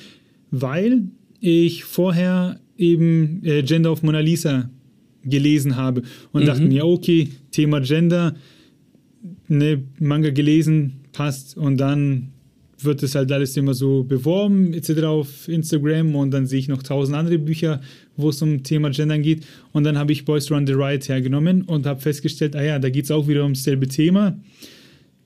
weil 0.52 1.04
ich 1.40 1.84
vorher 1.84 2.60
eben 2.78 3.42
äh, 3.44 3.64
Gender 3.64 3.92
of 3.92 4.04
Mona 4.04 4.20
Lisa 4.20 4.70
gelesen 5.24 5.76
habe 5.76 6.02
und 6.32 6.48
dachte 6.48 6.64
mir, 6.64 6.86
okay, 6.86 7.30
Thema 7.52 7.80
Gender, 7.82 8.36
ne, 9.48 9.84
Manga 10.00 10.32
gelesen, 10.32 10.94
passt 11.14 11.58
und 11.58 11.78
dann 11.78 12.30
wird 12.84 13.04
es 13.04 13.14
halt 13.14 13.32
alles 13.32 13.56
immer 13.58 13.76
so 13.76 14.04
beworben 14.04 14.74
etc. 14.74 15.04
auf 15.04 15.48
Instagram 15.48 16.16
und 16.16 16.32
dann 16.32 16.48
sehe 16.48 16.60
ich 16.60 16.68
noch 16.68 16.82
tausend 16.82 17.16
andere 17.16 17.38
Bücher, 17.38 17.82
wo 18.18 18.30
es 18.30 18.42
um 18.42 18.64
Thema 18.64 18.90
Gendern 18.90 19.22
geht 19.22 19.46
und 19.72 19.84
dann 19.84 19.98
habe 19.98 20.12
ich 20.12 20.26
Boys 20.26 20.52
Run 20.52 20.66
the 20.66 20.74
Riot 20.74 21.08
hergenommen 21.08 21.62
und 21.64 21.86
habe 21.86 22.00
festgestellt, 22.00 22.56
ah 22.56 22.64
ja, 22.64 22.80
da 22.80 22.90
geht 22.90 23.06
es 23.06 23.12
auch 23.12 23.28
wieder 23.28 23.44
ums 23.44 23.64
selbe 23.64 23.88
Thema. 23.88 24.40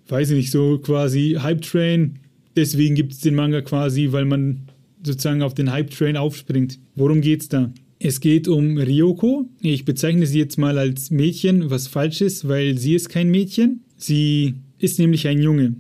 Weiß 0.08 0.30
ich 0.32 0.38
nicht, 0.38 0.52
so 0.52 0.78
quasi 0.80 1.38
Hype 1.40 1.62
Train 1.62 2.20
deswegen 2.56 2.96
gibt 2.96 3.14
es 3.14 3.20
den 3.20 3.36
Manga 3.36 3.62
quasi, 3.62 4.12
weil 4.12 4.26
man 4.26 4.70
sozusagen 5.04 5.42
auf 5.42 5.54
den 5.54 5.72
Hype-Train 5.72 6.18
aufspringt. 6.18 6.80
Worum 6.96 7.22
geht's 7.22 7.50
da? 7.50 7.72
Es 8.00 8.20
geht 8.20 8.48
um 8.48 8.78
Ryoko. 8.78 9.50
Ich 9.62 9.86
bezeichne 9.86 10.26
sie 10.26 10.40
jetzt 10.40 10.58
mal 10.58 10.78
als 10.78 11.12
Mädchen, 11.12 11.70
was 11.70 11.88
falsch 11.88 12.22
ist, 12.22 12.48
weil 12.48 12.78
sie 12.78 12.96
ist 12.96 13.10
kein 13.10 13.30
Mädchen. 13.30 13.82
Sie 13.98 14.56
ist 14.80 15.00
nämlich 15.00 15.28
ein 15.28 15.42
Junge. 15.42 15.76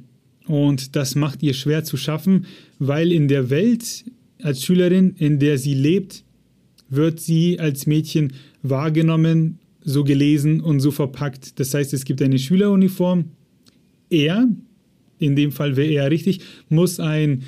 Und 0.47 0.95
das 0.95 1.15
macht 1.15 1.43
ihr 1.43 1.53
schwer 1.53 1.83
zu 1.83 1.97
schaffen, 1.97 2.45
weil 2.79 3.11
in 3.11 3.27
der 3.27 3.49
Welt 3.49 4.05
als 4.41 4.63
Schülerin, 4.63 5.15
in 5.17 5.39
der 5.39 5.57
sie 5.57 5.73
lebt, 5.73 6.23
wird 6.89 7.19
sie 7.19 7.59
als 7.59 7.87
Mädchen 7.87 8.33
wahrgenommen, 8.61 9.59
so 9.81 10.03
gelesen 10.03 10.61
und 10.61 10.79
so 10.79 10.91
verpackt. 10.91 11.59
Das 11.59 11.73
heißt, 11.73 11.93
es 11.93 12.05
gibt 12.05 12.21
eine 12.21 12.39
Schüleruniform. 12.39 13.25
Er, 14.09 14.47
in 15.19 15.35
dem 15.35 15.51
Fall 15.51 15.75
wäre 15.75 15.93
er 15.93 16.11
richtig, 16.11 16.41
muss 16.69 16.99
ein 16.99 17.43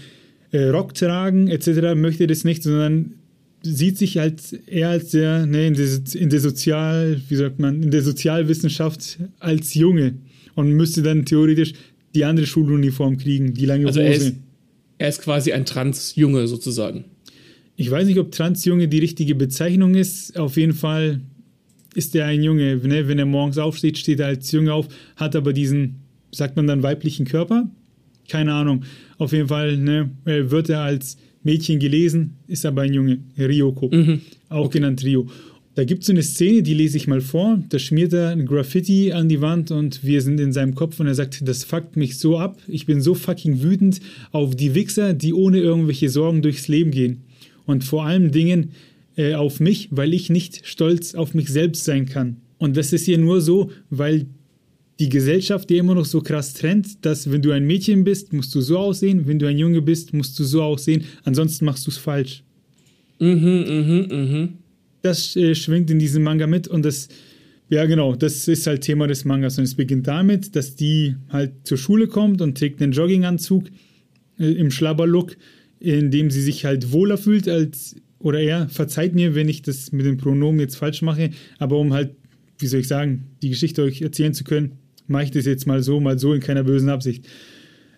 äh, 0.52 0.64
Rock 0.70 0.94
tragen 0.94 1.48
etc., 1.48 1.96
möchte 1.96 2.28
das 2.28 2.44
nicht, 2.44 2.64
sondern 2.64 3.14
sieht 3.62 3.98
sich 3.98 4.20
als 4.20 4.54
eher 4.54 4.90
als 4.90 5.12
der, 5.12 5.46
ne, 5.46 5.68
in, 5.68 5.74
der, 5.74 5.88
in 6.14 6.30
der 6.30 6.40
Sozial, 6.40 7.20
wie 7.28 7.36
sagt 7.36 7.60
man, 7.60 7.84
in 7.84 7.92
der 7.92 8.02
Sozialwissenschaft 8.02 9.18
als 9.40 9.74
Junge 9.74 10.16
und 10.56 10.72
müsste 10.72 11.02
dann 11.02 11.26
theoretisch 11.26 11.74
die 12.16 12.24
andere 12.24 12.48
Schuluniform 12.48 13.18
kriegen, 13.18 13.54
die 13.54 13.66
lange 13.66 13.88
also 13.88 14.00
Hose. 14.00 14.10
Er 14.10 14.16
ist, 14.16 14.36
er 14.98 15.10
ist 15.10 15.22
quasi 15.22 15.52
ein 15.52 15.66
Transjunge 15.66 16.48
sozusagen. 16.48 17.06
Ich 17.76 17.92
weiß 17.92 18.08
nicht, 18.08 18.18
ob 18.18 18.32
Transjunge 18.32 18.88
die 18.88 19.00
richtige 19.00 19.36
Bezeichnung 19.36 19.94
ist. 19.94 20.38
Auf 20.38 20.58
jeden 20.58 20.74
Fall 20.74 21.22
ist 21.94 22.16
er 22.16 22.26
ein 22.26 22.42
Junge. 22.42 22.78
Ne? 22.78 23.08
Wenn 23.08 23.20
er 23.20 23.26
morgens 23.26 23.58
aufsteht, 23.58 23.98
steht 23.98 24.20
er 24.20 24.28
als 24.28 24.52
Junge 24.52 24.74
auf, 24.74 24.88
hat 25.16 25.36
aber 25.36 25.54
diesen, 25.54 25.98
sagt 26.38 26.56
man 26.56 26.68
dann, 26.68 26.84
weiblichen 26.84 27.26
Körper. 27.26 27.70
Keine 28.28 28.54
Ahnung. 28.54 28.84
Auf 29.18 29.32
jeden 29.32 29.48
Fall 29.48 29.78
ne, 29.78 30.12
wird 30.26 30.70
er 30.70 30.82
als 30.82 31.18
Mädchen 31.44 31.80
gelesen, 31.80 32.38
ist 32.48 32.66
aber 32.66 32.82
ein 32.82 32.94
Junge. 32.94 33.20
Ryoko. 33.38 33.90
Mhm. 33.90 34.22
Auch 34.50 34.66
okay. 34.66 34.80
genannt 34.80 35.04
Rio. 35.04 35.28
Da 35.76 35.84
gibt 35.84 36.02
es 36.02 36.08
so 36.08 36.14
eine 36.14 36.24
Szene, 36.24 36.64
die 36.64 36.74
lese 36.74 36.98
ich 36.98 37.08
mal 37.08 37.22
vor. 37.22 37.62
Da 37.70 37.78
schmiert 37.78 38.12
er 38.12 38.30
ein 38.30 38.48
Graffiti 38.48 39.12
an 39.14 39.30
die 39.30 39.42
Wand 39.42 39.70
und 39.70 40.04
wir 40.04 40.22
sind 40.22 40.40
in 40.40 40.52
seinem 40.52 40.74
Kopf 40.74 41.00
und 41.00 41.06
er 41.06 41.14
sagt, 41.14 41.48
das 41.48 41.64
fuckt 41.64 41.96
mich 41.96 42.18
so 42.18 42.40
ab. 42.40 42.58
Ich 42.68 42.88
bin 42.88 43.00
so 43.00 43.14
fucking 43.14 43.62
wütend 43.62 44.02
auf 44.32 44.56
die 44.56 44.74
Wichser, 44.74 45.14
die 45.14 45.34
ohne 45.34 45.60
irgendwelche 45.60 46.10
Sorgen 46.10 46.42
durchs 46.42 46.68
Leben 46.68 46.90
gehen. 46.90 47.22
Und 47.66 47.84
vor 47.84 48.06
allem 48.06 48.32
Dingen 48.32 48.72
äh, 49.18 49.36
auf 49.36 49.60
mich, 49.60 49.90
weil 49.92 50.16
ich 50.16 50.32
nicht 50.32 50.66
stolz 50.66 51.14
auf 51.14 51.36
mich 51.36 51.50
selbst 51.50 51.86
sein 51.86 52.08
kann. 52.08 52.38
Und 52.58 52.76
das 52.76 52.92
ist 52.92 53.06
hier 53.06 53.20
nur 53.20 53.40
so, 53.42 53.70
weil 53.92 54.26
die 55.00 55.10
Gesellschaft 55.10 55.70
dir 55.70 55.80
immer 55.80 55.96
noch 55.96 56.06
so 56.06 56.22
krass 56.22 56.54
trennt, 56.54 57.06
dass 57.06 57.32
wenn 57.32 57.42
du 57.42 57.52
ein 57.52 57.66
Mädchen 57.66 58.04
bist, 58.04 58.34
musst 58.34 58.54
du 58.56 58.62
so 58.62 58.80
aussehen, 58.80 59.28
wenn 59.28 59.40
du 59.40 59.48
ein 59.48 59.58
Junge 59.58 59.82
bist, 59.82 60.14
musst 60.14 60.38
du 60.40 60.44
so 60.44 60.64
aussehen, 60.64 61.04
ansonsten 61.24 61.66
machst 61.66 61.86
du 61.86 61.92
es 61.92 61.98
falsch. 61.98 62.44
Mhm, 63.20 63.66
mhm, 63.68 64.08
mhm 64.10 64.50
das 65.02 65.36
äh, 65.36 65.56
schwingt 65.56 65.90
in 65.90 66.00
diesem 66.00 66.24
Manga 66.24 66.48
mit 66.48 66.68
und 66.68 66.84
das, 66.84 67.08
ja 67.70 67.86
genau, 67.86 68.16
das 68.16 68.48
ist 68.48 68.68
halt 68.68 68.82
Thema 68.82 69.08
des 69.08 69.26
Mangas 69.26 69.58
und 69.58 69.64
es 69.64 69.76
beginnt 69.76 70.08
damit, 70.08 70.56
dass 70.56 70.76
die 70.76 71.16
halt 71.30 71.54
zur 71.64 71.78
Schule 71.78 72.08
kommt 72.08 72.42
und 72.42 72.58
trägt 72.58 72.82
einen 72.82 72.92
Jogginganzug 72.92 73.70
äh, 74.40 74.52
im 74.52 74.72
Schlabberlook, 74.72 75.38
in 75.80 76.12
dem 76.12 76.30
sie 76.32 76.42
sich 76.42 76.66
halt 76.66 76.92
wohler 76.92 77.18
fühlt 77.18 77.48
als, 77.48 77.96
oder 78.20 78.40
er, 78.40 78.68
verzeiht 78.70 79.14
mir, 79.14 79.36
wenn 79.36 79.50
ich 79.50 79.62
das 79.62 79.92
mit 79.92 80.06
dem 80.06 80.18
Pronomen 80.18 80.60
jetzt 80.60 80.76
falsch 80.76 81.02
mache, 81.02 81.32
aber 81.60 81.78
um 81.78 81.94
halt, 81.94 82.16
wie 82.60 82.68
soll 82.68 82.80
ich 82.80 82.88
sagen, 82.88 83.26
die 83.42 83.50
Geschichte 83.50 83.84
euch 83.84 84.02
erzählen 84.02 84.34
zu 84.34 84.44
können, 84.44 84.74
mache 85.08 85.24
ich 85.26 85.32
das 85.32 85.46
jetzt 85.46 85.68
mal 85.68 85.82
so, 85.82 86.00
mal 86.00 86.20
so 86.20 86.34
in 86.34 86.42
keiner 86.42 86.64
bösen 86.64 86.90
Absicht. 86.90 87.28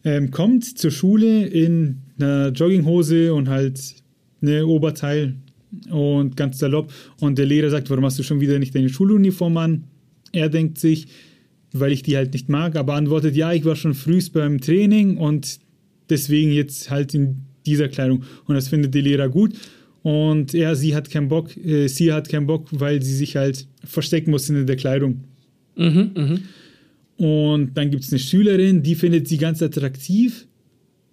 Ähm, 0.04 0.32
kommt 0.32 0.78
zur 0.78 0.92
Schule 0.92 1.46
in 1.46 2.02
einer 2.18 2.50
Jogginghose 2.50 3.34
und 3.34 3.50
halt 3.50 3.80
ne 4.42 4.66
Oberteil 4.66 5.36
und 5.90 6.36
ganz 6.38 6.60
salopp. 6.60 6.92
Und 7.20 7.38
der 7.38 7.46
Lehrer 7.46 7.70
sagt, 7.70 7.90
warum 7.90 8.06
hast 8.06 8.18
du 8.18 8.24
schon 8.24 8.40
wieder 8.40 8.60
nicht 8.60 8.74
deine 8.76 8.90
Schuluniform 8.90 9.58
an? 9.58 9.84
Er 10.32 10.50
denkt 10.50 10.78
sich, 10.78 11.08
weil 11.74 11.92
ich 11.92 12.04
die 12.04 12.16
halt 12.16 12.34
nicht 12.34 12.50
mag, 12.50 12.76
aber 12.76 12.94
antwortet, 12.94 13.36
ja, 13.36 13.54
ich 13.54 13.66
war 13.66 13.76
schon 13.76 13.94
frühst 13.94 14.34
beim 14.34 14.60
Training 14.60 15.18
und 15.18 15.60
deswegen 16.10 16.52
jetzt 16.52 16.90
halt 16.90 17.14
in 17.14 17.42
dieser 17.66 17.88
Kleidung. 17.88 18.24
Und 18.46 18.56
das 18.56 18.68
findet 18.68 18.96
der 18.96 19.02
Lehrer 19.02 19.30
gut. 19.30 19.54
Und 20.02 20.54
er, 20.54 20.76
sie 20.76 20.96
hat 20.96 21.10
keinen 21.10 21.28
Bock, 21.28 21.56
äh, 21.58 21.88
sie 21.88 22.14
hat 22.14 22.30
keinen 22.30 22.48
Bock, 22.48 22.68
weil 22.72 23.02
sie 23.02 23.16
sich 23.16 23.36
halt 23.36 23.68
verstecken 23.84 24.32
muss 24.32 24.50
in 24.50 24.66
der 24.66 24.76
Kleidung. 24.78 25.26
Mhm, 25.76 26.12
mh. 26.16 26.40
Und 27.20 27.76
dann 27.76 27.92
gibt 27.92 28.04
es 28.04 28.12
eine 28.12 28.20
Schülerin, 28.20 28.82
die 28.82 28.96
findet 28.96 29.28
sie 29.28 29.38
ganz 29.38 29.62
attraktiv. 29.62 30.48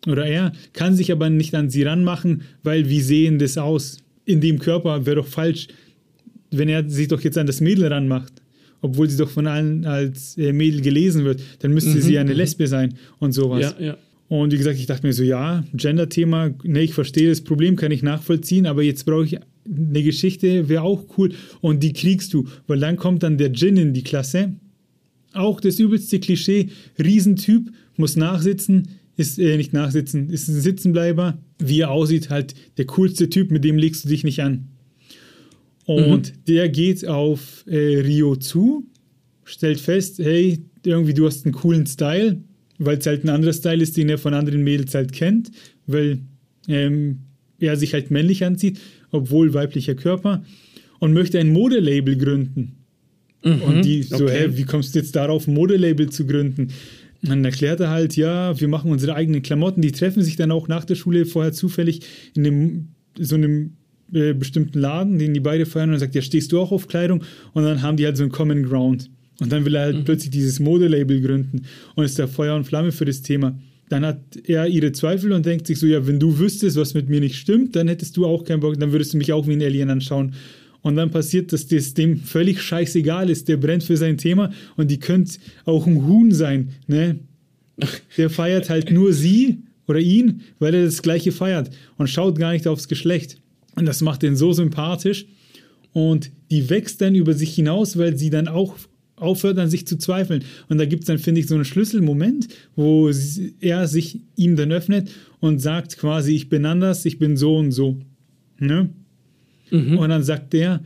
Oder 0.07 0.25
er 0.25 0.53
kann 0.73 0.95
sich 0.95 1.13
aber 1.13 1.29
nicht 1.29 1.55
an 1.55 1.69
sie 1.69 1.83
ranmachen, 1.83 2.43
weil 2.63 2.89
wie 2.89 3.01
sehen 3.01 3.39
das 3.39 3.59
aus? 3.59 3.99
in 4.27 4.41
dem 4.41 4.59
Körper 4.59 5.07
wäre 5.07 5.17
doch 5.17 5.27
falsch, 5.27 5.69
wenn 6.51 6.69
er 6.69 6.89
sich 6.91 7.09
doch 7.09 7.21
jetzt 7.23 7.39
an 7.39 7.47
das 7.47 7.61
Mädel 7.61 7.87
ranmacht, 7.87 8.33
obwohl 8.83 9.09
sie 9.09 9.17
doch 9.17 9.31
von 9.31 9.47
allen 9.47 9.87
als 9.87 10.37
äh, 10.37 10.53
Mädel 10.53 10.83
gelesen 10.83 11.25
wird, 11.25 11.41
dann 11.61 11.73
müsste 11.73 11.97
mhm, 11.97 12.03
sie 12.03 12.19
eine 12.19 12.33
mhm. 12.33 12.37
Lesbe 12.37 12.67
sein 12.67 12.95
und 13.19 13.33
sowas. 13.33 13.75
Ja, 13.79 13.87
ja. 13.87 13.97
Und 14.29 14.53
wie 14.53 14.59
gesagt, 14.59 14.77
ich 14.77 14.87
dachte 14.87 15.07
mir 15.07 15.13
so, 15.13 15.23
ja, 15.23 15.65
Gender-Thema, 15.73 16.51
ne, 16.65 16.83
ich 16.83 16.93
verstehe 16.93 17.29
das 17.29 17.43
Problem, 17.43 17.77
kann 17.77 17.93
ich 17.93 18.03
nachvollziehen, 18.03 18.67
aber 18.67 18.83
jetzt 18.83 19.07
brauche 19.07 19.25
ich 19.25 19.39
eine 19.65 20.03
Geschichte, 20.03 20.69
wäre 20.69 20.83
auch 20.83 21.05
cool. 21.17 21.33
Und 21.61 21.85
die 21.85 21.93
kriegst 21.93 22.35
du, 22.35 22.49
weil 22.67 22.81
dann 22.81 22.97
kommt 22.97 23.23
dann 23.23 23.39
der 23.39 23.53
Jin 23.53 23.77
in 23.77 23.95
die 23.95 24.03
Klasse. 24.03 24.55
Auch 25.37 25.61
das 25.61 25.79
übelste 25.79 26.19
Klischee, 26.19 26.71
Riesentyp, 26.99 27.71
muss 27.97 28.17
nachsitzen, 28.17 28.89
ist 29.17 29.39
äh, 29.39 29.57
nicht 29.57 29.73
nachsitzen, 29.73 30.31
ist 30.31 30.49
ein 30.49 30.61
Sitzenbleiber. 30.61 31.39
Wie 31.59 31.81
er 31.81 31.91
aussieht, 31.91 32.31
halt 32.31 32.55
der 32.77 32.87
coolste 32.87 33.31
Typ, 33.31 33.51
mit 33.51 33.65
dem 33.65 33.79
legst 33.79 34.05
du 34.05 34.09
dich 34.09 34.25
nicht 34.25 34.43
an. 34.43 34.69
Und 35.87 36.33
mhm. 36.33 36.45
der 36.49 36.69
geht 36.69 37.07
auf 37.07 37.65
äh, 37.67 38.01
Rio 38.01 38.37
zu, 38.37 38.87
stellt 39.45 39.81
fest, 39.81 40.19
hey, 40.19 40.59
irgendwie 40.85 41.15
du 41.15 41.27
hast 41.27 41.47
einen 41.47 41.55
coolen 41.55 41.87
Style, 41.87 42.43
weil 42.79 42.99
es 42.99 43.07
halt 43.07 43.25
ein 43.25 43.31
anderer 43.31 43.53
Style 43.53 43.83
ist, 43.83 43.97
den 43.97 44.09
er 44.09 44.19
von 44.19 44.35
anderen 44.35 44.63
Mädels 44.63 44.95
halt 44.95 45.13
kennt, 45.13 45.51
weil 45.87 46.19
ähm, 46.69 47.21
er 47.59 47.77
sich 47.77 47.95
halt 47.95 48.11
männlich 48.11 48.45
anzieht, 48.45 48.81
obwohl 49.11 49.55
weiblicher 49.55 49.95
Körper, 49.95 50.45
und 50.99 51.13
möchte 51.13 51.39
ein 51.39 51.53
Modelabel 51.53 52.17
gründen. 52.17 52.76
Mhm, 53.47 53.63
und 53.63 53.85
die 53.85 54.03
so, 54.03 54.25
okay. 54.25 54.49
hä, 54.49 54.49
wie 54.53 54.65
kommst 54.65 54.95
du 54.95 54.99
jetzt 54.99 55.15
darauf, 55.15 55.47
ein 55.47 55.55
Modelabel 55.55 56.11
zu 56.11 56.27
gründen? 56.27 56.69
dann 57.23 57.45
erklärt 57.45 57.81
er 57.81 57.91
halt, 57.91 58.17
ja, 58.17 58.59
wir 58.61 58.69
machen 58.69 58.91
unsere 58.91 59.15
eigenen 59.15 59.43
Klamotten, 59.43 59.83
die 59.83 59.91
treffen 59.91 60.23
sich 60.23 60.37
dann 60.37 60.53
auch 60.53 60.69
nach 60.69 60.85
der 60.85 60.95
Schule 60.95 61.27
vorher 61.27 61.53
zufällig 61.53 62.01
in 62.35 62.45
dem, 62.45 62.89
so 63.19 63.35
einem 63.35 63.73
äh, 64.13 64.35
bestimmten 64.35 64.79
Laden, 64.79 65.19
den 65.19 65.35
die 65.35 65.41
beide 65.41 65.67
feiern 65.67 65.89
und 65.89 65.97
er 65.97 66.01
sagt, 66.01 66.15
ja, 66.15 66.23
stehst 66.23 66.53
du 66.53 66.61
auch 66.61 66.73
auf 66.73 66.87
Kleidung? 66.87 67.25
Und 67.53 67.65
dann 67.65 67.83
haben 67.83 67.97
die 67.97 68.05
halt 68.05 68.17
so 68.17 68.23
einen 68.23 68.33
Common 68.33 68.63
Ground. 68.63 69.11
Und 69.41 69.53
dann 69.53 69.65
will 69.65 69.75
er 69.75 69.83
halt 69.83 69.97
mhm. 69.97 70.05
plötzlich 70.05 70.31
dieses 70.31 70.61
Modelabel 70.61 71.21
gründen 71.21 71.63
und 71.95 72.05
ist 72.05 72.19
da 72.19 72.27
Feuer 72.27 72.55
und 72.55 72.65
Flamme 72.65 72.93
für 72.93 73.05
das 73.05 73.23
Thema. 73.23 73.59
Dann 73.89 74.05
hat 74.05 74.21
er 74.45 74.67
ihre 74.67 74.93
Zweifel 74.93 75.33
und 75.33 75.47
denkt 75.47 75.67
sich 75.67 75.79
so, 75.79 75.87
ja, 75.87 76.07
wenn 76.07 76.19
du 76.19 76.39
wüsstest, 76.39 76.77
was 76.77 76.95
mit 76.95 77.09
mir 77.09 77.21
nicht 77.21 77.37
stimmt, 77.37 77.77
dann 77.77 77.89
hättest 77.89 78.17
du 78.17 78.27
auch 78.27 78.45
keinen 78.45 78.61
Bock, 78.61 78.79
dann 78.79 78.93
würdest 78.93 79.13
du 79.13 79.19
mich 79.19 79.33
auch 79.33 79.47
wie 79.47 79.53
ein 79.53 79.63
Alien 79.63 79.91
anschauen. 79.91 80.35
Und 80.87 80.95
dann 80.95 81.11
passiert, 81.11 81.53
dass 81.53 81.67
das 81.67 81.95
dem 81.95 82.17
völlig 82.17 82.63
scheißegal 82.63 83.29
ist. 83.29 83.49
Der 83.49 83.57
brennt 83.57 83.83
für 83.83 83.97
sein 83.97 84.19
Thema 84.19 84.53
und 84.77 84.89
die 84.89 85.01
könnte 85.01 85.41
auch 85.65 85.85
ein 85.85 86.07
Huhn 86.07 86.31
sein. 86.31 86.69
Ne? 86.87 87.19
Der 88.17 88.31
feiert 88.31 88.71
halt 88.71 88.93
nur 88.93 89.13
sie 89.13 89.65
oder 89.89 89.99
ihn, 89.99 90.43
weil 90.61 90.77
er 90.77 90.85
das 90.85 91.03
Gleiche 91.03 91.33
feiert 91.33 91.71
und 91.97 92.09
schaut 92.09 92.39
gar 92.39 92.53
nicht 92.53 92.69
aufs 92.69 92.87
Geschlecht. 92.87 93.39
Und 93.75 93.87
das 93.87 94.01
macht 94.01 94.23
den 94.23 94.37
so 94.37 94.53
sympathisch. 94.53 95.27
Und 95.93 96.31
die 96.53 96.71
wächst 96.71 97.01
dann 97.01 97.17
über 97.17 97.35
sich 97.35 97.53
hinaus, 97.53 97.99
weil 97.99 98.17
sie 98.17 98.31
dann 98.31 98.47
auch 98.47 98.77
aufhört 99.17 99.59
an 99.59 99.69
sich 99.69 99.89
zu 99.89 99.99
zweifeln. 99.99 100.45
Und 100.69 100.79
da 100.79 100.85
gibt 100.85 101.03
es 101.03 101.09
dann, 101.09 101.19
finde 101.19 101.41
ich, 101.41 101.49
so 101.49 101.57
einen 101.57 101.65
Schlüsselmoment, 101.65 102.47
wo 102.77 103.11
er 103.59 103.89
sich 103.89 104.21
ihm 104.37 104.55
dann 104.55 104.71
öffnet 104.71 105.11
und 105.41 105.59
sagt 105.59 105.99
quasi, 105.99 106.37
ich 106.37 106.49
bin 106.49 106.65
anders, 106.65 107.05
ich 107.07 107.19
bin 107.19 107.37
so 107.37 107.57
und 107.57 107.73
so. 107.73 107.99
Ne? 108.61 108.91
Mhm. 109.71 109.99
Und 109.99 110.09
dann 110.09 110.23
sagt 110.23 110.53
der, 110.53 110.83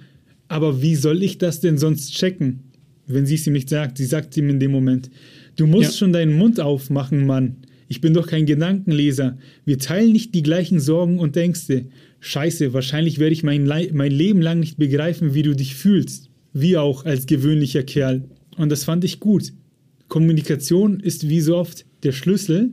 aber 0.48 0.82
wie 0.82 0.96
soll 0.96 1.22
ich 1.22 1.38
das 1.38 1.60
denn 1.60 1.78
sonst 1.78 2.12
checken, 2.12 2.60
wenn 3.06 3.26
sie 3.26 3.36
es 3.36 3.46
ihm 3.46 3.52
nicht 3.52 3.68
sagt? 3.68 3.98
Sie 3.98 4.04
sagt 4.04 4.36
ihm 4.36 4.48
in 4.48 4.60
dem 4.60 4.72
Moment, 4.72 5.10
du 5.56 5.66
musst 5.66 5.92
ja. 5.92 5.98
schon 5.98 6.12
deinen 6.12 6.36
Mund 6.36 6.60
aufmachen, 6.60 7.26
Mann. 7.26 7.56
Ich 7.88 8.00
bin 8.00 8.14
doch 8.14 8.26
kein 8.26 8.46
Gedankenleser. 8.46 9.36
Wir 9.64 9.78
teilen 9.78 10.12
nicht 10.12 10.34
die 10.34 10.44
gleichen 10.44 10.78
Sorgen 10.78 11.18
und 11.18 11.36
Ängste. 11.36 11.86
Scheiße, 12.20 12.72
wahrscheinlich 12.72 13.18
werde 13.18 13.32
ich 13.32 13.42
mein, 13.42 13.66
Le 13.66 13.90
mein 13.92 14.12
Leben 14.12 14.40
lang 14.40 14.60
nicht 14.60 14.76
begreifen, 14.76 15.34
wie 15.34 15.42
du 15.42 15.56
dich 15.56 15.74
fühlst. 15.74 16.30
Wie 16.52 16.76
auch 16.76 17.04
als 17.04 17.26
gewöhnlicher 17.26 17.82
Kerl. 17.82 18.24
Und 18.56 18.70
das 18.70 18.84
fand 18.84 19.04
ich 19.04 19.18
gut. 19.18 19.52
Kommunikation 20.08 21.00
ist 21.00 21.28
wie 21.28 21.40
so 21.40 21.56
oft 21.56 21.84
der 22.02 22.12
Schlüssel 22.12 22.72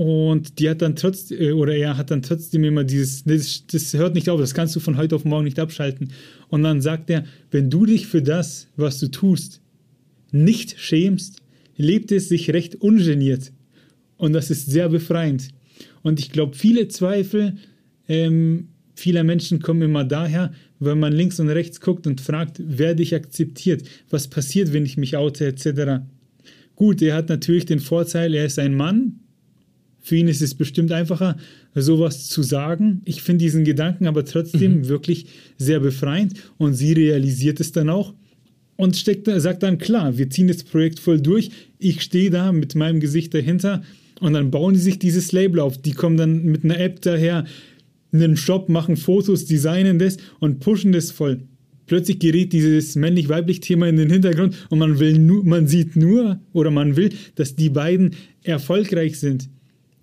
und 0.00 0.58
die 0.58 0.70
hat 0.70 0.80
dann 0.80 0.96
trotzdem, 0.96 1.38
äh, 1.42 1.52
oder 1.52 1.76
er 1.76 1.98
hat 1.98 2.10
dann 2.10 2.22
trotzdem 2.22 2.64
immer 2.64 2.84
dieses, 2.84 3.22
das, 3.24 3.66
das, 3.66 3.92
hört 3.92 4.14
nicht 4.14 4.30
auf, 4.30 4.40
das 4.40 4.54
kannst 4.54 4.74
du 4.74 4.80
von 4.80 4.96
heute 4.96 5.14
auf 5.14 5.26
morgen 5.26 5.44
nicht 5.44 5.58
abschalten. 5.58 6.14
Und 6.48 6.62
dann 6.62 6.80
sagt 6.80 7.10
er, 7.10 7.24
wenn 7.50 7.68
du 7.68 7.84
dich 7.84 8.06
für 8.06 8.22
das, 8.22 8.66
was 8.76 8.98
du 8.98 9.08
tust, 9.08 9.60
nicht 10.32 10.80
schämst, 10.80 11.42
lebt 11.76 12.12
es 12.12 12.30
sich 12.30 12.50
recht 12.50 12.76
ungeniert. 12.76 13.52
Und 14.16 14.32
das 14.32 14.50
ist 14.50 14.70
sehr 14.70 14.88
befreiend. 14.88 15.48
Und 16.00 16.18
ich 16.18 16.30
glaube, 16.30 16.56
viele 16.56 16.88
Zweifel 16.88 17.56
ähm, 18.08 18.68
vieler 18.94 19.22
Menschen 19.22 19.60
kommen 19.60 19.82
immer 19.82 20.04
daher, 20.04 20.54
wenn 20.78 20.98
man 20.98 21.12
links 21.12 21.40
und 21.40 21.50
rechts 21.50 21.78
guckt 21.78 22.06
und 22.06 22.22
fragt, 22.22 22.56
werde 22.58 23.02
ich 23.02 23.14
akzeptiert? 23.14 23.82
Was 24.08 24.28
passiert, 24.28 24.72
wenn 24.72 24.86
ich 24.86 24.96
mich 24.96 25.18
oute, 25.18 25.44
etc. 25.44 26.02
Gut, 26.74 27.02
er 27.02 27.16
hat 27.16 27.28
natürlich 27.28 27.66
den 27.66 27.80
Vorteil, 27.80 28.32
er 28.32 28.46
ist 28.46 28.58
ein 28.58 28.74
Mann. 28.74 29.20
Für 30.00 30.16
ihn 30.16 30.28
ist 30.28 30.42
es 30.42 30.54
bestimmt 30.54 30.92
einfacher, 30.92 31.36
sowas 31.74 32.28
zu 32.28 32.42
sagen. 32.42 33.02
Ich 33.04 33.22
finde 33.22 33.44
diesen 33.44 33.64
Gedanken 33.64 34.06
aber 34.06 34.24
trotzdem 34.24 34.78
mhm. 34.78 34.88
wirklich 34.88 35.26
sehr 35.58 35.80
befreiend 35.80 36.34
und 36.58 36.74
sie 36.74 36.92
realisiert 36.92 37.60
es 37.60 37.72
dann 37.72 37.90
auch 37.90 38.14
und 38.76 38.96
steckt, 38.96 39.28
sagt 39.30 39.62
dann, 39.62 39.76
klar, 39.76 40.16
wir 40.16 40.30
ziehen 40.30 40.48
das 40.48 40.64
Projekt 40.64 41.00
voll 41.00 41.20
durch. 41.20 41.50
Ich 41.78 42.00
stehe 42.00 42.30
da 42.30 42.50
mit 42.50 42.74
meinem 42.74 43.00
Gesicht 43.00 43.34
dahinter 43.34 43.82
und 44.20 44.32
dann 44.32 44.50
bauen 44.50 44.72
die 44.72 44.80
sich 44.80 44.98
dieses 44.98 45.32
Label 45.32 45.60
auf. 45.60 45.76
Die 45.76 45.92
kommen 45.92 46.16
dann 46.16 46.44
mit 46.44 46.64
einer 46.64 46.80
App 46.80 47.02
daher, 47.02 47.44
einen 48.12 48.38
Shop, 48.38 48.68
machen 48.70 48.96
Fotos, 48.96 49.44
designen 49.44 49.98
das 49.98 50.16
und 50.40 50.60
pushen 50.60 50.92
das 50.92 51.10
voll. 51.10 51.42
Plötzlich 51.86 52.20
gerät 52.20 52.52
dieses 52.52 52.94
männlich-weiblich 52.96 53.60
Thema 53.60 53.86
in 53.86 53.96
den 53.96 54.10
Hintergrund 54.10 54.56
und 54.70 54.78
man 54.78 54.98
will 54.98 55.18
nur, 55.18 55.44
man 55.44 55.66
sieht 55.66 55.96
nur 55.96 56.40
oder 56.52 56.70
man 56.70 56.96
will, 56.96 57.10
dass 57.34 57.56
die 57.56 57.68
beiden 57.68 58.14
erfolgreich 58.42 59.18
sind. 59.18 59.50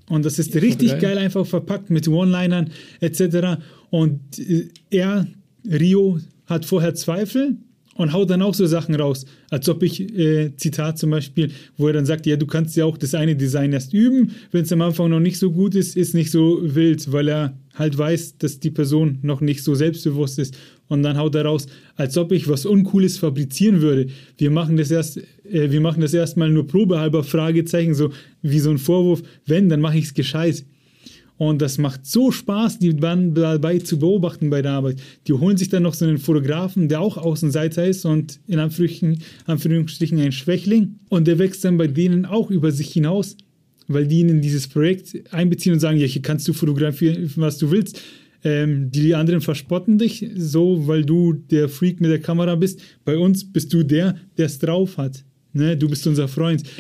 Und 0.10 0.26
das 0.26 0.40
ist 0.40 0.56
richtig 0.56 0.92
geil. 0.92 1.02
geil. 1.02 1.18
einfach 1.18 1.46
verpackt 1.46 1.90
mit 1.90 2.08
One-Linern 2.08 2.70
etc. 3.02 3.62
Und 3.90 4.40
äh, 4.40 4.70
er, 4.90 5.28
Rio, 5.66 6.20
hat 6.46 6.66
vorher 6.66 6.96
Zweifel, 6.96 7.58
und 7.98 8.14
haut 8.14 8.30
dann 8.30 8.42
auch 8.42 8.54
so 8.54 8.66
Sachen 8.66 8.96
raus, 8.96 9.26
als 9.50 9.68
ob 9.68 9.84
ich, 9.84 10.16
äh, 10.18 10.56
Zitat 10.56 10.98
zum 10.98 11.10
Beispiel, 11.10 11.52
wo 11.78 11.88
er 11.88 11.94
dann 11.94 12.06
sagt, 12.06 12.26
ja, 12.26 12.36
du 12.36 12.46
kannst 12.46 12.76
ja 12.78 12.86
auch 12.86 12.98
das 12.98 13.16
eine 13.16 13.36
Design 13.36 13.74
erst 13.74 13.94
üben, 13.94 14.32
wenn 14.52 14.64
es 14.64 14.72
am 14.72 14.82
Anfang 14.82 15.10
noch 15.10 15.20
nicht 15.20 15.40
so 15.40 15.52
gut 15.52 15.76
ist, 15.76 15.98
ist 15.98 16.14
nicht 16.14 16.32
so 16.32 16.60
wild, 16.62 17.12
weil 17.12 17.28
er 17.28 17.58
halt 17.74 17.98
weiß, 17.98 18.38
dass 18.38 18.60
die 18.60 18.72
Person 18.72 19.20
noch 19.22 19.42
nicht 19.42 19.64
so 19.64 19.76
selbstbewusst 19.76 20.40
ist 20.40 20.58
und 20.88 21.04
dann 21.04 21.18
haut 21.18 21.36
er 21.36 21.46
raus, 21.46 21.68
als 21.96 22.18
ob 22.18 22.32
ich 22.32 22.48
was 22.48 22.66
Uncooles 22.66 23.18
fabrizieren 23.18 23.82
würde. 23.82 24.08
Wir 24.38 24.52
machen 24.52 24.78
das 24.78 24.92
erst, 24.92 25.20
äh, 25.52 25.72
wir 25.72 25.82
machen 25.82 26.02
das 26.02 26.14
erstmal 26.14 26.50
nur 26.50 26.68
probehalber, 26.68 27.24
Fragezeichen, 27.24 27.94
so 27.94 28.12
wie 28.42 28.60
so 28.60 28.70
ein 28.70 28.78
Vorwurf, 28.78 29.24
wenn, 29.46 29.70
dann 29.70 29.82
mache 29.82 29.98
ich 29.98 30.06
es 30.06 30.14
gescheit. 30.14 30.66
Und 31.38 31.62
das 31.62 31.78
macht 31.78 32.06
so 32.06 32.32
Spaß, 32.32 32.80
die 32.80 32.96
dabei 32.96 33.78
zu 33.78 34.00
beobachten 34.00 34.50
bei 34.50 34.64
der 34.64 34.72
Arbeit. 34.72 35.00
Die 35.28 35.34
holen 35.34 35.56
sich 35.56 35.70
dann 35.70 35.84
noch 35.84 35.94
so 35.94 36.06
einen 36.06 36.18
Fotografen, 36.18 36.90
der 36.90 37.00
auch 37.00 37.18
Außenseiter 37.18 37.86
ist 37.86 38.06
und 38.06 38.40
in 38.48 38.58
Anführungsstrichen 38.58 40.20
ein 40.20 40.32
Schwächling. 40.32 40.96
Und 41.10 41.28
der 41.28 41.38
wächst 41.38 41.64
dann 41.64 41.78
bei 41.78 41.88
denen 41.88 42.26
auch 42.26 42.50
über 42.50 42.72
sich 42.72 42.92
hinaus, 42.92 43.38
weil 43.88 44.08
die 44.08 44.22
ihn 44.22 44.30
in 44.30 44.42
dieses 44.42 44.68
Projekt 44.68 45.32
einbeziehen 45.32 45.74
und 45.74 45.80
sagen, 45.80 46.00
ja, 46.00 46.08
hier 46.08 46.24
kannst 46.24 46.48
du 46.48 46.54
fotografieren, 46.54 47.32
was 47.36 47.60
du 47.60 47.70
willst. 47.70 48.02
Ähm, 48.44 48.90
die 48.92 49.14
anderen 49.14 49.42
verspotten 49.42 49.98
dich 50.00 50.30
so, 50.36 50.88
weil 50.88 51.06
du 51.06 51.34
der 51.34 51.70
Freak 51.70 52.02
mit 52.02 52.10
der 52.10 52.20
Kamera 52.20 52.56
bist. 52.56 52.82
Bei 53.06 53.18
uns 53.18 53.44
bist 53.44 53.74
du 53.74 53.84
der, 53.84 54.16
der 54.38 54.48
es 54.48 54.58
drauf 54.58 54.98
hat. 54.98 55.24
Ne? 55.54 55.78
Du 55.78 55.88
bist 55.90 56.06
unser 56.08 56.28
Freund. 56.28 56.64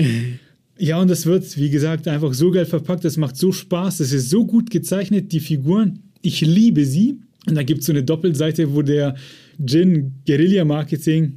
Ja, 0.79 1.01
und 1.01 1.09
das 1.09 1.25
wird, 1.25 1.57
wie 1.57 1.71
gesagt, 1.71 2.07
einfach 2.07 2.35
so 2.35 2.51
geil 2.51 2.67
verpackt. 2.67 3.03
Das 3.03 3.17
macht 3.17 3.35
so 3.35 3.51
Spaß. 3.51 3.97
Das 3.97 4.11
ist 4.11 4.29
so 4.29 4.45
gut 4.45 4.69
gezeichnet, 4.69 5.31
die 5.31 5.39
Figuren. 5.39 6.03
Ich 6.21 6.41
liebe 6.41 6.85
sie. 6.85 7.17
Und 7.47 7.55
da 7.55 7.63
gibt 7.63 7.79
es 7.79 7.87
so 7.87 7.93
eine 7.93 8.03
Doppelseite, 8.03 8.75
wo 8.75 8.81
der 8.81 9.15
Jin 9.57 10.13
Guerilla-Marketing 10.27 11.35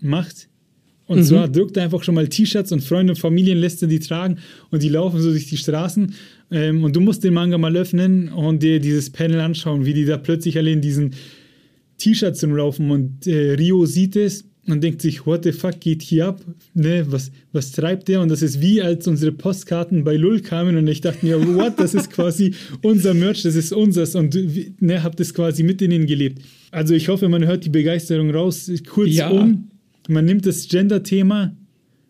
macht. 0.00 0.48
Und 1.06 1.18
mhm. 1.18 1.24
zwar 1.24 1.48
drückt 1.48 1.76
er 1.76 1.84
einfach 1.84 2.04
schon 2.04 2.14
mal 2.14 2.28
T-Shirts 2.28 2.70
und 2.70 2.84
Freunde 2.84 3.12
und 3.12 3.18
Familien 3.18 3.58
lässt 3.58 3.82
er 3.82 3.88
die 3.88 3.98
tragen 3.98 4.38
und 4.70 4.82
die 4.82 4.88
laufen 4.88 5.20
so 5.20 5.30
durch 5.30 5.48
die 5.48 5.56
Straßen. 5.56 6.14
Ähm, 6.52 6.84
und 6.84 6.94
du 6.94 7.00
musst 7.00 7.24
den 7.24 7.34
Manga 7.34 7.58
mal 7.58 7.76
öffnen 7.76 8.28
und 8.28 8.62
dir 8.62 8.78
dieses 8.78 9.10
Panel 9.10 9.40
anschauen, 9.40 9.84
wie 9.84 9.92
die 9.92 10.04
da 10.04 10.18
plötzlich 10.18 10.56
alle 10.56 10.70
in 10.70 10.80
diesen 10.80 11.14
T-Shirts 11.98 12.44
rumlaufen. 12.44 12.92
Und 12.92 13.26
äh, 13.26 13.54
Rio 13.54 13.86
sieht 13.86 14.14
es 14.14 14.44
und 14.66 14.82
denkt 14.82 15.02
sich, 15.02 15.26
what 15.26 15.44
the 15.44 15.52
fuck 15.52 15.80
geht 15.80 16.02
hier 16.02 16.28
ab? 16.28 16.44
Ne, 16.74 17.04
was, 17.10 17.30
was 17.52 17.72
treibt 17.72 18.08
der? 18.08 18.20
Und 18.20 18.28
das 18.28 18.42
ist 18.42 18.60
wie, 18.60 18.82
als 18.82 19.06
unsere 19.08 19.32
Postkarten 19.32 20.04
bei 20.04 20.16
Lull 20.16 20.40
kamen 20.40 20.76
und 20.76 20.86
ich 20.86 21.00
dachte 21.00 21.24
mir, 21.24 21.38
what, 21.54 21.78
das 21.78 21.94
ist 21.94 22.10
quasi 22.10 22.54
unser 22.82 23.14
Merch, 23.14 23.42
das 23.42 23.54
ist 23.54 23.72
unseres 23.72 24.14
und 24.14 24.36
ne, 24.80 25.02
hab 25.02 25.16
das 25.16 25.32
quasi 25.32 25.62
mit 25.62 25.80
ihnen 25.80 26.06
gelebt. 26.06 26.42
Also 26.70 26.94
ich 26.94 27.08
hoffe, 27.08 27.28
man 27.28 27.46
hört 27.46 27.64
die 27.64 27.70
Begeisterung 27.70 28.30
raus. 28.30 28.70
Kurzum, 28.86 29.12
ja. 29.12 29.58
man 30.08 30.24
nimmt 30.24 30.46
das 30.46 30.68
Gender-Thema, 30.68 31.56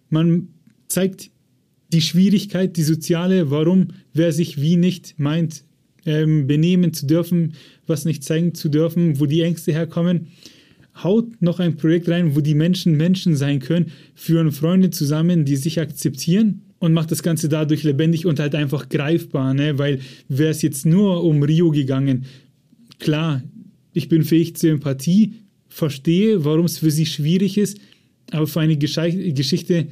man 0.09 0.49
zeigt 0.89 1.31
die 1.93 2.03
Schwierigkeit, 2.03 2.77
die 2.77 2.83
soziale, 2.83 3.51
warum 3.51 3.89
wer 4.13 4.33
sich 4.33 4.61
wie 4.61 4.77
nicht 4.77 5.15
meint, 5.19 5.65
ähm, 6.07 6.47
benehmen 6.47 6.93
zu 6.95 7.07
dürfen, 7.07 7.55
was 7.87 8.05
nicht 8.05 8.25
zeigen 8.25 8.55
zu 8.55 8.69
dürfen, 8.69 9.21
wo 9.21 9.27
die 9.27 9.43
Ängste 9.43 9.73
herkommen 9.73 10.29
haut 11.03 11.41
noch 11.41 11.61
ein 11.61 11.77
Projekt 11.77 12.09
rein, 12.09 12.35
wo 12.35 12.41
die 12.41 12.55
Menschen 12.55 12.97
Menschen 12.97 13.37
sein 13.37 13.61
können, 13.61 13.93
führen 14.15 14.53
Freunde 14.53 14.91
zusammen, 14.91 15.45
die 15.45 15.57
sich 15.57 15.81
akzeptieren 15.81 16.63
und 16.79 16.93
macht 16.93 17.11
das 17.11 17.23
Ganze 17.23 17.49
dadurch 17.49 17.83
lebendig 17.83 18.27
und 18.27 18.41
halt 18.41 18.55
einfach 18.55 18.89
greifbar, 18.89 19.55
ne? 19.55 19.79
weil 19.79 20.01
wäre 20.29 20.51
es 20.51 20.63
jetzt 20.63 20.87
nur 20.87 21.23
um 21.23 21.43
Rio 21.43 21.71
gegangen, 21.71 22.25
klar, 22.99 23.43
ich 23.93 24.09
bin 24.09 24.25
fähig 24.25 24.57
zur 24.57 24.71
Empathie, 24.71 25.35
verstehe, 25.69 26.45
warum 26.45 26.65
es 26.65 26.79
für 26.79 26.91
sie 26.91 27.07
schwierig 27.07 27.59
ist, 27.59 27.79
aber 28.31 28.47
für 28.47 28.61
eine 28.61 28.77
Geschichte 28.77 29.89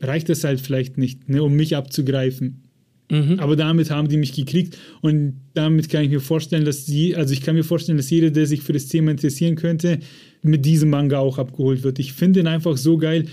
reicht 0.00 0.28
das 0.28 0.44
halt 0.44 0.60
vielleicht 0.60 0.98
nicht, 0.98 1.28
ne, 1.28 1.42
um 1.42 1.54
mich 1.54 1.76
abzugreifen. 1.76 2.62
Mhm. 3.10 3.38
Aber 3.38 3.56
damit 3.56 3.90
haben 3.90 4.08
die 4.08 4.16
mich 4.16 4.32
gekriegt 4.32 4.76
und 5.00 5.40
damit 5.54 5.88
kann 5.88 6.02
ich 6.02 6.10
mir 6.10 6.20
vorstellen, 6.20 6.64
dass 6.64 6.86
sie, 6.86 7.14
also 7.14 7.32
ich 7.32 7.40
kann 7.40 7.54
mir 7.54 7.64
vorstellen, 7.64 7.98
dass 7.98 8.10
jeder, 8.10 8.30
der 8.30 8.46
sich 8.46 8.62
für 8.62 8.72
das 8.72 8.86
Thema 8.86 9.12
interessieren 9.12 9.54
könnte, 9.54 10.00
mit 10.42 10.64
diesem 10.64 10.90
Manga 10.90 11.18
auch 11.18 11.38
abgeholt 11.38 11.82
wird. 11.82 11.98
Ich 11.98 12.12
finde 12.12 12.40
ihn 12.40 12.46
einfach 12.46 12.76
so 12.76 12.98
geil. 12.98 13.26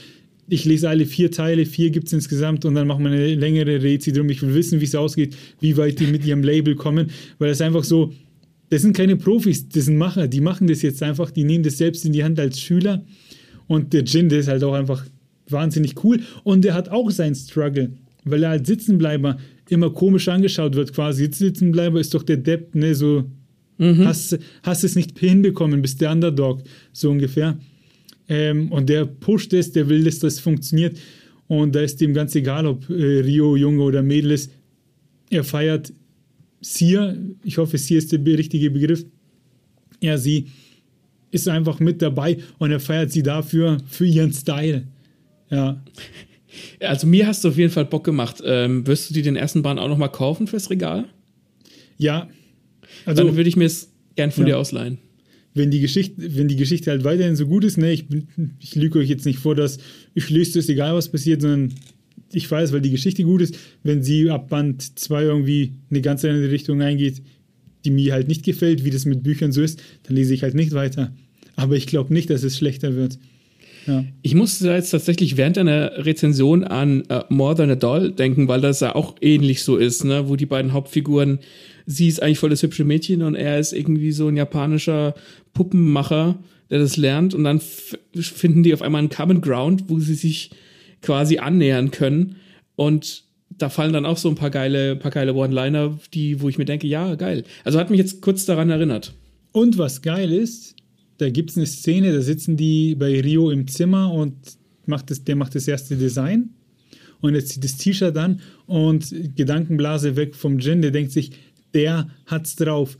Ich 0.48 0.66
lese 0.66 0.90
alle 0.90 1.06
vier 1.06 1.32
Teile, 1.32 1.66
vier 1.66 1.90
gibt 1.90 2.08
es 2.08 2.14
insgesamt 2.14 2.66
und 2.66 2.76
dann 2.76 2.88
machen 2.88 3.06
wir 3.06 3.12
eine 3.12 3.36
längere 3.36 3.82
Rezi 3.82 4.12
drum. 4.12 4.30
Ich 4.30 4.42
will 4.42 4.54
wissen, 4.54 4.82
wie 4.82 4.86
es 4.86 4.96
ausgeht, 4.96 5.36
wie 5.62 5.78
weit 5.78 6.00
die 6.00 6.08
mit 6.08 6.26
ihrem 6.26 6.44
Label 6.44 6.76
kommen, 6.76 7.12
weil 7.40 7.50
das 7.50 7.62
einfach 7.62 7.84
so, 7.84 8.12
das 8.70 8.82
sind 8.82 8.96
keine 8.96 9.16
Profis, 9.16 9.70
das 9.70 9.86
sind 9.86 9.98
Macher, 9.98 10.28
die 10.28 10.42
machen 10.42 10.68
das 10.68 10.82
jetzt 10.82 11.02
einfach, 11.02 11.32
die 11.32 11.46
nehmen 11.46 11.64
das 11.64 11.78
selbst 11.78 12.06
in 12.06 12.12
die 12.12 12.24
Hand 12.24 12.40
als 12.40 12.60
Schüler 12.60 13.06
und 13.68 13.94
der 13.94 14.04
Jin, 14.04 14.28
der 14.30 14.40
ist 14.40 14.50
halt 14.50 14.64
auch 14.64 14.74
einfach 14.74 15.06
wahnsinnig 15.48 16.04
cool 16.04 16.20
und 16.44 16.66
der 16.66 16.74
hat 16.74 16.90
auch 16.90 17.10
seinen 17.10 17.36
Struggle, 17.36 17.94
weil 18.26 18.44
er 18.44 18.52
als 18.52 18.68
Sitzenbleiber 18.68 19.38
immer 19.70 19.92
komisch 19.92 20.28
angeschaut 20.28 20.76
wird, 20.76 20.94
quasi. 20.94 21.30
Sitzenbleiber 21.32 22.00
ist 22.00 22.14
doch 22.14 22.24
der 22.24 22.38
Depp, 22.38 22.76
ne, 22.76 22.96
so 22.96 23.26
Mhm. 23.78 24.06
Hast, 24.06 24.38
hast 24.64 24.84
es 24.84 24.96
nicht 24.96 25.18
hinbekommen, 25.18 25.82
bist 25.82 26.02
der 26.02 26.12
Underdog, 26.12 26.64
so 26.92 27.10
ungefähr. 27.10 27.58
Ähm, 28.30 28.72
und 28.72 28.90
der 28.90 29.06
pusht 29.06 29.54
es, 29.54 29.72
der 29.72 29.90
will, 29.90 30.04
dass 30.04 30.20
das 30.20 30.40
funktioniert. 30.40 30.98
Und 31.48 31.76
da 31.76 31.82
ist 31.82 32.00
dem 32.02 32.14
ganz 32.14 32.36
egal, 32.36 32.66
ob 32.66 32.90
äh, 32.90 32.94
Rio 32.94 33.56
Junge 33.56 33.84
oder 33.84 34.02
Mädel 34.02 34.32
ist. 34.32 34.52
Er 35.30 35.44
feiert 35.44 35.92
Sia, 36.62 37.16
ich 37.44 37.58
hoffe, 37.58 37.78
Sia 37.78 37.98
ist 37.98 38.12
der 38.12 38.26
richtige 38.26 38.72
Begriff. 38.72 39.06
Er, 40.00 40.18
sie 40.18 40.48
ist 41.32 41.48
einfach 41.48 41.80
mit 41.80 42.02
dabei 42.02 42.38
und 42.60 42.72
er 42.72 42.80
feiert 42.80 43.12
sie 43.12 43.24
dafür, 43.24 43.78
für 43.88 44.06
ihren 44.06 44.34
Style. 44.34 44.88
Ja. 45.50 45.84
Also 46.80 47.08
mir 47.08 47.26
hast 47.26 47.44
du 47.44 47.48
auf 47.48 47.58
jeden 47.58 47.72
Fall 47.72 47.86
Bock 47.86 48.04
gemacht. 48.04 48.40
Ähm, 48.46 48.86
wirst 48.86 49.10
du 49.10 49.16
dir 49.16 49.24
den 49.24 49.36
ersten 49.36 49.64
Bahn 49.64 49.80
auch 49.80 49.88
nochmal 49.88 50.12
kaufen 50.12 50.46
fürs 50.46 50.70
Regal? 50.70 51.06
Ja, 51.98 52.30
also, 53.06 53.24
Dann 53.24 53.36
würde 53.36 53.50
ich 53.50 53.56
mir 53.56 53.66
es 53.66 53.92
gern 54.16 54.32
von 54.32 54.44
ja. 54.44 54.54
dir 54.54 54.60
ausleihen. 54.60 54.98
Wenn 55.56 55.70
die, 55.70 55.82
Geschichte, 55.82 56.16
wenn 56.18 56.48
die 56.48 56.56
Geschichte 56.56 56.90
halt 56.90 57.04
weiterhin 57.04 57.36
so 57.36 57.46
gut 57.46 57.64
ist, 57.64 57.78
ne, 57.78 57.92
ich, 57.92 58.06
ich 58.60 58.76
lüge 58.76 59.00
euch 59.00 59.10
jetzt 59.10 59.26
nicht 59.26 59.38
vor, 59.38 59.54
dass 59.54 59.78
ich 60.16 60.30
löse 60.30 60.58
es, 60.58 60.68
egal 60.68 60.96
was 60.96 61.10
passiert, 61.10 61.42
sondern 61.42 61.74
ich 62.32 62.50
weiß, 62.50 62.74
weil 62.74 62.82
die 62.82 62.90
Geschichte 62.90 63.24
gut 63.24 63.42
ist, 63.42 63.56
wenn 63.84 64.02
sie 64.02 64.30
ab 64.30 64.50
Band 64.50 64.98
2 65.00 65.24
irgendwie 65.24 65.74
eine 65.92 66.02
ganz 66.02 66.26
andere 66.26 66.50
Richtung 66.50 66.82
eingeht, 66.82 67.22
die 67.86 67.92
mir 67.92 68.14
halt 68.14 68.28
nicht 68.28 68.44
gefällt, 68.44 68.84
wie 68.84 68.90
das 68.90 69.06
mit 69.06 69.24
Büchern 69.24 69.52
so 69.52 69.62
ist, 69.62 69.82
dann 70.04 70.16
lese 70.16 70.34
ich 70.34 70.42
halt 70.42 70.56
nicht 70.56 70.72
weiter. 70.72 71.14
Aber 71.56 71.76
ich 71.76 71.86
glaube 71.86 72.14
nicht, 72.14 72.30
dass 72.30 72.44
es 72.44 72.58
schlechter 72.58 72.96
wird. 72.96 73.20
Ja. 73.88 74.04
Ich 74.22 74.36
musste 74.36 74.70
jetzt 74.70 74.92
tatsächlich 74.92 75.38
während 75.38 75.58
einer 75.58 76.06
Rezension 76.06 76.64
an 76.64 77.04
uh, 77.12 77.22
More 77.30 77.56
Than 77.56 77.72
a 77.72 77.76
Doll 77.76 78.12
denken, 78.12 78.48
weil 78.48 78.62
das 78.62 78.80
ja 78.80 78.96
auch 78.96 79.16
ähnlich 79.22 79.64
so 79.64 79.78
ist, 79.78 80.04
ne? 80.04 80.30
wo 80.30 80.36
die 80.36 80.46
beiden 80.46 80.74
Hauptfiguren 80.74 81.40
sie 81.86 82.08
ist 82.08 82.22
eigentlich 82.22 82.40
voll 82.40 82.50
das 82.50 82.64
hübsche 82.64 82.86
Mädchen 82.86 83.22
und 83.24 83.36
er 83.36 83.60
ist 83.60 83.74
irgendwie 83.74 84.12
so 84.12 84.28
ein 84.28 84.38
japanischer 84.38 85.16
Puppenmacher, 85.54 86.40
der 86.70 86.80
das 86.80 86.98
lernt 86.98 87.34
und 87.34 87.44
dann 87.44 87.62
finden 88.14 88.64
die 88.64 88.74
auf 88.74 88.82
einmal 88.82 89.00
einen 89.00 89.10
Common 89.10 89.42
Ground, 89.42 89.86
wo 89.88 90.00
sie 90.00 90.16
sich 90.16 90.52
quasi 91.02 91.38
annähern 91.38 91.92
können 91.92 92.38
und 92.76 93.24
da 93.50 93.70
fallen 93.70 93.94
dann 93.94 94.06
auch 94.06 94.18
so 94.18 94.30
ein 94.30 94.36
paar 94.36 94.50
geile, 94.50 94.96
paar 94.96 95.12
geile 95.12 95.36
One-Liner, 95.36 96.00
die, 96.14 96.42
wo 96.42 96.50
ich 96.50 96.58
mir 96.58 96.66
denke, 96.66 96.88
ja, 96.88 97.14
geil. 97.14 97.44
Also 97.64 97.80
hat 97.80 97.92
mich 97.92 98.00
jetzt 98.00 98.22
kurz 98.22 98.46
daran 98.46 98.72
erinnert. 98.72 99.14
Und 99.52 99.78
was 99.78 100.02
geil 100.02 100.32
ist, 100.32 100.76
da 101.18 101.30
gibt 101.30 101.52
es 101.52 101.58
eine 101.58 101.66
Szene, 101.66 102.12
da 102.14 102.22
sitzen 102.22 102.58
die 102.58 102.96
bei 102.96 103.20
Rio 103.22 103.52
im 103.52 103.68
Zimmer 103.68 104.12
und 104.12 104.36
macht 104.86 105.10
das, 105.12 105.24
der 105.24 105.36
macht 105.36 105.56
das 105.56 105.68
erste 105.68 105.96
Design. 105.96 106.50
und 107.22 107.36
er 107.36 107.46
zieht 107.46 107.64
das 107.64 107.78
T-Shirt 107.78 108.18
an 108.18 108.42
und 108.66 109.14
Gedankenblase 109.36 110.18
weg 110.18 110.36
vom 110.36 110.60
Gin, 110.60 110.82
der 110.82 110.92
denkt 110.92 111.14
sich, 111.14 111.32
der 111.74 112.10
hat's 112.26 112.58
drauf. 112.58 112.98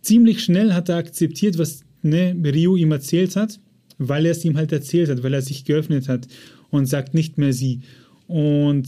Ziemlich 0.00 0.42
schnell 0.42 0.72
hat 0.72 0.88
er 0.88 0.96
akzeptiert, 0.96 1.58
was 1.58 1.82
ne, 2.02 2.34
Rio 2.42 2.76
ihm 2.76 2.92
erzählt 2.92 3.36
hat, 3.36 3.60
weil 3.98 4.24
er 4.24 4.32
es 4.32 4.44
ihm 4.44 4.56
halt 4.56 4.72
erzählt 4.72 5.10
hat, 5.10 5.22
weil 5.22 5.34
er 5.34 5.42
sich 5.42 5.66
geöffnet 5.66 6.08
hat 6.08 6.26
und 6.70 6.86
sagt 6.86 7.12
nicht 7.12 7.36
mehr 7.36 7.52
sie. 7.52 7.80
Und 8.26 8.86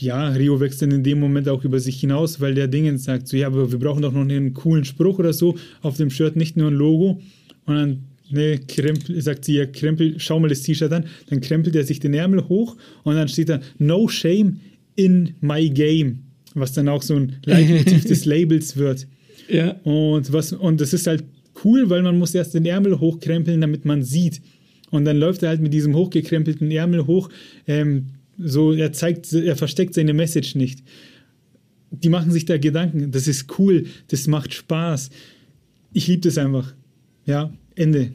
ja, 0.00 0.28
Rio 0.28 0.60
wächst 0.60 0.80
dann 0.80 0.90
in 0.90 1.04
dem 1.04 1.20
Moment 1.20 1.48
auch 1.48 1.62
über 1.62 1.78
sich 1.78 2.00
hinaus, 2.00 2.40
weil 2.40 2.54
der 2.54 2.68
Dingens 2.68 3.04
sagt, 3.04 3.28
so 3.28 3.36
ja, 3.36 3.48
aber 3.48 3.70
wir 3.70 3.78
brauchen 3.78 4.00
doch 4.02 4.12
noch 4.12 4.22
einen 4.22 4.54
coolen 4.54 4.84
Spruch 4.84 5.18
oder 5.18 5.34
so 5.34 5.56
auf 5.82 5.96
dem 5.98 6.08
Shirt, 6.08 6.36
nicht 6.36 6.56
nur 6.56 6.70
ein 6.70 6.74
Logo. 6.74 7.20
Und 7.68 7.74
dann 7.74 8.04
ne, 8.30 8.58
krempel, 8.66 9.20
sagt 9.20 9.44
sie, 9.44 9.54
ja, 9.54 9.66
krempel, 9.66 10.14
schau 10.18 10.40
mal 10.40 10.48
das 10.48 10.62
T-Shirt 10.62 10.92
an. 10.92 11.04
Dann 11.28 11.40
krempelt 11.40 11.76
er 11.76 11.84
sich 11.84 12.00
den 12.00 12.14
Ärmel 12.14 12.48
hoch 12.48 12.76
und 13.04 13.14
dann 13.14 13.28
steht 13.28 13.50
da, 13.50 13.60
no 13.78 14.08
shame 14.08 14.60
in 14.96 15.34
my 15.40 15.68
game. 15.68 16.24
Was 16.54 16.72
dann 16.72 16.88
auch 16.88 17.02
so 17.02 17.14
ein 17.14 17.36
Leitmotiv 17.44 18.06
des 18.06 18.24
Labels 18.24 18.76
wird. 18.76 19.06
Ja. 19.48 19.72
Und, 19.84 20.32
was, 20.32 20.52
und 20.52 20.80
das 20.80 20.92
ist 20.92 21.06
halt 21.06 21.24
cool, 21.64 21.88
weil 21.90 22.02
man 22.02 22.18
muss 22.18 22.34
erst 22.34 22.54
den 22.54 22.66
Ärmel 22.66 22.98
hochkrempeln, 22.98 23.60
damit 23.60 23.84
man 23.84 24.02
sieht. 24.02 24.40
Und 24.90 25.04
dann 25.04 25.18
läuft 25.18 25.42
er 25.42 25.50
halt 25.50 25.60
mit 25.60 25.74
diesem 25.74 25.94
hochgekrempelten 25.94 26.70
Ärmel 26.70 27.06
hoch. 27.06 27.28
Ähm, 27.66 28.06
so, 28.38 28.72
er 28.72 28.92
zeigt, 28.92 29.32
er 29.32 29.56
versteckt 29.56 29.94
seine 29.94 30.14
Message 30.14 30.54
nicht. 30.54 30.82
Die 31.90 32.08
machen 32.08 32.30
sich 32.30 32.44
da 32.44 32.56
Gedanken. 32.56 33.10
Das 33.10 33.28
ist 33.28 33.58
cool. 33.58 33.86
Das 34.08 34.26
macht 34.26 34.54
Spaß. 34.54 35.10
Ich 35.92 36.06
liebe 36.06 36.22
das 36.22 36.38
einfach. 36.38 36.74
Ja, 37.28 37.52
Ende. 37.74 38.12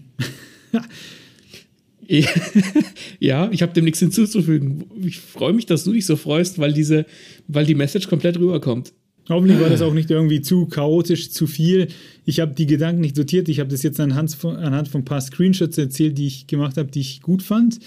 ja, 3.20 3.50
ich 3.52 3.62
habe 3.62 3.74
dem 3.74 3.86
nichts 3.86 4.00
hinzuzufügen. 4.00 4.86
Ich 5.06 5.20
freue 5.20 5.54
mich, 5.54 5.68
dass 5.68 5.84
du 5.84 5.94
dich 5.94 6.08
so 6.08 6.16
freust, 6.16 6.58
weil 6.58 6.74
diese, 6.74 7.06
weil 7.48 7.68
die 7.68 7.76
Message 7.76 8.08
komplett 8.08 8.40
rüberkommt. 8.40 8.92
Hoffentlich 9.30 9.60
war 9.60 9.70
das 9.70 9.84
auch 9.84 9.94
nicht 9.94 10.10
irgendwie 10.10 10.42
zu 10.42 10.66
chaotisch, 10.66 11.30
zu 11.30 11.46
viel. 11.46 11.90
Ich 12.26 12.40
habe 12.40 12.56
die 12.56 12.66
Gedanken 12.66 13.02
nicht 13.02 13.16
sortiert. 13.16 13.48
Ich 13.50 13.60
habe 13.60 13.70
das 13.70 13.84
jetzt 13.84 14.00
anhand 14.00 14.34
von, 14.34 14.56
anhand 14.56 14.88
von 14.88 15.02
ein 15.02 15.06
paar 15.06 15.22
Screenshots 15.22 15.78
erzählt, 15.78 16.18
die 16.18 16.26
ich 16.26 16.48
gemacht 16.48 16.76
habe, 16.78 16.90
die 16.90 17.02
ich 17.02 17.22
gut 17.22 17.44
fand. 17.44 17.78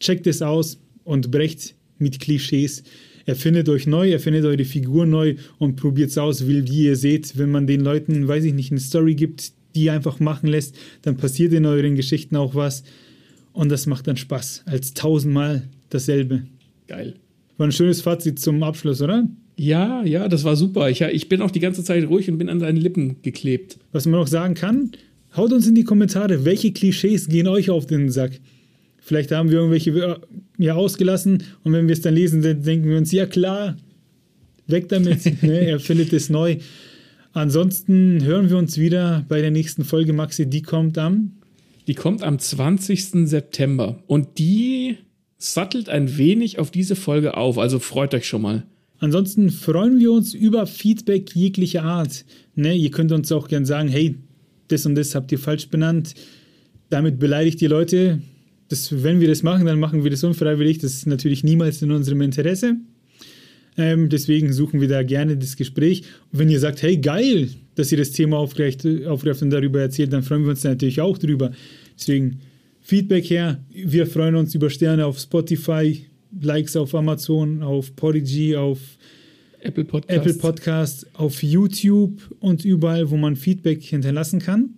Checkt 0.00 0.26
es 0.26 0.42
aus 0.42 0.80
und 1.04 1.30
brecht 1.30 1.76
mit 1.98 2.18
Klischees. 2.18 2.82
Erfindet 3.24 3.68
euch 3.68 3.86
neu, 3.86 4.10
erfindet 4.10 4.44
eure 4.44 4.64
Figur 4.64 5.06
neu 5.06 5.36
und 5.58 5.76
probiert 5.76 6.10
es 6.10 6.18
aus, 6.18 6.48
wie 6.48 6.60
ihr 6.60 6.96
seht, 6.96 7.38
wenn 7.38 7.52
man 7.52 7.68
den 7.68 7.82
Leuten, 7.82 8.26
weiß 8.26 8.44
ich 8.44 8.52
nicht, 8.52 8.72
eine 8.72 8.80
Story 8.80 9.14
gibt, 9.14 9.52
die 9.76 9.90
einfach 9.90 10.18
machen 10.18 10.48
lässt, 10.48 10.74
dann 11.02 11.16
passiert 11.16 11.52
in 11.52 11.66
euren 11.66 11.94
Geschichten 11.94 12.34
auch 12.36 12.54
was. 12.54 12.82
Und 13.52 13.70
das 13.70 13.86
macht 13.86 14.06
dann 14.06 14.16
Spaß, 14.16 14.64
als 14.66 14.94
tausendmal 14.94 15.68
dasselbe. 15.90 16.42
Geil. 16.88 17.14
War 17.56 17.68
ein 17.68 17.72
schönes 17.72 18.00
Fazit 18.02 18.38
zum 18.38 18.62
Abschluss, 18.62 19.00
oder? 19.00 19.28
Ja, 19.56 20.04
ja, 20.04 20.28
das 20.28 20.44
war 20.44 20.56
super. 20.56 20.90
Ich, 20.90 21.00
ich 21.00 21.28
bin 21.28 21.40
auch 21.40 21.50
die 21.50 21.60
ganze 21.60 21.82
Zeit 21.82 22.08
ruhig 22.08 22.30
und 22.30 22.38
bin 22.38 22.48
an 22.48 22.58
deinen 22.58 22.76
Lippen 22.76 23.22
geklebt. 23.22 23.78
Was 23.92 24.04
man 24.06 24.20
noch 24.20 24.26
sagen 24.26 24.54
kann, 24.54 24.90
haut 25.36 25.52
uns 25.52 25.66
in 25.66 25.74
die 25.74 25.84
Kommentare, 25.84 26.44
welche 26.44 26.72
Klischees 26.72 27.28
gehen 27.28 27.48
euch 27.48 27.70
auf 27.70 27.86
den 27.86 28.10
Sack? 28.10 28.32
Vielleicht 28.98 29.30
haben 29.30 29.50
wir 29.50 29.58
irgendwelche 29.58 29.90
äh, 29.90 30.16
ja, 30.58 30.74
ausgelassen 30.74 31.44
und 31.62 31.72
wenn 31.72 31.86
wir 31.86 31.92
es 31.92 32.00
dann 32.00 32.14
lesen, 32.14 32.42
dann 32.42 32.62
denken 32.62 32.88
wir 32.88 32.98
uns, 32.98 33.12
ja 33.12 33.24
klar, 33.24 33.76
weg 34.66 34.88
damit, 34.88 35.24
ne? 35.42 35.60
er 35.60 35.80
findet 35.80 36.12
es 36.12 36.28
neu. 36.28 36.56
Ansonsten 37.36 38.24
hören 38.24 38.48
wir 38.48 38.56
uns 38.56 38.78
wieder 38.78 39.26
bei 39.28 39.42
der 39.42 39.50
nächsten 39.50 39.84
Folge, 39.84 40.14
Maxi, 40.14 40.48
die 40.48 40.62
kommt 40.62 40.96
am? 40.96 41.32
Die 41.86 41.92
kommt 41.92 42.22
am 42.22 42.38
20. 42.38 43.28
September 43.28 44.02
und 44.06 44.38
die 44.38 44.96
sattelt 45.36 45.90
ein 45.90 46.16
wenig 46.16 46.58
auf 46.58 46.70
diese 46.70 46.96
Folge 46.96 47.36
auf, 47.36 47.58
also 47.58 47.78
freut 47.78 48.14
euch 48.14 48.26
schon 48.26 48.40
mal. 48.40 48.62
Ansonsten 49.00 49.50
freuen 49.50 50.00
wir 50.00 50.12
uns 50.12 50.32
über 50.32 50.66
Feedback 50.66 51.36
jeglicher 51.36 51.82
Art. 51.82 52.24
Ne, 52.54 52.74
ihr 52.74 52.90
könnt 52.90 53.12
uns 53.12 53.30
auch 53.30 53.48
gern 53.48 53.66
sagen, 53.66 53.90
hey, 53.90 54.16
das 54.68 54.86
und 54.86 54.94
das 54.94 55.14
habt 55.14 55.30
ihr 55.30 55.38
falsch 55.38 55.68
benannt. 55.68 56.14
Damit 56.88 57.18
beleidigt 57.18 57.60
ihr 57.60 57.68
Leute. 57.68 58.22
Das, 58.68 59.02
wenn 59.02 59.20
wir 59.20 59.28
das 59.28 59.42
machen, 59.42 59.66
dann 59.66 59.78
machen 59.78 60.04
wir 60.04 60.10
das 60.10 60.24
unfreiwillig. 60.24 60.78
Das 60.78 60.94
ist 60.94 61.06
natürlich 61.06 61.44
niemals 61.44 61.82
in 61.82 61.90
unserem 61.90 62.22
Interesse. 62.22 62.76
Ähm, 63.76 64.08
deswegen 64.08 64.52
suchen 64.52 64.80
wir 64.80 64.88
da 64.88 65.02
gerne 65.02 65.36
das 65.36 65.56
Gespräch. 65.56 66.02
Und 66.32 66.38
wenn 66.38 66.48
ihr 66.48 66.60
sagt, 66.60 66.82
hey, 66.82 66.96
geil, 66.96 67.50
dass 67.74 67.92
ihr 67.92 67.98
das 67.98 68.12
Thema 68.12 68.38
aufgreift, 68.38 68.86
aufgreift 69.06 69.42
und 69.42 69.50
darüber 69.50 69.80
erzählt, 69.80 70.12
dann 70.12 70.22
freuen 70.22 70.42
wir 70.42 70.50
uns 70.50 70.64
natürlich 70.64 71.00
auch 71.00 71.18
drüber. 71.18 71.52
Deswegen 71.98 72.40
Feedback 72.80 73.28
her. 73.28 73.64
Wir 73.70 74.06
freuen 74.06 74.36
uns 74.36 74.54
über 74.54 74.70
Sterne 74.70 75.04
auf 75.04 75.18
Spotify, 75.18 76.06
Likes 76.40 76.76
auf 76.76 76.94
Amazon, 76.94 77.62
auf 77.62 77.94
Podigy, 77.96 78.56
auf 78.56 78.78
Apple 79.60 79.84
Podcast. 79.84 80.18
Apple 80.18 80.34
Podcast, 80.34 81.06
auf 81.14 81.42
YouTube 81.42 82.34
und 82.40 82.64
überall, 82.64 83.10
wo 83.10 83.16
man 83.16 83.36
Feedback 83.36 83.82
hinterlassen 83.82 84.38
kann. 84.38 84.70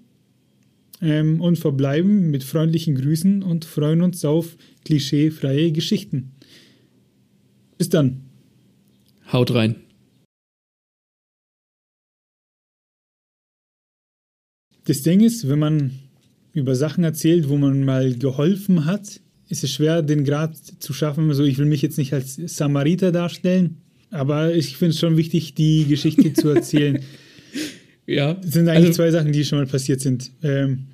Ähm, 1.01 1.41
und 1.41 1.59
verbleiben 1.59 2.31
mit 2.31 2.43
freundlichen 2.43 2.97
Grüßen 2.97 3.45
und 3.45 3.65
freuen 3.65 4.03
uns 4.03 4.25
auf 4.25 4.57
klischeefreie 4.85 5.71
Geschichten. 5.71 6.33
Bis 7.77 7.89
dann. 7.89 8.28
Haut 9.33 9.55
rein. 9.55 9.77
Das 14.85 15.03
Ding 15.03 15.21
ist, 15.21 15.49
wenn 15.49 15.59
man 15.59 15.91
über 16.55 16.75
Sachen 16.75 17.05
erzählt, 17.05 17.49
wo 17.49 17.59
man 17.59 17.85
mal 17.85 18.15
geholfen 18.15 18.87
hat, 18.87 19.21
ist 19.49 19.65
es 19.65 19.73
schwer, 19.73 20.03
den 20.03 20.25
Grad 20.25 20.57
zu 20.57 20.93
schaffen. 20.93 21.29
Also 21.29 21.45
ich 21.45 21.59
will 21.59 21.67
mich 21.67 21.83
jetzt 21.83 21.99
nicht 21.99 22.15
als 22.15 22.37
Samariter 22.37 23.13
darstellen, 23.13 23.83
aber 24.11 24.55
ich 24.55 24.77
finde 24.77 24.91
es 24.91 24.99
schon 24.99 25.17
wichtig, 25.17 25.55
die 25.55 25.85
Geschichte 25.87 26.33
zu 26.33 26.49
erzählen. 26.51 27.01
Ja. 28.11 28.33
Das 28.33 28.53
sind 28.53 28.67
eigentlich 28.71 28.87
also, 28.87 29.03
zwei 29.03 29.11
Sachen, 29.11 29.33
die 29.33 29.45
schon 29.45 29.59
mal 29.59 29.67
passiert 29.67 30.01
sind. 30.01 30.33
Ähm, 30.43 30.87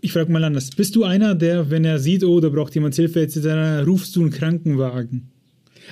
ich 0.00 0.12
frage 0.12 0.30
mal 0.30 0.44
anders. 0.44 0.70
Bist 0.70 0.94
du 0.94 1.02
einer, 1.02 1.34
der, 1.34 1.70
wenn 1.70 1.84
er 1.84 1.98
sieht, 1.98 2.22
oh, 2.22 2.38
da 2.38 2.50
braucht 2.50 2.76
jemand 2.76 2.94
Hilfe 2.94 3.20
etc., 3.20 3.84
rufst 3.84 4.14
du 4.14 4.20
einen 4.20 4.30
Krankenwagen? 4.30 5.31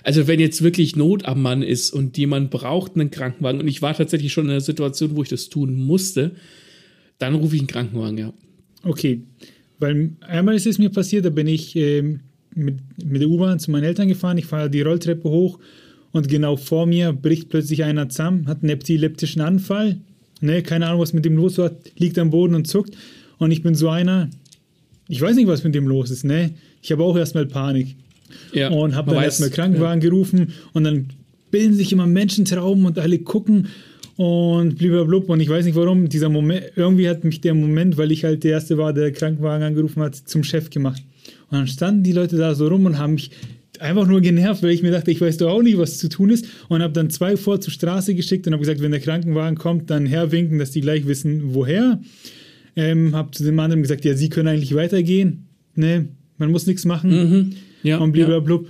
Also 0.02 0.26
wenn 0.26 0.40
jetzt 0.40 0.62
wirklich 0.62 0.96
Not 0.96 1.26
am 1.26 1.42
Mann 1.42 1.62
ist 1.62 1.90
und 1.90 2.16
jemand 2.16 2.50
braucht 2.50 2.94
einen 2.94 3.10
Krankenwagen 3.10 3.60
und 3.60 3.68
ich 3.68 3.82
war 3.82 3.94
tatsächlich 3.94 4.32
schon 4.32 4.46
in 4.46 4.52
einer 4.52 4.60
Situation, 4.60 5.16
wo 5.16 5.22
ich 5.22 5.28
das 5.28 5.48
tun 5.48 5.74
musste, 5.74 6.32
dann 7.18 7.34
rufe 7.34 7.54
ich 7.54 7.60
einen 7.60 7.68
Krankenwagen, 7.68 8.18
ja. 8.18 8.32
Okay. 8.82 9.22
Weil 9.78 10.12
einmal 10.20 10.54
ist 10.54 10.66
es 10.66 10.78
mir 10.78 10.90
passiert, 10.90 11.24
da 11.24 11.30
bin 11.30 11.46
ich 11.46 11.74
äh, 11.76 12.02
mit, 12.54 12.78
mit 13.04 13.20
der 13.20 13.28
U-Bahn 13.28 13.58
zu 13.58 13.70
meinen 13.70 13.84
Eltern 13.84 14.08
gefahren, 14.08 14.38
ich 14.38 14.46
fahre 14.46 14.70
die 14.70 14.82
Rolltreppe 14.82 15.28
hoch 15.28 15.58
und 16.12 16.28
genau 16.28 16.56
vor 16.56 16.86
mir 16.86 17.12
bricht 17.12 17.48
plötzlich 17.48 17.84
einer 17.84 18.08
zusammen, 18.08 18.46
hat 18.46 18.62
einen 18.62 18.70
epileptischen 18.70 19.40
Anfall, 19.40 19.98
ne, 20.40 20.62
keine 20.62 20.86
Ahnung, 20.86 21.00
was 21.00 21.12
mit 21.12 21.24
dem 21.24 21.36
los 21.36 21.58
war, 21.58 21.70
liegt 21.96 22.18
am 22.18 22.30
Boden 22.30 22.54
und 22.54 22.66
zuckt 22.66 22.96
und 23.38 23.50
ich 23.50 23.62
bin 23.62 23.74
so 23.74 23.88
einer, 23.88 24.28
ich 25.08 25.20
weiß 25.20 25.36
nicht, 25.36 25.46
was 25.46 25.64
mit 25.64 25.74
dem 25.74 25.86
los 25.86 26.10
ist, 26.10 26.24
ne, 26.24 26.52
ich 26.82 26.92
habe 26.92 27.04
auch 27.04 27.16
erstmal 27.16 27.46
Panik 27.46 27.96
ja, 28.52 28.68
und 28.70 28.94
habe 28.94 29.12
dann 29.12 29.22
erstmal 29.22 29.50
Krankenwagen 29.50 30.02
ja. 30.02 30.08
gerufen 30.08 30.52
und 30.72 30.84
dann 30.84 31.06
bilden 31.50 31.74
sich 31.74 31.92
immer 31.92 32.06
Menschentrauben 32.06 32.84
und 32.84 32.98
alle 32.98 33.18
gucken 33.18 33.68
und 34.16 34.76
blub 34.76 35.28
und 35.28 35.40
ich 35.40 35.48
weiß 35.48 35.64
nicht 35.64 35.76
warum, 35.76 36.08
dieser 36.08 36.28
Moment, 36.28 36.72
irgendwie 36.76 37.08
hat 37.08 37.24
mich 37.24 37.40
der 37.40 37.54
Moment, 37.54 37.96
weil 37.96 38.12
ich 38.12 38.24
halt 38.24 38.44
der 38.44 38.52
Erste 38.52 38.76
war, 38.76 38.92
der 38.92 39.12
Krankenwagen 39.12 39.64
angerufen 39.64 40.02
hat, 40.02 40.14
zum 40.14 40.44
Chef 40.44 40.70
gemacht. 40.70 41.02
Und 41.50 41.58
dann 41.58 41.66
standen 41.66 42.02
die 42.02 42.12
Leute 42.12 42.36
da 42.36 42.54
so 42.54 42.68
rum 42.68 42.84
und 42.86 42.98
haben 42.98 43.14
mich 43.14 43.30
einfach 43.80 44.06
nur 44.06 44.20
genervt, 44.20 44.62
weil 44.62 44.70
ich 44.70 44.82
mir 44.82 44.90
dachte, 44.90 45.10
ich 45.10 45.20
weiß 45.20 45.38
doch 45.38 45.50
auch 45.50 45.62
nicht, 45.62 45.78
was 45.78 45.98
zu 45.98 46.08
tun 46.08 46.30
ist. 46.30 46.46
Und 46.68 46.82
habe 46.82 46.92
dann 46.92 47.10
zwei 47.10 47.36
vor 47.36 47.60
zur 47.60 47.72
Straße 47.72 48.14
geschickt 48.14 48.46
und 48.46 48.52
habe 48.52 48.60
gesagt, 48.60 48.82
wenn 48.82 48.90
der 48.90 49.00
Krankenwagen 49.00 49.56
kommt, 49.56 49.90
dann 49.90 50.06
herwinken, 50.06 50.58
dass 50.58 50.70
die 50.70 50.80
gleich 50.80 51.06
wissen, 51.06 51.54
woher. 51.54 52.00
Ähm, 52.76 53.14
habe 53.16 53.30
zu 53.32 53.42
dem 53.42 53.58
anderen 53.58 53.82
gesagt, 53.82 54.04
ja, 54.04 54.14
sie 54.14 54.28
können 54.28 54.48
eigentlich 54.48 54.74
weitergehen. 54.74 55.46
Ne? 55.74 56.08
Man 56.38 56.50
muss 56.50 56.66
nichts 56.66 56.84
machen. 56.84 57.10
Mhm. 57.10 57.52
Ja, 57.82 57.98
und 57.98 58.12
blablabla. 58.12 58.60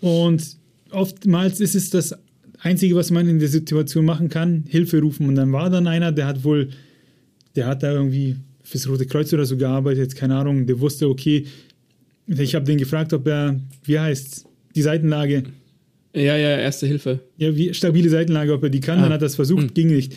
Ja. 0.00 0.08
Und 0.08 0.56
oftmals 0.90 1.60
ist 1.60 1.74
es 1.74 1.90
das 1.90 2.14
Einzige, 2.60 2.94
was 2.94 3.10
man 3.10 3.28
in 3.28 3.38
der 3.38 3.48
Situation 3.48 4.04
machen 4.04 4.28
kann, 4.28 4.64
Hilfe 4.68 5.00
rufen. 5.00 5.28
Und 5.28 5.36
dann 5.36 5.52
war 5.52 5.70
dann 5.70 5.86
einer, 5.86 6.12
der 6.12 6.26
hat 6.26 6.44
wohl, 6.44 6.68
der 7.56 7.66
hat 7.66 7.82
da 7.82 7.92
irgendwie 7.92 8.36
fürs 8.62 8.88
Rote 8.88 9.06
Kreuz 9.06 9.32
oder 9.32 9.46
so 9.46 9.56
gearbeitet, 9.56 10.14
keine 10.14 10.36
Ahnung, 10.36 10.66
der 10.66 10.78
wusste, 10.78 11.08
okay, 11.08 11.46
ich 12.26 12.54
habe 12.54 12.64
den 12.64 12.78
gefragt, 12.78 13.12
ob 13.12 13.26
er, 13.26 13.58
wie 13.84 13.98
heißt 13.98 14.46
die 14.76 14.82
Seitenlage? 14.82 15.44
Ja, 16.14 16.36
ja, 16.36 16.58
erste 16.58 16.86
Hilfe. 16.86 17.20
Ja, 17.36 17.54
wie, 17.56 17.74
stabile 17.74 18.08
Seitenlage, 18.08 18.52
ob 18.52 18.62
er 18.62 18.70
die 18.70 18.80
kann, 18.80 18.98
ah. 18.98 19.02
dann 19.02 19.12
hat 19.12 19.22
er 19.22 19.26
es 19.26 19.34
versucht, 19.34 19.62
hm. 19.62 19.74
ging 19.74 19.88
nicht. 19.88 20.14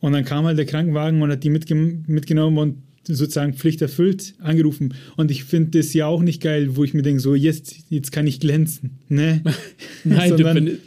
Und 0.00 0.12
dann 0.12 0.24
kam 0.24 0.44
halt 0.44 0.58
der 0.58 0.66
Krankenwagen 0.66 1.22
und 1.22 1.30
hat 1.30 1.44
die 1.44 1.50
mitge 1.50 1.74
mitgenommen 1.74 2.58
und 2.58 2.76
sozusagen 3.04 3.54
Pflicht 3.54 3.82
erfüllt, 3.82 4.34
angerufen. 4.38 4.94
Und 5.16 5.30
ich 5.30 5.44
finde 5.44 5.78
das 5.78 5.92
ja 5.92 6.06
auch 6.06 6.22
nicht 6.22 6.42
geil, 6.42 6.76
wo 6.76 6.84
ich 6.84 6.94
mir 6.94 7.02
denke, 7.02 7.20
so 7.20 7.34
jetzt, 7.34 7.76
jetzt 7.88 8.12
kann 8.12 8.26
ich 8.26 8.40
glänzen. 8.40 8.98
Ne? 9.08 9.42
Nein, 10.04 10.30
Sondern, 10.30 10.66
du, 10.66 10.78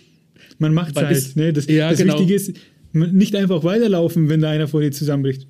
man 0.57 0.73
macht 0.73 0.95
es 0.95 1.03
halt. 1.03 1.35
Ne? 1.35 1.53
Das, 1.53 1.67
ja, 1.67 1.89
das 1.89 1.99
genau. 1.99 2.13
Wichtige 2.13 2.35
ist, 2.35 2.53
nicht 2.93 3.35
einfach 3.35 3.63
weiterlaufen, 3.63 4.29
wenn 4.29 4.41
da 4.41 4.49
einer 4.49 4.67
vor 4.67 4.81
dir 4.81 4.91
zusammenbricht. 4.91 5.47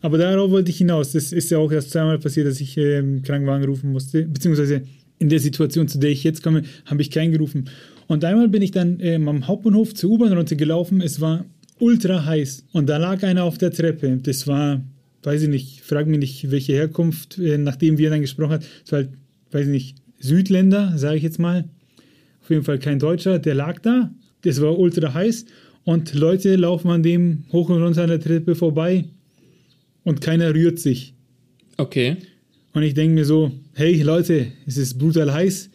Aber 0.00 0.18
darauf 0.18 0.50
wollte 0.50 0.70
ich 0.70 0.78
hinaus. 0.78 1.12
Das 1.12 1.32
ist 1.32 1.50
ja 1.50 1.58
auch 1.58 1.70
erst 1.70 1.90
zweimal 1.90 2.18
passiert, 2.18 2.46
dass 2.46 2.60
ich 2.60 2.76
ähm, 2.76 3.22
Krankenwagen 3.22 3.64
rufen 3.64 3.92
musste. 3.92 4.24
Beziehungsweise 4.24 4.82
in 5.18 5.28
der 5.28 5.38
Situation, 5.38 5.86
zu 5.86 5.98
der 5.98 6.10
ich 6.10 6.24
jetzt 6.24 6.42
komme, 6.42 6.62
habe 6.86 7.00
ich 7.02 7.10
keinen 7.10 7.32
gerufen. 7.32 7.70
Und 8.08 8.24
einmal 8.24 8.48
bin 8.48 8.62
ich 8.62 8.72
dann 8.72 8.98
ähm, 9.00 9.28
am 9.28 9.46
Hauptbahnhof 9.46 9.94
zur 9.94 10.10
U-Bahn 10.10 10.32
runtergelaufen. 10.32 11.00
Es 11.00 11.20
war 11.20 11.44
ultra 11.78 12.24
heiß. 12.24 12.64
Und 12.72 12.88
da 12.88 12.96
lag 12.96 13.22
einer 13.22 13.44
auf 13.44 13.58
der 13.58 13.70
Treppe. 13.70 14.18
Das 14.22 14.46
war, 14.48 14.84
weiß 15.22 15.42
ich 15.42 15.48
nicht, 15.48 15.80
frage 15.82 16.10
mich 16.10 16.18
nicht, 16.18 16.50
welche 16.50 16.72
Herkunft, 16.72 17.38
äh, 17.38 17.58
nachdem 17.58 17.98
wir 17.98 18.10
dann 18.10 18.20
gesprochen 18.20 18.52
haben. 18.52 18.64
Es 18.84 18.92
war 18.92 19.00
halt, 19.00 19.10
weiß 19.50 19.66
ich 19.66 19.72
nicht, 19.72 19.96
Südländer, 20.18 20.96
sage 20.96 21.16
ich 21.16 21.22
jetzt 21.22 21.38
mal. 21.38 21.68
Auf 22.42 22.50
jeden 22.50 22.64
Fall 22.64 22.78
kein 22.78 22.98
Deutscher. 22.98 23.38
Der 23.38 23.54
lag 23.54 23.80
da. 23.80 24.10
Das 24.42 24.60
war 24.60 24.78
ultra 24.78 25.14
heiß. 25.14 25.46
Und 25.84 26.14
Leute 26.14 26.56
laufen 26.56 26.90
an 26.90 27.02
dem 27.02 27.44
hoch 27.52 27.68
und 27.68 27.82
runter 27.82 28.02
an 28.02 28.08
der 28.08 28.20
Treppe 28.20 28.54
vorbei. 28.54 29.04
Und 30.04 30.20
keiner 30.20 30.54
rührt 30.54 30.78
sich. 30.78 31.14
Okay. 31.76 32.16
Und 32.72 32.82
ich 32.82 32.94
denke 32.94 33.14
mir 33.14 33.24
so, 33.24 33.52
hey 33.74 34.00
Leute, 34.02 34.48
es 34.66 34.76
ist 34.76 34.98
brutal 34.98 35.32
heiß. 35.32 35.70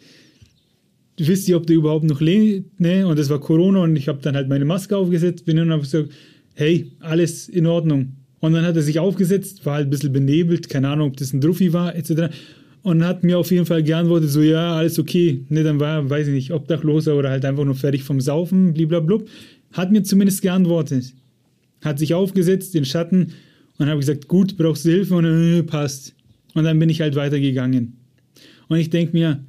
Wisst 1.18 1.48
ihr, 1.48 1.56
ob 1.56 1.66
der 1.66 1.76
überhaupt 1.76 2.04
noch 2.04 2.20
lebt? 2.20 2.80
Ne? 2.80 3.06
Und 3.06 3.18
es 3.18 3.28
war 3.28 3.40
Corona 3.40 3.82
und 3.82 3.96
ich 3.96 4.08
habe 4.08 4.20
dann 4.22 4.36
halt 4.36 4.48
meine 4.48 4.64
Maske 4.64 4.96
aufgesetzt, 4.96 5.44
bin 5.44 5.58
und 5.58 5.70
habe 5.70 5.82
gesagt, 5.82 6.10
hey, 6.54 6.92
alles 7.00 7.48
in 7.48 7.66
Ordnung. 7.66 8.17
Und 8.40 8.52
dann 8.52 8.64
hat 8.64 8.76
er 8.76 8.82
sich 8.82 8.98
aufgesetzt, 8.98 9.66
war 9.66 9.74
halt 9.74 9.88
ein 9.88 9.90
bisschen 9.90 10.12
benebelt, 10.12 10.68
keine 10.68 10.88
Ahnung, 10.88 11.08
ob 11.08 11.16
das 11.16 11.32
ein 11.32 11.40
Druffi 11.40 11.72
war, 11.72 11.94
etc. 11.94 12.34
Und 12.82 13.04
hat 13.04 13.24
mir 13.24 13.38
auf 13.38 13.50
jeden 13.50 13.66
Fall 13.66 13.82
geantwortet, 13.82 14.30
so, 14.30 14.40
ja, 14.42 14.76
alles 14.76 14.98
okay. 14.98 15.44
Ne, 15.48 15.64
dann 15.64 15.80
war 15.80 16.08
weiß 16.08 16.28
ich 16.28 16.34
nicht, 16.34 16.52
obdachloser 16.52 17.16
oder 17.16 17.30
halt 17.30 17.44
einfach 17.44 17.64
nur 17.64 17.74
fertig 17.74 18.04
vom 18.04 18.20
Saufen, 18.20 18.74
blablabla. 18.74 19.18
Hat 19.72 19.90
mir 19.90 20.02
zumindest 20.02 20.42
geantwortet. 20.42 21.12
Hat 21.82 21.98
sich 21.98 22.14
aufgesetzt, 22.14 22.74
den 22.74 22.84
Schatten, 22.84 23.32
und 23.78 23.88
habe 23.88 24.00
gesagt, 24.00 24.28
gut, 24.28 24.56
brauchst 24.56 24.84
du 24.84 24.90
Hilfe? 24.90 25.14
Und 25.14 25.24
äh, 25.24 25.62
passt. 25.62 26.14
Und 26.54 26.64
dann 26.64 26.78
bin 26.78 26.88
ich 26.90 27.00
halt 27.00 27.14
weitergegangen. 27.14 27.96
Und 28.68 28.78
ich 28.78 28.90
denke 28.90 29.16
mir, 29.16 29.44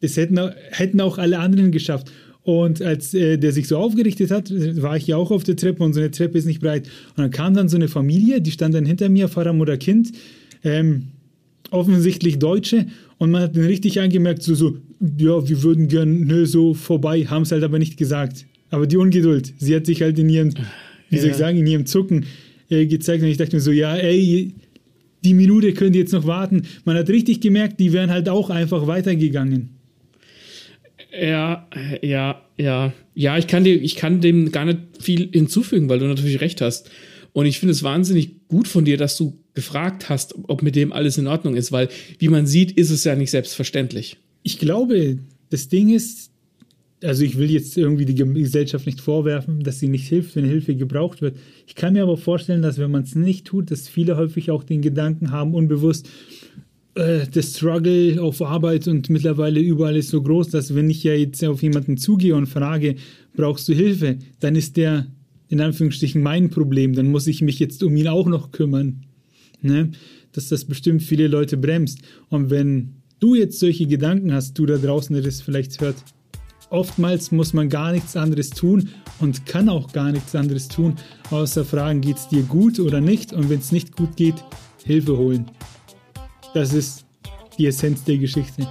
das 0.00 0.16
hätten, 0.16 0.38
hätten 0.70 1.00
auch 1.00 1.18
alle 1.18 1.38
anderen 1.38 1.70
geschafft. 1.70 2.10
Und 2.44 2.82
als 2.82 3.14
äh, 3.14 3.38
der 3.38 3.52
sich 3.52 3.66
so 3.68 3.78
aufgerichtet 3.78 4.30
hat, 4.30 4.50
war 4.50 4.96
ich 4.98 5.06
ja 5.06 5.16
auch 5.16 5.30
auf 5.30 5.44
der 5.44 5.56
Treppe 5.56 5.82
und 5.82 5.94
so 5.94 6.00
eine 6.00 6.10
Treppe 6.10 6.36
ist 6.36 6.44
nicht 6.44 6.60
breit. 6.60 6.88
Und 7.16 7.22
dann 7.22 7.30
kam 7.30 7.54
dann 7.54 7.70
so 7.70 7.76
eine 7.76 7.88
Familie, 7.88 8.42
die 8.42 8.50
stand 8.50 8.74
dann 8.74 8.84
hinter 8.84 9.08
mir, 9.08 9.28
Vater, 9.28 9.54
Mutter, 9.54 9.78
Kind, 9.78 10.12
ähm, 10.62 11.04
offensichtlich 11.70 12.38
Deutsche. 12.38 12.86
Und 13.16 13.30
man 13.30 13.42
hat 13.42 13.56
dann 13.56 13.64
richtig 13.64 13.98
angemerkt, 13.98 14.42
so, 14.42 14.54
so 14.54 14.76
ja, 15.16 15.48
wir 15.48 15.62
würden 15.62 15.88
gern 15.88 16.44
so 16.44 16.74
vorbei, 16.74 17.24
haben 17.24 17.42
es 17.42 17.52
halt 17.52 17.64
aber 17.64 17.78
nicht 17.78 17.96
gesagt. 17.96 18.44
Aber 18.68 18.86
die 18.86 18.98
Ungeduld, 18.98 19.54
sie 19.58 19.74
hat 19.74 19.86
sich 19.86 20.02
halt 20.02 20.18
in 20.18 20.28
ihrem, 20.28 20.52
wie 21.08 21.18
soll 21.18 21.30
ich 21.30 21.36
sagen, 21.36 21.56
in 21.56 21.66
ihrem 21.66 21.86
Zucken 21.86 22.26
äh, 22.68 22.84
gezeigt. 22.84 23.22
Und 23.22 23.28
ich 23.30 23.38
dachte 23.38 23.56
mir 23.56 23.60
so, 23.60 23.70
ja, 23.70 23.96
ey, 23.96 24.52
die 25.24 25.32
Minute 25.32 25.72
könnt 25.72 25.96
ihr 25.96 26.02
jetzt 26.02 26.12
noch 26.12 26.26
warten. 26.26 26.64
Man 26.84 26.96
hat 26.96 27.08
richtig 27.08 27.40
gemerkt, 27.40 27.80
die 27.80 27.94
wären 27.94 28.10
halt 28.10 28.28
auch 28.28 28.50
einfach 28.50 28.86
weitergegangen. 28.86 29.70
Ja, 31.20 31.68
ja, 32.02 32.42
ja. 32.56 32.92
Ja, 33.14 33.38
ich 33.38 33.46
kann, 33.46 33.64
dir, 33.64 33.80
ich 33.80 33.96
kann 33.96 34.20
dem 34.20 34.50
gar 34.50 34.64
nicht 34.64 34.78
viel 35.00 35.30
hinzufügen, 35.30 35.88
weil 35.88 35.98
du 35.98 36.06
natürlich 36.06 36.40
recht 36.40 36.60
hast. 36.60 36.90
Und 37.32 37.46
ich 37.46 37.58
finde 37.58 37.72
es 37.72 37.82
wahnsinnig 37.82 38.48
gut 38.48 38.68
von 38.68 38.84
dir, 38.84 38.96
dass 38.96 39.16
du 39.16 39.38
gefragt 39.54 40.08
hast, 40.08 40.34
ob 40.48 40.62
mit 40.62 40.76
dem 40.76 40.92
alles 40.92 41.18
in 41.18 41.26
Ordnung 41.26 41.56
ist, 41.56 41.72
weil, 41.72 41.88
wie 42.18 42.28
man 42.28 42.46
sieht, 42.46 42.72
ist 42.72 42.90
es 42.90 43.04
ja 43.04 43.14
nicht 43.14 43.30
selbstverständlich. 43.30 44.16
Ich 44.42 44.58
glaube, 44.58 45.18
das 45.50 45.68
Ding 45.68 45.92
ist, 45.92 46.30
also 47.02 47.24
ich 47.24 47.38
will 47.38 47.50
jetzt 47.50 47.76
irgendwie 47.76 48.04
die 48.04 48.14
Gesellschaft 48.14 48.86
nicht 48.86 49.00
vorwerfen, 49.00 49.62
dass 49.62 49.78
sie 49.78 49.88
nicht 49.88 50.08
hilft, 50.08 50.36
wenn 50.36 50.44
Hilfe 50.44 50.74
gebraucht 50.74 51.22
wird. 51.22 51.36
Ich 51.66 51.74
kann 51.74 51.92
mir 51.92 52.02
aber 52.02 52.16
vorstellen, 52.16 52.62
dass 52.62 52.78
wenn 52.78 52.90
man 52.90 53.02
es 53.02 53.14
nicht 53.14 53.46
tut, 53.46 53.70
dass 53.70 53.88
viele 53.88 54.16
häufig 54.16 54.50
auch 54.50 54.64
den 54.64 54.82
Gedanken 54.82 55.30
haben, 55.30 55.54
unbewusst, 55.54 56.08
äh, 56.94 57.26
der 57.26 57.42
Struggle 57.42 58.22
auf 58.22 58.40
Arbeit 58.40 58.86
und 58.88 59.10
mittlerweile 59.10 59.60
überall 59.60 59.96
ist 59.96 60.10
so 60.10 60.22
groß, 60.22 60.50
dass 60.50 60.74
wenn 60.74 60.90
ich 60.90 61.02
ja 61.02 61.14
jetzt 61.14 61.44
auf 61.44 61.62
jemanden 61.62 61.96
zugehe 61.96 62.34
und 62.34 62.46
frage, 62.46 62.96
brauchst 63.36 63.68
du 63.68 63.74
Hilfe, 63.74 64.18
dann 64.40 64.56
ist 64.56 64.76
der 64.76 65.06
in 65.48 65.60
Anführungsstrichen 65.60 66.22
mein 66.22 66.50
Problem, 66.50 66.94
dann 66.94 67.10
muss 67.10 67.26
ich 67.26 67.42
mich 67.42 67.58
jetzt 67.58 67.82
um 67.82 67.96
ihn 67.96 68.08
auch 68.08 68.26
noch 68.26 68.50
kümmern. 68.50 69.04
Ne? 69.60 69.92
Dass 70.32 70.48
das 70.48 70.64
bestimmt 70.64 71.02
viele 71.02 71.28
Leute 71.28 71.56
bremst. 71.56 72.00
Und 72.28 72.50
wenn 72.50 72.96
du 73.20 73.34
jetzt 73.34 73.60
solche 73.60 73.86
Gedanken 73.86 74.32
hast, 74.32 74.58
du 74.58 74.66
da 74.66 74.76
draußen, 74.78 75.14
der 75.14 75.22
das 75.22 75.40
vielleicht 75.40 75.80
hört, 75.80 75.96
oftmals 76.70 77.30
muss 77.30 77.52
man 77.52 77.68
gar 77.68 77.92
nichts 77.92 78.16
anderes 78.16 78.50
tun 78.50 78.88
und 79.20 79.46
kann 79.46 79.68
auch 79.68 79.92
gar 79.92 80.12
nichts 80.12 80.34
anderes 80.34 80.68
tun, 80.68 80.94
außer 81.30 81.64
fragen, 81.64 82.00
geht 82.00 82.16
es 82.16 82.28
dir 82.28 82.42
gut 82.42 82.80
oder 82.80 83.00
nicht? 83.00 83.32
Und 83.32 83.48
wenn 83.48 83.60
es 83.60 83.70
nicht 83.70 83.96
gut 83.96 84.16
geht, 84.16 84.36
Hilfe 84.84 85.16
holen. 85.16 85.46
Das 86.54 86.72
ist 86.72 87.04
die 87.58 87.66
Essenz 87.66 88.04
der 88.04 88.16
Geschichte. 88.16 88.66